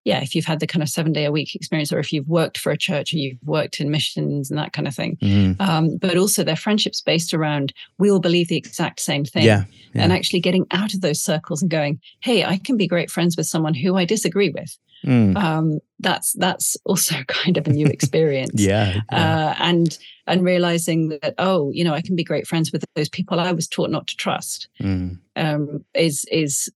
yeah, 0.08 0.22
if 0.22 0.34
you've 0.34 0.46
had 0.46 0.62
the 0.62 0.68
kind 0.68 0.82
of 0.82 0.88
seven 0.88 1.12
day 1.12 1.26
a 1.26 1.34
week 1.34 1.54
experience, 1.54 1.92
or 1.92 2.00
if 2.00 2.14
you've 2.14 2.30
worked 2.30 2.58
for 2.58 2.72
a 2.72 2.78
church 2.78 3.14
or 3.14 3.18
you've 3.18 3.44
worked 3.44 3.82
in 3.82 3.92
missions 3.92 4.50
and 4.50 4.58
that 4.58 4.72
kind 4.72 4.88
of 4.88 4.96
thing. 4.96 5.18
Mm. 5.18 5.60
Um, 5.60 5.98
but 5.98 6.16
also 6.16 6.46
their 6.46 6.56
friendships 6.56 7.02
based 7.02 7.34
around 7.34 7.74
we 7.98 8.10
all 8.10 8.22
believe 8.22 8.48
the 8.48 8.56
exact 8.56 9.02
same 9.02 9.26
thing. 9.26 9.44
Yeah, 9.44 9.66
yeah. 9.94 10.04
And 10.04 10.14
actually 10.14 10.40
getting 10.40 10.66
out 10.72 10.94
of 10.94 11.02
those 11.02 11.22
circles 11.22 11.62
and 11.62 11.70
going, 11.70 12.00
hey, 12.22 12.46
I 12.46 12.58
can 12.58 12.78
be 12.78 12.88
great 12.88 13.12
friends 13.12 13.36
with 13.36 13.48
someone 13.48 13.74
who 13.74 13.98
I 13.98 14.06
disagree 14.06 14.50
with. 14.50 14.78
mm. 15.04 15.36
um, 15.36 15.80
that's 16.00 16.32
that's 16.34 16.78
also 16.86 17.16
kind 17.28 17.58
of 17.58 17.68
a 17.68 17.72
new 17.72 17.88
experience. 17.88 18.62
yeah, 18.62 19.02
yeah. 19.12 19.48
Uh, 19.50 19.56
and 19.60 19.98
and 20.26 20.46
realizing 20.46 21.10
that 21.22 21.36
oh, 21.38 21.70
you 21.74 21.84
know, 21.84 21.94
I 21.94 22.02
can 22.02 22.16
be 22.16 22.24
great 22.24 22.48
friends 22.48 22.72
with 22.72 22.86
those 22.96 23.10
people 23.10 23.42
I 23.42 23.52
was 23.52 23.68
taught 23.68 23.92
not 23.92 24.08
to 24.08 24.16
trust 24.16 24.70
mm. 24.80 25.20
um, 25.36 25.84
is 25.94 26.26
is 26.32 26.70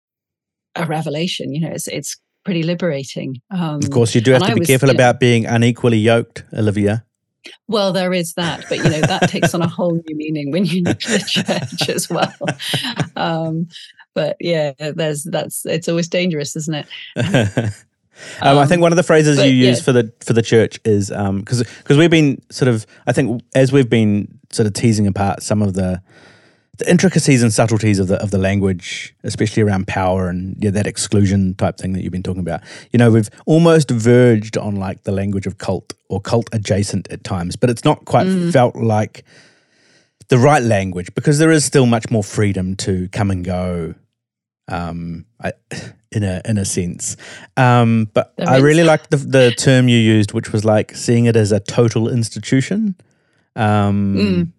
a 0.76 0.86
revelation. 0.86 1.54
You 1.54 1.62
know, 1.62 1.72
it's 1.72 1.88
it's 1.88 2.18
pretty 2.44 2.64
liberating. 2.64 3.42
Um, 3.52 3.78
of 3.78 3.90
course, 3.90 4.16
you 4.16 4.22
do 4.22 4.32
have 4.32 4.46
to 4.46 4.54
be 4.54 4.60
was, 4.60 4.68
careful 4.68 4.90
about 4.90 5.16
know, 5.16 5.20
being 5.20 5.46
unequally 5.46 5.98
yoked, 5.98 6.44
Olivia. 6.54 7.04
Well, 7.68 7.92
there 7.92 8.14
is 8.14 8.34
that, 8.34 8.66
but 8.70 8.78
you 8.78 8.84
know 8.84 9.02
that 9.02 9.30
takes 9.30 9.54
on 9.54 9.62
a 9.62 9.68
whole 9.68 9.94
new 9.94 10.16
meaning 10.16 10.52
when 10.52 10.66
you 10.66 10.84
leave 10.84 11.00
the 11.00 11.24
church 11.28 11.90
as 11.90 12.10
well. 12.10 12.34
Um, 13.16 13.68
but 14.14 14.38
yeah, 14.40 14.74
there's 14.78 15.24
that's 15.24 15.66
it's 15.66 15.88
always 15.88 16.08
dangerous, 16.08 16.56
isn't 16.56 16.86
it? 17.16 17.74
Um, 18.42 18.58
I 18.58 18.66
think 18.66 18.80
um, 18.80 18.82
one 18.82 18.92
of 18.92 18.98
the 18.98 19.04
phrases 19.04 19.38
but, 19.38 19.48
you 19.48 19.54
use 19.54 19.80
yeah. 19.80 19.84
for 19.84 19.92
the 19.94 20.14
for 20.20 20.34
the 20.34 20.42
church 20.42 20.80
is 20.86 21.10
because 21.10 21.62
um, 21.62 21.68
because 21.80 21.98
we've 21.98 22.12
been 22.12 22.42
sort 22.52 22.70
of 22.70 22.86
I 23.08 23.14
think 23.14 23.42
as 23.56 23.72
we've 23.72 23.90
been 23.90 24.40
sort 24.52 24.68
of 24.68 24.74
teasing 24.74 25.08
apart 25.08 25.42
some 25.42 25.62
of 25.62 25.74
the 25.74 26.02
the 26.82 26.90
intricacies 26.90 27.44
and 27.44 27.54
subtleties 27.54 28.00
of 28.00 28.08
the 28.08 28.22
of 28.22 28.32
the 28.32 28.38
language, 28.38 29.16
especially 29.24 29.62
around 29.62 29.88
power 29.88 30.30
and 30.30 30.56
yeah, 30.60 30.72
that 30.72 30.88
exclusion 30.88 31.54
type 31.54 31.78
thing 31.78 31.94
that 31.94 32.02
you've 32.02 32.12
been 32.12 32.24
talking 32.24 32.42
about. 32.42 32.62
You 32.92 32.98
know, 32.98 33.12
we've 33.12 33.30
almost 33.46 33.92
verged 33.92 34.58
on 34.58 34.76
like 34.76 35.04
the 35.04 35.12
language 35.12 35.46
of 35.46 35.60
cult 35.60 35.94
or 36.10 36.20
cult 36.20 36.50
adjacent 36.52 37.08
at 37.12 37.24
times, 37.24 37.56
but 37.56 37.70
it's 37.70 37.86
not 37.86 38.06
quite 38.06 38.26
mm. 38.26 38.52
felt 38.52 38.76
like 38.76 39.24
the 40.30 40.40
right 40.40 40.64
language 40.64 41.14
because 41.14 41.38
there 41.38 41.52
is 41.52 41.64
still 41.64 41.86
much 41.86 42.10
more 42.10 42.24
freedom 42.24 42.76
to 42.78 43.08
come 43.10 43.30
and 43.30 43.46
go. 43.46 43.94
Um, 44.68 45.26
I, 45.40 45.54
in 46.12 46.24
a 46.24 46.42
in 46.44 46.58
a 46.58 46.66
sense, 46.66 47.16
um, 47.58 48.10
but 48.14 48.34
I 48.46 48.58
really 48.58 48.84
like 48.84 49.10
the 49.12 49.18
the 49.18 49.52
term 49.52 49.88
you 49.88 49.98
used, 49.98 50.34
which 50.34 50.52
was 50.52 50.66
like 50.66 50.96
seeing 50.96 51.26
it 51.26 51.36
as 51.36 51.52
a 51.52 51.60
total 51.60 52.10
institution. 52.10 52.96
Um, 53.56 54.16
mm 54.16 54.52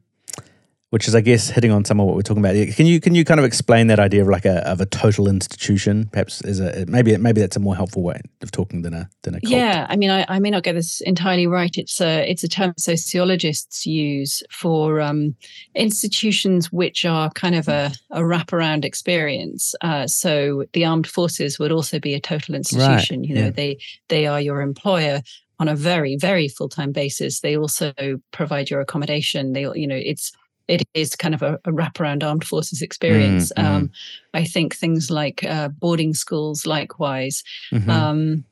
which 0.93 1.09
is, 1.09 1.15
I 1.15 1.23
guess, 1.23 1.49
hitting 1.49 1.71
on 1.71 1.87
some 1.87 1.99
of 2.01 2.07
what 2.07 2.17
we're 2.17 2.21
talking 2.21 2.45
about. 2.45 2.55
Can 2.77 2.85
you 2.85 3.01
can 3.01 3.15
you 3.15 3.25
kind 3.25 3.41
of 3.41 3.47
explain 3.47 3.87
that 3.87 3.99
idea 3.99 4.21
of 4.21 4.29
like 4.29 4.45
a 4.45 4.59
of 4.69 4.79
a 4.79 4.85
total 4.85 5.27
institution? 5.27 6.11
Perhaps 6.13 6.43
is 6.43 6.61
a 6.61 6.85
maybe 6.85 7.17
maybe 7.17 7.41
that's 7.41 7.57
a 7.57 7.61
more 7.61 7.75
helpful 7.75 8.03
way 8.03 8.21
of 8.43 8.51
talking 8.51 8.83
than 8.83 8.93
a 8.93 9.09
than 9.23 9.35
a 9.35 9.41
cult. 9.41 9.55
Yeah, 9.55 9.87
I 9.89 9.97
mean, 9.97 10.11
I, 10.11 10.27
I 10.29 10.39
may 10.39 10.51
not 10.51 10.65
get 10.65 10.75
this 10.75 11.01
entirely 11.01 11.47
right. 11.47 11.75
It's 11.79 11.99
a 12.03 12.31
it's 12.31 12.45
a 12.45 12.49
term 12.49 12.75
sociologists 12.77 13.87
use 13.87 14.43
for 14.51 15.01
um, 15.01 15.35
institutions 15.75 16.71
which 16.71 17.07
are 17.07 17.31
kind 17.31 17.55
of 17.55 17.69
a, 17.69 17.91
a 18.11 18.21
wraparound 18.21 18.85
experience. 18.85 19.75
Uh, 19.81 20.07
so 20.07 20.67
the 20.75 20.85
armed 20.85 21.07
forces 21.07 21.59
would 21.59 21.73
also 21.73 22.01
be 22.01 22.13
a 22.13 22.21
total 22.21 22.55
institution. 22.55 23.21
Right. 23.21 23.29
You 23.31 23.35
know, 23.35 23.45
yeah. 23.45 23.51
they 23.51 23.79
they 24.09 24.27
are 24.27 24.43
your 24.43 24.61
employer 24.61 25.23
on 25.59 25.69
a 25.69 25.75
very 25.75 26.17
very 26.17 26.49
full 26.49 26.69
time 26.69 26.93
basis. 26.93 27.41
They 27.41 27.57
also 27.57 27.95
provide 28.31 28.69
your 28.69 28.83
accommodation. 28.83 29.55
They 29.55 29.63
you 29.63 29.87
know 29.87 29.97
it's 29.97 30.33
it 30.73 30.83
is 30.95 31.15
kind 31.15 31.35
of 31.35 31.43
a, 31.43 31.59
a 31.67 31.71
wraparound 31.71 32.23
armed 32.23 32.45
forces 32.45 32.81
experience. 32.81 33.53
Mm, 33.59 33.65
um, 33.65 33.91
I 34.33 34.45
think 34.45 34.75
things 34.75 35.11
like 35.11 35.45
uh, 35.45 35.69
boarding 35.69 36.15
schools, 36.15 36.65
likewise, 36.65 37.45
mm-hmm. 37.71 37.91
um, 37.91 38.45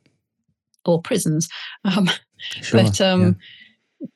or 0.84 1.00
prisons. 1.00 1.48
Um, 1.84 2.10
sure, 2.60 2.82
but 2.82 3.00
um, 3.00 3.36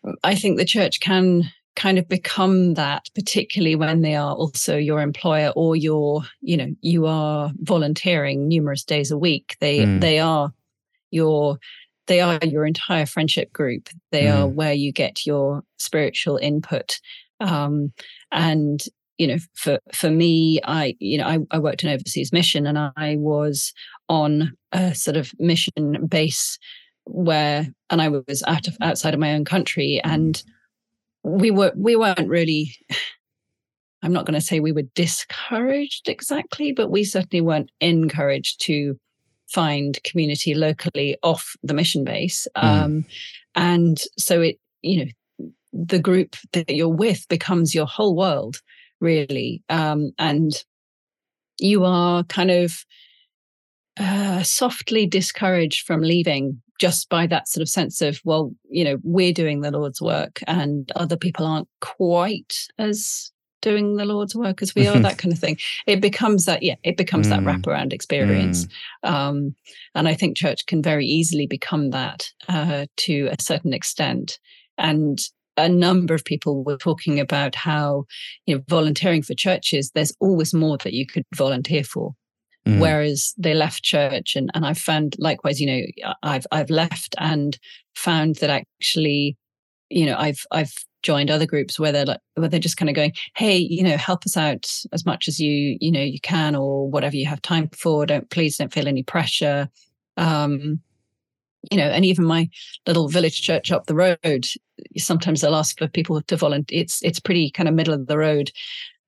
yeah. 0.04 0.12
I 0.22 0.34
think 0.34 0.58
the 0.58 0.66
church 0.66 1.00
can 1.00 1.50
kind 1.76 1.98
of 1.98 2.06
become 2.08 2.74
that, 2.74 3.08
particularly 3.14 3.74
when 3.74 4.02
they 4.02 4.14
are 4.14 4.34
also 4.34 4.76
your 4.76 5.00
employer 5.00 5.50
or 5.56 5.76
your, 5.76 6.22
you 6.42 6.58
know, 6.58 6.68
you 6.82 7.06
are 7.06 7.52
volunteering 7.56 8.48
numerous 8.48 8.84
days 8.84 9.10
a 9.10 9.18
week. 9.18 9.56
They 9.60 9.80
mm. 9.80 10.00
they 10.00 10.18
are 10.18 10.52
your 11.10 11.58
they 12.06 12.20
are 12.20 12.38
your 12.42 12.66
entire 12.66 13.06
friendship 13.06 13.52
group. 13.52 13.88
They 14.12 14.24
mm. 14.24 14.36
are 14.36 14.46
where 14.46 14.74
you 14.74 14.92
get 14.92 15.24
your 15.24 15.62
spiritual 15.78 16.36
input. 16.36 17.00
Um, 17.40 17.92
and 18.32 18.82
you 19.18 19.26
know, 19.26 19.38
for 19.54 19.78
for 19.92 20.10
me, 20.10 20.60
I 20.64 20.96
you 20.98 21.18
know 21.18 21.26
I, 21.26 21.38
I 21.50 21.58
worked 21.58 21.84
an 21.84 21.90
overseas 21.90 22.32
mission, 22.32 22.66
and 22.66 22.78
I 22.78 23.16
was 23.16 23.72
on 24.08 24.52
a 24.72 24.94
sort 24.94 25.16
of 25.16 25.32
mission 25.38 26.06
base 26.08 26.58
where, 27.06 27.68
and 27.90 28.02
I 28.02 28.08
was 28.08 28.42
out 28.46 28.66
of 28.66 28.76
outside 28.80 29.14
of 29.14 29.20
my 29.20 29.32
own 29.32 29.44
country, 29.44 30.00
and 30.02 30.42
we 31.22 31.50
were 31.50 31.72
we 31.76 31.96
weren't 31.96 32.28
really. 32.28 32.74
I'm 34.02 34.12
not 34.12 34.26
going 34.26 34.38
to 34.38 34.40
say 34.44 34.60
we 34.60 34.72
were 34.72 34.82
discouraged 34.94 36.10
exactly, 36.10 36.72
but 36.72 36.90
we 36.90 37.04
certainly 37.04 37.40
weren't 37.40 37.70
encouraged 37.80 38.60
to 38.66 38.98
find 39.48 39.98
community 40.04 40.52
locally 40.52 41.16
off 41.22 41.56
the 41.62 41.72
mission 41.72 42.04
base. 42.04 42.46
Mm. 42.54 42.62
Um, 42.62 43.04
and 43.54 44.02
so 44.18 44.42
it, 44.42 44.58
you 44.82 45.04
know, 45.06 45.10
the 45.74 45.98
group 45.98 46.36
that 46.52 46.70
you're 46.70 46.88
with 46.88 47.26
becomes 47.28 47.74
your 47.74 47.86
whole 47.86 48.14
world, 48.14 48.60
really. 49.00 49.62
Um, 49.68 50.12
and 50.18 50.52
you 51.58 51.84
are 51.84 52.22
kind 52.24 52.50
of 52.50 52.84
uh, 53.98 54.42
softly 54.42 55.06
discouraged 55.06 55.86
from 55.86 56.00
leaving 56.00 56.60
just 56.80 57.08
by 57.08 57.26
that 57.26 57.48
sort 57.48 57.62
of 57.62 57.68
sense 57.68 58.00
of, 58.00 58.20
well, 58.24 58.52
you 58.68 58.84
know, 58.84 58.98
we're 59.02 59.32
doing 59.32 59.60
the 59.60 59.70
Lord's 59.70 60.00
work 60.00 60.40
and 60.46 60.90
other 60.96 61.16
people 61.16 61.46
aren't 61.46 61.68
quite 61.80 62.54
as 62.78 63.30
doing 63.62 63.96
the 63.96 64.04
Lord's 64.04 64.34
work 64.34 64.60
as 64.60 64.74
we 64.74 64.86
are, 64.86 64.98
that 64.98 65.18
kind 65.18 65.32
of 65.32 65.38
thing. 65.38 65.56
It 65.86 66.00
becomes 66.00 66.44
that, 66.44 66.62
yeah, 66.62 66.74
it 66.82 66.96
becomes 66.96 67.28
mm. 67.28 67.30
that 67.30 67.40
wraparound 67.40 67.92
experience. 67.92 68.66
Mm. 69.04 69.10
Um, 69.10 69.54
and 69.94 70.06
I 70.08 70.14
think 70.14 70.36
church 70.36 70.66
can 70.66 70.82
very 70.82 71.06
easily 71.06 71.46
become 71.46 71.90
that 71.90 72.30
uh, 72.48 72.86
to 72.98 73.28
a 73.32 73.40
certain 73.40 73.72
extent. 73.72 74.38
And 74.76 75.18
a 75.56 75.68
number 75.68 76.14
of 76.14 76.24
people 76.24 76.64
were 76.64 76.76
talking 76.76 77.20
about 77.20 77.54
how, 77.54 78.04
you 78.46 78.56
know, 78.56 78.62
volunteering 78.68 79.22
for 79.22 79.34
churches, 79.34 79.90
there's 79.94 80.12
always 80.20 80.52
more 80.52 80.78
that 80.78 80.94
you 80.94 81.06
could 81.06 81.24
volunteer 81.34 81.84
for. 81.84 82.14
Mm. 82.66 82.80
Whereas 82.80 83.34
they 83.36 83.54
left 83.54 83.82
church 83.82 84.36
and, 84.36 84.50
and 84.54 84.64
I've 84.64 84.78
found 84.78 85.16
likewise, 85.18 85.60
you 85.60 85.66
know, 85.66 86.14
I've 86.22 86.46
I've 86.50 86.70
left 86.70 87.14
and 87.18 87.58
found 87.94 88.36
that 88.36 88.50
actually, 88.50 89.36
you 89.90 90.06
know, 90.06 90.16
I've 90.16 90.46
I've 90.50 90.72
joined 91.02 91.30
other 91.30 91.46
groups 91.46 91.78
where 91.78 91.92
they're 91.92 92.06
like 92.06 92.20
where 92.34 92.48
they're 92.48 92.58
just 92.58 92.78
kind 92.78 92.88
of 92.88 92.96
going, 92.96 93.12
hey, 93.36 93.58
you 93.58 93.82
know, 93.82 93.98
help 93.98 94.24
us 94.24 94.36
out 94.36 94.66
as 94.92 95.04
much 95.04 95.28
as 95.28 95.38
you, 95.38 95.76
you 95.80 95.92
know, 95.92 96.00
you 96.00 96.20
can 96.20 96.56
or 96.56 96.88
whatever 96.88 97.16
you 97.16 97.26
have 97.26 97.42
time 97.42 97.68
for. 97.76 98.06
Don't 98.06 98.30
please 98.30 98.56
don't 98.56 98.72
feel 98.72 98.88
any 98.88 99.02
pressure. 99.02 99.68
Um, 100.16 100.80
you 101.70 101.78
know, 101.78 101.88
and 101.88 102.04
even 102.04 102.24
my 102.24 102.48
little 102.86 103.08
village 103.08 103.42
church 103.42 103.70
up 103.72 103.86
the 103.86 103.94
road, 103.94 104.46
sometimes 104.96 105.40
they'll 105.40 105.54
ask 105.54 105.78
for 105.78 105.88
people 105.88 106.20
to 106.20 106.36
volunteer. 106.36 106.80
It's 106.80 107.02
it's 107.02 107.20
pretty 107.20 107.50
kind 107.50 107.68
of 107.68 107.74
middle 107.74 107.94
of 107.94 108.06
the 108.06 108.18
road 108.18 108.50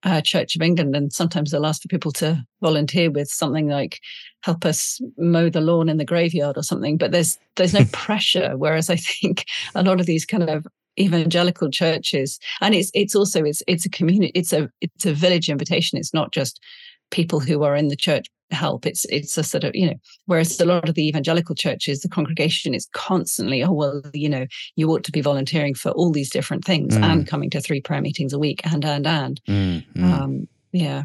uh, 0.03 0.21
Church 0.21 0.55
of 0.55 0.61
England, 0.61 0.95
and 0.95 1.11
sometimes 1.11 1.51
they'll 1.51 1.65
ask 1.65 1.81
for 1.81 1.87
people 1.87 2.11
to 2.13 2.45
volunteer 2.61 3.09
with 3.11 3.29
something 3.29 3.67
like 3.67 3.99
help 4.41 4.65
us 4.65 5.01
mow 5.17 5.49
the 5.49 5.61
lawn 5.61 5.89
in 5.89 5.97
the 5.97 6.05
graveyard 6.05 6.57
or 6.57 6.63
something. 6.63 6.97
But 6.97 7.11
there's 7.11 7.37
there's 7.55 7.73
no 7.73 7.85
pressure. 7.91 8.53
Whereas 8.55 8.89
I 8.89 8.95
think 8.95 9.45
a 9.75 9.83
lot 9.83 9.99
of 9.99 10.05
these 10.05 10.25
kind 10.25 10.49
of 10.49 10.67
evangelical 10.99 11.69
churches, 11.69 12.39
and 12.61 12.75
it's 12.75 12.91
it's 12.93 13.15
also 13.15 13.43
it's 13.43 13.63
it's 13.67 13.85
a 13.85 13.89
community, 13.89 14.31
it's 14.35 14.53
a 14.53 14.69
it's 14.81 15.05
a 15.05 15.13
village 15.13 15.49
invitation. 15.49 15.97
It's 15.97 16.13
not 16.13 16.31
just 16.31 16.61
people 17.09 17.39
who 17.39 17.63
are 17.63 17.75
in 17.75 17.87
the 17.87 17.95
church 17.95 18.27
help. 18.51 18.85
It's 18.85 19.05
it's 19.05 19.37
a 19.37 19.43
sort 19.43 19.63
of 19.63 19.75
you 19.75 19.87
know, 19.87 19.95
whereas 20.25 20.59
a 20.59 20.65
lot 20.65 20.87
of 20.87 20.95
the 20.95 21.07
evangelical 21.07 21.55
churches, 21.55 22.01
the 22.01 22.09
congregation 22.09 22.73
is 22.73 22.87
constantly, 22.93 23.63
oh 23.63 23.71
well, 23.71 24.01
you 24.13 24.29
know, 24.29 24.45
you 24.75 24.89
ought 24.89 25.03
to 25.05 25.11
be 25.11 25.21
volunteering 25.21 25.73
for 25.73 25.91
all 25.91 26.11
these 26.11 26.29
different 26.29 26.65
things 26.65 26.97
mm. 26.97 27.03
and 27.03 27.27
coming 27.27 27.49
to 27.49 27.61
three 27.61 27.81
prayer 27.81 28.01
meetings 28.01 28.33
a 28.33 28.39
week 28.39 28.61
and 28.65 28.85
and 28.85 29.05
and 29.07 29.41
mm, 29.47 29.85
mm. 29.93 30.03
Um, 30.03 30.47
yeah. 30.71 31.03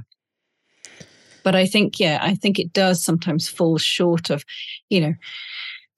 But 1.45 1.57
I 1.57 1.67
think 1.67 1.99
yeah, 1.99 2.19
I 2.23 2.35
think 2.35 2.59
it 2.59 2.73
does 2.73 3.05
sometimes 3.05 3.49
fall 3.49 3.79
short 3.79 4.31
of, 4.31 4.45
you 4.89 5.01
know. 5.01 5.15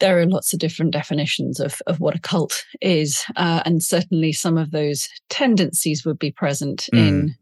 There 0.00 0.18
are 0.18 0.26
lots 0.26 0.52
of 0.52 0.58
different 0.58 0.90
definitions 0.90 1.60
of, 1.60 1.80
of 1.86 2.00
what 2.00 2.16
a 2.16 2.20
cult 2.20 2.64
is, 2.82 3.24
uh, 3.36 3.62
and 3.64 3.80
certainly 3.80 4.32
some 4.32 4.58
of 4.58 4.72
those 4.72 5.08
tendencies 5.30 6.04
would 6.04 6.18
be 6.18 6.32
present 6.32 6.88
mm. 6.92 6.98
in 6.98 7.36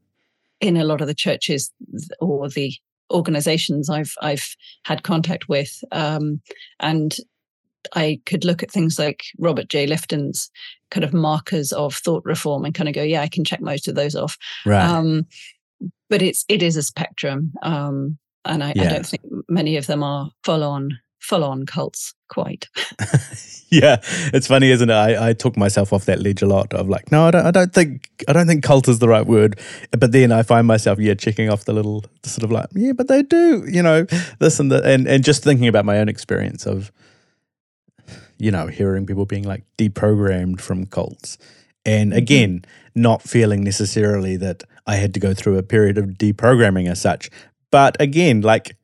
in 0.61 0.77
a 0.77 0.85
lot 0.85 1.01
of 1.01 1.07
the 1.07 1.15
churches 1.15 1.73
or 2.21 2.49
the 2.51 2.75
organizations 3.13 3.89
I've 3.89 4.13
I've 4.21 4.57
had 4.85 5.03
contact 5.03 5.49
with, 5.49 5.83
um, 5.93 6.41
and 6.81 7.17
I 7.95 8.21
could 8.27 8.45
look 8.45 8.63
at 8.63 8.71
things 8.71 8.99
like 8.99 9.25
Robert 9.39 9.69
J. 9.69 9.87
Lifton's 9.87 10.51
kind 10.91 11.05
of 11.05 11.13
markers 11.13 11.73
of 11.73 11.95
thought 11.95 12.25
reform 12.25 12.65
and 12.65 12.75
kind 12.75 12.89
of 12.89 12.95
go, 12.95 13.03
yeah, 13.03 13.23
I 13.23 13.29
can 13.29 13.45
check 13.45 13.61
most 13.61 13.89
of 13.89 13.95
those 13.95 14.15
off. 14.15 14.37
Right. 14.65 14.85
Um, 14.85 15.27
but 16.09 16.23
it's 16.23 16.45
it 16.49 16.63
is 16.63 16.77
a 16.77 16.83
spectrum, 16.83 17.53
um, 17.63 18.19
and 18.45 18.63
I, 18.63 18.73
yeah. 18.77 18.85
I 18.85 18.89
don't 18.89 19.07
think 19.07 19.23
many 19.49 19.77
of 19.77 19.87
them 19.87 20.03
are 20.03 20.31
full 20.45 20.63
on 20.63 20.99
full 21.23 21.45
on 21.45 21.65
cults 21.65 22.15
quite. 22.29 22.69
yeah, 23.71 24.01
it's 24.33 24.47
funny, 24.47 24.71
isn't 24.71 24.91
it? 24.91 24.95
I, 24.95 25.31
I 25.31 25.33
took 25.33 25.57
myself 25.57 25.93
off 25.93 26.05
that 26.07 26.21
ledge 26.21 26.43
a 26.43 26.47
lot 26.47 26.73
of 26.75 26.89
like, 26.89 27.11
no, 27.13 27.27
I 27.27 27.31
don't, 27.31 27.47
I 27.47 27.51
don't 27.51 27.73
think 27.73 28.09
I 28.29 28.33
don't 28.33 28.47
think 28.47 28.63
cult 28.65 28.89
is 28.89 28.99
the 28.99 29.09
right 29.09 29.27
word. 29.27 29.59
But 29.91 30.13
then 30.13 30.33
I 30.33 30.43
find 30.43 30.67
myself, 30.67 30.99
yeah, 30.99 31.15
checking 31.15 31.49
off 31.49 31.65
the 31.65 31.73
little 31.73 32.05
sort 32.25 32.45
of 32.45 32.51
like, 32.51 32.67
yeah, 32.75 32.93
but 32.93 33.09
they 33.09 33.23
do, 33.23 33.65
you 33.71 33.83
know, 33.83 34.05
this 34.39 34.61
and 34.61 34.71
that, 34.73 34.85
and 34.85 35.07
and 35.07 35.25
just 35.25 35.43
thinking 35.43 35.69
about 35.69 35.85
my 35.85 35.99
own 35.99 36.09
experience 36.09 36.67
of 36.67 36.93
you 38.39 38.51
know, 38.51 38.67
hearing 38.67 39.07
people 39.07 39.25
being 39.25 39.45
like 39.45 39.63
deprogrammed 39.79 40.61
from 40.61 40.85
cults. 40.87 41.39
And 41.87 42.11
Mm-hmm. 42.11 42.19
again, 42.19 42.65
not 42.95 43.23
feeling 43.23 43.63
necessarily 43.63 44.37
that 44.39 44.65
I 44.87 44.97
had 44.97 45.15
to 45.15 45.21
go 45.21 45.33
through 45.33 45.59
a 45.59 45.63
period 45.63 45.97
of 45.97 46.07
deprogramming 46.19 46.91
as 46.91 47.01
such. 47.01 47.31
But 47.71 47.97
again, 48.01 48.41
like 48.41 48.77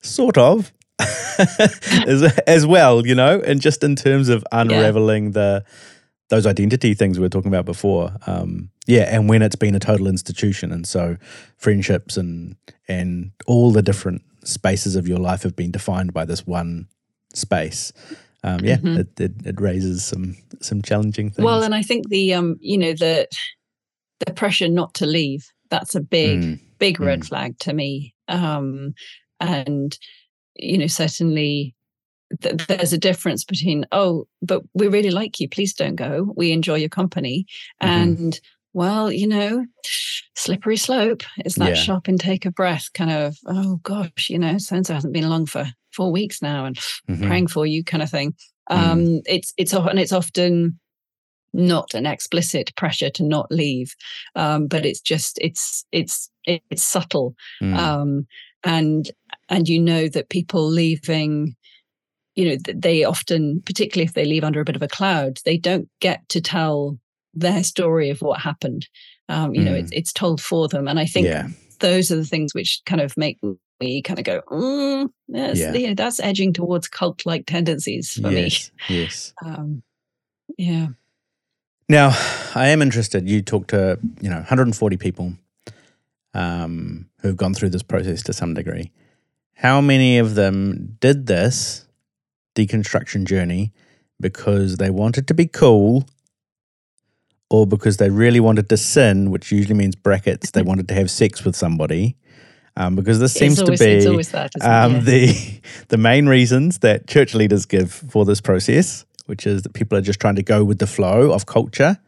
sort 0.00 0.38
of 0.38 0.72
as, 2.06 2.22
as 2.46 2.66
well, 2.66 3.06
you 3.06 3.14
know, 3.14 3.40
and 3.40 3.60
just 3.60 3.82
in 3.84 3.96
terms 3.96 4.28
of 4.28 4.44
unraveling 4.52 5.32
the 5.32 5.64
those 6.28 6.46
identity 6.46 6.94
things 6.94 7.18
we 7.18 7.22
were 7.22 7.28
talking 7.28 7.50
about 7.50 7.66
before. 7.66 8.10
Um, 8.26 8.70
yeah, 8.86 9.02
and 9.14 9.28
when 9.28 9.42
it's 9.42 9.56
been 9.56 9.74
a 9.74 9.78
total 9.78 10.06
institution, 10.06 10.72
and 10.72 10.86
so 10.86 11.16
friendships 11.58 12.16
and 12.16 12.56
and 12.88 13.32
all 13.46 13.70
the 13.70 13.82
different 13.82 14.22
spaces 14.44 14.96
of 14.96 15.06
your 15.06 15.18
life 15.18 15.42
have 15.42 15.54
been 15.54 15.70
defined 15.70 16.12
by 16.12 16.24
this 16.24 16.46
one 16.46 16.88
space. 17.34 17.92
Um, 18.44 18.64
yeah, 18.64 18.78
Mhm. 18.78 18.98
it, 18.98 19.20
it 19.20 19.32
it 19.44 19.60
raises 19.60 20.04
some 20.04 20.36
some 20.60 20.82
challenging 20.82 21.30
things. 21.30 21.44
Well, 21.44 21.62
and 21.62 21.74
I 21.74 21.82
think 21.82 22.08
the 22.08 22.34
um, 22.34 22.56
you 22.60 22.78
know, 22.78 22.92
the 22.92 23.28
the 24.26 24.32
pressure 24.32 24.68
not 24.68 24.94
to 24.94 25.06
leave, 25.06 25.44
that's 25.70 25.94
a 25.94 26.00
big, 26.00 26.40
Mm, 26.40 26.60
big 26.78 27.00
red 27.00 27.20
mm. 27.20 27.28
flag 27.28 27.58
to 27.60 27.72
me. 27.72 28.14
Um, 28.28 28.94
and 29.40 29.96
you 30.56 30.78
know, 30.78 30.86
certainly 30.86 31.74
th- 32.42 32.66
there's 32.66 32.92
a 32.92 32.98
difference 32.98 33.44
between, 33.44 33.86
oh, 33.92 34.26
but 34.40 34.62
we 34.74 34.88
really 34.88 35.10
like 35.10 35.40
you, 35.40 35.48
please 35.48 35.74
don't 35.74 35.96
go. 35.96 36.32
We 36.36 36.52
enjoy 36.52 36.76
your 36.76 36.88
company. 36.88 37.46
Mhm. 37.82 37.88
And 37.88 38.40
well, 38.74 39.12
you 39.12 39.26
know, 39.26 39.66
slippery 40.34 40.76
slope 40.78 41.22
is 41.44 41.56
that 41.56 41.70
Yeah. 41.70 41.74
sharp 41.74 42.08
intake 42.08 42.46
of 42.46 42.54
breath, 42.54 42.88
kind 42.94 43.10
of, 43.10 43.36
oh 43.46 43.76
gosh, 43.82 44.30
you 44.30 44.38
know, 44.38 44.56
so 44.58 44.76
and 44.76 44.86
so 44.86 44.94
hasn't 44.94 45.12
been 45.12 45.24
along 45.24 45.46
for 45.46 45.66
four 45.94 46.10
weeks 46.10 46.40
now 46.40 46.64
and 46.64 46.76
Mhm. 47.08 47.26
praying 47.26 47.46
for 47.48 47.66
you 47.66 47.84
kind 47.84 48.02
of 48.02 48.10
thing. 48.10 48.34
Mm. 48.70 48.76
Um, 48.76 49.20
it's 49.26 49.52
it's 49.58 49.72
and 49.74 49.98
it's 49.98 50.12
often 50.12 50.78
not 51.52 51.92
an 51.92 52.06
explicit 52.06 52.74
pressure 52.76 53.10
to 53.10 53.22
not 53.22 53.50
leave, 53.52 53.94
um, 54.36 54.68
but 54.68 54.86
it's 54.86 55.00
just 55.00 55.38
it's 55.42 55.84
it's 55.92 56.30
it's 56.46 56.82
subtle, 56.82 57.34
Mm. 57.62 57.76
um, 57.76 58.26
and 58.64 59.10
and 59.52 59.68
you 59.68 59.78
know 59.80 60.08
that 60.08 60.28
people 60.30 60.66
leaving, 60.66 61.54
you 62.34 62.48
know, 62.48 62.56
they 62.74 63.04
often, 63.04 63.62
particularly 63.64 64.06
if 64.06 64.14
they 64.14 64.24
leave 64.24 64.42
under 64.44 64.60
a 64.60 64.64
bit 64.64 64.76
of 64.76 64.82
a 64.82 64.88
cloud, 64.88 65.38
they 65.44 65.56
don't 65.58 65.88
get 66.00 66.28
to 66.30 66.40
tell 66.40 66.98
their 67.34 67.62
story 67.62 68.10
of 68.10 68.20
what 68.22 68.40
happened. 68.40 68.88
Um, 69.28 69.54
you 69.54 69.62
know, 69.64 69.72
Mm. 69.72 69.80
it's 69.80 69.92
it's 69.92 70.12
told 70.12 70.40
for 70.40 70.68
them, 70.68 70.88
and 70.88 70.98
I 70.98 71.06
think 71.06 71.26
yeah, 71.26 71.48
those 71.78 72.10
are 72.10 72.16
the 72.16 72.24
things 72.24 72.54
which 72.54 72.80
kind 72.86 73.00
of 73.00 73.16
make 73.16 73.38
me 73.80 74.02
kind 74.02 74.18
of 74.18 74.24
go, 74.24 74.42
mm, 74.50 75.08
that's, 75.28 75.58
Yeah. 75.58 75.72
you 75.74 75.88
know, 75.88 75.94
that's 75.94 76.20
edging 76.20 76.52
towards 76.52 76.88
cult 76.88 77.24
like 77.26 77.46
tendencies 77.46 78.12
for 78.20 78.30
yes, 78.30 78.70
yes. 78.88 79.32
Um, 79.44 79.82
yeah. 80.58 80.88
Now, 81.88 82.10
I 82.54 82.68
am 82.68 82.80
interested. 82.82 83.28
You 83.28 83.42
talked 83.42 83.70
to 83.70 83.98
you 84.20 84.28
know 84.30 84.36
140 84.36 84.96
people 84.96 85.34
um, 86.34 87.06
who 87.20 87.28
have 87.28 87.36
gone 87.36 87.54
through 87.54 87.70
this 87.70 87.82
process 87.82 88.22
to 88.24 88.32
some 88.32 88.54
degree. 88.54 88.90
How 89.54 89.80
many 89.80 90.18
of 90.18 90.34
them 90.34 90.96
did 91.00 91.26
this 91.26 91.86
deconstruction 92.54 93.24
journey 93.24 93.72
because 94.20 94.76
they 94.76 94.90
wanted 94.90 95.26
to 95.28 95.34
be 95.34 95.46
cool, 95.46 96.04
or 97.50 97.66
because 97.66 97.98
they 97.98 98.10
really 98.10 98.40
wanted 98.40 98.68
to 98.70 98.76
sin, 98.76 99.30
which 99.30 99.52
usually 99.52 99.74
means 99.74 99.94
brackets 99.94 100.50
they 100.52 100.62
wanted 100.70 100.88
to 100.88 100.94
have 100.94 101.10
sex 101.10 101.44
with 101.44 101.54
somebody? 101.56 102.16
Um, 102.76 102.96
because 102.96 103.18
this 103.20 103.34
seems 103.34 103.60
always, 103.60 103.78
to 103.80 103.84
be 103.84 104.22
that, 104.32 104.50
um, 104.62 104.96
it? 104.96 105.04
the 105.04 105.60
the 105.88 105.98
main 105.98 106.26
reasons 106.26 106.78
that 106.78 107.06
church 107.06 107.34
leaders 107.34 107.66
give 107.66 107.92
for 107.92 108.24
this 108.24 108.40
process, 108.40 109.04
which 109.26 109.46
is 109.46 109.62
that 109.62 109.74
people 109.74 109.98
are 109.98 110.02
just 110.02 110.18
trying 110.20 110.36
to 110.36 110.42
go 110.42 110.64
with 110.64 110.78
the 110.78 110.86
flow 110.86 111.32
of 111.32 111.44
culture, 111.44 111.98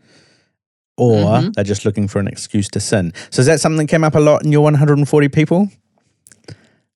or 0.97 1.26
Mhm. 1.42 1.55
they're 1.55 1.64
just 1.64 1.84
looking 1.84 2.09
for 2.09 2.18
an 2.18 2.26
excuse 2.28 2.68
to 2.70 2.80
sin. 2.80 3.12
So 3.30 3.40
is 3.40 3.47
that 3.47 3.61
something 3.61 3.86
that 3.86 3.90
came 3.90 4.05
up 4.05 4.14
a 4.14 4.20
lot 4.20 4.42
in 4.45 4.51
your 4.53 4.62
140 4.62 5.28
people? 5.28 5.68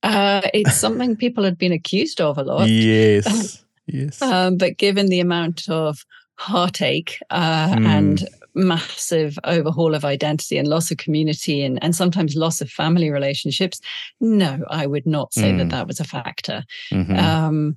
Uh, 0.02 0.42
it's 0.54 0.76
something 0.80 1.16
people 1.16 1.44
had 1.44 1.58
been 1.58 1.72
accused 1.72 2.20
of 2.20 2.38
a 2.38 2.42
lot. 2.42 2.68
Yes, 2.68 3.64
yes. 3.86 4.20
Um, 4.22 4.56
but 4.56 4.76
given 4.78 5.06
the 5.06 5.20
amount 5.20 5.68
of 5.68 6.04
heartache 6.36 7.18
uh, 7.30 7.74
Hmm. 7.76 7.86
and 7.86 8.28
massive 8.54 9.38
overhaul 9.44 9.94
of 9.94 10.04
identity 10.04 10.56
and 10.58 10.66
loss 10.68 10.90
of 10.90 10.98
community 10.98 11.62
and, 11.62 11.82
and 11.82 11.94
sometimes 11.94 12.34
loss 12.36 12.60
of 12.60 12.70
family 12.70 13.10
relationships, 13.10 13.80
no, 14.20 14.64
I 14.70 14.86
would 14.86 15.06
not 15.06 15.32
say 15.34 15.50
Hmm. 15.52 15.58
that 15.58 15.68
that 15.70 15.86
was 15.86 16.00
a 16.00 16.04
factor. 16.04 16.64
Mhm. 16.92 17.18
um, 17.18 17.76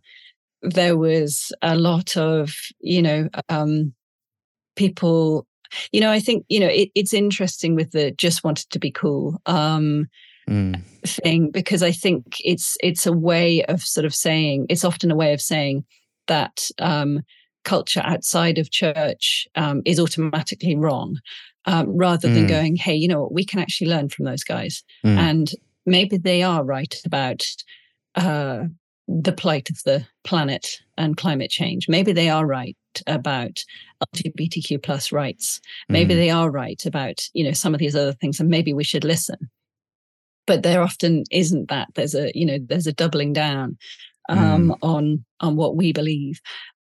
there 0.63 0.95
was 0.95 1.51
a 1.63 1.75
lot 1.75 2.15
of 2.17 2.53
you 2.81 3.01
know 3.01 3.27
um, 3.49 3.93
people 4.75 5.47
you 5.91 5.99
know 5.99 6.11
i 6.11 6.19
think 6.19 6.45
you 6.49 6.59
know 6.59 6.67
it, 6.67 6.89
it's 6.95 7.13
interesting 7.13 7.73
with 7.75 7.91
the 7.91 8.11
just 8.11 8.43
wanted 8.43 8.69
to 8.69 8.77
be 8.79 8.91
cool 8.91 9.41
um, 9.47 10.07
Mm, 10.49 10.81
thing 11.05 11.49
because 11.51 11.81
i 11.83 11.91
think 11.91 12.37
it's 12.43 12.77
it's 12.81 13.05
a 13.05 13.13
way 13.13 13.63
of 13.65 13.81
sort 13.81 14.05
of 14.05 14.13
saying 14.13 14.65
it's 14.69 14.83
often 14.83 15.11
a 15.11 15.15
way 15.15 15.33
of 15.33 15.41
saying 15.41 15.83
that 16.27 16.69
um, 16.79 17.21
culture 17.63 18.01
outside 18.03 18.57
of 18.57 18.71
church 18.71 19.47
um, 19.55 19.81
is 19.85 19.99
automatically 19.99 20.75
wrong 20.75 21.19
um, 21.65 21.87
rather 21.95 22.27
than 22.27 22.45
Mm. 22.45 22.49
going 22.49 22.75
hey 22.75 22.95
you 22.95 23.07
know 23.07 23.21
what 23.21 23.33
we 23.33 23.45
can 23.45 23.59
actually 23.59 23.87
learn 23.87 24.09
from 24.09 24.25
those 24.25 24.43
guys 24.43 24.83
mm, 25.05 25.17
and 25.17 25.51
maybe 25.85 26.17
they 26.17 26.43
are 26.43 26.63
right 26.63 26.95
about 27.05 27.43
uh, 28.15 28.63
the 29.07 29.31
plight 29.31 29.69
of 29.69 29.81
the 29.83 30.05
planet 30.23 30.79
and 30.97 31.17
climate 31.17 31.49
change. 31.49 31.89
Maybe 31.89 32.13
they 32.13 32.29
are 32.29 32.45
right 32.45 32.77
about 33.07 33.63
LGBTQ 34.15 34.81
plus 34.81 35.11
rights. 35.11 35.59
Maybe 35.89 36.13
mm, 36.13 36.17
they 36.17 36.29
are 36.29 36.49
right 36.51 36.81
about 36.85 37.21
you 37.33 37.43
know 37.43 37.51
some 37.51 37.73
of 37.73 37.79
these 37.79 37.95
other 37.95 38.13
things, 38.13 38.39
and 38.39 38.49
maybe 38.49 38.73
we 38.73 38.83
should 38.83 39.03
listen. 39.03 39.49
But 40.51 40.63
there 40.63 40.81
often 40.81 41.23
isn't 41.31 41.69
that. 41.69 41.87
There's 41.95 42.13
a 42.13 42.29
you 42.35 42.45
know 42.45 42.57
there's 42.61 42.85
a 42.85 42.91
doubling 42.91 43.31
down 43.31 43.77
um, 44.27 44.75
on 44.81 45.23
on 45.39 45.55
what 45.55 45.77
we 45.77 45.93
believe, 45.93 46.41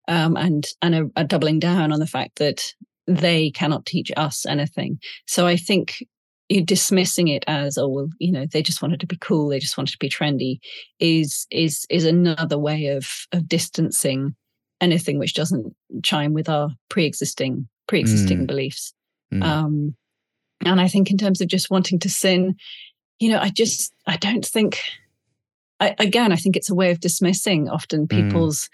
um, 0.07 0.37
and 0.37 0.67
and 0.83 0.95
a, 0.95 1.11
a 1.17 1.25
doubling 1.25 1.61
down 1.61 1.91
on 1.91 1.99
the 1.99 2.07
fact 2.07 2.37
that 2.37 2.75
they 3.07 3.51
cannot 3.53 3.87
teach 3.87 4.13
us 4.19 4.45
anything. 4.45 4.99
So 5.27 5.47
I 5.47 5.57
think 5.57 6.05
you 6.51 6.63
dismissing 6.63 7.29
it 7.29 7.43
as 7.47 7.79
oh 7.79 7.89
well 7.89 8.09
you 8.19 8.31
know 8.31 8.45
they 8.53 8.63
just 8.63 8.83
wanted 8.83 9.01
to 9.01 9.07
be 9.07 9.17
cool 9.17 9.49
they 9.49 9.59
just 9.59 9.79
wanted 9.79 9.93
to 9.93 9.99
be 9.99 10.11
trendy 10.11 10.59
is 11.01 11.47
is 11.51 11.87
is 11.89 12.05
another 12.05 12.59
way 12.59 12.89
of 12.89 13.09
of 13.33 13.49
distancing 13.49 14.37
anything 14.79 15.19
which 15.19 15.33
doesn't 15.33 15.75
chime 16.03 16.35
with 16.35 16.51
our 16.51 16.69
pre-existing 16.91 17.67
pre-existing 17.89 18.41
Mm. 18.41 18.47
beliefs 18.47 18.93
mm. 19.33 19.43
um 19.43 19.95
and 20.67 20.83
i 20.83 20.87
think 20.87 21.11
in 21.11 21.17
terms 21.17 21.41
of 21.41 21.49
just 21.49 21.71
wanting 21.71 21.99
to 22.01 22.11
sin 22.11 22.57
you 23.25 23.31
know 23.31 23.39
i 23.41 23.49
just 23.49 23.95
i 24.07 24.17
don't 24.19 24.45
think 24.45 24.81
I, 25.81 25.95
again 25.99 26.31
i 26.31 26.37
think 26.37 26.57
it's 26.57 26.69
a 26.69 26.75
way 26.75 26.91
of 26.91 27.01
dismissing 27.01 27.71
often 27.71 28.07
Mm. 28.07 28.11
people's 28.11 28.69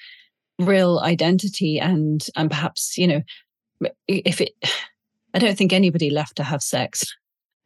real 0.59 0.99
identity 0.99 1.79
and 1.79 2.21
and 2.37 2.51
perhaps 2.51 2.99
you 2.99 3.07
know 3.07 3.23
if 4.09 4.41
it 4.41 4.51
i 5.35 5.39
don't 5.39 5.57
think 5.57 5.73
anybody 5.73 6.11
left 6.11 6.35
to 6.37 6.43
have 6.43 6.63
sex 6.63 7.17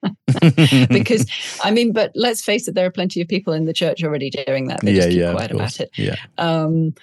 because 0.91 1.27
I 1.63 1.71
mean, 1.71 1.95
but 1.95 2.13
let's 2.15 2.43
face 2.43 2.69
it, 2.69 2.75
there 2.75 2.85
are 2.85 2.91
plenty 2.91 3.23
of 3.23 3.29
people 3.29 3.55
in 3.55 3.65
the 3.65 3.73
church 3.73 4.05
already 4.05 4.29
doing 4.29 4.67
that. 4.69 4.81
They 4.83 4.93
yeah, 4.93 4.97
just 4.97 5.09
keep 5.09 5.19
yeah, 5.21 5.33
quiet 5.33 5.51
about 5.53 5.81
it. 5.81 5.91
Yeah, 5.97 6.17
Um, 6.37 6.95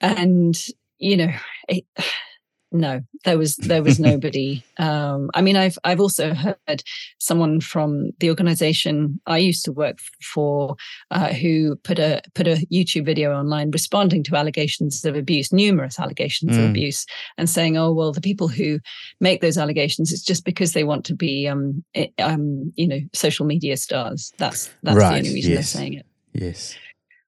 and 0.00 0.56
you 0.98 1.16
know, 1.16 1.32
it, 1.68 1.84
no, 2.74 3.00
there 3.24 3.38
was 3.38 3.54
there 3.56 3.82
was 3.84 4.00
nobody. 4.00 4.62
um, 4.78 5.30
I 5.32 5.40
mean, 5.42 5.56
I've 5.56 5.78
I've 5.84 6.00
also 6.00 6.34
heard 6.34 6.82
someone 7.18 7.60
from 7.60 8.10
the 8.18 8.28
organisation 8.28 9.20
I 9.26 9.38
used 9.38 9.64
to 9.66 9.72
work 9.72 9.98
for 10.34 10.74
uh, 11.12 11.32
who 11.32 11.76
put 11.76 11.98
a 12.00 12.20
put 12.34 12.48
a 12.48 12.66
YouTube 12.72 13.06
video 13.06 13.32
online 13.32 13.70
responding 13.70 14.24
to 14.24 14.34
allegations 14.36 15.04
of 15.04 15.14
abuse, 15.14 15.52
numerous 15.52 15.98
allegations 16.00 16.56
of 16.56 16.64
Mm. 16.64 16.70
abuse, 16.70 17.06
and 17.38 17.48
saying, 17.48 17.76
"Oh 17.78 17.92
well, 17.92 18.12
the 18.12 18.20
people 18.20 18.48
who 18.48 18.80
make 19.20 19.40
those 19.40 19.56
allegations, 19.56 20.12
it's 20.12 20.24
just 20.24 20.44
because 20.44 20.72
they 20.72 20.82
want 20.84 21.04
to 21.06 21.14
be, 21.14 21.46
um, 21.46 21.84
i- 21.96 22.10
um, 22.18 22.72
you 22.74 22.88
know, 22.88 23.00
social 23.14 23.46
media 23.46 23.76
stars. 23.76 24.32
That's 24.38 24.68
that's 24.82 24.96
Right, 24.98 25.12
the 25.12 25.16
only 25.28 25.34
reason 25.34 25.52
yes. 25.52 25.72
they're 25.72 25.80
saying 25.80 25.94
it." 25.94 26.06
yes. 26.32 26.76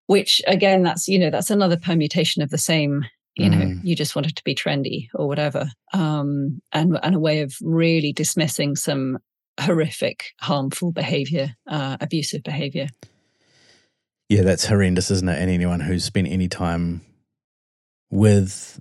which 0.09 0.40
again 0.47 0.82
that's 0.82 1.09
you 1.09 1.18
know 1.18 1.30
that's 1.30 1.51
another 1.51 1.76
permutation 1.76 2.42
of 2.42 2.51
the 2.51 2.59
same 2.59 3.05
you 3.37 3.51
know 3.51 3.57
Mm. 3.59 3.80
you 3.84 3.95
just 3.95 4.14
wanted 4.16 4.37
to 4.37 4.45
be 4.45 4.55
trendy 4.55 5.09
or 5.14 5.28
whatever 5.28 5.70
um 5.93 6.61
and 6.72 6.99
and 7.03 7.14
a 7.14 7.20
way 7.20 7.41
of 7.43 7.55
really 7.62 8.12
dismissing 8.12 8.76
some 8.76 9.18
horrific 9.61 10.24
harmful 10.41 10.93
behavior 10.93 11.55
uh 11.70 11.97
abusive 12.01 12.43
behavior 12.43 12.89
Yeah, 14.28 14.43
that's 14.43 14.66
horrendous, 14.66 15.11
isn't 15.11 15.28
it? 15.28 15.39
And 15.41 15.51
anyone 15.51 15.80
who's 15.80 16.05
spent 16.05 16.26
any 16.28 16.49
time 16.49 17.03
with 18.11 18.80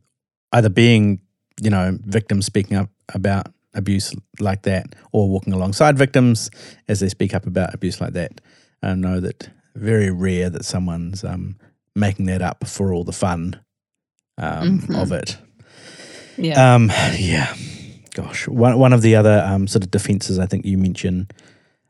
either 0.51 0.69
being, 0.69 1.21
you 1.61 1.69
know, 1.69 1.97
victims 2.01 2.45
speaking 2.45 2.77
up 2.77 2.89
about 3.13 3.47
abuse 3.73 4.13
like 4.39 4.63
that 4.63 4.95
or 5.11 5.29
walking 5.29 5.53
alongside 5.53 5.97
victims 5.97 6.49
as 6.87 6.99
they 6.99 7.09
speak 7.09 7.33
up 7.33 7.45
about 7.45 7.73
abuse 7.73 7.99
like 8.01 8.13
that, 8.13 8.41
uh, 8.81 8.95
know 8.95 9.19
that 9.19 9.49
very 9.75 10.09
rare 10.09 10.49
that 10.49 10.65
someone's 10.65 11.23
um, 11.23 11.57
making 11.95 12.25
that 12.25 12.41
up 12.41 12.65
for 12.67 12.93
all 12.93 13.03
the 13.03 13.11
fun 13.13 13.59
um, 14.37 14.79
mm-hmm. 14.79 14.95
of 14.95 15.11
it. 15.11 15.37
Yeah. 16.37 16.75
Um, 16.75 16.89
yeah. 17.17 17.55
Gosh, 18.13 18.47
one 18.47 18.79
one 18.79 18.93
of 18.93 19.01
the 19.01 19.15
other 19.15 19.43
um, 19.45 19.67
sort 19.67 19.83
of 19.83 19.91
defences 19.91 20.39
I 20.39 20.45
think 20.45 20.65
you 20.65 20.77
mentioned, 20.77 21.33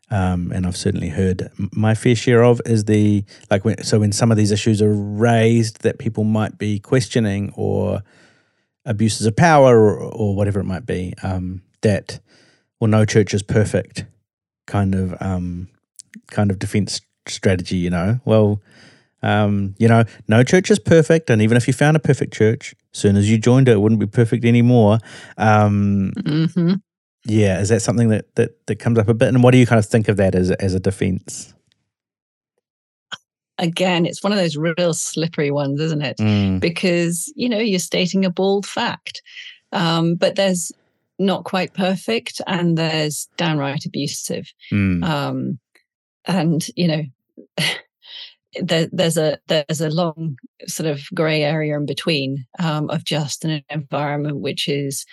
um, 0.09 0.51
and 0.51 0.65
I've 0.65 0.75
certainly 0.75 1.09
heard 1.09 1.51
my 1.71 1.93
fair 1.93 2.15
share 2.15 2.43
of, 2.43 2.61
is 2.65 2.85
the 2.85 3.23
like 3.51 3.63
when, 3.63 3.83
so 3.83 3.99
when 3.99 4.11
some 4.11 4.31
of 4.31 4.37
these 4.37 4.51
issues 4.51 4.81
are 4.81 4.93
raised 4.93 5.83
that 5.83 5.99
people 5.99 6.23
might 6.23 6.57
be 6.57 6.79
questioning 6.79 7.53
or 7.55 8.01
abuses 8.85 9.27
of 9.27 9.35
power 9.35 9.77
or, 9.77 9.99
or 9.99 10.35
whatever 10.35 10.59
it 10.59 10.65
might 10.65 10.87
be, 10.87 11.13
um, 11.21 11.61
that 11.81 12.19
well, 12.79 12.89
no 12.89 13.05
church 13.05 13.35
is 13.35 13.43
perfect, 13.43 14.05
kind 14.65 14.95
of 14.95 15.15
um, 15.21 15.67
kind 16.27 16.49
of 16.49 16.57
defence 16.57 17.01
strategy. 17.27 17.77
You 17.77 17.91
know, 17.91 18.19
well, 18.25 18.61
um, 19.25 19.75
you 19.79 19.87
know, 19.87 20.03
no 20.27 20.43
church 20.43 20.69
is 20.69 20.79
perfect, 20.79 21.29
and 21.29 21.41
even 21.41 21.57
if 21.57 21.67
you 21.67 21.73
found 21.73 21.97
a 21.97 21.99
perfect 21.99 22.33
church, 22.33 22.75
soon 22.91 23.17
as 23.17 23.29
you 23.29 23.37
joined 23.37 23.67
it, 23.67 23.73
it 23.73 23.81
wouldn't 23.81 23.99
be 23.99 24.07
perfect 24.07 24.45
anymore. 24.45 24.99
Um, 25.37 26.13
mm-hmm. 26.17 26.73
Yeah, 27.25 27.59
is 27.59 27.69
that 27.69 27.81
something 27.81 28.09
that, 28.09 28.35
that 28.35 28.67
that 28.67 28.75
comes 28.77 28.99
up 28.99 29.07
a 29.07 29.13
bit? 29.15 29.29
And 29.29 29.41
what 29.41 29.51
do 29.51 29.57
you 29.57 29.65
kind 29.65 29.79
of 29.79 29.85
think 29.85 30.07
of 30.07 30.17
that 30.17 30.35
as 30.35 30.51
as 30.51 30.75
a 30.75 30.79
defense? 30.79 31.53
Again, 33.57 34.05
it's 34.05 34.21
one 34.21 34.31
of 34.31 34.37
those 34.37 34.57
real 34.57 34.93
slippery 34.93 35.49
ones, 35.49 35.79
isn't 35.79 36.03
it? 36.03 36.17
Mm. 36.17 36.59
Because 36.59 37.31
you 37.35 37.49
know 37.49 37.57
you're 37.57 37.79
stating 37.79 38.25
a 38.25 38.29
bald 38.29 38.67
fact, 38.67 39.23
um, 39.71 40.15
but 40.15 40.35
there's 40.35 40.71
not 41.17 41.45
quite 41.45 41.73
perfect, 41.73 42.41
and 42.45 42.77
there's 42.77 43.27
downright 43.37 43.85
abusive, 43.85 44.51
mm. 44.71 45.03
um, 45.03 45.57
and 46.25 46.67
you 46.75 46.87
know. 46.87 47.03
There, 48.61 48.87
there's 48.91 49.17
a 49.17 49.39
there's 49.47 49.81
a 49.81 49.89
long 49.89 50.37
sort 50.67 50.87
of 50.87 51.01
grey 51.13 51.43
area 51.43 51.77
in 51.77 51.85
between 51.85 52.45
um, 52.59 52.89
of 52.89 53.03
just 53.05 53.45
an 53.45 53.63
environment 53.69 54.39
which 54.39 54.67
is 54.67 55.05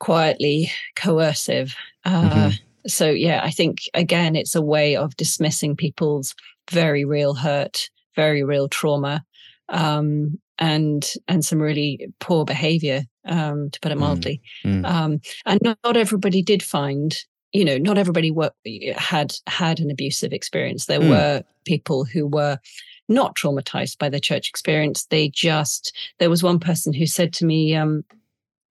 quietly 0.00 0.70
coercive. 0.96 1.74
Uh, 2.04 2.22
mm-hmm. 2.22 2.48
So 2.86 3.10
yeah, 3.10 3.40
I 3.42 3.50
think 3.50 3.78
again 3.94 4.36
it's 4.36 4.54
a 4.54 4.62
way 4.62 4.96
of 4.96 5.16
dismissing 5.16 5.76
people's 5.76 6.34
very 6.70 7.04
real 7.04 7.34
hurt, 7.34 7.88
very 8.16 8.42
real 8.42 8.68
trauma, 8.68 9.24
um, 9.68 10.38
and 10.58 11.04
and 11.28 11.44
some 11.44 11.60
really 11.60 12.08
poor 12.20 12.44
behaviour, 12.44 13.02
um, 13.24 13.70
to 13.70 13.80
put 13.80 13.92
it 13.92 13.96
mm, 13.96 14.00
mildly. 14.00 14.42
Mm. 14.64 14.86
Um, 14.86 15.20
and 15.46 15.60
not, 15.62 15.78
not 15.84 15.96
everybody 15.96 16.42
did 16.42 16.62
find 16.62 17.16
you 17.54 17.64
know, 17.64 17.78
not 17.78 17.96
everybody 17.96 18.30
were, 18.30 18.50
had 18.96 19.34
had 19.46 19.80
an 19.80 19.90
abusive 19.90 20.32
experience. 20.32 20.86
There 20.86 21.00
mm. 21.00 21.08
were 21.08 21.44
people 21.64 22.04
who 22.04 22.26
were 22.26 22.58
not 23.08 23.36
traumatized 23.36 23.96
by 23.98 24.08
the 24.08 24.20
church 24.20 24.48
experience. 24.48 25.06
They 25.06 25.28
just 25.28 25.96
there 26.18 26.28
was 26.28 26.42
one 26.42 26.58
person 26.58 26.92
who 26.92 27.06
said 27.06 27.32
to 27.34 27.46
me, 27.46 27.74
um, 27.76 28.04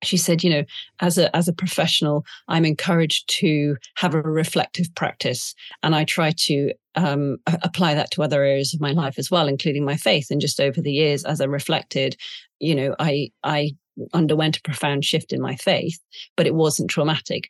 she 0.04 0.18
said, 0.18 0.44
you 0.44 0.50
know, 0.50 0.64
as 1.00 1.18
a 1.18 1.34
as 1.36 1.48
a 1.48 1.54
professional, 1.54 2.26
I'm 2.50 2.66
encouraged 2.66 3.30
to 3.40 3.78
have 3.96 4.14
a 4.14 4.22
reflective 4.22 4.94
practice, 4.96 5.56
and 5.82 5.96
I 5.96 6.04
try 6.04 6.32
to 6.32 6.74
um, 6.96 7.38
apply 7.48 7.94
that 7.94 8.12
to 8.12 8.24
other 8.24 8.44
areas 8.44 8.74
of 8.74 8.82
my 8.82 8.92
life 8.92 9.18
as 9.18 9.32
well, 9.32 9.48
including 9.48 9.86
my 9.86 9.96
faith. 9.96 10.28
And 10.30 10.42
just 10.42 10.60
over 10.60 10.82
the 10.82 10.92
years, 10.92 11.24
as 11.24 11.40
I 11.40 11.46
reflected, 11.46 12.18
you 12.60 12.76
know, 12.76 12.96
I 13.00 13.32
I 13.46 13.78
underwent 14.14 14.58
a 14.58 14.62
profound 14.62 15.06
shift 15.06 15.32
in 15.32 15.40
my 15.40 15.56
faith, 15.56 16.00
but 16.36 16.48
it 16.48 16.56
wasn't 16.56 16.90
traumatic 16.90 17.50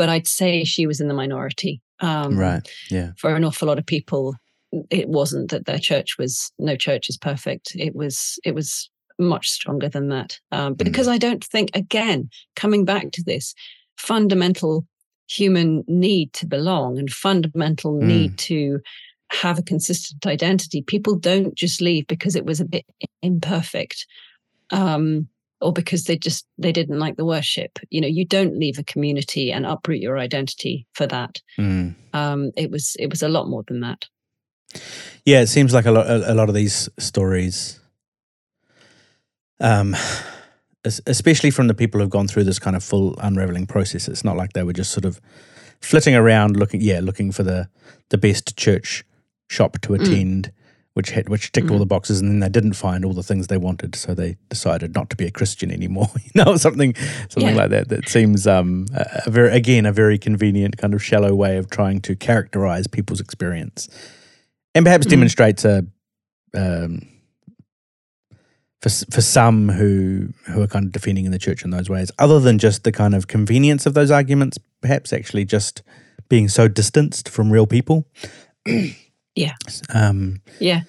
but 0.00 0.08
I'd 0.08 0.26
say 0.26 0.64
she 0.64 0.86
was 0.86 0.98
in 1.02 1.08
the 1.08 1.14
minority. 1.14 1.82
Um, 2.00 2.38
right. 2.38 2.66
Yeah. 2.90 3.10
For 3.18 3.36
an 3.36 3.44
awful 3.44 3.68
lot 3.68 3.78
of 3.78 3.84
people, 3.84 4.34
it 4.88 5.10
wasn't 5.10 5.50
that 5.50 5.66
their 5.66 5.78
church 5.78 6.16
was 6.18 6.50
no 6.58 6.74
church 6.74 7.10
is 7.10 7.18
perfect. 7.18 7.72
It 7.74 7.94
was 7.94 8.38
it 8.42 8.54
was 8.54 8.88
much 9.18 9.50
stronger 9.50 9.90
than 9.90 10.08
that. 10.08 10.40
Um, 10.52 10.74
mm. 10.74 10.84
because 10.84 11.06
I 11.06 11.18
don't 11.18 11.44
think 11.44 11.68
again 11.74 12.30
coming 12.56 12.86
back 12.86 13.10
to 13.12 13.22
this 13.22 13.54
fundamental 13.98 14.86
human 15.28 15.84
need 15.86 16.32
to 16.32 16.46
belong 16.46 16.98
and 16.98 17.10
fundamental 17.10 18.00
mm. 18.00 18.04
need 18.04 18.38
to 18.38 18.80
have 19.32 19.58
a 19.58 19.62
consistent 19.62 20.26
identity. 20.26 20.80
People 20.80 21.14
don't 21.14 21.54
just 21.54 21.82
leave 21.82 22.06
because 22.06 22.36
it 22.36 22.46
was 22.46 22.58
a 22.58 22.64
bit 22.64 22.86
imperfect. 23.20 24.06
Um, 24.70 25.28
or 25.60 25.72
because 25.72 26.04
they 26.04 26.16
just 26.16 26.46
they 26.58 26.72
didn't 26.72 26.98
like 26.98 27.16
the 27.16 27.24
worship 27.24 27.78
you 27.90 28.00
know 28.00 28.08
you 28.08 28.24
don't 28.24 28.58
leave 28.58 28.78
a 28.78 28.84
community 28.84 29.52
and 29.52 29.66
uproot 29.66 30.00
your 30.00 30.18
identity 30.18 30.86
for 30.94 31.06
that 31.06 31.40
mm. 31.58 31.94
um, 32.12 32.50
it 32.56 32.70
was 32.70 32.96
it 32.98 33.10
was 33.10 33.22
a 33.22 33.28
lot 33.28 33.48
more 33.48 33.62
than 33.68 33.80
that 33.80 34.06
yeah 35.24 35.40
it 35.40 35.48
seems 35.48 35.74
like 35.74 35.86
a 35.86 35.90
lot 35.90 36.06
a, 36.08 36.34
lot 36.34 36.48
of 36.48 36.54
these 36.54 36.88
stories 36.98 37.80
um 39.60 39.96
especially 40.84 41.50
from 41.50 41.66
the 41.66 41.74
people 41.74 42.00
who've 42.00 42.08
gone 42.08 42.28
through 42.28 42.44
this 42.44 42.58
kind 42.58 42.76
of 42.76 42.82
full 42.82 43.14
unraveling 43.18 43.66
process 43.66 44.08
it's 44.08 44.24
not 44.24 44.36
like 44.36 44.52
they 44.52 44.62
were 44.62 44.72
just 44.72 44.92
sort 44.92 45.04
of 45.04 45.20
flitting 45.80 46.14
around 46.14 46.56
looking 46.56 46.80
yeah 46.80 47.00
looking 47.00 47.32
for 47.32 47.42
the 47.42 47.68
the 48.10 48.18
best 48.18 48.56
church 48.56 49.04
shop 49.48 49.78
to 49.80 49.90
mm. 49.90 50.00
attend 50.00 50.46
mm 50.46 50.52
which 51.00 51.12
had 51.12 51.30
which 51.30 51.50
ticked 51.50 51.68
mm-hmm. 51.68 51.72
all 51.72 51.78
the 51.78 51.86
boxes, 51.86 52.20
and 52.20 52.28
then 52.28 52.40
they 52.40 52.48
didn't 52.50 52.74
find 52.74 53.06
all 53.06 53.14
the 53.14 53.22
things 53.22 53.46
they 53.46 53.56
wanted, 53.56 53.94
so 53.94 54.12
they 54.12 54.36
decided 54.50 54.94
not 54.94 55.08
to 55.08 55.16
be 55.16 55.24
a 55.24 55.30
Christian 55.30 55.70
anymore. 55.70 56.10
you 56.22 56.30
know, 56.34 56.58
something 56.58 56.94
something 57.30 57.54
yeah. 57.54 57.62
like 57.62 57.70
that. 57.70 57.88
That 57.88 58.06
seems 58.06 58.46
um, 58.46 58.84
a, 58.92 59.22
a, 59.24 59.30
very 59.30 59.50
again 59.50 59.86
a 59.86 59.92
very 59.92 60.18
convenient 60.18 60.76
kind 60.76 60.92
of 60.92 61.02
shallow 61.02 61.34
way 61.34 61.56
of 61.56 61.70
trying 61.70 62.02
to 62.02 62.14
characterize 62.14 62.86
people's 62.86 63.18
experience, 63.18 63.88
and 64.74 64.84
perhaps 64.84 65.06
mm-hmm. 65.06 65.12
demonstrates 65.12 65.64
a. 65.64 65.86
Um, 66.52 67.06
for, 68.82 68.90
for 69.10 69.20
some 69.22 69.70
who 69.70 70.34
who 70.48 70.60
are 70.60 70.66
kind 70.66 70.84
of 70.84 70.92
defending 70.92 71.24
in 71.24 71.32
the 71.32 71.38
church 71.38 71.64
in 71.64 71.70
those 71.70 71.88
ways, 71.88 72.10
other 72.18 72.40
than 72.40 72.58
just 72.58 72.84
the 72.84 72.92
kind 72.92 73.14
of 73.14 73.26
convenience 73.26 73.86
of 73.86 73.94
those 73.94 74.10
arguments, 74.10 74.58
perhaps 74.82 75.14
actually 75.14 75.46
just 75.46 75.82
being 76.28 76.48
so 76.48 76.68
distanced 76.68 77.26
from 77.26 77.50
real 77.50 77.66
people. 77.66 78.06
Yeah. 79.34 79.54
Um, 79.94 80.40
yeah. 80.58 80.82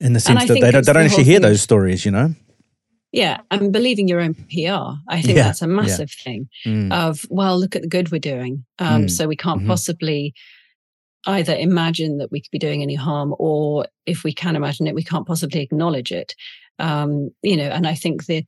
In 0.00 0.12
the 0.12 0.20
sense 0.20 0.46
that 0.46 0.54
they 0.54 0.70
don't, 0.70 0.84
they 0.84 0.92
don't 0.92 1.04
actually 1.04 1.24
hear 1.24 1.40
those 1.40 1.60
stories, 1.60 2.04
you 2.04 2.10
know? 2.10 2.34
Yeah. 3.12 3.38
And 3.50 3.72
believing 3.72 4.06
your 4.06 4.20
own 4.20 4.34
PR. 4.34 4.98
I 5.08 5.22
think 5.22 5.36
yeah. 5.36 5.44
that's 5.44 5.62
a 5.62 5.66
massive 5.66 6.12
yeah. 6.18 6.24
thing 6.24 6.48
mm. 6.64 6.92
of, 6.92 7.26
well, 7.30 7.58
look 7.58 7.74
at 7.74 7.82
the 7.82 7.88
good 7.88 8.12
we're 8.12 8.18
doing. 8.18 8.64
Um, 8.78 9.04
mm. 9.04 9.10
So 9.10 9.26
we 9.26 9.36
can't 9.36 9.60
mm-hmm. 9.60 9.68
possibly 9.68 10.34
either 11.26 11.54
imagine 11.54 12.18
that 12.18 12.30
we 12.30 12.40
could 12.40 12.50
be 12.50 12.58
doing 12.58 12.82
any 12.82 12.94
harm 12.94 13.34
or 13.38 13.86
if 14.06 14.24
we 14.24 14.32
can 14.32 14.56
imagine 14.56 14.86
it, 14.86 14.94
we 14.94 15.02
can't 15.02 15.26
possibly 15.26 15.60
acknowledge 15.60 16.12
it. 16.12 16.34
Um, 16.78 17.30
you 17.42 17.56
know, 17.56 17.64
and 17.64 17.86
I 17.86 17.94
think 17.94 18.26
the, 18.26 18.44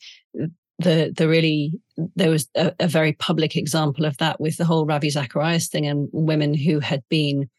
the 0.78 1.12
the 1.14 1.28
really 1.28 1.78
there 2.16 2.30
was 2.30 2.48
a, 2.54 2.72
a, 2.80 2.88
very 2.88 3.12
public 3.12 3.54
example 3.56 4.06
of 4.06 4.16
that 4.18 4.40
with 4.40 4.56
the 4.56 4.64
whole 4.64 4.86
Ravi 4.86 5.10
Zacharias 5.10 5.68
thing 5.68 5.86
and 5.86 6.08
women 6.12 6.54
who 6.54 6.80
had 6.80 7.02
been 7.10 7.50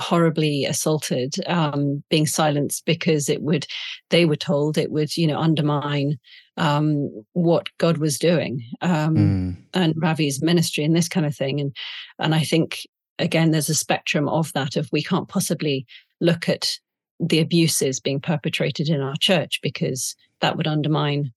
horribly 0.00 0.64
assaulted, 0.64 1.34
um, 1.46 2.02
being 2.08 2.26
silenced 2.26 2.84
because 2.84 3.28
it 3.28 3.42
would, 3.42 3.66
they 4.10 4.24
were 4.24 4.36
told 4.36 4.78
it 4.78 4.90
would, 4.90 5.16
you 5.16 5.26
know, 5.26 5.38
undermine 5.38 6.18
um, 6.58 7.24
what 7.32 7.68
God 7.78 7.98
was 7.98 8.18
doing 8.18 8.62
um, 8.80 9.16
mm. 9.16 9.56
and 9.74 9.94
Ravi's 9.96 10.42
ministry 10.42 10.84
and 10.84 10.94
this 10.94 11.08
kind 11.08 11.24
of 11.24 11.34
thing. 11.34 11.60
And 11.60 11.74
and 12.18 12.34
I 12.34 12.40
think 12.40 12.80
again, 13.18 13.50
there's 13.50 13.68
a 13.68 13.74
spectrum 13.74 14.28
of 14.28 14.52
that. 14.52 14.76
Of 14.76 14.88
we 14.92 15.02
can't 15.02 15.28
possibly 15.28 15.86
look 16.20 16.48
at 16.48 16.78
the 17.20 17.38
abuses 17.40 18.00
being 18.00 18.20
perpetrated 18.20 18.88
in 18.88 19.00
our 19.00 19.16
church 19.16 19.60
because 19.62 20.14
that 20.40 20.56
would 20.56 20.66
undermine 20.66 21.32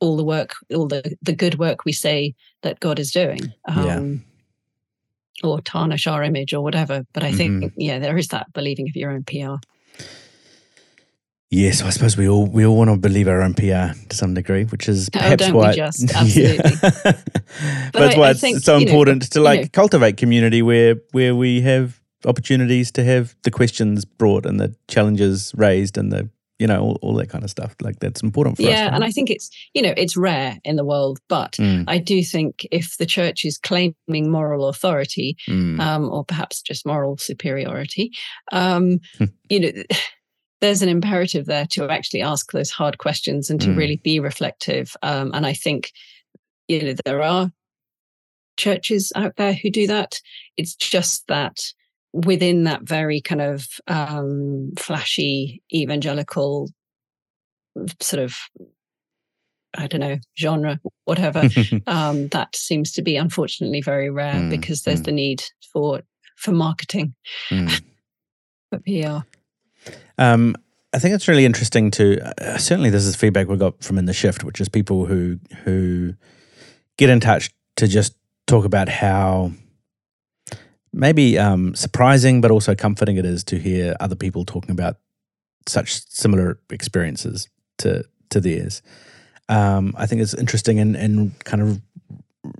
all 0.00 0.16
the 0.16 0.24
work, 0.24 0.54
all 0.74 0.86
the 0.86 1.16
the 1.20 1.34
good 1.34 1.58
work 1.58 1.84
we 1.84 1.92
say 1.92 2.34
that 2.62 2.80
God 2.80 2.98
is 2.98 3.10
doing. 3.10 3.52
yeah 3.68 3.96
um, 3.96 4.24
or 5.42 5.60
tarnish 5.60 6.06
our 6.06 6.22
image 6.22 6.54
or 6.54 6.62
whatever. 6.62 7.04
But 7.12 7.24
I 7.24 7.32
think, 7.32 7.64
mm-hmm. 7.64 7.80
yeah, 7.80 7.98
there 7.98 8.16
is 8.16 8.28
that 8.28 8.52
believing 8.52 8.88
of 8.88 8.96
your 8.96 9.10
own 9.10 9.24
PR. 9.24 9.56
Yes, 11.50 11.82
I 11.82 11.90
suppose 11.90 12.16
we 12.16 12.28
all 12.28 12.46
we 12.46 12.66
all 12.66 12.76
want 12.76 12.90
to 12.90 12.96
believe 12.96 13.28
our 13.28 13.40
own 13.40 13.54
PR 13.54 13.94
to 14.08 14.16
some 14.16 14.34
degree, 14.34 14.64
which 14.64 14.88
is 14.88 15.08
oh, 15.14 15.18
perhaps 15.18 15.44
oh, 15.48 15.54
why 15.54 15.72
just 15.72 16.02
absolutely. 16.14 16.72
but, 16.82 17.92
that's 17.92 18.16
why 18.16 18.28
I 18.28 18.30
it's 18.30 18.40
think, 18.40 18.58
so 18.58 18.76
important 18.76 19.22
know, 19.22 19.28
to 19.34 19.40
like 19.40 19.58
you 19.58 19.64
know, 19.66 19.70
cultivate 19.72 20.16
community 20.16 20.62
where 20.62 20.96
where 21.12 21.36
we 21.36 21.60
have 21.60 22.00
opportunities 22.24 22.90
to 22.92 23.04
have 23.04 23.36
the 23.44 23.52
questions 23.52 24.04
brought 24.04 24.46
and 24.46 24.58
the 24.58 24.74
challenges 24.88 25.52
raised 25.56 25.96
and 25.96 26.10
the 26.10 26.28
you 26.64 26.68
know 26.68 26.80
all, 26.80 26.98
all 27.02 27.14
that 27.14 27.28
kind 27.28 27.44
of 27.44 27.50
stuff 27.50 27.76
like 27.82 27.98
that's 27.98 28.22
important 28.22 28.56
for 28.56 28.62
yeah, 28.62 28.68
us 28.68 28.74
yeah 28.78 28.94
and 28.94 29.04
i 29.04 29.10
think 29.10 29.28
it's 29.28 29.50
you 29.74 29.82
know 29.82 29.92
it's 29.98 30.16
rare 30.16 30.58
in 30.64 30.76
the 30.76 30.84
world 30.84 31.18
but 31.28 31.52
mm. 31.52 31.84
i 31.88 31.98
do 31.98 32.22
think 32.22 32.66
if 32.72 32.96
the 32.96 33.04
church 33.04 33.44
is 33.44 33.58
claiming 33.58 34.30
moral 34.30 34.66
authority 34.66 35.36
mm. 35.46 35.78
um, 35.78 36.10
or 36.10 36.24
perhaps 36.24 36.62
just 36.62 36.86
moral 36.86 37.18
superiority 37.18 38.10
um, 38.52 38.98
hmm. 39.18 39.26
you 39.50 39.60
know 39.60 39.70
there's 40.62 40.80
an 40.80 40.88
imperative 40.88 41.44
there 41.44 41.66
to 41.66 41.86
actually 41.90 42.22
ask 42.22 42.50
those 42.52 42.70
hard 42.70 42.96
questions 42.96 43.50
and 43.50 43.60
to 43.60 43.68
mm. 43.68 43.76
really 43.76 43.96
be 43.96 44.18
reflective 44.18 44.96
um, 45.02 45.32
and 45.34 45.44
i 45.44 45.52
think 45.52 45.92
you 46.66 46.82
know 46.82 46.94
there 47.04 47.20
are 47.20 47.52
churches 48.56 49.12
out 49.14 49.36
there 49.36 49.52
who 49.52 49.70
do 49.70 49.86
that 49.86 50.18
it's 50.56 50.74
just 50.74 51.26
that 51.26 51.60
within 52.14 52.62
that 52.64 52.82
very 52.82 53.20
kind 53.20 53.42
of 53.42 53.66
um, 53.88 54.72
flashy 54.78 55.62
evangelical 55.74 56.70
sort 58.00 58.22
of 58.22 58.36
I 59.76 59.88
don't 59.88 60.00
know, 60.00 60.18
genre, 60.38 60.78
whatever. 61.04 61.48
um, 61.88 62.28
that 62.28 62.54
seems 62.54 62.92
to 62.92 63.02
be 63.02 63.16
unfortunately 63.16 63.80
very 63.80 64.08
rare 64.08 64.34
mm, 64.34 64.48
because 64.48 64.82
there's 64.82 65.00
mm. 65.00 65.06
the 65.06 65.12
need 65.12 65.42
for 65.72 66.02
for 66.36 66.52
marketing, 66.52 67.14
mm. 67.50 67.82
for 68.70 68.78
PR. 68.78 69.26
Um, 70.16 70.54
I 70.92 71.00
think 71.00 71.16
it's 71.16 71.26
really 71.26 71.44
interesting 71.44 71.90
to 71.92 72.20
uh, 72.40 72.56
certainly 72.56 72.90
this 72.90 73.04
is 73.04 73.16
feedback 73.16 73.48
we 73.48 73.56
got 73.56 73.82
from 73.82 73.98
in 73.98 74.04
the 74.04 74.12
shift, 74.12 74.44
which 74.44 74.60
is 74.60 74.68
people 74.68 75.06
who 75.06 75.40
who 75.64 76.14
get 76.96 77.10
in 77.10 77.18
touch 77.18 77.50
to 77.76 77.88
just 77.88 78.14
talk 78.46 78.64
about 78.64 78.88
how 78.88 79.50
maybe 80.94 81.38
um, 81.38 81.74
surprising 81.74 82.40
but 82.40 82.50
also 82.50 82.74
comforting 82.74 83.16
it 83.16 83.26
is 83.26 83.44
to 83.44 83.58
hear 83.58 83.96
other 84.00 84.14
people 84.14 84.44
talking 84.44 84.70
about 84.70 84.96
such 85.66 86.06
similar 86.08 86.58
experiences 86.70 87.48
to 87.78 88.04
to 88.30 88.40
theirs. 88.40 88.82
Um, 89.48 89.94
I 89.98 90.06
think 90.06 90.22
it's 90.22 90.34
interesting 90.34 90.78
in, 90.78 90.96
in 90.96 91.32
kind 91.44 91.62
of 91.62 91.80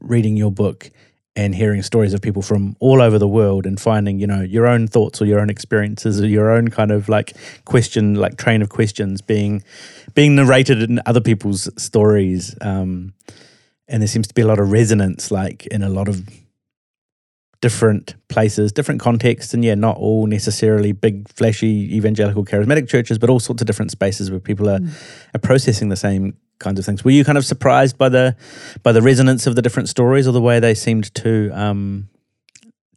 reading 0.01 0.37
your 0.37 0.53
book 0.53 0.91
and 1.37 1.55
hearing 1.55 1.83
stories 1.83 2.15
of 2.15 2.23
people 2.23 2.43
from 2.43 2.77
all 2.79 3.03
over 3.03 3.19
the 3.19 3.27
world 3.27 3.67
and 3.67 3.81
finding 3.81 4.19
you 4.19 4.27
know 4.27 4.41
your 4.41 4.67
own 4.67 4.87
thoughts 4.87 5.21
or 5.21 5.27
your 5.27 5.41
own 5.41 5.51
experiences 5.51 6.21
or 6.21 6.27
your 6.27 6.51
own 6.51 6.69
kind 6.69 6.91
of 6.91 7.09
like 7.09 7.35
question 7.65 8.15
like 8.15 8.37
train 8.37 8.63
of 8.63 8.69
questions 8.69 9.21
being 9.21 9.63
being 10.15 10.37
narrated 10.37 10.83
in 10.83 11.01
other 11.07 11.21
people's 11.21 11.69
stories 11.83 12.55
um, 12.61 13.13
and 13.89 14.01
there 14.01 14.09
seems 14.09 14.29
to 14.29 14.35
be 14.35 14.43
a 14.43 14.47
lot 14.47 14.59
of 14.59 14.71
resonance 14.71 15.31
like 15.31 15.67
in 15.67 15.83
a 15.83 15.89
lot 15.89 16.09
of 16.09 16.23
different 17.65 18.15
places 18.29 18.73
different 18.73 19.01
contexts 19.01 19.55
and 19.55 19.65
yeah 19.65 19.75
not 19.75 19.97
all 19.97 20.27
necessarily 20.27 20.93
big 20.93 21.27
flashy 21.31 21.89
evangelical 21.97 22.45
charismatic 22.45 22.87
churches 22.87 23.17
but 23.19 23.31
all 23.31 23.41
sorts 23.41 23.63
of 23.63 23.67
different 23.67 23.91
spaces 23.91 24.31
where 24.31 24.39
people 24.39 24.69
are, 24.69 24.81
mm. 24.81 24.91
are 25.35 25.39
processing 25.39 25.89
the 25.89 25.97
same 25.97 26.37
kinds 26.59 26.79
of 26.79 26.85
things. 26.85 27.05
Were 27.05 27.11
you 27.11 27.25
kind 27.25 27.39
of 27.39 27.45
surprised 27.45 27.97
by 27.99 28.09
the 28.09 28.37
by 28.83 28.93
the 28.93 29.03
resonance 29.03 29.47
of 29.47 29.57
the 29.57 29.63
different 29.63 29.89
stories, 29.89 30.27
or 30.27 30.33
the 30.33 30.41
way 30.41 30.61
they 30.61 30.75
seemed 30.75 31.15
to 31.17 31.51
um, 31.51 32.09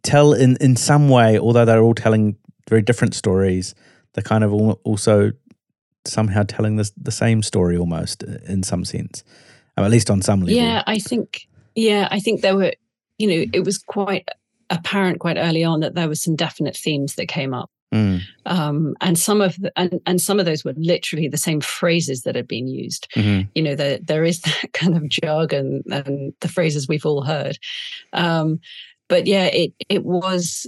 tell 0.03 0.33
in 0.33 0.57
in 0.57 0.75
some 0.75 1.09
way, 1.09 1.37
although 1.37 1.65
they're 1.65 1.81
all 1.81 1.93
telling 1.93 2.37
very 2.69 2.81
different 2.81 3.13
stories, 3.13 3.75
they're 4.13 4.23
kind 4.23 4.43
of 4.43 4.53
also 4.53 5.31
somehow 6.05 6.43
telling 6.47 6.77
the 6.77 6.89
the 6.97 7.11
same 7.11 7.41
story 7.43 7.77
almost 7.77 8.23
in 8.23 8.63
some 8.63 8.85
sense, 8.85 9.23
um, 9.75 9.85
at 9.85 9.91
least 9.91 10.09
on 10.09 10.21
some 10.21 10.41
level. 10.41 10.55
Yeah, 10.55 10.83
I 10.87 10.99
think. 10.99 11.47
Yeah, 11.75 12.07
I 12.09 12.19
think 12.19 12.41
there 12.41 12.55
were. 12.55 12.73
You 13.19 13.27
know, 13.27 13.45
it 13.51 13.65
was 13.65 13.79
quite 13.79 14.29
apparent 14.69 15.19
quite 15.19 15.37
early 15.37 15.63
on 15.63 15.79
that 15.79 15.95
there 15.95 16.07
were 16.07 16.15
some 16.15 16.35
definite 16.35 16.75
themes 16.75 17.15
that 17.15 17.27
came 17.27 17.53
up. 17.53 17.69
Mm. 17.93 18.21
Um, 18.45 18.95
and 18.99 19.17
some 19.17 19.39
of 19.39 19.55
the, 19.55 19.71
and, 19.77 20.01
and 20.05 20.19
some 20.19 20.39
of 20.39 20.45
those 20.45 20.65
were 20.65 20.73
literally 20.75 21.29
the 21.29 21.37
same 21.37 21.61
phrases 21.61 22.23
that 22.23 22.35
had 22.35 22.47
been 22.47 22.67
used. 22.67 23.07
Mm-hmm. 23.15 23.49
You 23.55 23.63
know, 23.63 23.75
there 23.75 23.99
there 23.99 24.25
is 24.25 24.41
that 24.41 24.73
kind 24.73 24.95
of 24.97 25.07
jargon 25.07 25.83
and 25.89 26.33
the 26.41 26.49
phrases 26.49 26.87
we've 26.87 27.05
all 27.05 27.23
heard. 27.23 27.57
Um, 28.13 28.59
but 29.07 29.25
yeah, 29.25 29.45
it 29.45 29.73
it 29.87 30.03
was, 30.03 30.67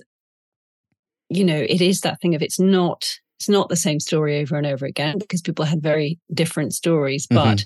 you 1.29 1.43
know, 1.43 1.57
it 1.57 1.81
is 1.81 2.01
that 2.01 2.21
thing 2.21 2.35
of 2.35 2.41
it's 2.41 2.59
not 2.59 3.19
it's 3.37 3.49
not 3.49 3.69
the 3.69 3.75
same 3.75 3.99
story 3.99 4.39
over 4.39 4.55
and 4.55 4.67
over 4.67 4.85
again 4.85 5.17
because 5.17 5.41
people 5.41 5.65
had 5.65 5.81
very 5.81 6.19
different 6.33 6.73
stories, 6.73 7.27
mm-hmm. 7.27 7.51
but 7.51 7.65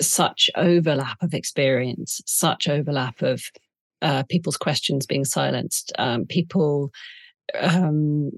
such 0.00 0.50
overlap 0.56 1.22
of 1.22 1.34
experience, 1.34 2.20
such 2.26 2.68
overlap 2.68 3.22
of 3.22 3.42
uh, 4.04 4.22
people's 4.28 4.56
questions 4.56 5.06
being 5.06 5.24
silenced, 5.24 5.92
um, 5.98 6.26
people 6.26 6.92
um, 7.60 8.30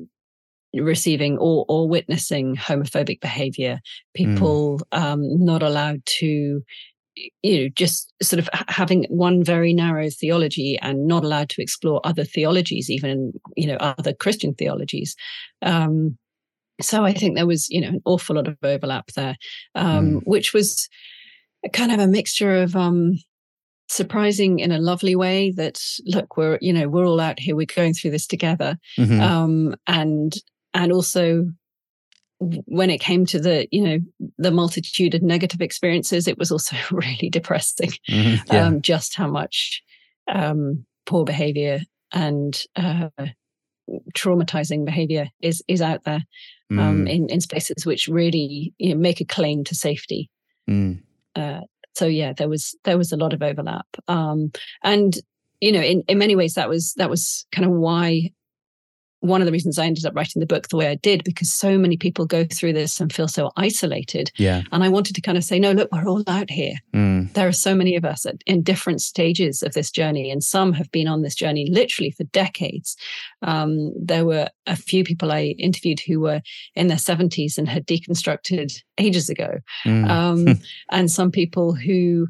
receiving 0.73 1.37
or 1.39 1.65
or 1.69 1.89
witnessing 1.89 2.57
homophobic 2.57 3.21
behavior, 3.21 3.81
hmm. 4.17 4.25
people 4.25 4.81
mm. 4.93 4.99
um, 4.99 5.45
not 5.45 5.63
allowed 5.63 6.01
to 6.07 6.63
you 7.43 7.63
know 7.63 7.69
just 7.75 8.13
sort 8.23 8.39
of 8.39 8.49
having 8.69 9.05
one 9.09 9.43
very 9.43 9.73
narrow 9.73 10.09
theology 10.11 10.79
and 10.83 11.07
not 11.07 11.25
allowed 11.25 11.49
to 11.49 11.63
explore 11.63 12.01
other 12.05 12.25
theologies 12.25 12.91
even 12.91 13.33
you 13.57 13.67
know 13.67 13.77
other 13.77 14.13
christian 14.13 14.53
theologies 14.53 15.17
um 15.63 16.19
so 16.79 17.07
i 17.07 17.15
think 17.15 17.35
there 17.35 17.47
was 17.47 17.71
you 17.71 17.81
know 17.81 17.89
an 17.89 18.03
awful 18.05 18.37
lot 18.37 18.47
of 18.47 18.59
overlap 18.63 19.07
there 19.13 19.35
um 19.75 20.07
mm. 20.07 20.21
which 20.25 20.53
was 20.53 20.91
kind 21.73 21.91
of 21.91 21.99
a 21.99 22.07
mixture 22.07 22.63
of 22.63 22.77
um 22.77 23.19
surprising 23.89 24.59
in 24.59 24.73
a 24.73 24.79
lovely 24.79 25.15
way 25.15 25.53
that 25.53 25.81
look 26.07 26.37
we're 26.37 26.59
you 26.61 26.73
know 26.73 26.89
we're 26.89 27.07
all 27.07 27.21
out 27.21 27.39
here 27.39 27.55
we're 27.55 27.67
going 27.67 27.95
through 27.95 28.11
this 28.11 28.27
together 28.27 28.77
mm-hmm. 28.99 29.21
um 29.21 29.77
and 29.87 30.35
and 30.75 30.93
also 30.93 31.47
when 32.39 32.91
it 32.91 33.01
came 33.01 33.25
to 33.25 33.39
the 33.39 33.67
you 33.71 33.83
know 33.83 33.99
the 34.39 34.51
multitude 34.51 35.15
of 35.15 35.23
negative 35.23 35.61
experiences 35.61 36.29
it 36.29 36.39
was 36.39 36.51
also 36.51 36.77
really 36.91 37.31
depressing 37.31 37.91
mm-hmm, 38.09 38.53
yeah. 38.53 38.67
um, 38.67 38.83
just 38.83 39.15
how 39.17 39.29
much 39.29 39.83
um, 40.29 40.85
poor 41.07 41.25
behavior 41.25 41.81
and 42.13 42.65
uh, 42.77 43.09
traumatizing 44.15 44.85
behavior 44.85 45.29
is 45.41 45.63
is 45.69 45.81
out 45.81 46.05
there 46.05 46.25
um, 46.73 47.07
mm. 47.07 47.11
in 47.11 47.29
in 47.29 47.41
spaces 47.41 47.87
which 47.87 48.09
really 48.09 48.75
you 48.79 48.91
know, 48.91 49.01
make 49.01 49.21
a 49.21 49.25
claim 49.25 49.65
to 49.65 49.75
safety 49.75 50.29
mm. 50.69 51.01
uh, 51.37 51.61
so 51.97 52.07
yeah 52.07 52.33
there 52.33 52.49
was 52.49 52.77
there 52.85 52.99
was 52.99 53.13
a 53.13 53.17
lot 53.17 53.33
of 53.33 53.43
overlap. 53.43 53.87
Um, 54.09 54.53
and 54.83 55.17
you 55.61 55.73
know 55.73 55.81
in, 55.81 56.03
in 56.09 56.19
many 56.19 56.37
ways 56.37 56.55
that 56.55 56.69
was 56.69 56.95
that 56.95 57.11
was 57.11 57.47
kind 57.53 57.65
of 57.65 57.73
why 57.73 58.31
one 59.27 59.41
of 59.41 59.47
the 59.47 59.53
reasons 59.53 59.79
I 59.79 59.87
ended 59.87 60.07
up 60.07 60.15
writing 60.15 60.41
the 60.41 60.47
book 60.47 60.69
the 60.69 60.77
way 60.77 60.89
I 60.89 60.95
did 60.97 61.25
because 61.25 61.53
so 61.53 61.79
many 61.79 61.97
people 61.97 62.27
go 62.27 62.45
through 62.45 62.73
this 62.73 63.01
and 63.01 63.13
feel 63.13 63.29
so 63.29 63.51
isolated. 63.57 64.31
Yeah. 64.37 64.63
And 64.73 64.85
I 64.85 64.89
wanted 64.89 65.15
to 65.17 65.21
kind 65.21 65.39
of 65.39 65.45
say, 65.45 65.59
no, 65.59 65.73
look, 65.73 65.89
we're 65.93 66.09
all 66.09 66.25
out 66.27 66.51
here. 66.51 66.75
Mm. 66.95 67.33
There 67.33 67.49
are 67.49 67.53
so 67.53 67.75
many 67.75 67.97
of 67.97 68.05
us 68.05 68.27
at, 68.27 68.37
in 68.47 68.63
different 68.63 69.01
stages 69.01 69.63
of 69.63 69.73
this 69.73 69.91
journey, 69.91 70.31
and 70.31 70.43
some 70.43 70.73
have 70.73 70.91
been 70.91 71.09
on 71.09 71.23
this 71.23 71.35
journey 71.35 71.69
literally 71.71 72.11
for 72.11 72.25
decades. 72.25 72.97
Um, 73.43 73.93
there 73.99 74.25
were 74.25 74.49
a 74.67 74.77
few 74.77 75.05
people 75.05 75.33
I 75.33 75.55
interviewed 75.59 76.01
who 76.01 76.21
were 76.21 76.41
in 76.75 76.89
their 76.89 76.97
70s 76.97 77.59
and 77.59 77.69
had 77.69 77.87
deconstructed 77.87 78.73
ages 78.99 79.29
ago. 79.29 79.59
Mm. 79.85 80.09
Um, 80.09 80.61
and 80.91 81.11
some 81.11 81.31
people 81.31 81.75
who 81.75 82.29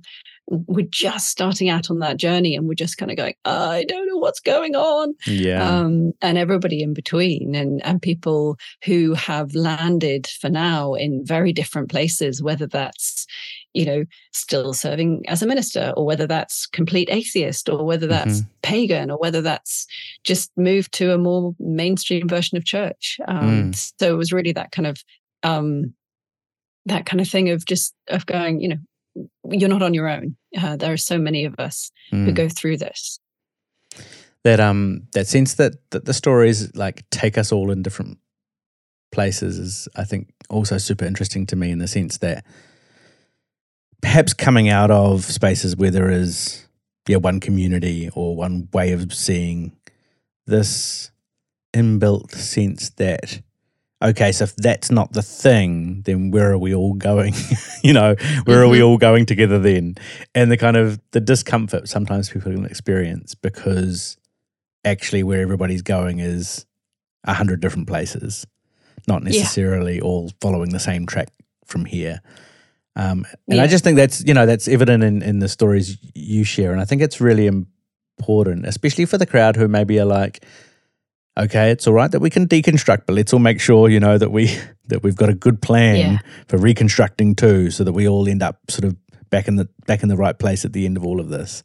we're 0.48 0.86
just 0.88 1.28
starting 1.28 1.68
out 1.68 1.90
on 1.90 1.98
that 1.98 2.18
journey 2.18 2.54
and 2.54 2.68
we're 2.68 2.74
just 2.74 2.98
kind 2.98 3.10
of 3.10 3.16
going, 3.16 3.34
I 3.44 3.84
don't 3.88 4.06
know 4.06 4.18
what's 4.18 4.40
going 4.40 4.76
on. 4.76 5.14
Yeah. 5.26 5.68
Um, 5.68 6.12
and 6.22 6.38
everybody 6.38 6.82
in 6.82 6.94
between 6.94 7.54
and, 7.54 7.84
and 7.84 8.00
people 8.00 8.56
who 8.84 9.14
have 9.14 9.54
landed 9.54 10.28
for 10.28 10.48
now 10.48 10.94
in 10.94 11.24
very 11.24 11.52
different 11.52 11.90
places, 11.90 12.42
whether 12.42 12.66
that's, 12.66 13.26
you 13.74 13.84
know, 13.84 14.04
still 14.32 14.72
serving 14.72 15.24
as 15.26 15.42
a 15.42 15.46
minister 15.46 15.92
or 15.96 16.06
whether 16.06 16.28
that's 16.28 16.66
complete 16.66 17.08
atheist 17.10 17.68
or 17.68 17.84
whether 17.84 18.06
that's 18.06 18.40
mm-hmm. 18.40 18.50
pagan 18.62 19.10
or 19.10 19.18
whether 19.18 19.42
that's 19.42 19.86
just 20.22 20.52
moved 20.56 20.92
to 20.92 21.12
a 21.12 21.18
more 21.18 21.56
mainstream 21.58 22.28
version 22.28 22.56
of 22.56 22.64
church. 22.64 23.18
Um, 23.26 23.72
mm. 23.72 23.92
So 23.98 24.14
it 24.14 24.16
was 24.16 24.32
really 24.32 24.52
that 24.52 24.70
kind 24.70 24.86
of, 24.86 25.02
um, 25.42 25.92
that 26.84 27.04
kind 27.04 27.20
of 27.20 27.28
thing 27.28 27.50
of 27.50 27.66
just 27.66 27.94
of 28.08 28.26
going, 28.26 28.60
you 28.60 28.68
know, 28.68 28.78
you're 29.50 29.68
not 29.68 29.82
on 29.82 29.94
your 29.94 30.08
own. 30.08 30.36
Uh, 30.56 30.76
there 30.76 30.92
are 30.92 30.98
so 30.98 31.18
many 31.18 31.44
of 31.44 31.54
us 31.58 31.90
mm. 32.12 32.24
who 32.24 32.30
hmm. 32.30 32.34
go 32.34 32.48
through 32.48 32.78
this. 32.78 33.20
That 34.44 34.60
um 34.60 35.08
that 35.12 35.26
sense 35.26 35.54
that 35.54 35.74
that 35.90 36.04
the 36.04 36.14
stories 36.14 36.74
like 36.76 37.08
take 37.10 37.36
us 37.36 37.50
all 37.50 37.70
in 37.70 37.82
different 37.82 38.18
places 39.10 39.58
is 39.58 39.88
I 39.96 40.04
think 40.04 40.32
also 40.48 40.78
super 40.78 41.04
interesting 41.04 41.46
to 41.46 41.56
me 41.56 41.70
in 41.70 41.78
the 41.78 41.88
sense 41.88 42.18
that 42.18 42.44
perhaps 44.00 44.34
coming 44.34 44.68
out 44.68 44.90
of 44.90 45.24
spaces 45.24 45.76
where 45.76 45.90
there 45.90 46.10
is 46.10 46.66
yeah 47.08 47.16
one 47.16 47.40
community 47.40 48.08
or 48.14 48.36
one 48.36 48.68
way 48.72 48.92
of 48.92 49.12
seeing 49.12 49.76
this 50.46 51.10
inbuilt 51.74 52.30
sense 52.30 52.90
that 52.90 53.42
okay, 54.02 54.32
so 54.32 54.44
if 54.44 54.56
that's 54.56 54.90
not 54.90 55.12
the 55.12 55.22
thing, 55.22 56.02
then 56.02 56.30
where 56.30 56.52
are 56.52 56.58
we 56.58 56.74
all 56.74 56.94
going? 56.94 57.34
you 57.82 57.92
know, 57.92 58.14
where 58.14 58.16
mm-hmm. 58.16 58.50
are 58.52 58.68
we 58.68 58.78
mm-hmm. 58.78 58.86
all 58.86 58.98
going 58.98 59.26
together 59.26 59.58
then? 59.58 59.96
And 60.34 60.50
the 60.50 60.56
kind 60.56 60.76
of 60.76 61.00
the 61.12 61.20
discomfort 61.20 61.88
sometimes 61.88 62.28
people 62.28 62.52
can 62.52 62.64
experience 62.64 63.34
because 63.34 64.16
actually 64.84 65.22
where 65.22 65.40
everybody's 65.40 65.82
going 65.82 66.20
is 66.20 66.66
a 67.24 67.34
hundred 67.34 67.60
different 67.60 67.88
places, 67.88 68.46
not 69.08 69.22
necessarily 69.22 69.96
yeah. 69.96 70.02
all 70.02 70.30
following 70.40 70.70
the 70.70 70.80
same 70.80 71.06
track 71.06 71.28
from 71.64 71.84
here. 71.84 72.20
Um, 72.94 73.26
and 73.48 73.58
yeah. 73.58 73.62
I 73.62 73.66
just 73.66 73.84
think 73.84 73.96
that's 73.96 74.24
you 74.24 74.32
know 74.32 74.46
that's 74.46 74.68
evident 74.68 75.04
in, 75.04 75.22
in 75.22 75.38
the 75.40 75.48
stories 75.48 75.98
you 76.14 76.44
share, 76.44 76.72
and 76.72 76.80
I 76.80 76.86
think 76.86 77.02
it's 77.02 77.20
really 77.20 77.46
important, 77.46 78.64
especially 78.64 79.04
for 79.04 79.18
the 79.18 79.26
crowd 79.26 79.56
who 79.56 79.68
maybe 79.68 80.00
are 80.00 80.06
like, 80.06 80.42
okay, 81.36 81.70
it's 81.70 81.86
all 81.86 81.94
right 81.94 82.10
that 82.10 82.20
we 82.20 82.30
can 82.30 82.46
deconstruct, 82.46 83.02
but 83.06 83.14
let's 83.14 83.32
all 83.32 83.38
make 83.38 83.60
sure, 83.60 83.88
you 83.88 84.00
know, 84.00 84.18
that 84.18 84.30
we 84.30 84.56
that 84.88 85.02
we've 85.02 85.16
got 85.16 85.28
a 85.28 85.34
good 85.34 85.60
plan 85.60 85.96
yeah. 85.96 86.18
for 86.48 86.58
reconstructing 86.58 87.34
too, 87.34 87.70
so 87.70 87.84
that 87.84 87.92
we 87.92 88.08
all 88.08 88.28
end 88.28 88.42
up 88.42 88.58
sort 88.70 88.84
of 88.84 88.96
back 89.30 89.48
in 89.48 89.56
the 89.56 89.68
back 89.86 90.02
in 90.02 90.08
the 90.08 90.16
right 90.16 90.38
place 90.38 90.64
at 90.64 90.72
the 90.72 90.86
end 90.86 90.96
of 90.96 91.04
all 91.04 91.20
of 91.20 91.28
this, 91.28 91.62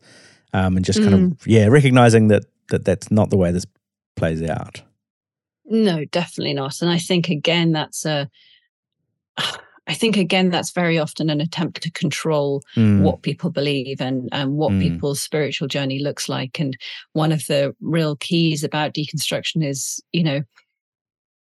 um, 0.54 0.76
and 0.76 0.86
just 0.86 1.00
mm. 1.00 1.04
kind 1.04 1.14
of 1.14 1.22
mm. 1.22 1.38
yeah, 1.46 1.68
recognizing 1.68 2.28
that 2.30 2.46
that 2.70 2.86
that's 2.86 3.12
not 3.12 3.30
the 3.30 3.38
way 3.38 3.52
this 3.52 3.66
plays 4.16 4.42
out. 4.44 4.82
No, 5.66 6.04
definitely 6.06 6.54
not. 6.54 6.82
And 6.82 6.92
I 6.92 6.98
think 6.98 7.30
again, 7.30 7.72
that's 7.72 8.06
a. 8.06 8.30
I 9.92 9.94
think 9.94 10.16
again 10.16 10.50
that's 10.52 10.72
very 10.72 10.98
often 10.98 11.30
an 11.30 11.42
attempt 11.42 11.82
to 11.84 11.92
control 11.92 12.64
Mm. 12.78 13.02
what 13.04 13.24
people 13.24 13.50
believe 13.50 14.00
and 14.00 14.30
and 14.32 14.54
what 14.56 14.72
Mm. 14.72 14.80
people's 14.80 15.22
spiritual 15.22 15.68
journey 15.68 16.00
looks 16.00 16.30
like. 16.30 16.62
And 16.62 16.78
one 17.12 17.34
of 17.34 17.46
the 17.48 17.76
real 17.82 18.16
keys 18.16 18.64
about 18.64 18.94
deconstruction 18.94 19.68
is, 19.68 20.02
you 20.14 20.24
know, 20.24 20.42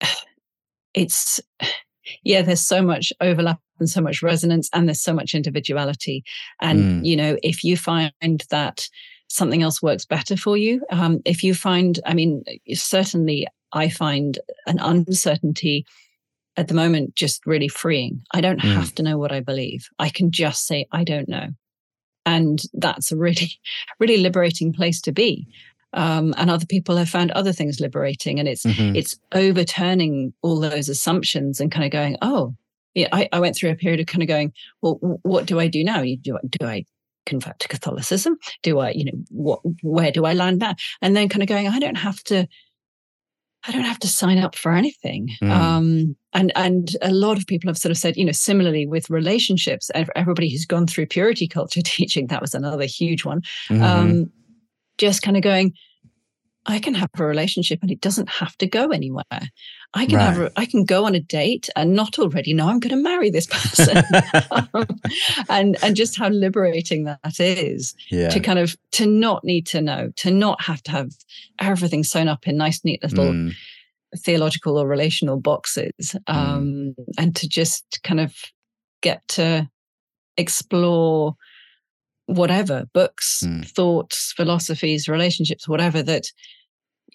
it's 0.95 1.41
yeah, 2.23 2.43
there's 2.43 2.61
so 2.75 2.81
much 2.81 3.13
overlap 3.21 3.59
and 3.81 3.91
so 3.91 4.01
much 4.01 4.23
resonance, 4.23 4.71
and 4.73 4.87
there's 4.89 5.03
so 5.03 5.13
much 5.13 5.35
individuality. 5.35 6.23
And 6.61 6.85
Mm. 6.85 7.07
you 7.07 7.17
know, 7.17 7.37
if 7.43 7.65
you 7.65 7.77
find 7.77 8.45
that 8.51 8.89
something 9.29 9.63
else 9.63 9.83
works 9.83 10.07
better 10.07 10.37
for 10.37 10.57
you, 10.57 10.81
um, 10.91 11.21
if 11.25 11.43
you 11.43 11.55
find, 11.55 11.99
I 12.07 12.15
mean, 12.15 12.45
certainly 12.75 13.47
I 13.73 13.89
find 13.89 14.39
an 14.67 14.79
uncertainty 14.79 15.85
at 16.59 16.69
the 16.69 16.75
moment 16.75 17.15
just 17.15 17.47
really 17.47 17.69
freeing. 17.69 18.23
I 18.35 18.41
don't 18.41 18.61
Mm. 18.61 18.75
have 18.75 18.95
to 18.97 19.03
know 19.03 19.17
what 19.17 19.33
I 19.33 19.41
believe. 19.41 19.89
I 19.99 20.09
can 20.11 20.31
just 20.31 20.67
say 20.67 20.87
I 20.93 21.05
don't 21.05 21.29
know, 21.29 21.49
and 22.27 22.61
that's 22.75 23.13
a 23.13 23.17
really, 23.17 23.51
really 24.01 24.19
liberating 24.19 24.73
place 24.73 25.01
to 25.03 25.13
be. 25.13 25.47
Um, 25.95 26.35
and 26.37 26.51
other 26.51 26.67
people 26.67 26.97
have 26.99 27.09
found 27.09 27.31
other 27.31 27.53
things 27.53 27.81
liberating, 27.81 28.39
and 28.39 28.47
it's 28.49 28.65
Mhm. 28.67 28.95
it's 28.97 29.17
overturning 29.33 30.35
all 30.43 30.61
those 30.61 30.89
assumptions 30.91 31.61
and 31.61 31.73
kind 31.73 31.85
of 31.87 31.91
going, 31.91 32.17
oh, 32.21 32.55
yeah. 32.95 33.09
I, 33.13 33.29
I 33.33 33.41
went 33.41 33.57
through 33.57 33.71
a 33.71 33.75
period 33.77 34.01
of 34.01 34.07
kind 34.07 34.23
of 34.23 34.29
going, 34.29 34.53
well, 34.83 34.99
what 35.23 35.47
do 35.47 35.59
I 35.61 35.69
do 35.69 35.83
now? 35.85 36.03
Do 36.03 36.39
do 36.59 36.67
I 36.67 36.85
convert 37.25 37.59
to 37.61 37.69
Catholicism? 37.69 38.37
Do 38.63 38.81
I, 38.81 38.91
you 38.91 39.05
know, 39.07 39.19
what 39.31 39.61
where 39.83 40.11
do 40.13 40.25
I 40.27 40.35
land 40.35 40.59
now? 40.59 40.75
And 41.01 41.15
then 41.17 41.29
kind 41.31 41.43
of 41.43 41.49
going, 41.49 41.69
I 41.69 41.79
don't 41.79 41.97
have 42.09 42.23
to. 42.25 42.47
I 43.67 43.73
don't 43.73 43.85
have 43.85 43.99
to 44.01 44.09
sign 44.09 44.39
up 44.39 44.55
for 44.55 44.73
anything. 44.73 45.31
Mm. 45.43 45.51
Um, 45.51 46.17
and 46.35 46.53
and 46.57 46.97
a 47.03 47.11
lot 47.13 47.39
of 47.39 47.47
people 47.47 47.69
have 47.69 47.79
sort 47.79 47.91
of 47.91 47.97
said, 47.99 48.17
you 48.17 48.25
know, 48.25 48.33
similarly 48.33 48.87
with 48.87 49.09
relationships, 49.11 49.91
everybody 49.95 50.51
who's 50.51 50.67
gone 50.67 50.87
through 50.87 51.07
purity 51.07 51.49
culture 51.49 51.83
teaching, 51.85 52.27
that 52.29 52.41
was 52.43 52.55
another 52.55 52.85
huge 52.85 53.25
one 53.25 53.43
Mhm. 53.69 53.83
um, 53.83 54.33
just 54.99 55.23
kind 55.23 55.37
of 55.37 55.43
going 55.43 55.73
i 56.67 56.79
can 56.81 56.93
have 56.93 57.09
a 57.19 57.25
relationship 57.25 57.79
and 57.83 57.91
it 57.91 58.01
doesn't 58.01 58.29
have 58.29 58.55
to 58.59 58.67
go 58.67 58.91
anywhere 58.91 59.25
i 59.95 60.05
can 60.05 60.19
have 60.19 60.39
a, 60.39 60.53
i 60.57 60.67
can 60.67 60.85
go 60.85 61.07
on 61.07 61.15
a 61.15 61.21
date 61.21 61.71
and 61.77 61.95
not 61.95 62.19
already 62.19 62.53
know 62.53 62.69
i'm 62.69 62.81
going 62.81 62.91
to 62.91 63.03
marry 63.11 63.31
this 63.31 63.47
person 63.57 64.03
Um, 64.51 64.87
and 65.49 65.77
and 65.83 65.95
just 65.97 66.19
how 66.19 66.29
liberating 66.29 67.05
that 67.05 67.39
is 67.41 67.95
yeah. 68.11 68.29
to 68.29 68.41
kind 68.41 68.59
of 68.59 68.77
to 68.93 69.07
not 69.07 69.45
need 69.45 69.67
to 69.69 69.81
know 69.81 70.11
to 70.17 70.31
not 70.33 70.61
have 70.63 70.83
to 70.83 70.91
have 70.91 71.13
everything 71.61 72.03
sewn 72.05 72.29
up 72.29 72.47
in 72.49 72.57
nice 72.57 72.85
neat 72.85 73.03
little 73.03 73.27
Mm. 73.33 73.55
Theological 74.17 74.79
or 74.79 74.87
relational 74.89 75.39
boxes 75.41 76.17
um, 76.27 76.95
and 77.19 77.37
to 77.37 77.49
just 77.49 78.01
kind 78.03 78.21
of 78.21 78.35
get 79.03 79.27
to 79.29 79.69
explore 80.37 81.35
whatever 82.27 82.87
books 82.95 83.43
Mm. 83.45 83.67
thoughts 83.69 84.33
philosophies 84.37 85.09
relationships 85.09 85.69
whatever 85.69 86.03
that 86.03 86.27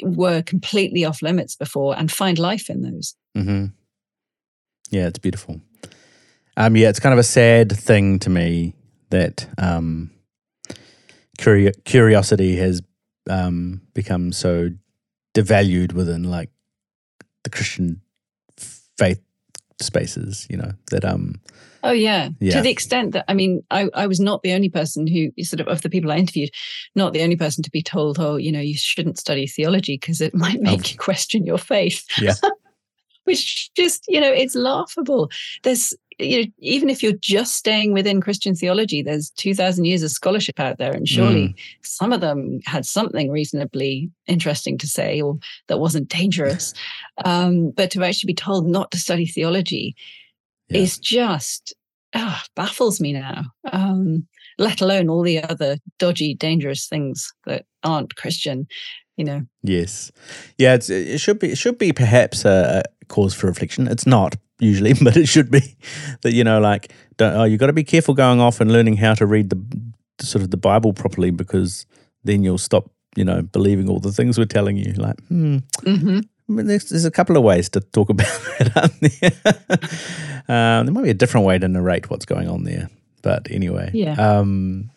were 0.04 0.42
completely 0.42 1.06
off 1.06 1.22
limits 1.22 1.56
before 1.56 1.98
and 1.98 2.12
find 2.12 2.38
life 2.40 2.70
in 2.70 2.82
those 2.82 3.16
hmm 3.36 3.66
Yeah, 4.92 5.08
it's 5.08 5.20
beautiful. 5.20 5.60
Um, 6.56 6.76
yeah, 6.76 6.90
it's 6.90 7.00
kind 7.00 7.14
of 7.14 7.20
a 7.20 7.24
sad 7.24 7.72
thing 7.72 8.20
to 8.20 8.30
me 8.30 8.76
that 9.10 9.48
um, 9.58 10.12
curi- 11.40 11.74
curiosity 11.84 12.56
has 12.58 12.82
um, 13.30 13.82
become 13.94 14.32
so 14.32 14.70
devalued 15.34 15.94
within 15.94 16.24
like 16.24 16.50
the 17.44 17.50
Christian 17.50 18.02
faith 18.98 19.22
spaces. 19.82 20.48
You 20.50 20.58
know 20.58 20.72
that 20.92 21.04
um, 21.06 21.36
oh 21.84 21.92
yeah. 21.92 22.30
Yeah. 22.40 22.54
to 22.56 22.62
the 22.62 22.70
extent 22.70 23.12
that 23.12 23.26
i 23.28 23.34
mean 23.34 23.62
I, 23.70 23.90
I 23.94 24.08
was 24.08 24.20
not 24.22 24.42
the 24.42 24.54
only 24.54 24.70
person 24.70 25.06
who 25.08 25.32
sort 25.44 25.60
of 25.60 25.68
of 25.68 25.82
the 25.82 25.90
people 25.90 26.12
i 26.14 26.18
interviewed 26.18 26.50
not 26.96 27.12
the 27.12 27.22
only 27.24 27.36
person 27.36 27.62
to 27.64 27.70
be 27.72 27.82
told 27.84 28.18
oh 28.20 28.38
you 28.38 28.52
know 28.54 28.62
you 28.62 28.78
shouldn't 28.78 29.18
study 29.20 29.46
theology 29.48 29.98
because 30.00 30.22
it 30.22 30.34
might 30.46 30.62
make 30.62 30.80
Oh. 30.80 30.90
you 30.92 30.98
question 30.98 31.46
your 31.46 31.58
faith 31.58 32.06
Yeah. 32.22 32.36
which 33.26 33.72
just 33.76 34.06
you 34.08 34.22
know 34.22 34.32
it's 34.32 34.56
laughable 34.56 35.30
there's 35.64 35.94
you 36.20 36.42
know 36.44 36.52
even 36.60 36.90
if 36.90 37.02
you're 37.02 37.18
just 37.20 37.56
staying 37.56 37.94
within 37.94 38.22
christian 38.22 38.56
theology 38.56 39.02
there's 39.02 39.30
2000 39.32 39.86
years 39.86 40.04
of 40.04 40.12
scholarship 40.12 40.60
out 40.60 40.78
there 40.78 40.92
and 40.94 41.08
surely 41.08 41.48
Mm. 41.50 41.56
some 41.82 42.14
of 42.14 42.22
them 42.22 42.60
had 42.66 42.86
something 42.86 43.30
reasonably 43.32 44.10
interesting 44.28 44.78
to 44.80 44.88
say 44.88 45.22
or 45.22 45.38
that 45.68 45.80
wasn't 45.80 46.10
dangerous 46.10 46.74
um, 47.26 47.72
but 47.72 47.92
to 47.92 48.04
actually 48.04 48.28
be 48.28 48.36
told 48.36 48.68
not 48.68 48.92
to 48.92 48.98
study 48.98 49.26
theology 49.26 49.96
Yeah. 50.70 50.82
is 50.82 50.98
just 50.98 51.74
ah, 52.14 52.44
baffles 52.56 53.00
me 53.02 53.14
now 53.14 53.46
um, 53.72 54.28
let 54.58 54.82
alone 54.82 55.10
all 55.10 55.24
the 55.24 55.42
other 55.44 55.78
dodgy 56.00 56.36
dangerous 56.36 56.88
things 56.88 57.32
that 57.46 57.66
aren't 57.84 58.16
christian 58.16 58.68
you 59.18 59.26
know 59.26 59.42
Yes, 59.66 60.12
yeah. 60.58 60.74
It's, 60.74 60.90
it 60.90 61.20
should 61.20 61.40
be. 61.40 61.52
It 61.52 61.58
should 61.58 61.78
be 61.78 61.94
perhaps 61.94 62.44
a 62.44 62.84
cause 63.14 63.36
for 63.36 63.46
reflection. 63.46 63.88
It's 63.88 64.08
not 64.08 64.36
usually, 64.60 64.94
but 65.04 65.16
it 65.16 65.28
should 65.28 65.52
be 65.52 65.78
that 66.22 66.34
you 66.34 66.44
know, 66.44 66.60
like, 66.60 66.92
don't, 67.18 67.36
oh, 67.36 67.44
you 67.44 67.58
got 67.58 67.68
to 67.68 67.74
be 67.74 67.84
careful 67.84 68.16
going 68.16 68.40
off 68.40 68.60
and 68.60 68.72
learning 68.72 68.98
how 68.98 69.14
to 69.14 69.26
read 69.26 69.52
the, 69.52 69.62
sort 70.20 70.44
of 70.44 70.50
the 70.50 70.58
Bible 70.58 70.94
properly 70.94 71.32
because 71.32 71.86
then 72.24 72.44
you'll 72.44 72.58
stop, 72.58 72.90
you 73.16 73.26
know, 73.26 73.42
believing 73.42 73.88
all 73.90 74.00
the 74.00 74.12
things 74.12 74.38
we're 74.38 74.46
telling 74.46 74.78
you. 74.78 74.94
Like, 74.94 75.20
hmm, 75.28 75.58
hmm 75.84 76.20
I 76.50 76.52
mean, 76.52 76.68
there's, 76.68 76.90
there's 76.90 77.06
a 77.06 77.12
couple 77.12 77.38
of 77.38 77.44
ways 77.44 77.70
to 77.70 77.80
talk 77.80 78.10
about 78.16 78.40
that, 78.58 78.72
aren't 78.76 79.00
there? 79.22 80.80
um, 80.80 80.86
there 80.86 80.94
might 80.94 81.04
be 81.04 81.10
a 81.10 81.14
different 81.14 81.46
way 81.46 81.60
to 81.60 81.68
narrate 81.68 82.10
what's 82.10 82.26
going 82.26 82.50
on 82.50 82.64
there. 82.64 82.90
But 83.22 83.48
anyway, 83.50 83.92
Yeah. 83.94 84.16
Um, 84.16 84.90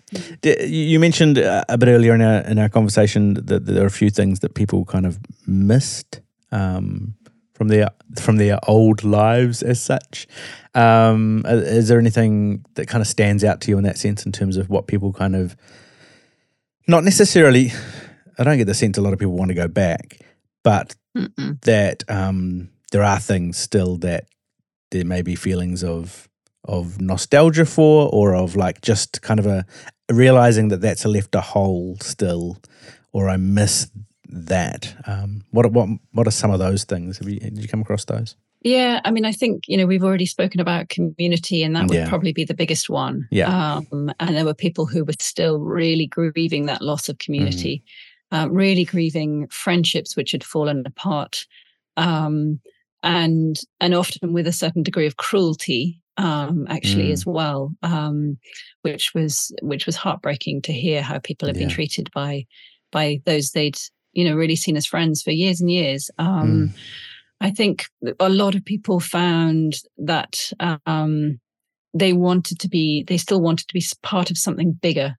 you 0.43 0.55
you 0.93 1.01
mentioned 1.01 1.39
uh, 1.39 1.65
a 1.69 1.79
bit 1.79 1.89
earlier 1.89 2.15
in 2.15 2.23
our 2.23 2.41
in 2.51 2.59
our 2.59 2.69
conversation 2.69 3.35
that 3.35 3.67
there 3.67 3.83
are 3.83 3.87
a 3.87 3.91
few 3.91 4.11
things 4.11 4.41
that 4.41 4.55
people 4.55 4.85
kind 4.85 5.07
of 5.07 5.19
missed 5.47 6.21
um, 6.51 7.15
from 7.57 7.69
their 7.69 7.89
from 8.21 8.37
their 8.37 8.59
old 8.69 9.03
lives 9.03 9.63
as 9.63 9.81
such. 9.81 10.27
Um, 10.75 11.43
is 11.47 11.89
there 11.89 11.99
anything 11.99 12.65
that 12.75 12.87
kind 12.87 13.01
of 13.01 13.09
stands 13.09 13.43
out 13.43 13.63
to 13.63 13.71
you 13.71 13.79
in 13.79 13.85
that 13.85 13.97
sense 13.97 14.27
in 14.27 14.33
terms 14.33 14.59
of 14.59 14.69
what 14.69 14.87
people 14.87 15.13
kind 15.13 15.35
of 15.35 15.57
not 16.87 17.03
necessarily? 17.03 17.73
I 18.39 18.45
don't 18.45 18.59
get 18.59 18.67
the 18.67 18.75
sense 18.75 18.99
a 18.99 19.01
lot 19.01 19.15
of 19.15 19.19
people 19.19 19.35
want 19.35 19.49
to 19.49 19.55
go 19.55 19.69
back, 19.69 20.19
but 20.63 20.95
Mm-mm. 21.17 21.59
that 21.63 22.05
um, 22.09 22.69
there 22.93 23.03
are 23.03 23.19
things 23.19 23.57
still 23.57 23.97
that 23.99 24.27
there 24.91 25.07
may 25.07 25.23
be 25.23 25.35
feelings 25.35 25.83
of 25.83 26.29
of 26.65 27.01
nostalgia 27.01 27.65
for, 27.65 28.11
or 28.13 28.35
of 28.35 28.55
like 28.55 28.83
just 28.83 29.23
kind 29.23 29.41
of 29.41 29.47
a 29.47 29.65
realizing 30.13 30.69
that 30.69 30.83
that's 30.83 31.07
left 31.07 31.35
a 31.35 31.41
hole 31.41 31.97
still, 32.03 32.59
or 33.13 33.31
I 33.31 33.39
miss 33.39 33.91
that. 34.29 34.95
Um, 35.07 35.43
what 35.51 35.71
what 35.73 35.89
what 36.13 36.27
are 36.27 36.31
some 36.33 36.51
of 36.51 36.59
those 36.59 36.85
things? 36.85 37.19
Have 37.19 37.29
you 37.29 37.41
did 37.41 37.59
you 37.59 37.69
come 37.69 37.81
across 37.83 38.05
those? 38.05 38.37
Yeah, 38.63 39.01
I 39.05 39.11
mean, 39.13 39.25
I 39.25 39.33
think 39.33 39.65
you 39.69 39.77
know 39.77 39.87
we've 39.87 40.03
already 40.03 40.27
spoken 40.27 40.61
about 40.61 40.89
community, 40.89 41.63
and 41.63 41.77
that 41.77 41.87
would 41.89 41.97
Yeah. 41.97 42.09
probably 42.09 42.33
be 42.33 42.45
the 42.45 42.55
biggest 42.55 42.89
one. 42.91 43.29
Yeah. 43.31 43.77
um, 43.77 44.11
and 44.19 44.35
there 44.37 44.45
were 44.45 44.55
people 44.55 44.87
who 44.87 45.05
were 45.05 45.15
still 45.21 45.59
really 45.61 46.07
grieving 46.07 46.67
that 46.67 46.83
loss 46.83 47.09
of 47.09 47.19
community, 47.19 47.83
um, 48.33 48.53
really 48.53 48.85
grieving 48.85 49.47
friendships 49.49 50.17
which 50.17 50.33
had 50.33 50.43
fallen 50.43 50.83
apart, 50.87 51.47
um, 51.97 52.61
and 53.03 53.61
and 53.81 53.95
often 53.95 54.33
with 54.33 54.47
a 54.47 54.53
certain 54.53 54.83
degree 54.83 55.07
of 55.07 55.17
cruelty, 55.17 56.03
um, 56.17 56.67
actually 56.69 57.09
Mm. 57.11 57.13
as 57.13 57.27
well, 57.27 57.73
um, 57.83 58.39
which 58.83 59.13
was 59.15 59.55
which 59.63 59.87
was 59.87 59.95
heartbreaking 59.97 60.63
to 60.63 60.73
hear 60.73 61.03
how 61.03 61.19
people 61.21 61.47
have 61.47 61.57
been 61.57 61.69
treated 61.69 62.11
by 62.13 62.47
by 62.91 63.21
those 63.27 63.51
they'd 63.51 63.79
you 64.17 64.25
know 64.25 64.35
really 64.35 64.57
seen 64.57 64.77
as 64.77 64.87
friends 64.87 65.23
for 65.23 65.31
years 65.31 65.61
and 65.61 65.71
years. 65.71 66.11
Um, 66.19 66.51
Mm. 66.51 66.75
I 67.39 67.51
think 67.51 67.85
a 68.19 68.31
lot 68.31 68.55
of 68.55 68.65
people 68.65 68.99
found 68.99 69.75
that 69.99 70.51
um, 70.87 71.39
they 71.93 72.13
wanted 72.15 72.59
to 72.61 72.69
be, 72.69 73.05
they 73.09 73.19
still 73.19 73.43
wanted 73.43 73.69
to 73.69 73.75
be 73.75 73.85
part 74.03 74.31
of 74.31 74.39
something 74.39 74.73
bigger 74.73 75.17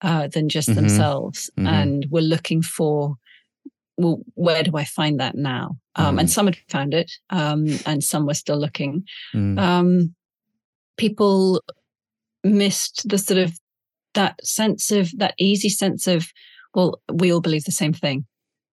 uh, 0.00 0.28
than 0.28 0.48
just 0.48 0.68
Mhm. 0.68 0.76
themselves, 0.76 1.50
Mhm. 1.58 1.66
and 1.66 2.06
were 2.10 2.22
looking 2.34 2.62
for, 2.62 3.16
well, 3.96 4.20
where 4.34 4.62
do 4.62 4.76
I 4.76 4.84
find 4.84 5.18
that 5.18 5.34
now? 5.34 5.76
Um, 5.96 6.18
And 6.20 6.28
Mhm. 6.28 6.32
some 6.32 6.46
had 6.46 6.56
found 6.68 6.94
it, 6.94 7.10
um, 7.30 7.78
and 7.84 8.04
some 8.04 8.24
were 8.24 8.34
still 8.44 8.58
looking. 8.60 9.02
Mm. 9.34 9.58
Um, 9.58 10.14
people 10.96 11.60
missed 12.44 13.08
the 13.08 13.18
sort 13.18 13.40
of 13.40 13.58
that 14.14 14.34
sense 14.46 14.92
of 14.92 15.10
that 15.18 15.34
easy 15.38 15.68
sense 15.68 16.06
of, 16.06 16.28
well, 16.74 17.00
we 17.12 17.32
all 17.32 17.40
believe 17.40 17.64
the 17.64 17.72
same 17.72 17.92
thing, 17.92 18.26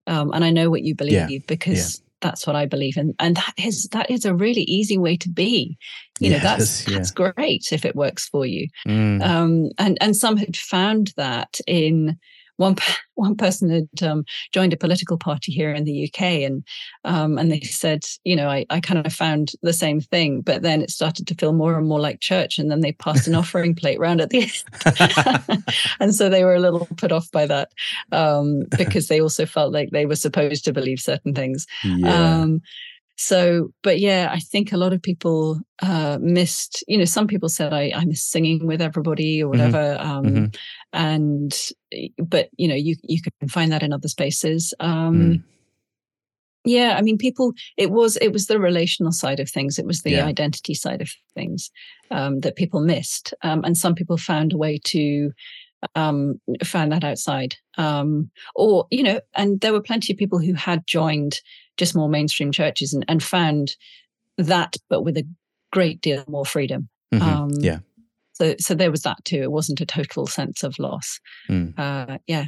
um, 0.06 0.32
and 0.32 0.44
I 0.44 0.50
know 0.50 0.70
what 0.70 0.82
you 0.82 0.94
believe 0.94 1.30
Yeah. 1.30 1.38
because 1.46 2.02
that's 2.20 2.46
what 2.46 2.56
I 2.56 2.64
believe 2.64 2.96
in, 2.96 3.14
and 3.18 3.36
that 3.36 3.52
is 3.58 3.88
that 3.92 4.10
is 4.10 4.24
a 4.24 4.34
really 4.34 4.62
easy 4.62 4.96
way 4.96 5.16
to 5.18 5.28
be. 5.28 5.76
You 6.20 6.30
Yeah, 6.30 6.36
know, 6.38 6.42
that's 6.42 6.88
yeah. 6.88 6.96
that's 6.96 7.10
great 7.10 7.72
if 7.72 7.84
it 7.84 7.94
works 7.94 8.28
for 8.28 8.46
you. 8.46 8.68
Mm. 8.86 9.22
Um, 9.22 9.70
and 9.78 9.98
and 10.00 10.16
some 10.16 10.36
had 10.38 10.56
found 10.56 11.12
that 11.16 11.60
in 11.66 12.18
one 12.56 12.76
one 13.14 13.36
person 13.36 13.70
had 13.70 14.08
um, 14.08 14.24
joined 14.52 14.72
a 14.72 14.76
political 14.76 15.16
party 15.16 15.52
here 15.52 15.72
in 15.72 15.84
the 15.84 16.04
UK, 16.08 16.22
and 16.22 16.64
um, 17.04 17.38
and 17.38 17.50
they 17.50 17.60
said, 17.60 18.04
you 18.24 18.36
know, 18.36 18.48
I, 18.48 18.66
I 18.70 18.80
kind 18.80 19.04
of 19.04 19.12
found 19.12 19.52
the 19.62 19.72
same 19.72 20.00
thing, 20.00 20.40
but 20.40 20.62
then 20.62 20.82
it 20.82 20.90
started 20.90 21.26
to 21.28 21.34
feel 21.34 21.52
more 21.52 21.78
and 21.78 21.88
more 21.88 22.00
like 22.00 22.20
church, 22.20 22.58
and 22.58 22.70
then 22.70 22.80
they 22.80 22.92
passed 22.92 23.26
an 23.26 23.34
offering 23.34 23.74
plate 23.74 23.98
round 23.98 24.20
at 24.20 24.30
the 24.30 24.42
end, 24.42 25.64
and 26.00 26.14
so 26.14 26.28
they 26.28 26.44
were 26.44 26.54
a 26.54 26.60
little 26.60 26.86
put 26.96 27.12
off 27.12 27.30
by 27.30 27.46
that 27.46 27.70
um, 28.12 28.64
because 28.76 29.08
they 29.08 29.20
also 29.20 29.46
felt 29.46 29.72
like 29.72 29.90
they 29.90 30.06
were 30.06 30.16
supposed 30.16 30.64
to 30.64 30.72
believe 30.72 31.00
certain 31.00 31.34
things. 31.34 31.66
Yeah. 31.84 32.42
So 33.16 33.70
but 33.82 34.00
yeah 34.00 34.28
i 34.32 34.40
think 34.40 34.72
a 34.72 34.76
lot 34.76 34.92
of 34.92 35.00
people 35.00 35.60
uh 35.82 36.18
missed 36.20 36.82
you 36.88 36.98
know 36.98 37.04
some 37.04 37.26
people 37.28 37.48
said 37.48 37.72
i 37.72 37.92
i 37.94 38.04
miss 38.04 38.24
singing 38.24 38.66
with 38.66 38.82
everybody 38.82 39.40
or 39.42 39.46
Mm-hmm. 39.46 39.50
whatever 39.50 39.96
um 40.00 40.24
Mhm. 40.24 40.56
and 40.92 41.70
but 42.18 42.48
you 42.56 42.66
know 42.68 42.74
you 42.74 42.96
you 43.04 43.20
can 43.22 43.48
find 43.48 43.70
that 43.72 43.82
in 43.84 43.92
other 43.92 44.08
spaces 44.08 44.74
um 44.80 45.14
Mm. 45.14 45.42
yeah 46.64 46.96
i 46.98 47.02
mean 47.02 47.18
people 47.18 47.52
it 47.76 47.90
was 47.90 48.16
it 48.16 48.32
was 48.32 48.46
the 48.46 48.58
relational 48.58 49.12
side 49.12 49.38
of 49.40 49.48
things 49.50 49.78
it 49.78 49.86
was 49.86 50.02
the 50.02 50.12
Yeah. 50.12 50.24
identity 50.24 50.74
side 50.74 51.00
of 51.02 51.10
things 51.34 51.70
um 52.10 52.40
that 52.40 52.56
people 52.56 52.80
missed 52.80 53.32
um 53.42 53.62
and 53.64 53.76
some 53.76 53.94
people 53.94 54.16
found 54.16 54.52
a 54.52 54.58
way 54.58 54.78
to 54.86 55.30
um 55.94 56.40
find 56.64 56.90
that 56.92 57.04
outside 57.04 57.54
um 57.76 58.30
or 58.54 58.86
you 58.90 59.02
know 59.02 59.20
and 59.36 59.60
there 59.60 59.72
were 59.72 59.82
plenty 59.82 60.12
of 60.12 60.18
people 60.18 60.38
who 60.38 60.54
had 60.54 60.86
joined 60.86 61.40
just 61.76 61.94
more 61.96 62.08
mainstream 62.08 62.52
churches 62.52 62.92
and, 62.94 63.04
and 63.08 63.22
found 63.22 63.76
that 64.38 64.76
but 64.88 65.02
with 65.02 65.16
a 65.16 65.26
great 65.72 66.00
deal 66.00 66.24
more 66.28 66.44
freedom 66.46 66.88
Mhm. 67.12 67.20
um 67.22 67.50
yeah. 67.58 67.78
so 68.32 68.54
so 68.58 68.74
there 68.74 68.90
was 68.90 69.02
that 69.02 69.24
too 69.24 69.42
it 69.42 69.50
wasn't 69.52 69.80
a 69.80 69.86
total 69.86 70.26
sense 70.26 70.62
of 70.62 70.78
loss 70.78 71.20
Mm. 71.48 71.78
uh 71.78 72.18
yeah 72.26 72.46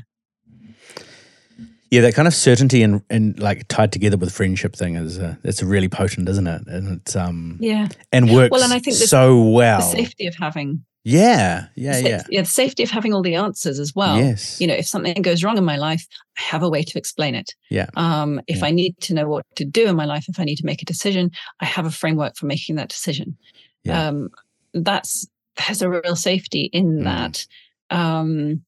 Yeah, 1.91 2.01
that 2.01 2.15
kind 2.17 2.27
of 2.27 2.35
certainty 2.35 2.83
and, 2.83 3.03
and 3.09 3.39
like 3.39 3.69
tied 3.69 3.93
together 3.93 4.17
with 4.17 4.33
friendship 4.33 4.75
thing 4.75 4.97
is 4.97 5.19
uh, 5.21 5.37
it's 5.45 5.63
really 5.63 5.89
potent, 5.89 6.29
isn't 6.29 6.47
it? 6.49 6.63
And 6.67 7.01
it's 7.01 7.15
um 7.15 7.59
yeah 7.61 7.87
and 8.13 8.31
works 8.33 8.51
Well, 8.51 8.63
and 8.65 8.73
I 8.73 8.81
think 8.81 8.99
the- 8.99 9.07
so 9.07 9.41
well. 9.43 9.79
the 9.79 9.97
safety 9.97 10.27
of 10.27 10.35
having 10.35 10.85
yeah, 11.07 11.67
yeah, 11.77 11.99
yeah. 11.99 12.23
yeah 12.29 12.41
the 12.43 12.47
safety 12.49 12.83
of 12.83 12.91
having 12.91 13.15
all 13.15 13.23
the 13.23 13.37
answers 13.37 13.79
as 13.79 13.95
well 13.95 14.17
yes. 14.19 14.61
you 14.61 14.67
know 14.67 14.75
if 14.75 14.87
something 14.87 15.23
goes 15.23 15.45
wrong 15.45 15.57
in 15.57 15.65
my 15.65 15.77
life 15.77 16.05
i 16.37 16.41
have 16.41 16.63
a 16.65 16.69
way 16.69 16.83
to 16.83 16.99
explain 16.99 17.35
it 17.35 17.55
Yeah. 17.71 17.87
um 17.97 18.41
if 18.49 18.59
Yeah. 18.59 18.67
i 18.67 18.71
need 18.73 18.99
to 19.03 19.15
know 19.15 19.29
what 19.29 19.47
to 19.57 19.65
do 19.65 19.87
in 19.87 19.95
my 19.97 20.05
life 20.05 20.27
if 20.29 20.41
i 20.41 20.45
need 20.45 20.57
to 20.57 20.67
make 20.67 20.83
a 20.83 20.87
decision 20.87 21.31
i 21.61 21.65
have 21.65 21.87
a 21.87 21.91
framework 21.91 22.37
for 22.37 22.47
making 22.47 22.75
that 22.77 22.89
decision 22.89 23.37
Yeah. 23.85 24.09
um 24.09 24.29
that's 24.75 25.27
there's 25.67 25.81
a 25.83 25.89
real 25.89 26.17
safety 26.17 26.69
in 26.73 26.99
Mm. 27.01 27.05
that 27.05 27.47
um 27.91 28.63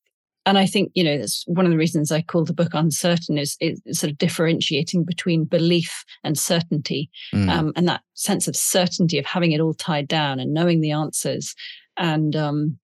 and 0.47 0.57
I 0.57 0.64
think 0.64 0.93
you 0.95 1.05
know 1.05 1.18
that's 1.18 1.45
one 1.47 1.66
of 1.66 1.70
the 1.72 1.76
reasons 1.76 2.11
I 2.11 2.22
call 2.22 2.43
the 2.47 2.55
book 2.55 2.72
uncertain 2.72 3.36
is, 3.36 3.55
is 3.61 3.82
sort 3.93 4.11
of 4.11 4.16
differentiating 4.16 5.05
between 5.05 5.45
belief 5.45 6.07
and 6.24 6.39
certainty, 6.39 7.11
Mm. 7.34 7.49
um, 7.51 7.72
and 7.76 7.86
that 7.86 8.01
sense 8.14 8.49
of 8.49 8.57
certainty 8.57 9.18
of 9.18 9.26
having 9.26 9.53
it 9.53 9.61
all 9.61 9.74
tied 9.74 10.09
down 10.09 10.41
and 10.41 10.55
knowing 10.55 10.80
the 10.80 10.91
answers, 10.93 11.55
and 11.99 12.34
um, 12.36 12.78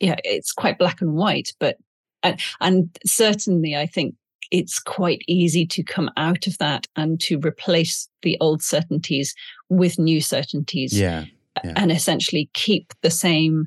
yeah, 0.00 0.16
it's 0.24 0.52
quite 0.52 0.78
black 0.78 1.00
and 1.00 1.14
white. 1.14 1.52
But 1.60 1.76
and, 2.22 2.40
and 2.60 2.98
certainly, 3.04 3.76
I 3.76 3.86
think 3.86 4.14
it's 4.50 4.78
quite 4.78 5.22
easy 5.26 5.66
to 5.66 5.82
come 5.82 6.10
out 6.16 6.46
of 6.46 6.56
that 6.58 6.86
and 6.96 7.20
to 7.20 7.38
replace 7.40 8.08
the 8.22 8.38
old 8.40 8.62
certainties 8.62 9.34
with 9.68 9.98
new 9.98 10.20
certainties, 10.20 10.98
yeah. 10.98 11.24
yeah. 11.64 11.72
and 11.76 11.90
essentially 11.90 12.48
keep 12.54 12.92
the 13.02 13.10
same. 13.10 13.66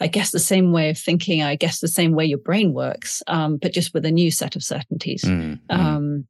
I 0.00 0.08
guess 0.08 0.32
the 0.32 0.40
same 0.40 0.72
way 0.72 0.90
of 0.90 0.98
thinking, 0.98 1.44
I 1.44 1.54
guess 1.54 1.78
the 1.78 1.86
same 1.86 2.10
way 2.12 2.24
your 2.24 2.38
brain 2.38 2.72
works, 2.72 3.22
um, 3.28 3.56
but 3.56 3.72
just 3.72 3.94
with 3.94 4.04
a 4.04 4.10
new 4.10 4.32
set 4.32 4.56
of 4.56 4.64
certainties. 4.64 5.22
Mm, 5.22 5.60
mm. 5.70 5.78
Um, 5.78 6.26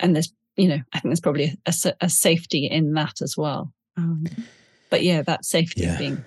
and 0.00 0.14
there's, 0.14 0.32
you 0.56 0.68
know, 0.68 0.80
I 0.94 1.00
think 1.00 1.10
there's 1.10 1.20
probably 1.20 1.58
a, 1.66 1.72
sa- 1.72 1.92
a 2.00 2.08
safety 2.08 2.64
in 2.64 2.94
that 2.94 3.20
as 3.20 3.36
well. 3.36 3.74
Um, 3.98 4.24
but 4.88 5.02
yeah, 5.02 5.20
that 5.22 5.44
safety 5.44 5.82
Yeah. 5.82 5.98
being, 5.98 6.24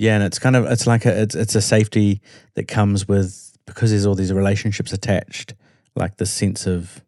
Yeah, 0.00 0.14
and 0.14 0.24
it's 0.24 0.38
kind 0.38 0.56
of 0.56 0.64
it's 0.64 0.86
like 0.86 1.04
a 1.04 1.20
it's 1.22 1.34
it's 1.34 1.54
a 1.54 1.60
safety 1.60 2.22
that 2.54 2.66
comes 2.68 3.06
with 3.06 3.54
because 3.66 3.90
there's 3.90 4.06
all 4.06 4.14
these 4.14 4.32
relationships 4.32 4.94
attached, 4.94 5.52
like 5.94 6.16
the 6.16 6.24
sense 6.24 6.66
of 6.66 7.04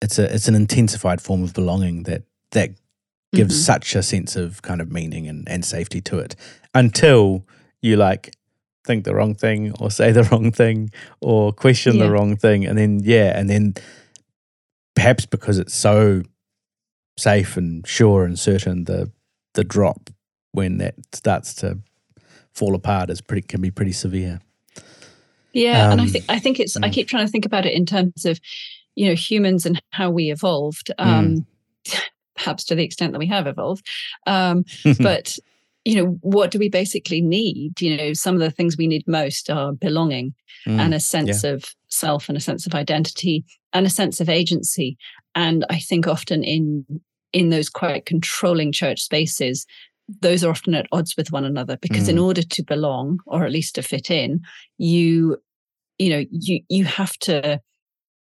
it's 0.00 0.18
a 0.18 0.34
it's 0.34 0.48
an 0.48 0.54
intensified 0.54 1.20
form 1.20 1.42
of 1.42 1.52
belonging 1.52 2.04
that 2.04 2.22
that 2.52 2.70
gives 3.34 3.54
Mhm. 3.60 3.64
such 3.66 3.94
a 3.94 4.02
sense 4.02 4.36
of 4.36 4.62
kind 4.62 4.80
of 4.80 4.90
meaning 4.90 5.28
and, 5.28 5.46
and 5.46 5.66
safety 5.66 6.00
to 6.00 6.18
it 6.18 6.34
until 6.74 7.44
you 7.82 7.96
like 7.96 8.34
think 8.86 9.04
the 9.04 9.14
wrong 9.14 9.34
thing 9.34 9.72
or 9.72 9.90
say 9.90 10.12
the 10.18 10.22
wrong 10.24 10.50
thing 10.50 10.90
or 11.20 11.52
question 11.52 11.96
Yeah. 11.96 12.04
the 12.06 12.10
wrong 12.10 12.36
thing 12.36 12.64
and 12.64 12.78
then 12.78 13.00
yeah 13.04 13.38
and 13.38 13.50
then 13.50 13.74
perhaps 14.96 15.26
because 15.26 15.58
it's 15.58 15.74
so 15.74 16.22
safe 17.18 17.58
and 17.58 17.86
sure 17.86 18.24
and 18.24 18.38
certain 18.38 18.84
the 18.84 19.10
the 19.52 19.64
drop 19.64 20.08
when 20.52 20.78
that 20.78 20.94
starts 21.12 21.54
to 21.54 21.78
fall 22.52 22.74
apart 22.74 23.10
is 23.10 23.20
pretty 23.20 23.46
can 23.46 23.60
be 23.60 23.70
pretty 23.70 23.92
severe 23.92 24.40
yeah. 25.52 25.90
and 25.92 26.00
I 26.00 26.04
Um, 26.04 26.10
think, 26.10 26.24
I 26.28 26.38
think 26.38 26.60
it's, 26.60 26.76
I 26.76 26.88
mm. 26.88 26.92
keep 26.92 27.08
trying 27.08 27.26
to 27.26 27.32
think 27.32 27.46
about 27.46 27.66
it 27.66 27.72
in 27.72 27.86
terms 27.86 28.24
of, 28.24 28.38
you 28.94 29.08
know, 29.08 29.14
humans 29.14 29.64
and 29.66 29.80
how 29.90 30.10
we 30.10 30.30
evolved, 30.30 30.90
Mm. 30.98 31.06
um, 31.06 31.46
perhaps 32.36 32.64
to 32.64 32.74
the 32.74 32.84
extent 32.84 33.12
that 33.12 33.18
we 33.18 33.26
have 33.26 33.46
evolved. 33.46 33.86
Um, 34.26 34.64
but 35.00 35.38
you 35.84 35.94
know 35.96 36.18
what 36.20 36.50
do 36.50 36.58
we 36.58 36.68
basically 36.68 37.22
need 37.22 37.80
you 37.80 37.96
know 37.96 38.12
some 38.12 38.34
of 38.34 38.40
the 38.40 38.50
things 38.50 38.76
we 38.76 38.86
need 38.88 39.06
most 39.06 39.48
are 39.48 39.72
belonging 39.72 40.34
Mm, 40.66 40.78
and 40.80 40.92
a 40.92 41.00
sense 41.00 41.44
of 41.44 41.64
self 41.86 42.28
and 42.28 42.36
a 42.36 42.40
sense 42.40 42.66
of 42.66 42.74
identity 42.74 43.44
and 43.72 43.86
a 43.86 43.90
sense 43.90 44.20
of 44.20 44.28
agency 44.28 44.98
and 45.36 45.64
i 45.70 45.78
think 45.78 46.06
often 46.08 46.42
in 46.42 46.84
in 47.32 47.50
those 47.50 47.68
quite 47.70 48.04
controlling 48.06 48.72
church 48.72 49.00
spaces 49.00 49.66
those 50.22 50.42
are 50.42 50.50
often 50.50 50.74
at 50.74 50.86
odds 50.92 51.16
with 51.16 51.32
one 51.32 51.44
another 51.44 51.76
because 51.76 52.08
in 52.08 52.16
Mm. 52.16 52.24
order 52.24 52.42
to 52.42 52.62
belong 52.64 53.18
or 53.26 53.44
at 53.44 53.52
least 53.52 53.74
to 53.74 53.82
fit 53.82 54.10
in 54.10 54.40
you 54.78 55.36
you 55.98 56.08
know 56.10 56.24
you 56.30 56.60
you 56.68 56.84
have 56.84 57.12
to 57.18 57.60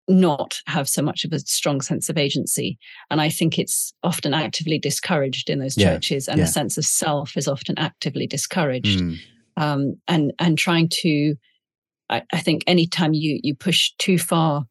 not 0.07 0.61
have 0.67 0.87
so 0.87 1.01
much 1.01 1.25
of 1.25 1.33
a 1.33 1.39
strong 1.39 1.81
sense 1.81 2.09
of 2.09 2.17
agency. 2.17 2.77
And 3.09 3.19
i 3.19 3.29
think 3.29 3.57
it's 3.57 3.93
often 4.03 4.33
actively 4.33 4.77
discouraged 4.79 5.49
in 5.49 5.59
those 5.59 5.77
Yeah, 5.77 5.93
churches 5.93 6.27
and 6.27 6.37
yeah. 6.37 6.45
a 6.45 6.47
sense 6.47 6.77
of 6.77 6.85
self 6.85 7.35
is 7.35 7.47
often 7.47 7.77
actively 7.79 8.27
discouraged. 8.27 8.99
Mm, 8.99 9.17
um, 9.57 9.95
and 10.07 10.31
and 10.39 10.57
trying 10.57 10.89
to 11.01 11.35
I, 12.09 12.21
I 12.31 12.39
think 12.39 12.63
anytime 12.67 13.13
you 13.13 13.39
you 13.43 13.55
push 13.55 13.91
too 13.97 14.19
far 14.19 14.65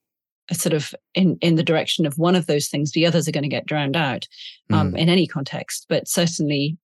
uh, 0.51 0.55
sort 0.55 0.73
of 0.73 0.95
in 1.15 1.37
in 1.41 1.57
the 1.57 1.65
direction 1.65 2.07
of 2.07 2.17
one 2.17 2.37
of 2.37 2.47
those 2.47 2.69
things 2.69 2.93
the 2.93 3.05
others 3.07 3.27
are 3.27 3.33
going 3.33 3.43
to 3.43 3.49
get 3.49 3.67
drowned 3.67 3.97
out 3.97 4.29
um, 4.73 4.93
mm, 4.93 4.99
in 4.99 5.09
any 5.09 5.27
context. 5.27 5.87
But 5.89 6.07
certainly 6.09 6.79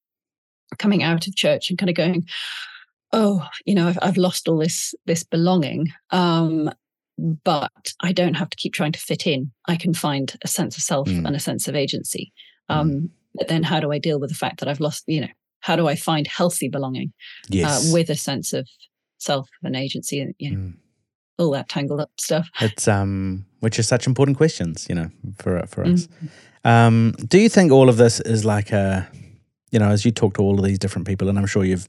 coming 0.79 1.03
out 1.03 1.27
of 1.27 1.35
church 1.37 1.68
and 1.71 1.79
kind 1.79 1.91
of 1.91 1.97
going 1.97 2.27
oh 3.12 3.47
you 3.66 3.75
know 3.75 3.89
i've, 3.89 3.99
I've 4.03 4.16
lost 4.16 4.49
all 4.49 4.59
this 4.59 4.95
this 5.07 5.25
belonging 5.25 5.89
um, 6.11 6.71
but 7.45 7.73
i 8.03 8.12
don't 8.12 8.35
have 8.35 8.51
to 8.51 8.57
keep 8.57 8.73
trying 8.73 8.93
to 8.93 8.99
fit 8.99 9.27
in 9.27 9.51
i 9.66 9.77
can 9.77 9.95
find 9.95 10.37
a 10.43 10.49
sense 10.49 10.77
of 10.77 10.83
self 10.83 11.09
Mm. 11.09 11.27
and 11.27 11.37
a 11.37 11.41
sense 11.41 11.68
of 11.68 11.75
agency 11.75 12.33
um, 12.68 13.11
but 13.35 13.49
then 13.49 13.62
how 13.64 13.81
do 13.81 13.91
i 13.93 13.99
deal 13.99 14.21
with 14.21 14.31
the 14.31 14.37
fact 14.37 14.61
that 14.61 14.68
i've 14.68 14.81
lost 14.81 15.05
you 15.07 15.21
know 15.21 15.29
how 15.61 15.77
do 15.77 15.87
i 15.89 15.95
find 15.97 16.27
healthy 16.27 16.68
belonging 16.68 17.12
yes 17.49 17.89
uh, 17.91 17.93
with 17.93 18.09
a 18.11 18.16
sense 18.16 18.53
of 18.53 18.68
self 19.18 19.49
and 19.62 19.77
agency 19.77 20.21
and 20.21 20.35
you 20.39 20.51
know, 20.51 20.57
Mm. 20.59 20.75
all 21.39 21.51
that 21.53 21.68
tangled 21.68 22.01
up 22.01 22.11
stuff. 22.21 22.49
it's 22.61 22.87
um 22.89 23.45
which 23.61 23.79
are 23.79 23.83
such 23.83 24.07
important 24.07 24.37
questions 24.37 24.87
you 24.89 24.95
know 24.95 25.11
for 25.39 25.66
for 25.66 25.85
us 25.85 26.07
Mm. 26.07 26.29
Um, 26.62 27.12
do 27.27 27.39
you 27.39 27.49
think 27.49 27.73
all 27.73 27.89
of 27.89 27.97
this 27.97 28.21
is 28.21 28.45
like 28.45 28.71
a, 28.71 29.09
you 29.71 29.79
know, 29.79 29.89
as 29.89 30.05
you 30.05 30.11
talk 30.11 30.35
to 30.35 30.43
all 30.43 30.59
of 30.59 30.64
these 30.64 30.79
different 30.79 31.07
people, 31.07 31.29
and 31.29 31.39
I'm 31.39 31.47
sure 31.47 31.64
you've 31.64 31.89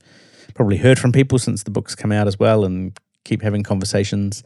probably 0.54 0.78
heard 0.78 1.00
from 1.00 1.12
people 1.12 1.40
since 1.40 1.64
the 1.64 1.72
book's 1.72 1.96
come 1.96 2.12
out 2.12 2.28
as 2.28 2.40
well, 2.40 2.66
and 2.66 2.98
keep 3.26 3.42
having 3.42 3.64
conversations. 3.64 4.44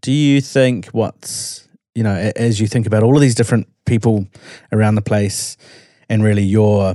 Do 0.00 0.12
you 0.12 0.40
think 0.40 0.86
what's, 0.88 1.68
you 1.94 2.02
know, 2.02 2.32
as 2.36 2.60
you 2.60 2.66
think 2.66 2.86
about 2.86 3.02
all 3.02 3.14
of 3.14 3.20
these 3.20 3.34
different 3.34 3.68
people 3.84 4.26
around 4.72 4.94
the 4.94 5.02
place, 5.02 5.56
and 6.08 6.22
really 6.24 6.42
your 6.42 6.94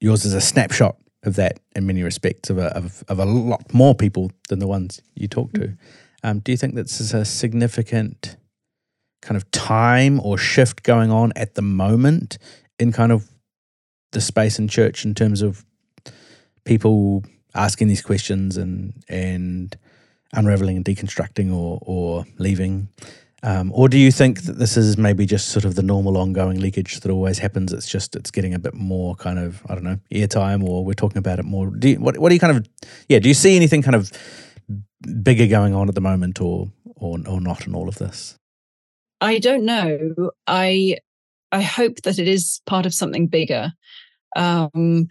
yours 0.00 0.24
is 0.24 0.34
a 0.34 0.40
snapshot 0.40 0.96
of 1.22 1.36
that 1.36 1.60
in 1.76 1.86
many 1.86 2.02
respects 2.02 2.50
of 2.50 2.58
a 2.58 2.74
of, 2.76 3.04
of 3.08 3.18
a 3.18 3.24
lot 3.24 3.72
more 3.74 3.94
people 3.94 4.30
than 4.48 4.58
the 4.58 4.66
ones 4.66 5.00
you 5.14 5.28
talk 5.28 5.52
to. 5.52 5.76
Um, 6.22 6.40
do 6.40 6.52
you 6.52 6.58
think 6.58 6.74
this 6.74 7.00
is 7.00 7.14
a 7.14 7.24
significant 7.24 8.36
kind 9.22 9.36
of 9.36 9.50
time 9.50 10.20
or 10.20 10.38
shift 10.38 10.82
going 10.82 11.10
on 11.10 11.32
at 11.36 11.54
the 11.54 11.62
moment 11.62 12.38
in 12.78 12.92
kind 12.92 13.12
of 13.12 13.28
the 14.12 14.20
space 14.20 14.58
in 14.58 14.68
church 14.68 15.04
in 15.04 15.14
terms 15.14 15.42
of 15.42 15.64
people 16.64 17.24
asking 17.54 17.88
these 17.88 18.02
questions 18.02 18.56
and 18.56 18.92
and 19.08 19.76
unraveling 20.32 20.76
and 20.76 20.84
deconstructing 20.84 21.52
or 21.52 21.78
or 21.82 22.24
leaving 22.38 22.88
um, 23.42 23.72
or 23.74 23.88
do 23.88 23.98
you 23.98 24.12
think 24.12 24.42
that 24.42 24.58
this 24.58 24.76
is 24.76 24.98
maybe 24.98 25.24
just 25.24 25.48
sort 25.48 25.64
of 25.64 25.74
the 25.74 25.82
normal 25.82 26.18
ongoing 26.18 26.60
leakage 26.60 27.00
that 27.00 27.10
always 27.10 27.38
happens 27.38 27.72
it's 27.72 27.88
just 27.88 28.14
it's 28.14 28.30
getting 28.30 28.54
a 28.54 28.58
bit 28.58 28.74
more 28.74 29.16
kind 29.16 29.38
of 29.38 29.62
i 29.68 29.74
don't 29.74 29.84
know 29.84 29.98
airtime 30.12 30.62
or 30.62 30.84
we're 30.84 30.92
talking 30.92 31.18
about 31.18 31.38
it 31.38 31.44
more 31.44 31.68
do 31.70 31.88
you, 31.88 31.96
what, 31.96 32.18
what 32.18 32.28
do 32.28 32.34
you 32.34 32.40
kind 32.40 32.56
of 32.56 32.66
yeah 33.08 33.18
do 33.18 33.28
you 33.28 33.34
see 33.34 33.56
anything 33.56 33.82
kind 33.82 33.96
of 33.96 34.12
bigger 35.22 35.46
going 35.46 35.74
on 35.74 35.88
at 35.88 35.94
the 35.94 36.00
moment, 36.00 36.40
or 36.40 36.70
or 36.96 37.18
or 37.26 37.40
not 37.40 37.66
in 37.66 37.74
all 37.74 37.88
of 37.88 37.96
this? 37.98 38.36
I 39.20 39.38
don't 39.38 39.64
know. 39.64 40.30
I 40.46 40.98
I 41.52 41.62
hope 41.62 42.02
that 42.02 42.18
it 42.18 42.28
is 42.28 42.60
part 42.66 42.86
of 42.86 42.94
something 42.94 43.26
bigger. 43.26 43.72
Um, 44.36 45.08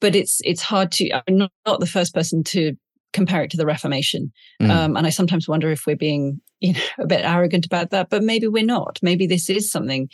but 0.00 0.14
it's 0.14 0.40
it's 0.44 0.62
hard 0.62 0.92
to. 0.92 1.10
I'm 1.12 1.36
not, 1.36 1.52
not 1.66 1.80
the 1.80 1.86
first 1.86 2.14
person 2.14 2.42
to 2.44 2.76
compare 3.12 3.42
it 3.42 3.50
to 3.50 3.56
the 3.56 3.66
Reformation, 3.66 4.32
mm. 4.60 4.70
um, 4.70 4.96
and 4.96 5.06
I 5.06 5.10
sometimes 5.10 5.48
wonder 5.48 5.70
if 5.70 5.86
we're 5.86 5.96
being 5.96 6.40
you 6.60 6.74
know 6.74 6.80
a 6.98 7.06
bit 7.06 7.24
arrogant 7.24 7.66
about 7.66 7.90
that. 7.90 8.10
But 8.10 8.22
maybe 8.22 8.48
we're 8.48 8.64
not. 8.64 8.98
Maybe 9.02 9.26
this 9.26 9.48
is 9.48 9.70
something 9.70 10.08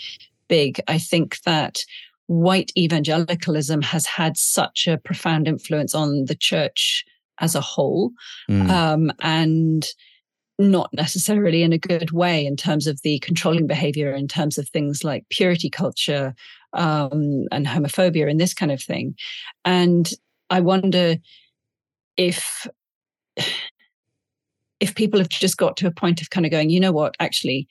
big. 0.48 0.80
I 0.88 0.98
think 0.98 1.40
that 1.42 1.84
white 2.26 2.72
evangelicalism 2.76 3.82
has 3.82 4.06
had 4.06 4.36
such 4.36 4.86
a 4.86 4.98
profound 4.98 5.48
influence 5.48 5.94
on 5.94 6.26
the 6.26 6.34
church 6.34 7.04
as 7.38 7.54
a 7.54 7.60
whole, 7.60 8.12
mm. 8.48 8.68
um, 8.68 9.12
and 9.20 9.86
not 10.70 10.90
necessarily 10.92 11.62
in 11.62 11.72
a 11.72 11.78
good 11.78 12.10
way 12.12 12.46
in 12.46 12.56
terms 12.56 12.86
of 12.86 13.00
the 13.02 13.18
controlling 13.20 13.66
behavior, 13.66 14.12
in 14.12 14.28
terms 14.28 14.58
of 14.58 14.68
things 14.68 15.04
like 15.04 15.28
purity 15.30 15.68
culture 15.68 16.34
um, 16.72 17.44
and 17.50 17.66
homophobia 17.66 18.30
and 18.30 18.40
this 18.40 18.54
kind 18.54 18.72
of 18.72 18.82
thing. 18.82 19.14
And 19.64 20.10
I 20.50 20.60
wonder 20.60 21.16
if 22.16 22.66
if 24.80 24.94
people 24.94 25.20
have 25.20 25.28
just 25.28 25.56
got 25.56 25.76
to 25.76 25.86
a 25.86 25.92
point 25.92 26.20
of 26.20 26.30
kind 26.30 26.44
of 26.44 26.50
going, 26.50 26.70
you 26.70 26.80
know 26.80 26.92
what, 26.92 27.14
actually, 27.20 27.68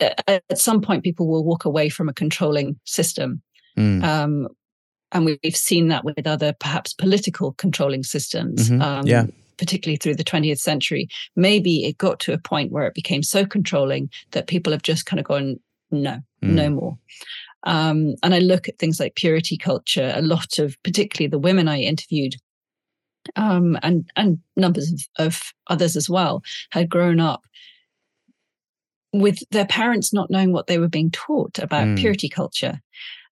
at 0.00 0.42
some 0.54 0.80
point 0.80 1.04
people 1.04 1.28
will 1.28 1.44
walk 1.44 1.64
away 1.64 1.88
from 1.88 2.08
a 2.08 2.14
controlling 2.14 2.78
system. 2.84 3.40
Mm. 3.78 4.02
Um, 4.02 4.48
and 5.12 5.24
we've 5.24 5.56
seen 5.56 5.88
that 5.88 6.04
with 6.04 6.26
other 6.26 6.52
perhaps 6.58 6.92
political 6.92 7.52
controlling 7.52 8.02
systems. 8.02 8.68
Mm-hmm. 8.68 8.82
Um, 8.82 9.06
yeah 9.06 9.26
particularly 9.58 9.96
through 9.96 10.16
the 10.16 10.24
20th 10.24 10.58
century, 10.58 11.08
maybe 11.36 11.84
it 11.84 11.98
got 11.98 12.20
to 12.20 12.32
a 12.32 12.38
point 12.38 12.72
where 12.72 12.86
it 12.86 12.94
became 12.94 13.22
so 13.22 13.44
controlling 13.46 14.10
that 14.32 14.46
people 14.46 14.72
have 14.72 14.82
just 14.82 15.06
kind 15.06 15.20
of 15.20 15.26
gone, 15.26 15.58
no, 15.90 16.20
mm. 16.42 16.50
no 16.50 16.70
more. 16.70 16.98
Um, 17.64 18.14
and 18.22 18.34
I 18.34 18.40
look 18.40 18.68
at 18.68 18.78
things 18.78 19.00
like 19.00 19.14
purity 19.14 19.56
culture, 19.56 20.12
a 20.14 20.22
lot 20.22 20.58
of, 20.58 20.76
particularly 20.82 21.28
the 21.28 21.38
women 21.38 21.68
I 21.68 21.80
interviewed, 21.80 22.36
um, 23.36 23.78
and 23.82 24.08
and 24.16 24.38
numbers 24.54 24.92
of, 25.18 25.26
of 25.26 25.42
others 25.68 25.96
as 25.96 26.10
well, 26.10 26.42
had 26.70 26.90
grown 26.90 27.20
up 27.20 27.42
with 29.14 29.42
their 29.50 29.64
parents 29.64 30.12
not 30.12 30.30
knowing 30.30 30.52
what 30.52 30.66
they 30.66 30.78
were 30.78 30.88
being 30.88 31.10
taught 31.10 31.58
about 31.58 31.86
mm. 31.86 31.98
purity 31.98 32.28
culture. 32.28 32.80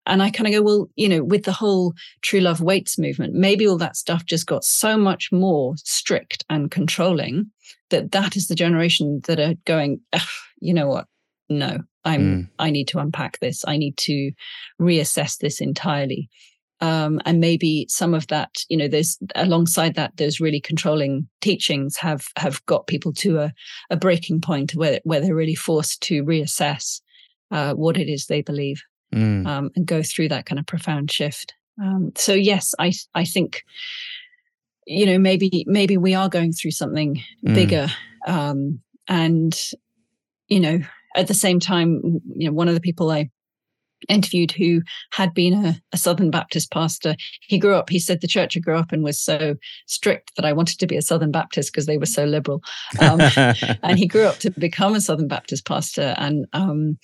And 0.07 0.23
I 0.23 0.31
kind 0.31 0.47
of 0.47 0.53
go, 0.53 0.63
well, 0.63 0.89
you 0.97 1.09
know, 1.09 1.23
with 1.23 1.45
the 1.45 1.53
whole 1.53 1.95
true 2.23 2.41
love 2.41 2.61
waits 2.61 2.99
movement, 2.99 3.35
maybe 3.35 3.67
all 3.67 3.79
that 3.79 3.97
stuff 3.97 4.25
just 4.25 4.47
got 4.47 4.65
so 4.65 4.97
much 4.97 5.31
more 5.31 5.75
strict 5.77 6.45
and 6.51 6.71
controlling 6.71 7.51
that 7.91 8.11
that 8.13 8.37
is 8.37 8.49
the 8.49 8.55
generation 8.55 9.21
that 9.27 9.39
are 9.39 9.55
going, 9.65 10.01
you 10.61 10.75
know 10.75 10.89
what? 10.89 11.07
No, 11.49 11.79
I'm, 12.05 12.21
mm. 12.21 12.49
I 12.59 12.71
need 12.71 12.89
to 12.89 12.99
unpack 12.99 13.39
this. 13.41 13.65
I 13.67 13.77
need 13.77 13.97
to 13.99 14.33
reassess 14.81 15.39
this 15.39 15.61
entirely. 15.61 16.29
Um, 16.81 17.21
and 17.25 17.39
maybe 17.39 17.87
some 17.89 18.13
of 18.13 18.27
that, 18.27 18.65
you 18.69 18.77
know, 18.77 18.89
there's 18.89 19.17
alongside 19.37 19.95
that, 19.95 20.17
those 20.17 20.41
really 20.41 20.61
controlling 20.61 21.29
teachings 21.41 21.97
have 21.99 22.27
have 22.37 22.65
got 22.67 22.89
people 22.89 23.13
to 23.13 23.39
a, 23.39 23.53
a 23.91 23.97
breaking 23.97 24.41
point 24.41 24.75
where 24.75 24.99
where 25.05 25.21
they're 25.21 25.33
really 25.33 25.55
forced 25.55 26.01
to 26.03 26.25
reassess 26.25 27.01
uh, 27.53 27.75
what 27.75 27.97
it 27.97 28.09
is 28.09 28.27
they 28.27 28.43
believe 28.43 28.83
mm. 29.13 29.47
um, 29.47 29.71
and 29.77 29.87
go 29.87 30.03
through 30.03 30.29
that 30.29 30.47
kind 30.47 30.59
of 30.59 30.67
profound 30.67 31.11
shift. 31.11 31.55
Um, 31.81 32.13
so 32.17 32.35
yes, 32.35 32.75
I 32.79 32.93
I 33.15 33.25
think 33.25 33.63
you 34.87 35.07
know 35.07 35.19
maybe 35.19 35.65
maybe 35.67 35.97
we 35.97 36.15
are 36.15 36.29
going 36.29 36.53
through 36.53 36.73
something 36.73 37.23
mm. 37.47 37.55
bigger, 37.55 37.89
um, 38.27 38.81
and 39.09 39.59
you 40.49 40.61
know 40.61 40.81
at 41.15 41.29
the 41.29 41.35
same 41.35 41.61
time, 41.61 42.21
you 42.35 42.49
know 42.49 42.53
one 42.53 42.69
of 42.69 42.75
the 42.75 42.81
people 42.81 43.11
I 43.11 43.31
interviewed 44.09 44.53
who 44.53 44.83
had 45.13 45.35
been 45.35 45.55
a, 45.65 45.81
a, 45.93 45.97
Southern 45.97 46.31
Baptist 46.31 46.71
pastor. 46.71 47.15
He 47.41 47.59
grew 47.59 47.75
up, 47.75 47.91
he 47.91 47.99
said 47.99 48.21
the 48.21 48.27
church 48.27 48.57
I 48.57 48.61
grew 48.61 48.77
up 48.77 48.93
in 48.93 49.03
was 49.03 49.21
so 49.21 49.57
strict 49.87 50.33
that 50.37 50.45
I 50.45 50.53
wanted 50.53 50.79
to 50.81 50.87
be 50.87 50.97
a 50.97 51.03
Southern 51.03 51.31
Baptist 51.31 51.73
because 51.73 51.87
they 51.87 51.99
were 51.99 52.07
so 52.07 52.25
liberal. 52.25 52.63
Um, 53.01 53.21
and 53.83 53.99
he 53.99 54.07
grew 54.07 54.25
up 54.25 54.39
to 54.39 54.51
become 54.51 54.95
a 54.95 55.01
Southern 55.01 55.29
Baptist 55.29 55.67
pastor. 55.67 56.15
And 56.17 56.47
um, 56.53 56.99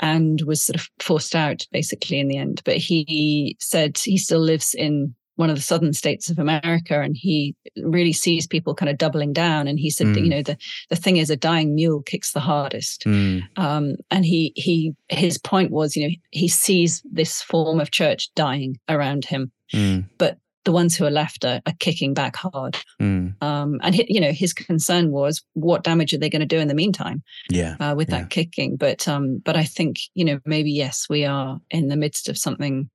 and 0.00 0.42
was 0.42 0.62
sort 0.62 0.76
of 0.76 0.88
forced 0.98 1.34
out 1.34 1.66
basically 1.70 2.18
in 2.18 2.28
the 2.28 2.36
end. 2.36 2.62
But 2.64 2.78
he 2.78 3.56
said 3.60 3.98
he 3.98 4.16
still 4.16 4.40
lives 4.40 4.74
in 4.74 5.14
one 5.36 5.48
of 5.48 5.56
the 5.56 5.62
southern 5.62 5.94
states 5.94 6.28
of 6.28 6.38
America, 6.38 7.00
and 7.00 7.16
he 7.16 7.56
really 7.82 8.12
sees 8.12 8.46
people 8.46 8.74
kind 8.74 8.90
of 8.90 8.98
doubling 8.98 9.32
down. 9.32 9.68
And 9.68 9.78
he 9.78 9.88
said 9.88 10.08
mm. 10.08 10.14
that 10.14 10.20
you 10.20 10.26
mm. 10.26 10.30
know 10.30 10.42
the 10.42 10.56
the 10.90 10.96
thing 10.96 11.16
is 11.16 11.30
a 11.30 11.36
dying 11.36 11.74
mule 11.74 12.02
kicks 12.02 12.32
the 12.32 12.40
hardest. 12.40 13.04
Mm. 13.04 13.42
Um, 13.56 13.94
and 14.10 14.24
he 14.24 14.52
he 14.56 14.94
his 15.08 15.38
point 15.38 15.70
was 15.70 15.96
you 15.96 16.08
know 16.08 16.14
he 16.30 16.48
sees 16.48 17.02
this 17.10 17.42
form 17.42 17.80
of 17.80 17.90
church 17.90 18.30
dying 18.34 18.78
around 18.88 19.24
him, 19.24 19.50
mm. 19.72 20.06
but 20.18 20.38
the 20.64 20.72
ones 20.72 20.96
who 20.96 21.04
are 21.04 21.10
left 21.10 21.44
are, 21.44 21.60
are 21.66 21.72
kicking 21.78 22.14
back 22.14 22.36
hard. 22.36 22.76
Mm. 23.00 23.42
Um, 23.42 23.80
and 23.82 23.96
you 24.08 24.20
know, 24.20 24.32
his 24.32 24.52
concern 24.52 25.10
was 25.10 25.42
what 25.54 25.84
damage 25.84 26.12
are 26.12 26.18
they 26.18 26.30
going 26.30 26.40
to 26.40 26.46
do 26.46 26.58
in 26.58 26.68
the 26.68 26.74
meantime? 26.74 27.22
Yeah, 27.50 27.76
uh, 27.80 27.94
with 27.96 28.10
yeah. 28.10 28.20
that 28.20 28.30
kicking. 28.30 28.76
But 28.76 29.08
um, 29.08 29.38
but 29.38 29.56
I 29.56 29.64
think 29.64 29.96
you 30.14 30.24
know 30.24 30.40
maybe 30.44 30.70
yes, 30.70 31.06
we 31.08 31.24
are 31.24 31.60
in 31.70 31.88
the 31.88 31.96
midst 31.96 32.28
of 32.28 32.36
something 32.36 32.90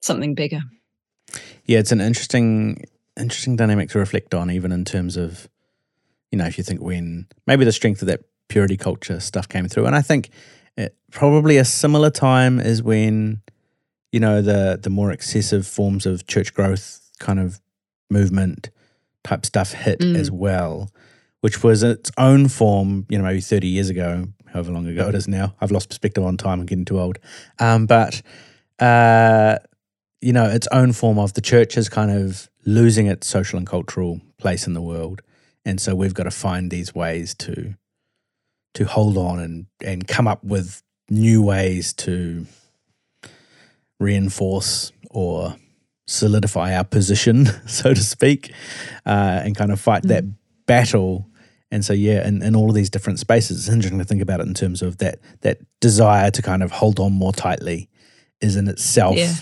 something 0.00 0.34
bigger. 0.34 0.60
Yeah, 1.66 1.78
it's 1.78 1.92
an 1.92 2.00
interesting 2.00 2.84
interesting 3.18 3.56
dynamic 3.56 3.90
to 3.90 3.98
reflect 3.98 4.34
on, 4.34 4.50
even 4.50 4.72
in 4.72 4.84
terms 4.84 5.16
of 5.16 5.48
you 6.32 6.38
know 6.38 6.46
if 6.46 6.58
you 6.58 6.64
think 6.64 6.80
when 6.80 7.26
maybe 7.46 7.64
the 7.64 7.72
strength 7.72 8.02
of 8.02 8.08
that 8.08 8.20
purity 8.48 8.76
culture 8.76 9.20
stuff 9.20 9.48
came 9.48 9.68
through, 9.68 9.86
and 9.86 9.94
I 9.94 10.02
think 10.02 10.30
it, 10.76 10.96
probably 11.10 11.58
a 11.58 11.64
similar 11.64 12.10
time 12.10 12.58
is 12.58 12.82
when 12.82 13.42
you 14.10 14.20
know 14.20 14.40
the 14.40 14.78
the 14.82 14.90
more 14.90 15.12
excessive 15.12 15.66
forms 15.66 16.06
of 16.06 16.26
church 16.26 16.54
growth 16.54 16.99
kind 17.20 17.38
of 17.38 17.60
movement 18.10 18.70
type 19.22 19.46
stuff 19.46 19.72
hit 19.72 20.00
mm. 20.00 20.16
as 20.16 20.30
well, 20.30 20.90
which 21.40 21.62
was 21.62 21.82
its 21.82 22.10
own 22.18 22.48
form, 22.48 23.06
you 23.08 23.18
know, 23.18 23.24
maybe 23.24 23.40
30 23.40 23.68
years 23.68 23.88
ago, 23.88 24.26
however 24.52 24.72
long 24.72 24.86
ago 24.88 25.08
it 25.08 25.14
is 25.14 25.28
now. 25.28 25.54
I've 25.60 25.70
lost 25.70 25.88
perspective 25.88 26.24
on 26.24 26.36
time, 26.36 26.60
I'm 26.60 26.66
getting 26.66 26.84
too 26.84 26.98
old. 26.98 27.18
Um, 27.58 27.86
but, 27.86 28.20
uh, 28.80 29.58
you 30.20 30.32
know, 30.32 30.46
its 30.46 30.66
own 30.72 30.92
form 30.92 31.18
of 31.18 31.34
the 31.34 31.40
church 31.40 31.76
is 31.76 31.88
kind 31.88 32.10
of 32.10 32.48
losing 32.66 33.06
its 33.06 33.26
social 33.26 33.58
and 33.58 33.66
cultural 33.66 34.20
place 34.38 34.66
in 34.66 34.74
the 34.74 34.82
world. 34.82 35.22
And 35.64 35.80
so 35.80 35.94
we've 35.94 36.14
got 36.14 36.24
to 36.24 36.30
find 36.30 36.70
these 36.70 36.94
ways 36.94 37.34
to 37.36 37.74
to 38.74 38.84
hold 38.84 39.16
on 39.18 39.40
and, 39.40 39.66
and 39.84 40.06
come 40.06 40.28
up 40.28 40.44
with 40.44 40.80
new 41.08 41.42
ways 41.42 41.92
to 41.92 42.46
reinforce 43.98 44.92
or 45.10 45.56
solidify 46.10 46.74
our 46.74 46.84
position, 46.84 47.46
so 47.66 47.94
to 47.94 48.02
speak, 48.02 48.52
uh, 49.06 49.40
and 49.44 49.56
kind 49.56 49.72
of 49.72 49.80
fight 49.80 50.02
mm. 50.02 50.08
that 50.08 50.24
battle. 50.66 51.26
And 51.70 51.84
so, 51.84 51.92
yeah, 51.92 52.26
in, 52.26 52.42
in 52.42 52.56
all 52.56 52.68
of 52.68 52.74
these 52.74 52.90
different 52.90 53.20
spaces, 53.20 53.60
it's 53.60 53.68
interesting 53.68 54.00
to 54.00 54.04
think 54.04 54.20
about 54.20 54.40
it 54.40 54.48
in 54.48 54.54
terms 54.54 54.82
of 54.82 54.98
that 54.98 55.20
that 55.42 55.58
desire 55.80 56.30
to 56.32 56.42
kind 56.42 56.62
of 56.62 56.72
hold 56.72 56.98
on 56.98 57.12
more 57.12 57.32
tightly 57.32 57.88
is 58.40 58.56
in 58.56 58.66
itself 58.66 59.16
yeah. 59.16 59.34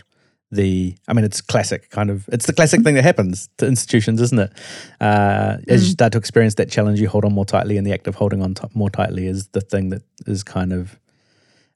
the. 0.51 0.95
I 1.09 1.15
mean, 1.15 1.25
it's 1.25 1.41
classic 1.41 1.89
kind 1.89 2.11
of. 2.11 2.29
It's 2.31 2.45
the 2.45 2.53
classic 2.53 2.83
thing 2.83 2.97
that 2.97 3.05
happens 3.05 3.49
to 3.59 3.67
institutions, 3.67 4.21
isn't 4.21 4.39
it? 4.39 4.53
Uh, 5.01 5.57
mm. 5.57 5.69
As 5.69 5.85
you 5.85 5.91
mm. 5.91 5.93
start 5.93 6.13
to 6.13 6.19
experience 6.19 6.57
that 6.57 6.71
challenge, 6.71 7.01
you 7.01 7.09
hold 7.09 7.25
on 7.25 7.33
more 7.33 7.47
tightly, 7.47 7.79
and 7.79 7.87
the 7.87 7.95
act 7.95 8.07
of 8.07 8.17
holding 8.17 8.43
on 8.43 8.55
t- 8.55 8.69
more 8.75 8.91
tightly 8.91 9.27
is 9.27 9.49
the 9.49 9.63
thing 9.63 9.89
that 9.89 10.03
is 10.27 10.43
kind 10.43 10.75
of 10.75 11.01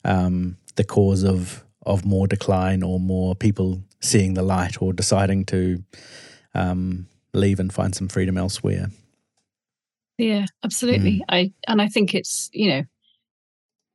um, 0.04 0.58
the 0.76 0.84
cause 0.84 1.24
of 1.24 1.64
of 1.86 2.04
more 2.04 2.26
decline 2.26 2.82
or 2.82 3.00
more 3.00 3.34
people 3.34 3.82
seeing 4.02 4.34
the 4.34 4.42
light 4.42 4.82
or 4.82 4.92
deciding 4.92 5.46
to 5.46 5.82
um, 6.54 7.06
leave 7.32 7.58
and 7.60 7.72
find 7.72 7.94
some 7.94 8.08
freedom 8.08 8.36
elsewhere. 8.36 8.88
Yeah, 10.18 10.46
absolutely. 10.62 11.20
Mm. 11.20 11.24
I 11.28 11.52
and 11.66 11.80
I 11.80 11.88
think 11.88 12.14
it's 12.14 12.50
you 12.52 12.68
know 12.68 12.82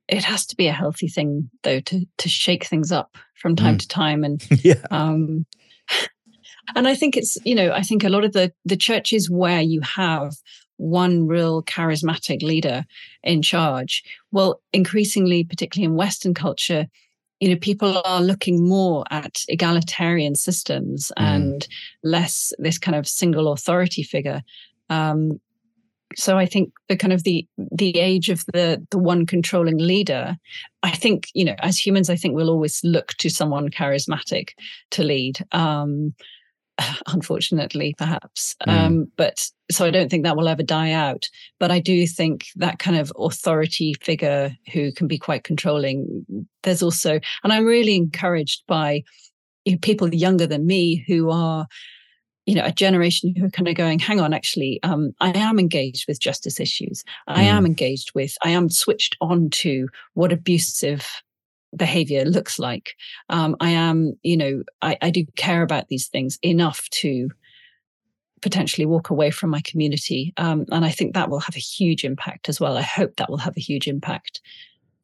it 0.08 0.24
has 0.24 0.46
to 0.46 0.56
be 0.56 0.66
a 0.66 0.72
healthy 0.72 1.08
thing 1.08 1.50
though 1.62 1.80
to 1.80 2.06
to 2.18 2.28
shake 2.28 2.64
things 2.64 2.90
up 2.90 3.16
from 3.34 3.54
time 3.54 3.76
mm. 3.76 3.80
to 3.80 3.88
time 3.88 4.24
and 4.24 4.44
yeah. 4.64 4.82
um 4.90 5.46
and 6.74 6.88
I 6.88 6.94
think 6.94 7.16
it's 7.16 7.38
you 7.44 7.54
know 7.54 7.72
I 7.72 7.82
think 7.82 8.04
a 8.04 8.08
lot 8.08 8.24
of 8.24 8.32
the 8.32 8.52
the 8.64 8.76
churches 8.76 9.30
where 9.30 9.60
you 9.60 9.80
have 9.82 10.34
one 10.76 11.26
real 11.26 11.62
charismatic 11.62 12.42
leader 12.42 12.84
in 13.22 13.42
charge 13.42 14.04
well 14.30 14.60
increasingly 14.72 15.44
particularly 15.44 15.84
in 15.84 15.96
western 15.96 16.34
culture 16.34 16.86
you 17.40 17.48
know 17.48 17.56
people 17.56 18.00
are 18.04 18.20
looking 18.20 18.68
more 18.68 19.04
at 19.10 19.42
egalitarian 19.48 20.34
systems 20.34 21.12
mm. 21.18 21.22
and 21.22 21.68
less 22.02 22.52
this 22.58 22.78
kind 22.78 22.96
of 22.96 23.06
single 23.06 23.52
authority 23.52 24.02
figure 24.02 24.42
um, 24.90 25.40
so 26.16 26.38
i 26.38 26.46
think 26.46 26.72
the 26.88 26.96
kind 26.96 27.12
of 27.12 27.24
the 27.24 27.46
the 27.72 27.98
age 27.98 28.28
of 28.28 28.44
the 28.52 28.84
the 28.90 28.98
one 28.98 29.26
controlling 29.26 29.78
leader 29.78 30.36
i 30.82 30.90
think 30.90 31.28
you 31.34 31.44
know 31.44 31.56
as 31.60 31.78
humans 31.78 32.08
i 32.08 32.16
think 32.16 32.34
we'll 32.34 32.50
always 32.50 32.80
look 32.82 33.08
to 33.18 33.28
someone 33.28 33.68
charismatic 33.68 34.50
to 34.90 35.02
lead 35.02 35.38
um, 35.52 36.14
unfortunately, 37.06 37.94
perhaps. 37.98 38.56
Mm. 38.66 38.72
Um, 38.72 39.12
but 39.16 39.48
so 39.70 39.84
I 39.84 39.90
don't 39.90 40.10
think 40.10 40.24
that 40.24 40.36
will 40.36 40.48
ever 40.48 40.62
die 40.62 40.92
out. 40.92 41.28
But 41.58 41.70
I 41.70 41.80
do 41.80 42.06
think 42.06 42.46
that 42.56 42.78
kind 42.78 42.96
of 42.96 43.12
authority 43.18 43.94
figure 44.00 44.56
who 44.72 44.92
can 44.92 45.06
be 45.06 45.18
quite 45.18 45.44
controlling, 45.44 46.26
there's 46.62 46.82
also, 46.82 47.20
and 47.44 47.52
I'm 47.52 47.64
really 47.64 47.96
encouraged 47.96 48.62
by 48.66 49.02
you 49.64 49.72
know, 49.72 49.78
people 49.82 50.14
younger 50.14 50.46
than 50.46 50.66
me 50.66 51.04
who 51.06 51.30
are 51.30 51.66
you 52.46 52.54
know 52.54 52.64
a 52.64 52.72
generation 52.72 53.34
who 53.36 53.44
are 53.44 53.50
kind 53.50 53.68
of 53.68 53.74
going 53.74 53.98
hang 53.98 54.20
on 54.20 54.32
actually 54.32 54.80
um, 54.82 55.12
i 55.20 55.30
am 55.36 55.58
engaged 55.58 56.06
with 56.08 56.18
justice 56.18 56.58
issues 56.58 57.04
i 57.26 57.42
mm. 57.42 57.48
am 57.48 57.66
engaged 57.66 58.10
with 58.14 58.38
i 58.42 58.48
am 58.48 58.70
switched 58.70 59.18
on 59.20 59.50
to 59.50 59.86
what 60.14 60.32
abusive 60.32 61.06
behavior 61.76 62.24
looks 62.24 62.58
like. 62.58 62.96
Um, 63.28 63.56
i 63.60 63.70
am 63.70 64.14
you 64.22 64.36
know 64.36 64.62
I, 64.82 64.96
I 65.02 65.10
do 65.10 65.24
care 65.36 65.62
about 65.62 65.88
these 65.88 66.08
things 66.08 66.38
enough 66.42 66.88
to 66.90 67.30
potentially 68.40 68.86
walk 68.86 69.10
away 69.10 69.30
from 69.30 69.50
my 69.50 69.60
community 69.62 70.32
um, 70.36 70.64
and 70.70 70.84
i 70.84 70.90
think 70.90 71.14
that 71.14 71.28
will 71.28 71.40
have 71.40 71.56
a 71.56 71.60
huge 71.60 72.04
impact 72.04 72.48
as 72.48 72.60
well. 72.60 72.76
I 72.76 72.82
hope 72.82 73.16
that 73.16 73.28
will 73.30 73.38
have 73.38 73.56
a 73.56 73.60
huge 73.60 73.88
impact. 73.88 74.40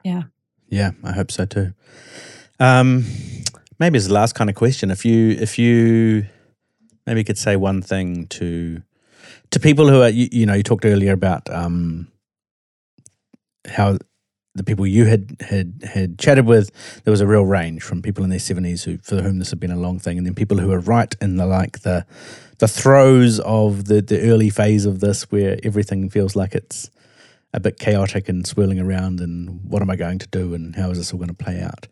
Yeah. 0.05 0.23
Yeah 0.69 0.93
i 1.03 1.13
hope 1.13 1.31
so 1.31 1.45
too. 1.45 1.75
Um, 2.61 3.05
maybe 3.79 3.97
as 3.97 4.07
the 4.07 4.15
last 4.15 4.35
kind 4.35 4.49
of 4.49 4.57
question 4.57 4.91
if 4.91 5.05
you 5.05 5.31
if 5.33 5.59
you 5.59 6.27
maybe 7.07 7.25
could 7.25 7.39
say 7.39 7.57
one 7.57 7.83
thing 7.83 8.27
to 8.29 8.83
to 9.51 9.61
people 9.61 9.89
who 9.89 10.03
are 10.03 10.09
you, 10.09 10.29
you 10.33 10.47
know 10.47 10.55
you 10.55 10.63
talked 10.63 10.85
earlier 10.85 11.13
about 11.13 11.49
um, 11.51 12.09
how 13.67 13.99
the 14.55 14.65
people 14.65 14.87
you 14.87 15.05
had 15.05 15.37
had 15.41 15.83
had 15.85 16.19
chatted 16.19 16.47
with 16.47 16.71
there 17.05 17.11
was 17.11 17.21
a 17.21 17.27
real 17.27 17.45
range 17.45 17.83
from 17.83 18.03
people 18.03 18.23
in 18.23 18.31
their 18.31 18.39
70s 18.39 18.85
who 18.85 18.99
for 18.99 19.21
whom 19.21 19.39
this 19.39 19.51
had 19.51 19.61
been 19.61 19.71
a 19.71 19.77
long 19.77 19.99
thing 19.99 20.17
and 20.17 20.27
then 20.27 20.35
people 20.35 20.59
who 20.59 20.71
are 20.73 20.81
right 20.81 21.15
in 21.21 21.37
the 21.37 21.47
like 21.47 21.81
the 21.81 22.07
the 22.59 22.69
throes 22.69 23.41
of 23.41 23.87
the 23.87 24.01
the 24.01 24.21
early 24.23 24.51
phase 24.51 24.87
of 24.87 25.01
this 25.01 25.31
where 25.31 25.59
everything 25.65 26.09
feels 26.09 26.37
like 26.37 26.55
it's 26.55 26.91
a 27.53 27.61
bit 27.61 27.79
chaotic 27.79 28.29
and 28.29 28.47
swirling 28.47 28.81
around 28.81 29.21
and 29.21 29.61
what 29.71 29.81
am 29.81 29.89
I 29.89 29.97
going 29.97 30.19
to 30.19 30.27
do 30.27 30.55
and 30.55 30.75
how 30.75 30.91
is 30.91 30.99
this 30.99 31.13
all 31.13 31.19
going 31.19 31.29
to 31.29 31.35
play 31.35 31.61
out? 31.61 31.87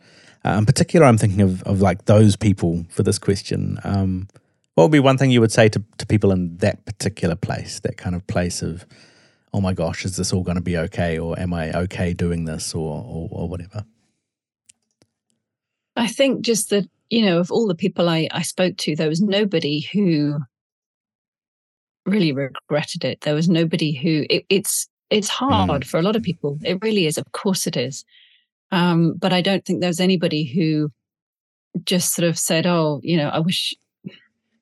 Uh, 0.45 0.57
in 0.59 0.67
particular 0.67 1.07
I'm 1.07 1.19
thinking 1.19 1.41
of, 1.41 1.63
of 1.63 1.81
like 1.81 2.07
those 2.07 2.37
people 2.37 2.85
for 2.91 3.05
this 3.05 3.19
question. 3.19 3.79
Um, 3.85 4.29
what 4.75 4.85
would 4.85 4.93
be 4.93 4.99
one 4.99 5.19
thing 5.19 5.31
you 5.31 5.41
would 5.41 5.53
say 5.53 5.69
to, 5.69 5.83
to 5.99 6.07
people 6.07 6.33
in 6.33 6.57
that 6.59 6.85
particular 6.85 7.37
place, 7.37 7.79
that 7.81 7.97
kind 7.97 8.17
of 8.17 8.27
place 8.27 8.63
of, 8.63 8.85
oh 9.53 9.61
my 9.61 9.73
gosh, 9.73 10.05
is 10.05 10.17
this 10.17 10.33
all 10.33 10.43
going 10.43 10.57
to 10.57 10.63
be 10.63 10.77
okay? 10.77 11.19
Or 11.19 11.39
am 11.39 11.53
I 11.53 11.73
okay 11.73 12.13
doing 12.13 12.45
this 12.45 12.75
or, 12.75 13.05
or, 13.07 13.29
or 13.31 13.49
whatever? 13.49 13.85
I 15.97 16.09
think 16.09 16.43
just 16.43 16.71
that, 16.71 16.89
you 17.11 17.25
know, 17.25 17.39
of 17.39 17.51
all 17.51 17.67
the 17.67 17.75
people 17.75 18.09
I, 18.09 18.29
I 18.31 18.43
spoke 18.43 18.77
to, 18.79 18.97
there 18.97 19.09
was 19.09 19.21
nobody 19.21 19.81
who 19.81 20.41
really 22.07 22.33
regretted 22.33 23.05
it. 23.05 23.21
There 23.21 23.35
was 23.35 23.49
nobody 23.49 23.93
who 23.93 24.25
it, 24.31 24.45
it's 24.49 24.89
it's 25.11 25.29
hard 25.29 25.83
mm. 25.83 25.87
for 25.87 25.99
a 25.99 26.03
lot 26.03 26.17
of 26.17 26.23
people. 26.23 26.59
It 26.63 26.79
really 26.83 27.07
is. 27.07 27.19
Of 27.19 27.31
course 27.33 27.67
it 27.67 27.77
is. 27.77 28.05
Um, 28.71 29.15
but 29.19 29.33
I 29.33 29.43
don't 29.43 29.65
think 29.65 29.81
there 29.81 29.91
was 29.91 30.01
anybody 30.01 30.45
who 30.45 30.91
just 31.85 32.15
sort 32.15 32.27
of 32.27 32.39
said, 32.39 32.67
"Oh, 32.67 33.01
you 33.03 33.19
know, 33.19 33.29
I 33.29 33.41
wish 33.41 33.75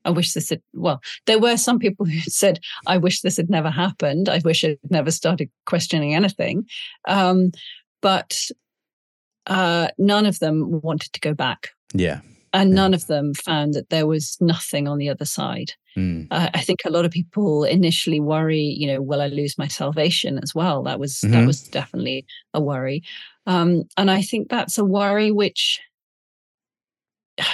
I 0.05 0.11
wish 0.11 0.33
this 0.33 0.51
had, 0.51 0.63
well, 0.73 1.01
there 1.27 1.39
were 1.39 1.57
some 1.57 1.79
people 1.79 2.07
who 2.07 2.19
said, 2.21 2.61
I 2.87 2.99
wish 2.99 3.21
this 3.21 3.37
had 3.37 3.51
never 3.51 3.71
happened. 3.71 4.29
I 4.29 4.41
wish 4.45 4.65
I'd 4.65 4.79
never 4.91 5.11
started 5.11 5.51
questioning 5.67 6.15
anything. 6.15 6.67
Um, 7.07 7.53
but 8.01 8.51
uh, 9.47 9.89
none 9.99 10.27
of 10.27 10.39
them 10.39 10.81
wanted 10.83 11.13
to 11.13 11.21
go 11.21 11.35
back. 11.35 11.71
Yeah. 11.93 12.21
And 12.53 12.71
yeah. 12.71 12.77
none 12.77 12.95
of 12.95 13.07
them 13.07 13.35
found 13.35 13.75
that 13.75 13.91
there 13.91 14.07
was 14.07 14.37
nothing 14.41 14.89
on 14.89 14.99
the 14.99 15.09
other 15.09 15.25
side. 15.25 15.73
Mm. 15.97 16.29
Uh, 16.31 16.51
I 16.55 16.61
think 16.61 16.81
a 16.85 16.91
lot 16.91 17.05
of 17.05 17.11
people 17.11 17.65
initially 17.65 18.21
worry, 18.21 18.61
you 18.61 18.87
know, 18.87 19.03
will 19.03 19.21
I 19.21 19.27
lose 19.27 19.59
my 19.59 19.69
salvation 19.69 20.39
as 20.43 20.55
well? 20.55 20.83
That 20.83 20.99
was 20.99 21.17
mm-hmm. 21.17 21.33
that 21.33 21.47
was 21.47 21.63
definitely 21.63 22.27
a 22.55 22.61
worry, 22.61 23.03
um, 23.47 23.85
and 23.97 24.11
I 24.11 24.23
think 24.23 24.49
that's 24.49 24.79
a 24.79 24.85
worry 24.85 25.33
which 25.33 25.81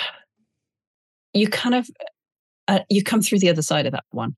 you 1.32 1.48
kind 1.48 1.74
of 1.74 1.88
uh, 2.68 2.80
you 2.88 3.02
come 3.02 3.22
through 3.22 3.38
the 3.38 3.48
other 3.50 3.62
side 3.62 3.86
of 3.86 3.92
that 3.92 4.04
one. 4.10 4.36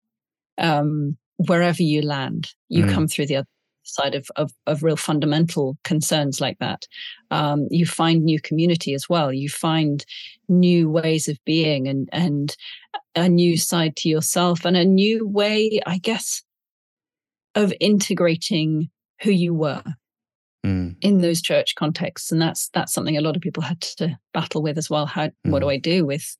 Um, 0.58 1.16
wherever 1.36 1.82
you 1.82 2.02
land, 2.02 2.50
you 2.68 2.84
mm. 2.84 2.92
come 2.92 3.06
through 3.06 3.26
the 3.26 3.36
other 3.36 3.48
side 3.84 4.14
of, 4.14 4.28
of, 4.36 4.52
of 4.66 4.82
real 4.82 4.96
fundamental 4.96 5.78
concerns 5.84 6.40
like 6.40 6.58
that. 6.58 6.86
Um, 7.30 7.66
you 7.70 7.86
find 7.86 8.24
new 8.24 8.40
community 8.40 8.94
as 8.94 9.08
well. 9.08 9.32
You 9.32 9.48
find 9.48 10.04
new 10.48 10.90
ways 10.90 11.28
of 11.28 11.38
being 11.44 11.88
and 11.88 12.08
and 12.12 12.56
a 13.14 13.28
new 13.28 13.56
side 13.56 13.96
to 13.96 14.08
yourself 14.08 14.64
and 14.64 14.76
a 14.76 14.84
new 14.84 15.26
way, 15.26 15.80
I 15.86 15.98
guess, 15.98 16.42
of 17.54 17.72
integrating 17.80 18.90
who 19.22 19.30
you 19.30 19.54
were 19.54 19.82
mm. 20.64 20.94
in 21.00 21.20
those 21.20 21.42
church 21.42 21.74
contexts. 21.74 22.30
And 22.30 22.40
that's 22.40 22.68
that's 22.70 22.92
something 22.92 23.16
a 23.16 23.22
lot 23.22 23.36
of 23.36 23.42
people 23.42 23.62
had 23.62 23.80
to 23.80 24.18
battle 24.32 24.62
with 24.62 24.78
as 24.78 24.90
well. 24.90 25.06
How 25.06 25.26
mm. 25.26 25.32
what 25.44 25.60
do 25.60 25.66
mm. 25.66 25.72
I 25.72 25.76
do 25.78 26.06
with 26.06 26.36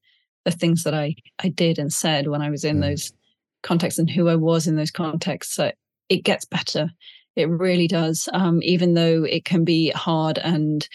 the 0.51 0.59
things 0.59 0.85
that 0.85 0.95
I 0.95 1.15
I 1.43 1.49
did 1.49 1.79
and 1.79 1.93
said 1.93 2.29
when 2.29 2.43
I 2.43 2.51
was 2.51 2.65
in 2.65 2.79
mm. 2.79 2.83
those 2.83 3.12
contexts 3.62 3.99
and 3.99 4.11
who 4.11 4.29
I 4.29 4.37
was 4.37 4.66
in 4.66 4.77
those 4.77 4.91
contexts. 4.91 5.55
So 5.55 5.73
it 6.09 6.25
gets 6.25 6.45
better. 6.45 6.91
It 7.37 7.49
really 7.49 7.89
does. 7.89 8.29
Um, 8.33 8.61
even 8.62 8.95
though 8.95 9.25
it 9.25 9.45
can 9.45 9.65
be 9.65 9.91
hard 9.91 10.39
and 10.39 10.89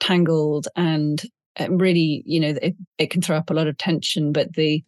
tangled 0.00 0.68
and 0.76 1.22
really, 1.68 2.22
you 2.24 2.40
know, 2.40 2.54
it, 2.62 2.76
it 2.98 3.10
can 3.10 3.22
throw 3.22 3.36
up 3.36 3.50
a 3.50 3.54
lot 3.54 3.66
of 3.66 3.78
tension, 3.78 4.32
but 4.32 4.54
the 4.54 4.82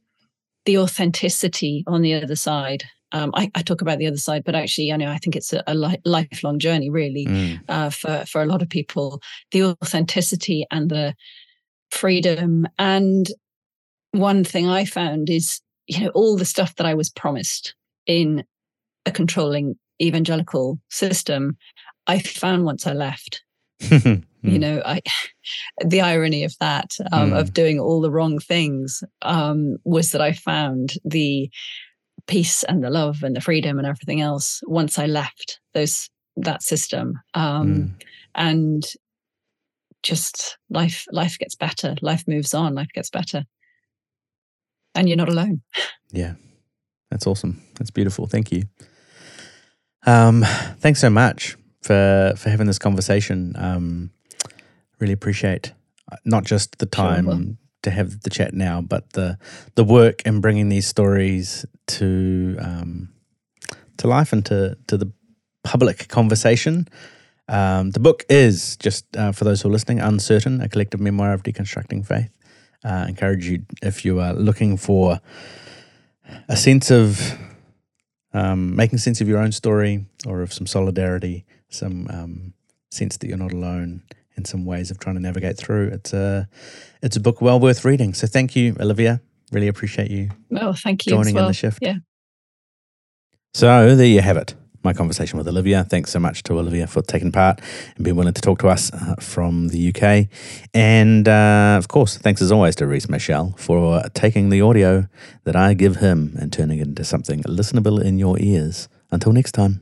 the 0.67 0.79
authenticity 0.79 1.85
on 1.87 2.03
the 2.03 2.15
other 2.15 2.37
side 2.37 2.85
um, 3.13 3.33
I, 3.35 3.51
I, 3.55 3.63
talk 3.63 3.81
about 3.81 3.99
the 3.99 4.07
other 4.07 4.17
side, 4.17 4.45
but 4.45 4.55
actually, 4.55 4.93
I 4.93 4.97
know 4.97 5.11
I 5.11 5.19
think 5.19 5.35
it's 5.35 5.53
a, 5.53 5.65
a 5.67 5.75
li- 5.75 6.01
lifelong 6.05 6.59
journey, 6.59 6.91
really, 6.91 7.27
mm. 7.27 7.61
uh, 7.69 7.91
for 7.91 8.25
for 8.27 8.41
a 8.43 8.47
lot 8.47 8.63
of 8.63 8.69
people. 8.69 9.21
The 9.51 9.65
authenticity 9.65 10.65
and 10.71 10.89
the 10.91 11.15
freedom 11.91 12.69
and 12.79 13.27
one 14.13 14.45
thing 14.45 14.69
I 14.69 14.85
found 14.85 15.31
is, 15.31 15.61
you 15.87 16.01
know, 16.01 16.11
all 16.11 16.37
the 16.37 16.45
stuff 16.45 16.77
that 16.77 16.87
I 16.87 16.95
was 16.95 17.11
promised 17.11 17.75
in 18.07 18.45
a 19.07 19.11
controlling 19.11 19.77
evangelical 20.01 20.79
system, 20.89 21.57
I 22.07 22.19
found 22.19 22.65
once 22.65 22.87
I 22.87 22.93
left. 22.93 23.43
mm. 23.83 24.25
You 24.43 24.59
know, 24.59 24.83
I 24.85 25.01
the 25.85 26.01
irony 26.01 26.45
of 26.45 26.55
that, 26.61 26.97
um, 27.13 27.31
mm. 27.31 27.41
of 27.41 27.55
doing 27.55 27.79
all 27.79 28.01
the 28.01 28.11
wrong 28.11 28.39
things, 28.39 29.03
um, 29.23 29.77
was 29.85 30.13
that 30.13 30.21
I 30.21 30.33
found 30.33 30.95
the 31.05 31.51
peace 32.27 32.63
and 32.65 32.85
the 32.85 32.91
love 32.91 33.23
and 33.23 33.35
the 33.35 33.41
freedom 33.41 33.79
and 33.79 33.87
everything 33.87 34.21
else 34.21 34.61
once 34.67 34.99
I 34.99 35.07
left 35.07 35.61
those 35.75 36.11
that 36.37 36.63
system. 36.63 37.19
Um, 37.35 37.75
mm. 37.75 37.91
and 38.35 38.85
just 40.03 40.57
life 40.71 41.07
life 41.13 41.39
gets 41.39 41.55
better 41.55 41.95
life 42.01 42.25
moves 42.27 42.55
on 42.55 42.75
life 42.75 42.89
gets 42.95 43.11
better 43.11 43.45
and 44.95 45.09
you're 45.09 45.17
not 45.17 45.29
alone. 45.29 45.63
Yeah, 46.13 46.35
that's 47.11 47.27
awesome. 47.27 47.63
That's 47.75 47.91
beautiful. 47.91 48.27
Thank 48.27 48.53
you. 48.53 48.65
Um, 50.07 50.43
thanks 50.79 51.01
so 51.01 51.11
much 51.11 51.57
for 51.83 52.35
for 52.37 52.51
having 52.51 52.67
this 52.67 52.79
conversation. 52.79 53.55
Um, 53.57 54.11
really 54.99 55.13
appreciate 55.13 55.73
uh, 56.11 56.17
not 56.25 56.45
just 56.45 56.79
the 56.79 56.87
time 56.87 57.27
sure, 57.27 57.57
to 57.83 57.91
have 57.91 58.21
the 58.23 58.31
chat 58.31 58.55
now, 58.55 58.81
but 58.81 59.13
the 59.13 59.39
the 59.75 59.85
work 59.85 60.23
in 60.23 60.41
bringing 60.41 60.69
these 60.69 60.87
stories 60.87 61.65
to 61.87 62.57
um, 62.61 63.11
to 63.99 64.07
life 64.09 64.33
and 64.33 64.45
to 64.47 64.77
to 64.87 64.97
the 64.97 65.13
public 65.65 66.09
conversation. 66.09 66.89
Um, 67.49 67.91
the 67.91 68.01
book 68.01 68.25
is 68.29 68.77
just 68.77 69.05
uh, 69.17 69.33
for 69.33 69.43
those 69.43 69.61
who 69.61 69.69
are 69.69 69.73
listening, 69.73 69.99
uncertain, 69.99 70.61
a 70.61 70.69
collective 70.69 71.01
memoir 71.01 71.33
of 71.33 71.43
deconstructing 71.43 72.07
faith 72.07 72.31
uh, 72.85 73.07
encourage 73.09 73.47
you 73.47 73.65
if 73.83 74.05
you 74.05 74.21
are 74.21 74.33
looking 74.33 74.77
for 74.77 75.21
a 76.49 76.57
sense 76.57 76.91
of 76.91 77.39
um, 78.33 78.77
making 78.77 78.99
sense 78.99 79.21
of 79.21 79.29
your 79.29 79.39
own 79.39 79.53
story 79.53 80.07
or 80.27 80.43
of 80.43 80.53
some 80.53 80.67
solidarity, 80.67 81.45
some 81.69 82.07
um, 82.11 82.53
sense 82.91 83.17
that 83.19 83.29
you're 83.29 83.37
not 83.37 83.53
alone, 83.53 84.03
and 84.37 84.47
some 84.47 84.65
ways 84.65 84.91
of 84.91 84.99
trying 84.99 85.17
to 85.17 85.23
navigate 85.23 85.57
through. 85.57 85.89
It's 85.89 86.13
a 86.13 86.49
it's 87.03 87.17
a 87.17 87.21
book 87.21 87.41
well 87.41 87.59
worth 87.59 87.85
reading. 87.85 88.15
So 88.15 88.27
thank 88.27 88.55
you, 88.57 88.77
Olivia. 88.81 89.21
Really 89.53 89.69
appreciate 89.69 90.11
you. 90.11 90.31
Well, 90.49 90.75
thank 90.75 91.07
you 91.07 91.11
joining 91.11 91.35
well. 91.35 91.45
in 91.45 91.51
the 91.51 91.55
shift. 91.55 91.79
Yeah. 91.83 91.97
So 93.53 93.97
there 93.97 94.07
you 94.07 94.21
have 94.21 94.37
it 94.37 94.55
my 94.83 94.93
conversation 94.93 95.39
with 95.39 95.49
Olivia. 95.49 95.85
Thanks 95.85 96.11
so 96.11 96.19
much 96.19 96.43
to 96.45 96.59
Olivia 96.59 96.87
for 96.87 97.03
taking 97.03 97.33
part 97.33 97.61
and 97.97 98.05
being 98.05 98.17
willing 98.17 98.35
to 98.35 98.41
talk 98.41 98.59
to 98.61 98.69
us 98.69 98.93
uh, 98.93 99.15
from 99.21 99.69
the 99.69 99.95
UK. 99.95 100.29
And 100.75 101.29
uh, 101.29 101.77
of 101.79 101.89
course, 101.89 102.17
thanks 102.17 102.41
as 102.43 102.53
always 102.53 102.77
to 102.77 102.87
Reese 102.87 103.09
Michelle 103.09 103.55
for 103.57 104.03
taking 104.15 104.51
the 104.51 104.61
audio 104.61 105.07
that 105.45 105.57
I 105.57 105.75
give 105.75 105.97
him 105.97 106.37
and 106.39 106.53
turning 106.53 106.79
it 106.79 106.89
into 106.89 107.05
something 107.05 107.43
listenable 107.43 108.03
in 108.03 108.19
your 108.19 108.39
ears. 108.39 108.89
Until 109.11 109.33
next 109.33 109.53
time. 109.53 109.81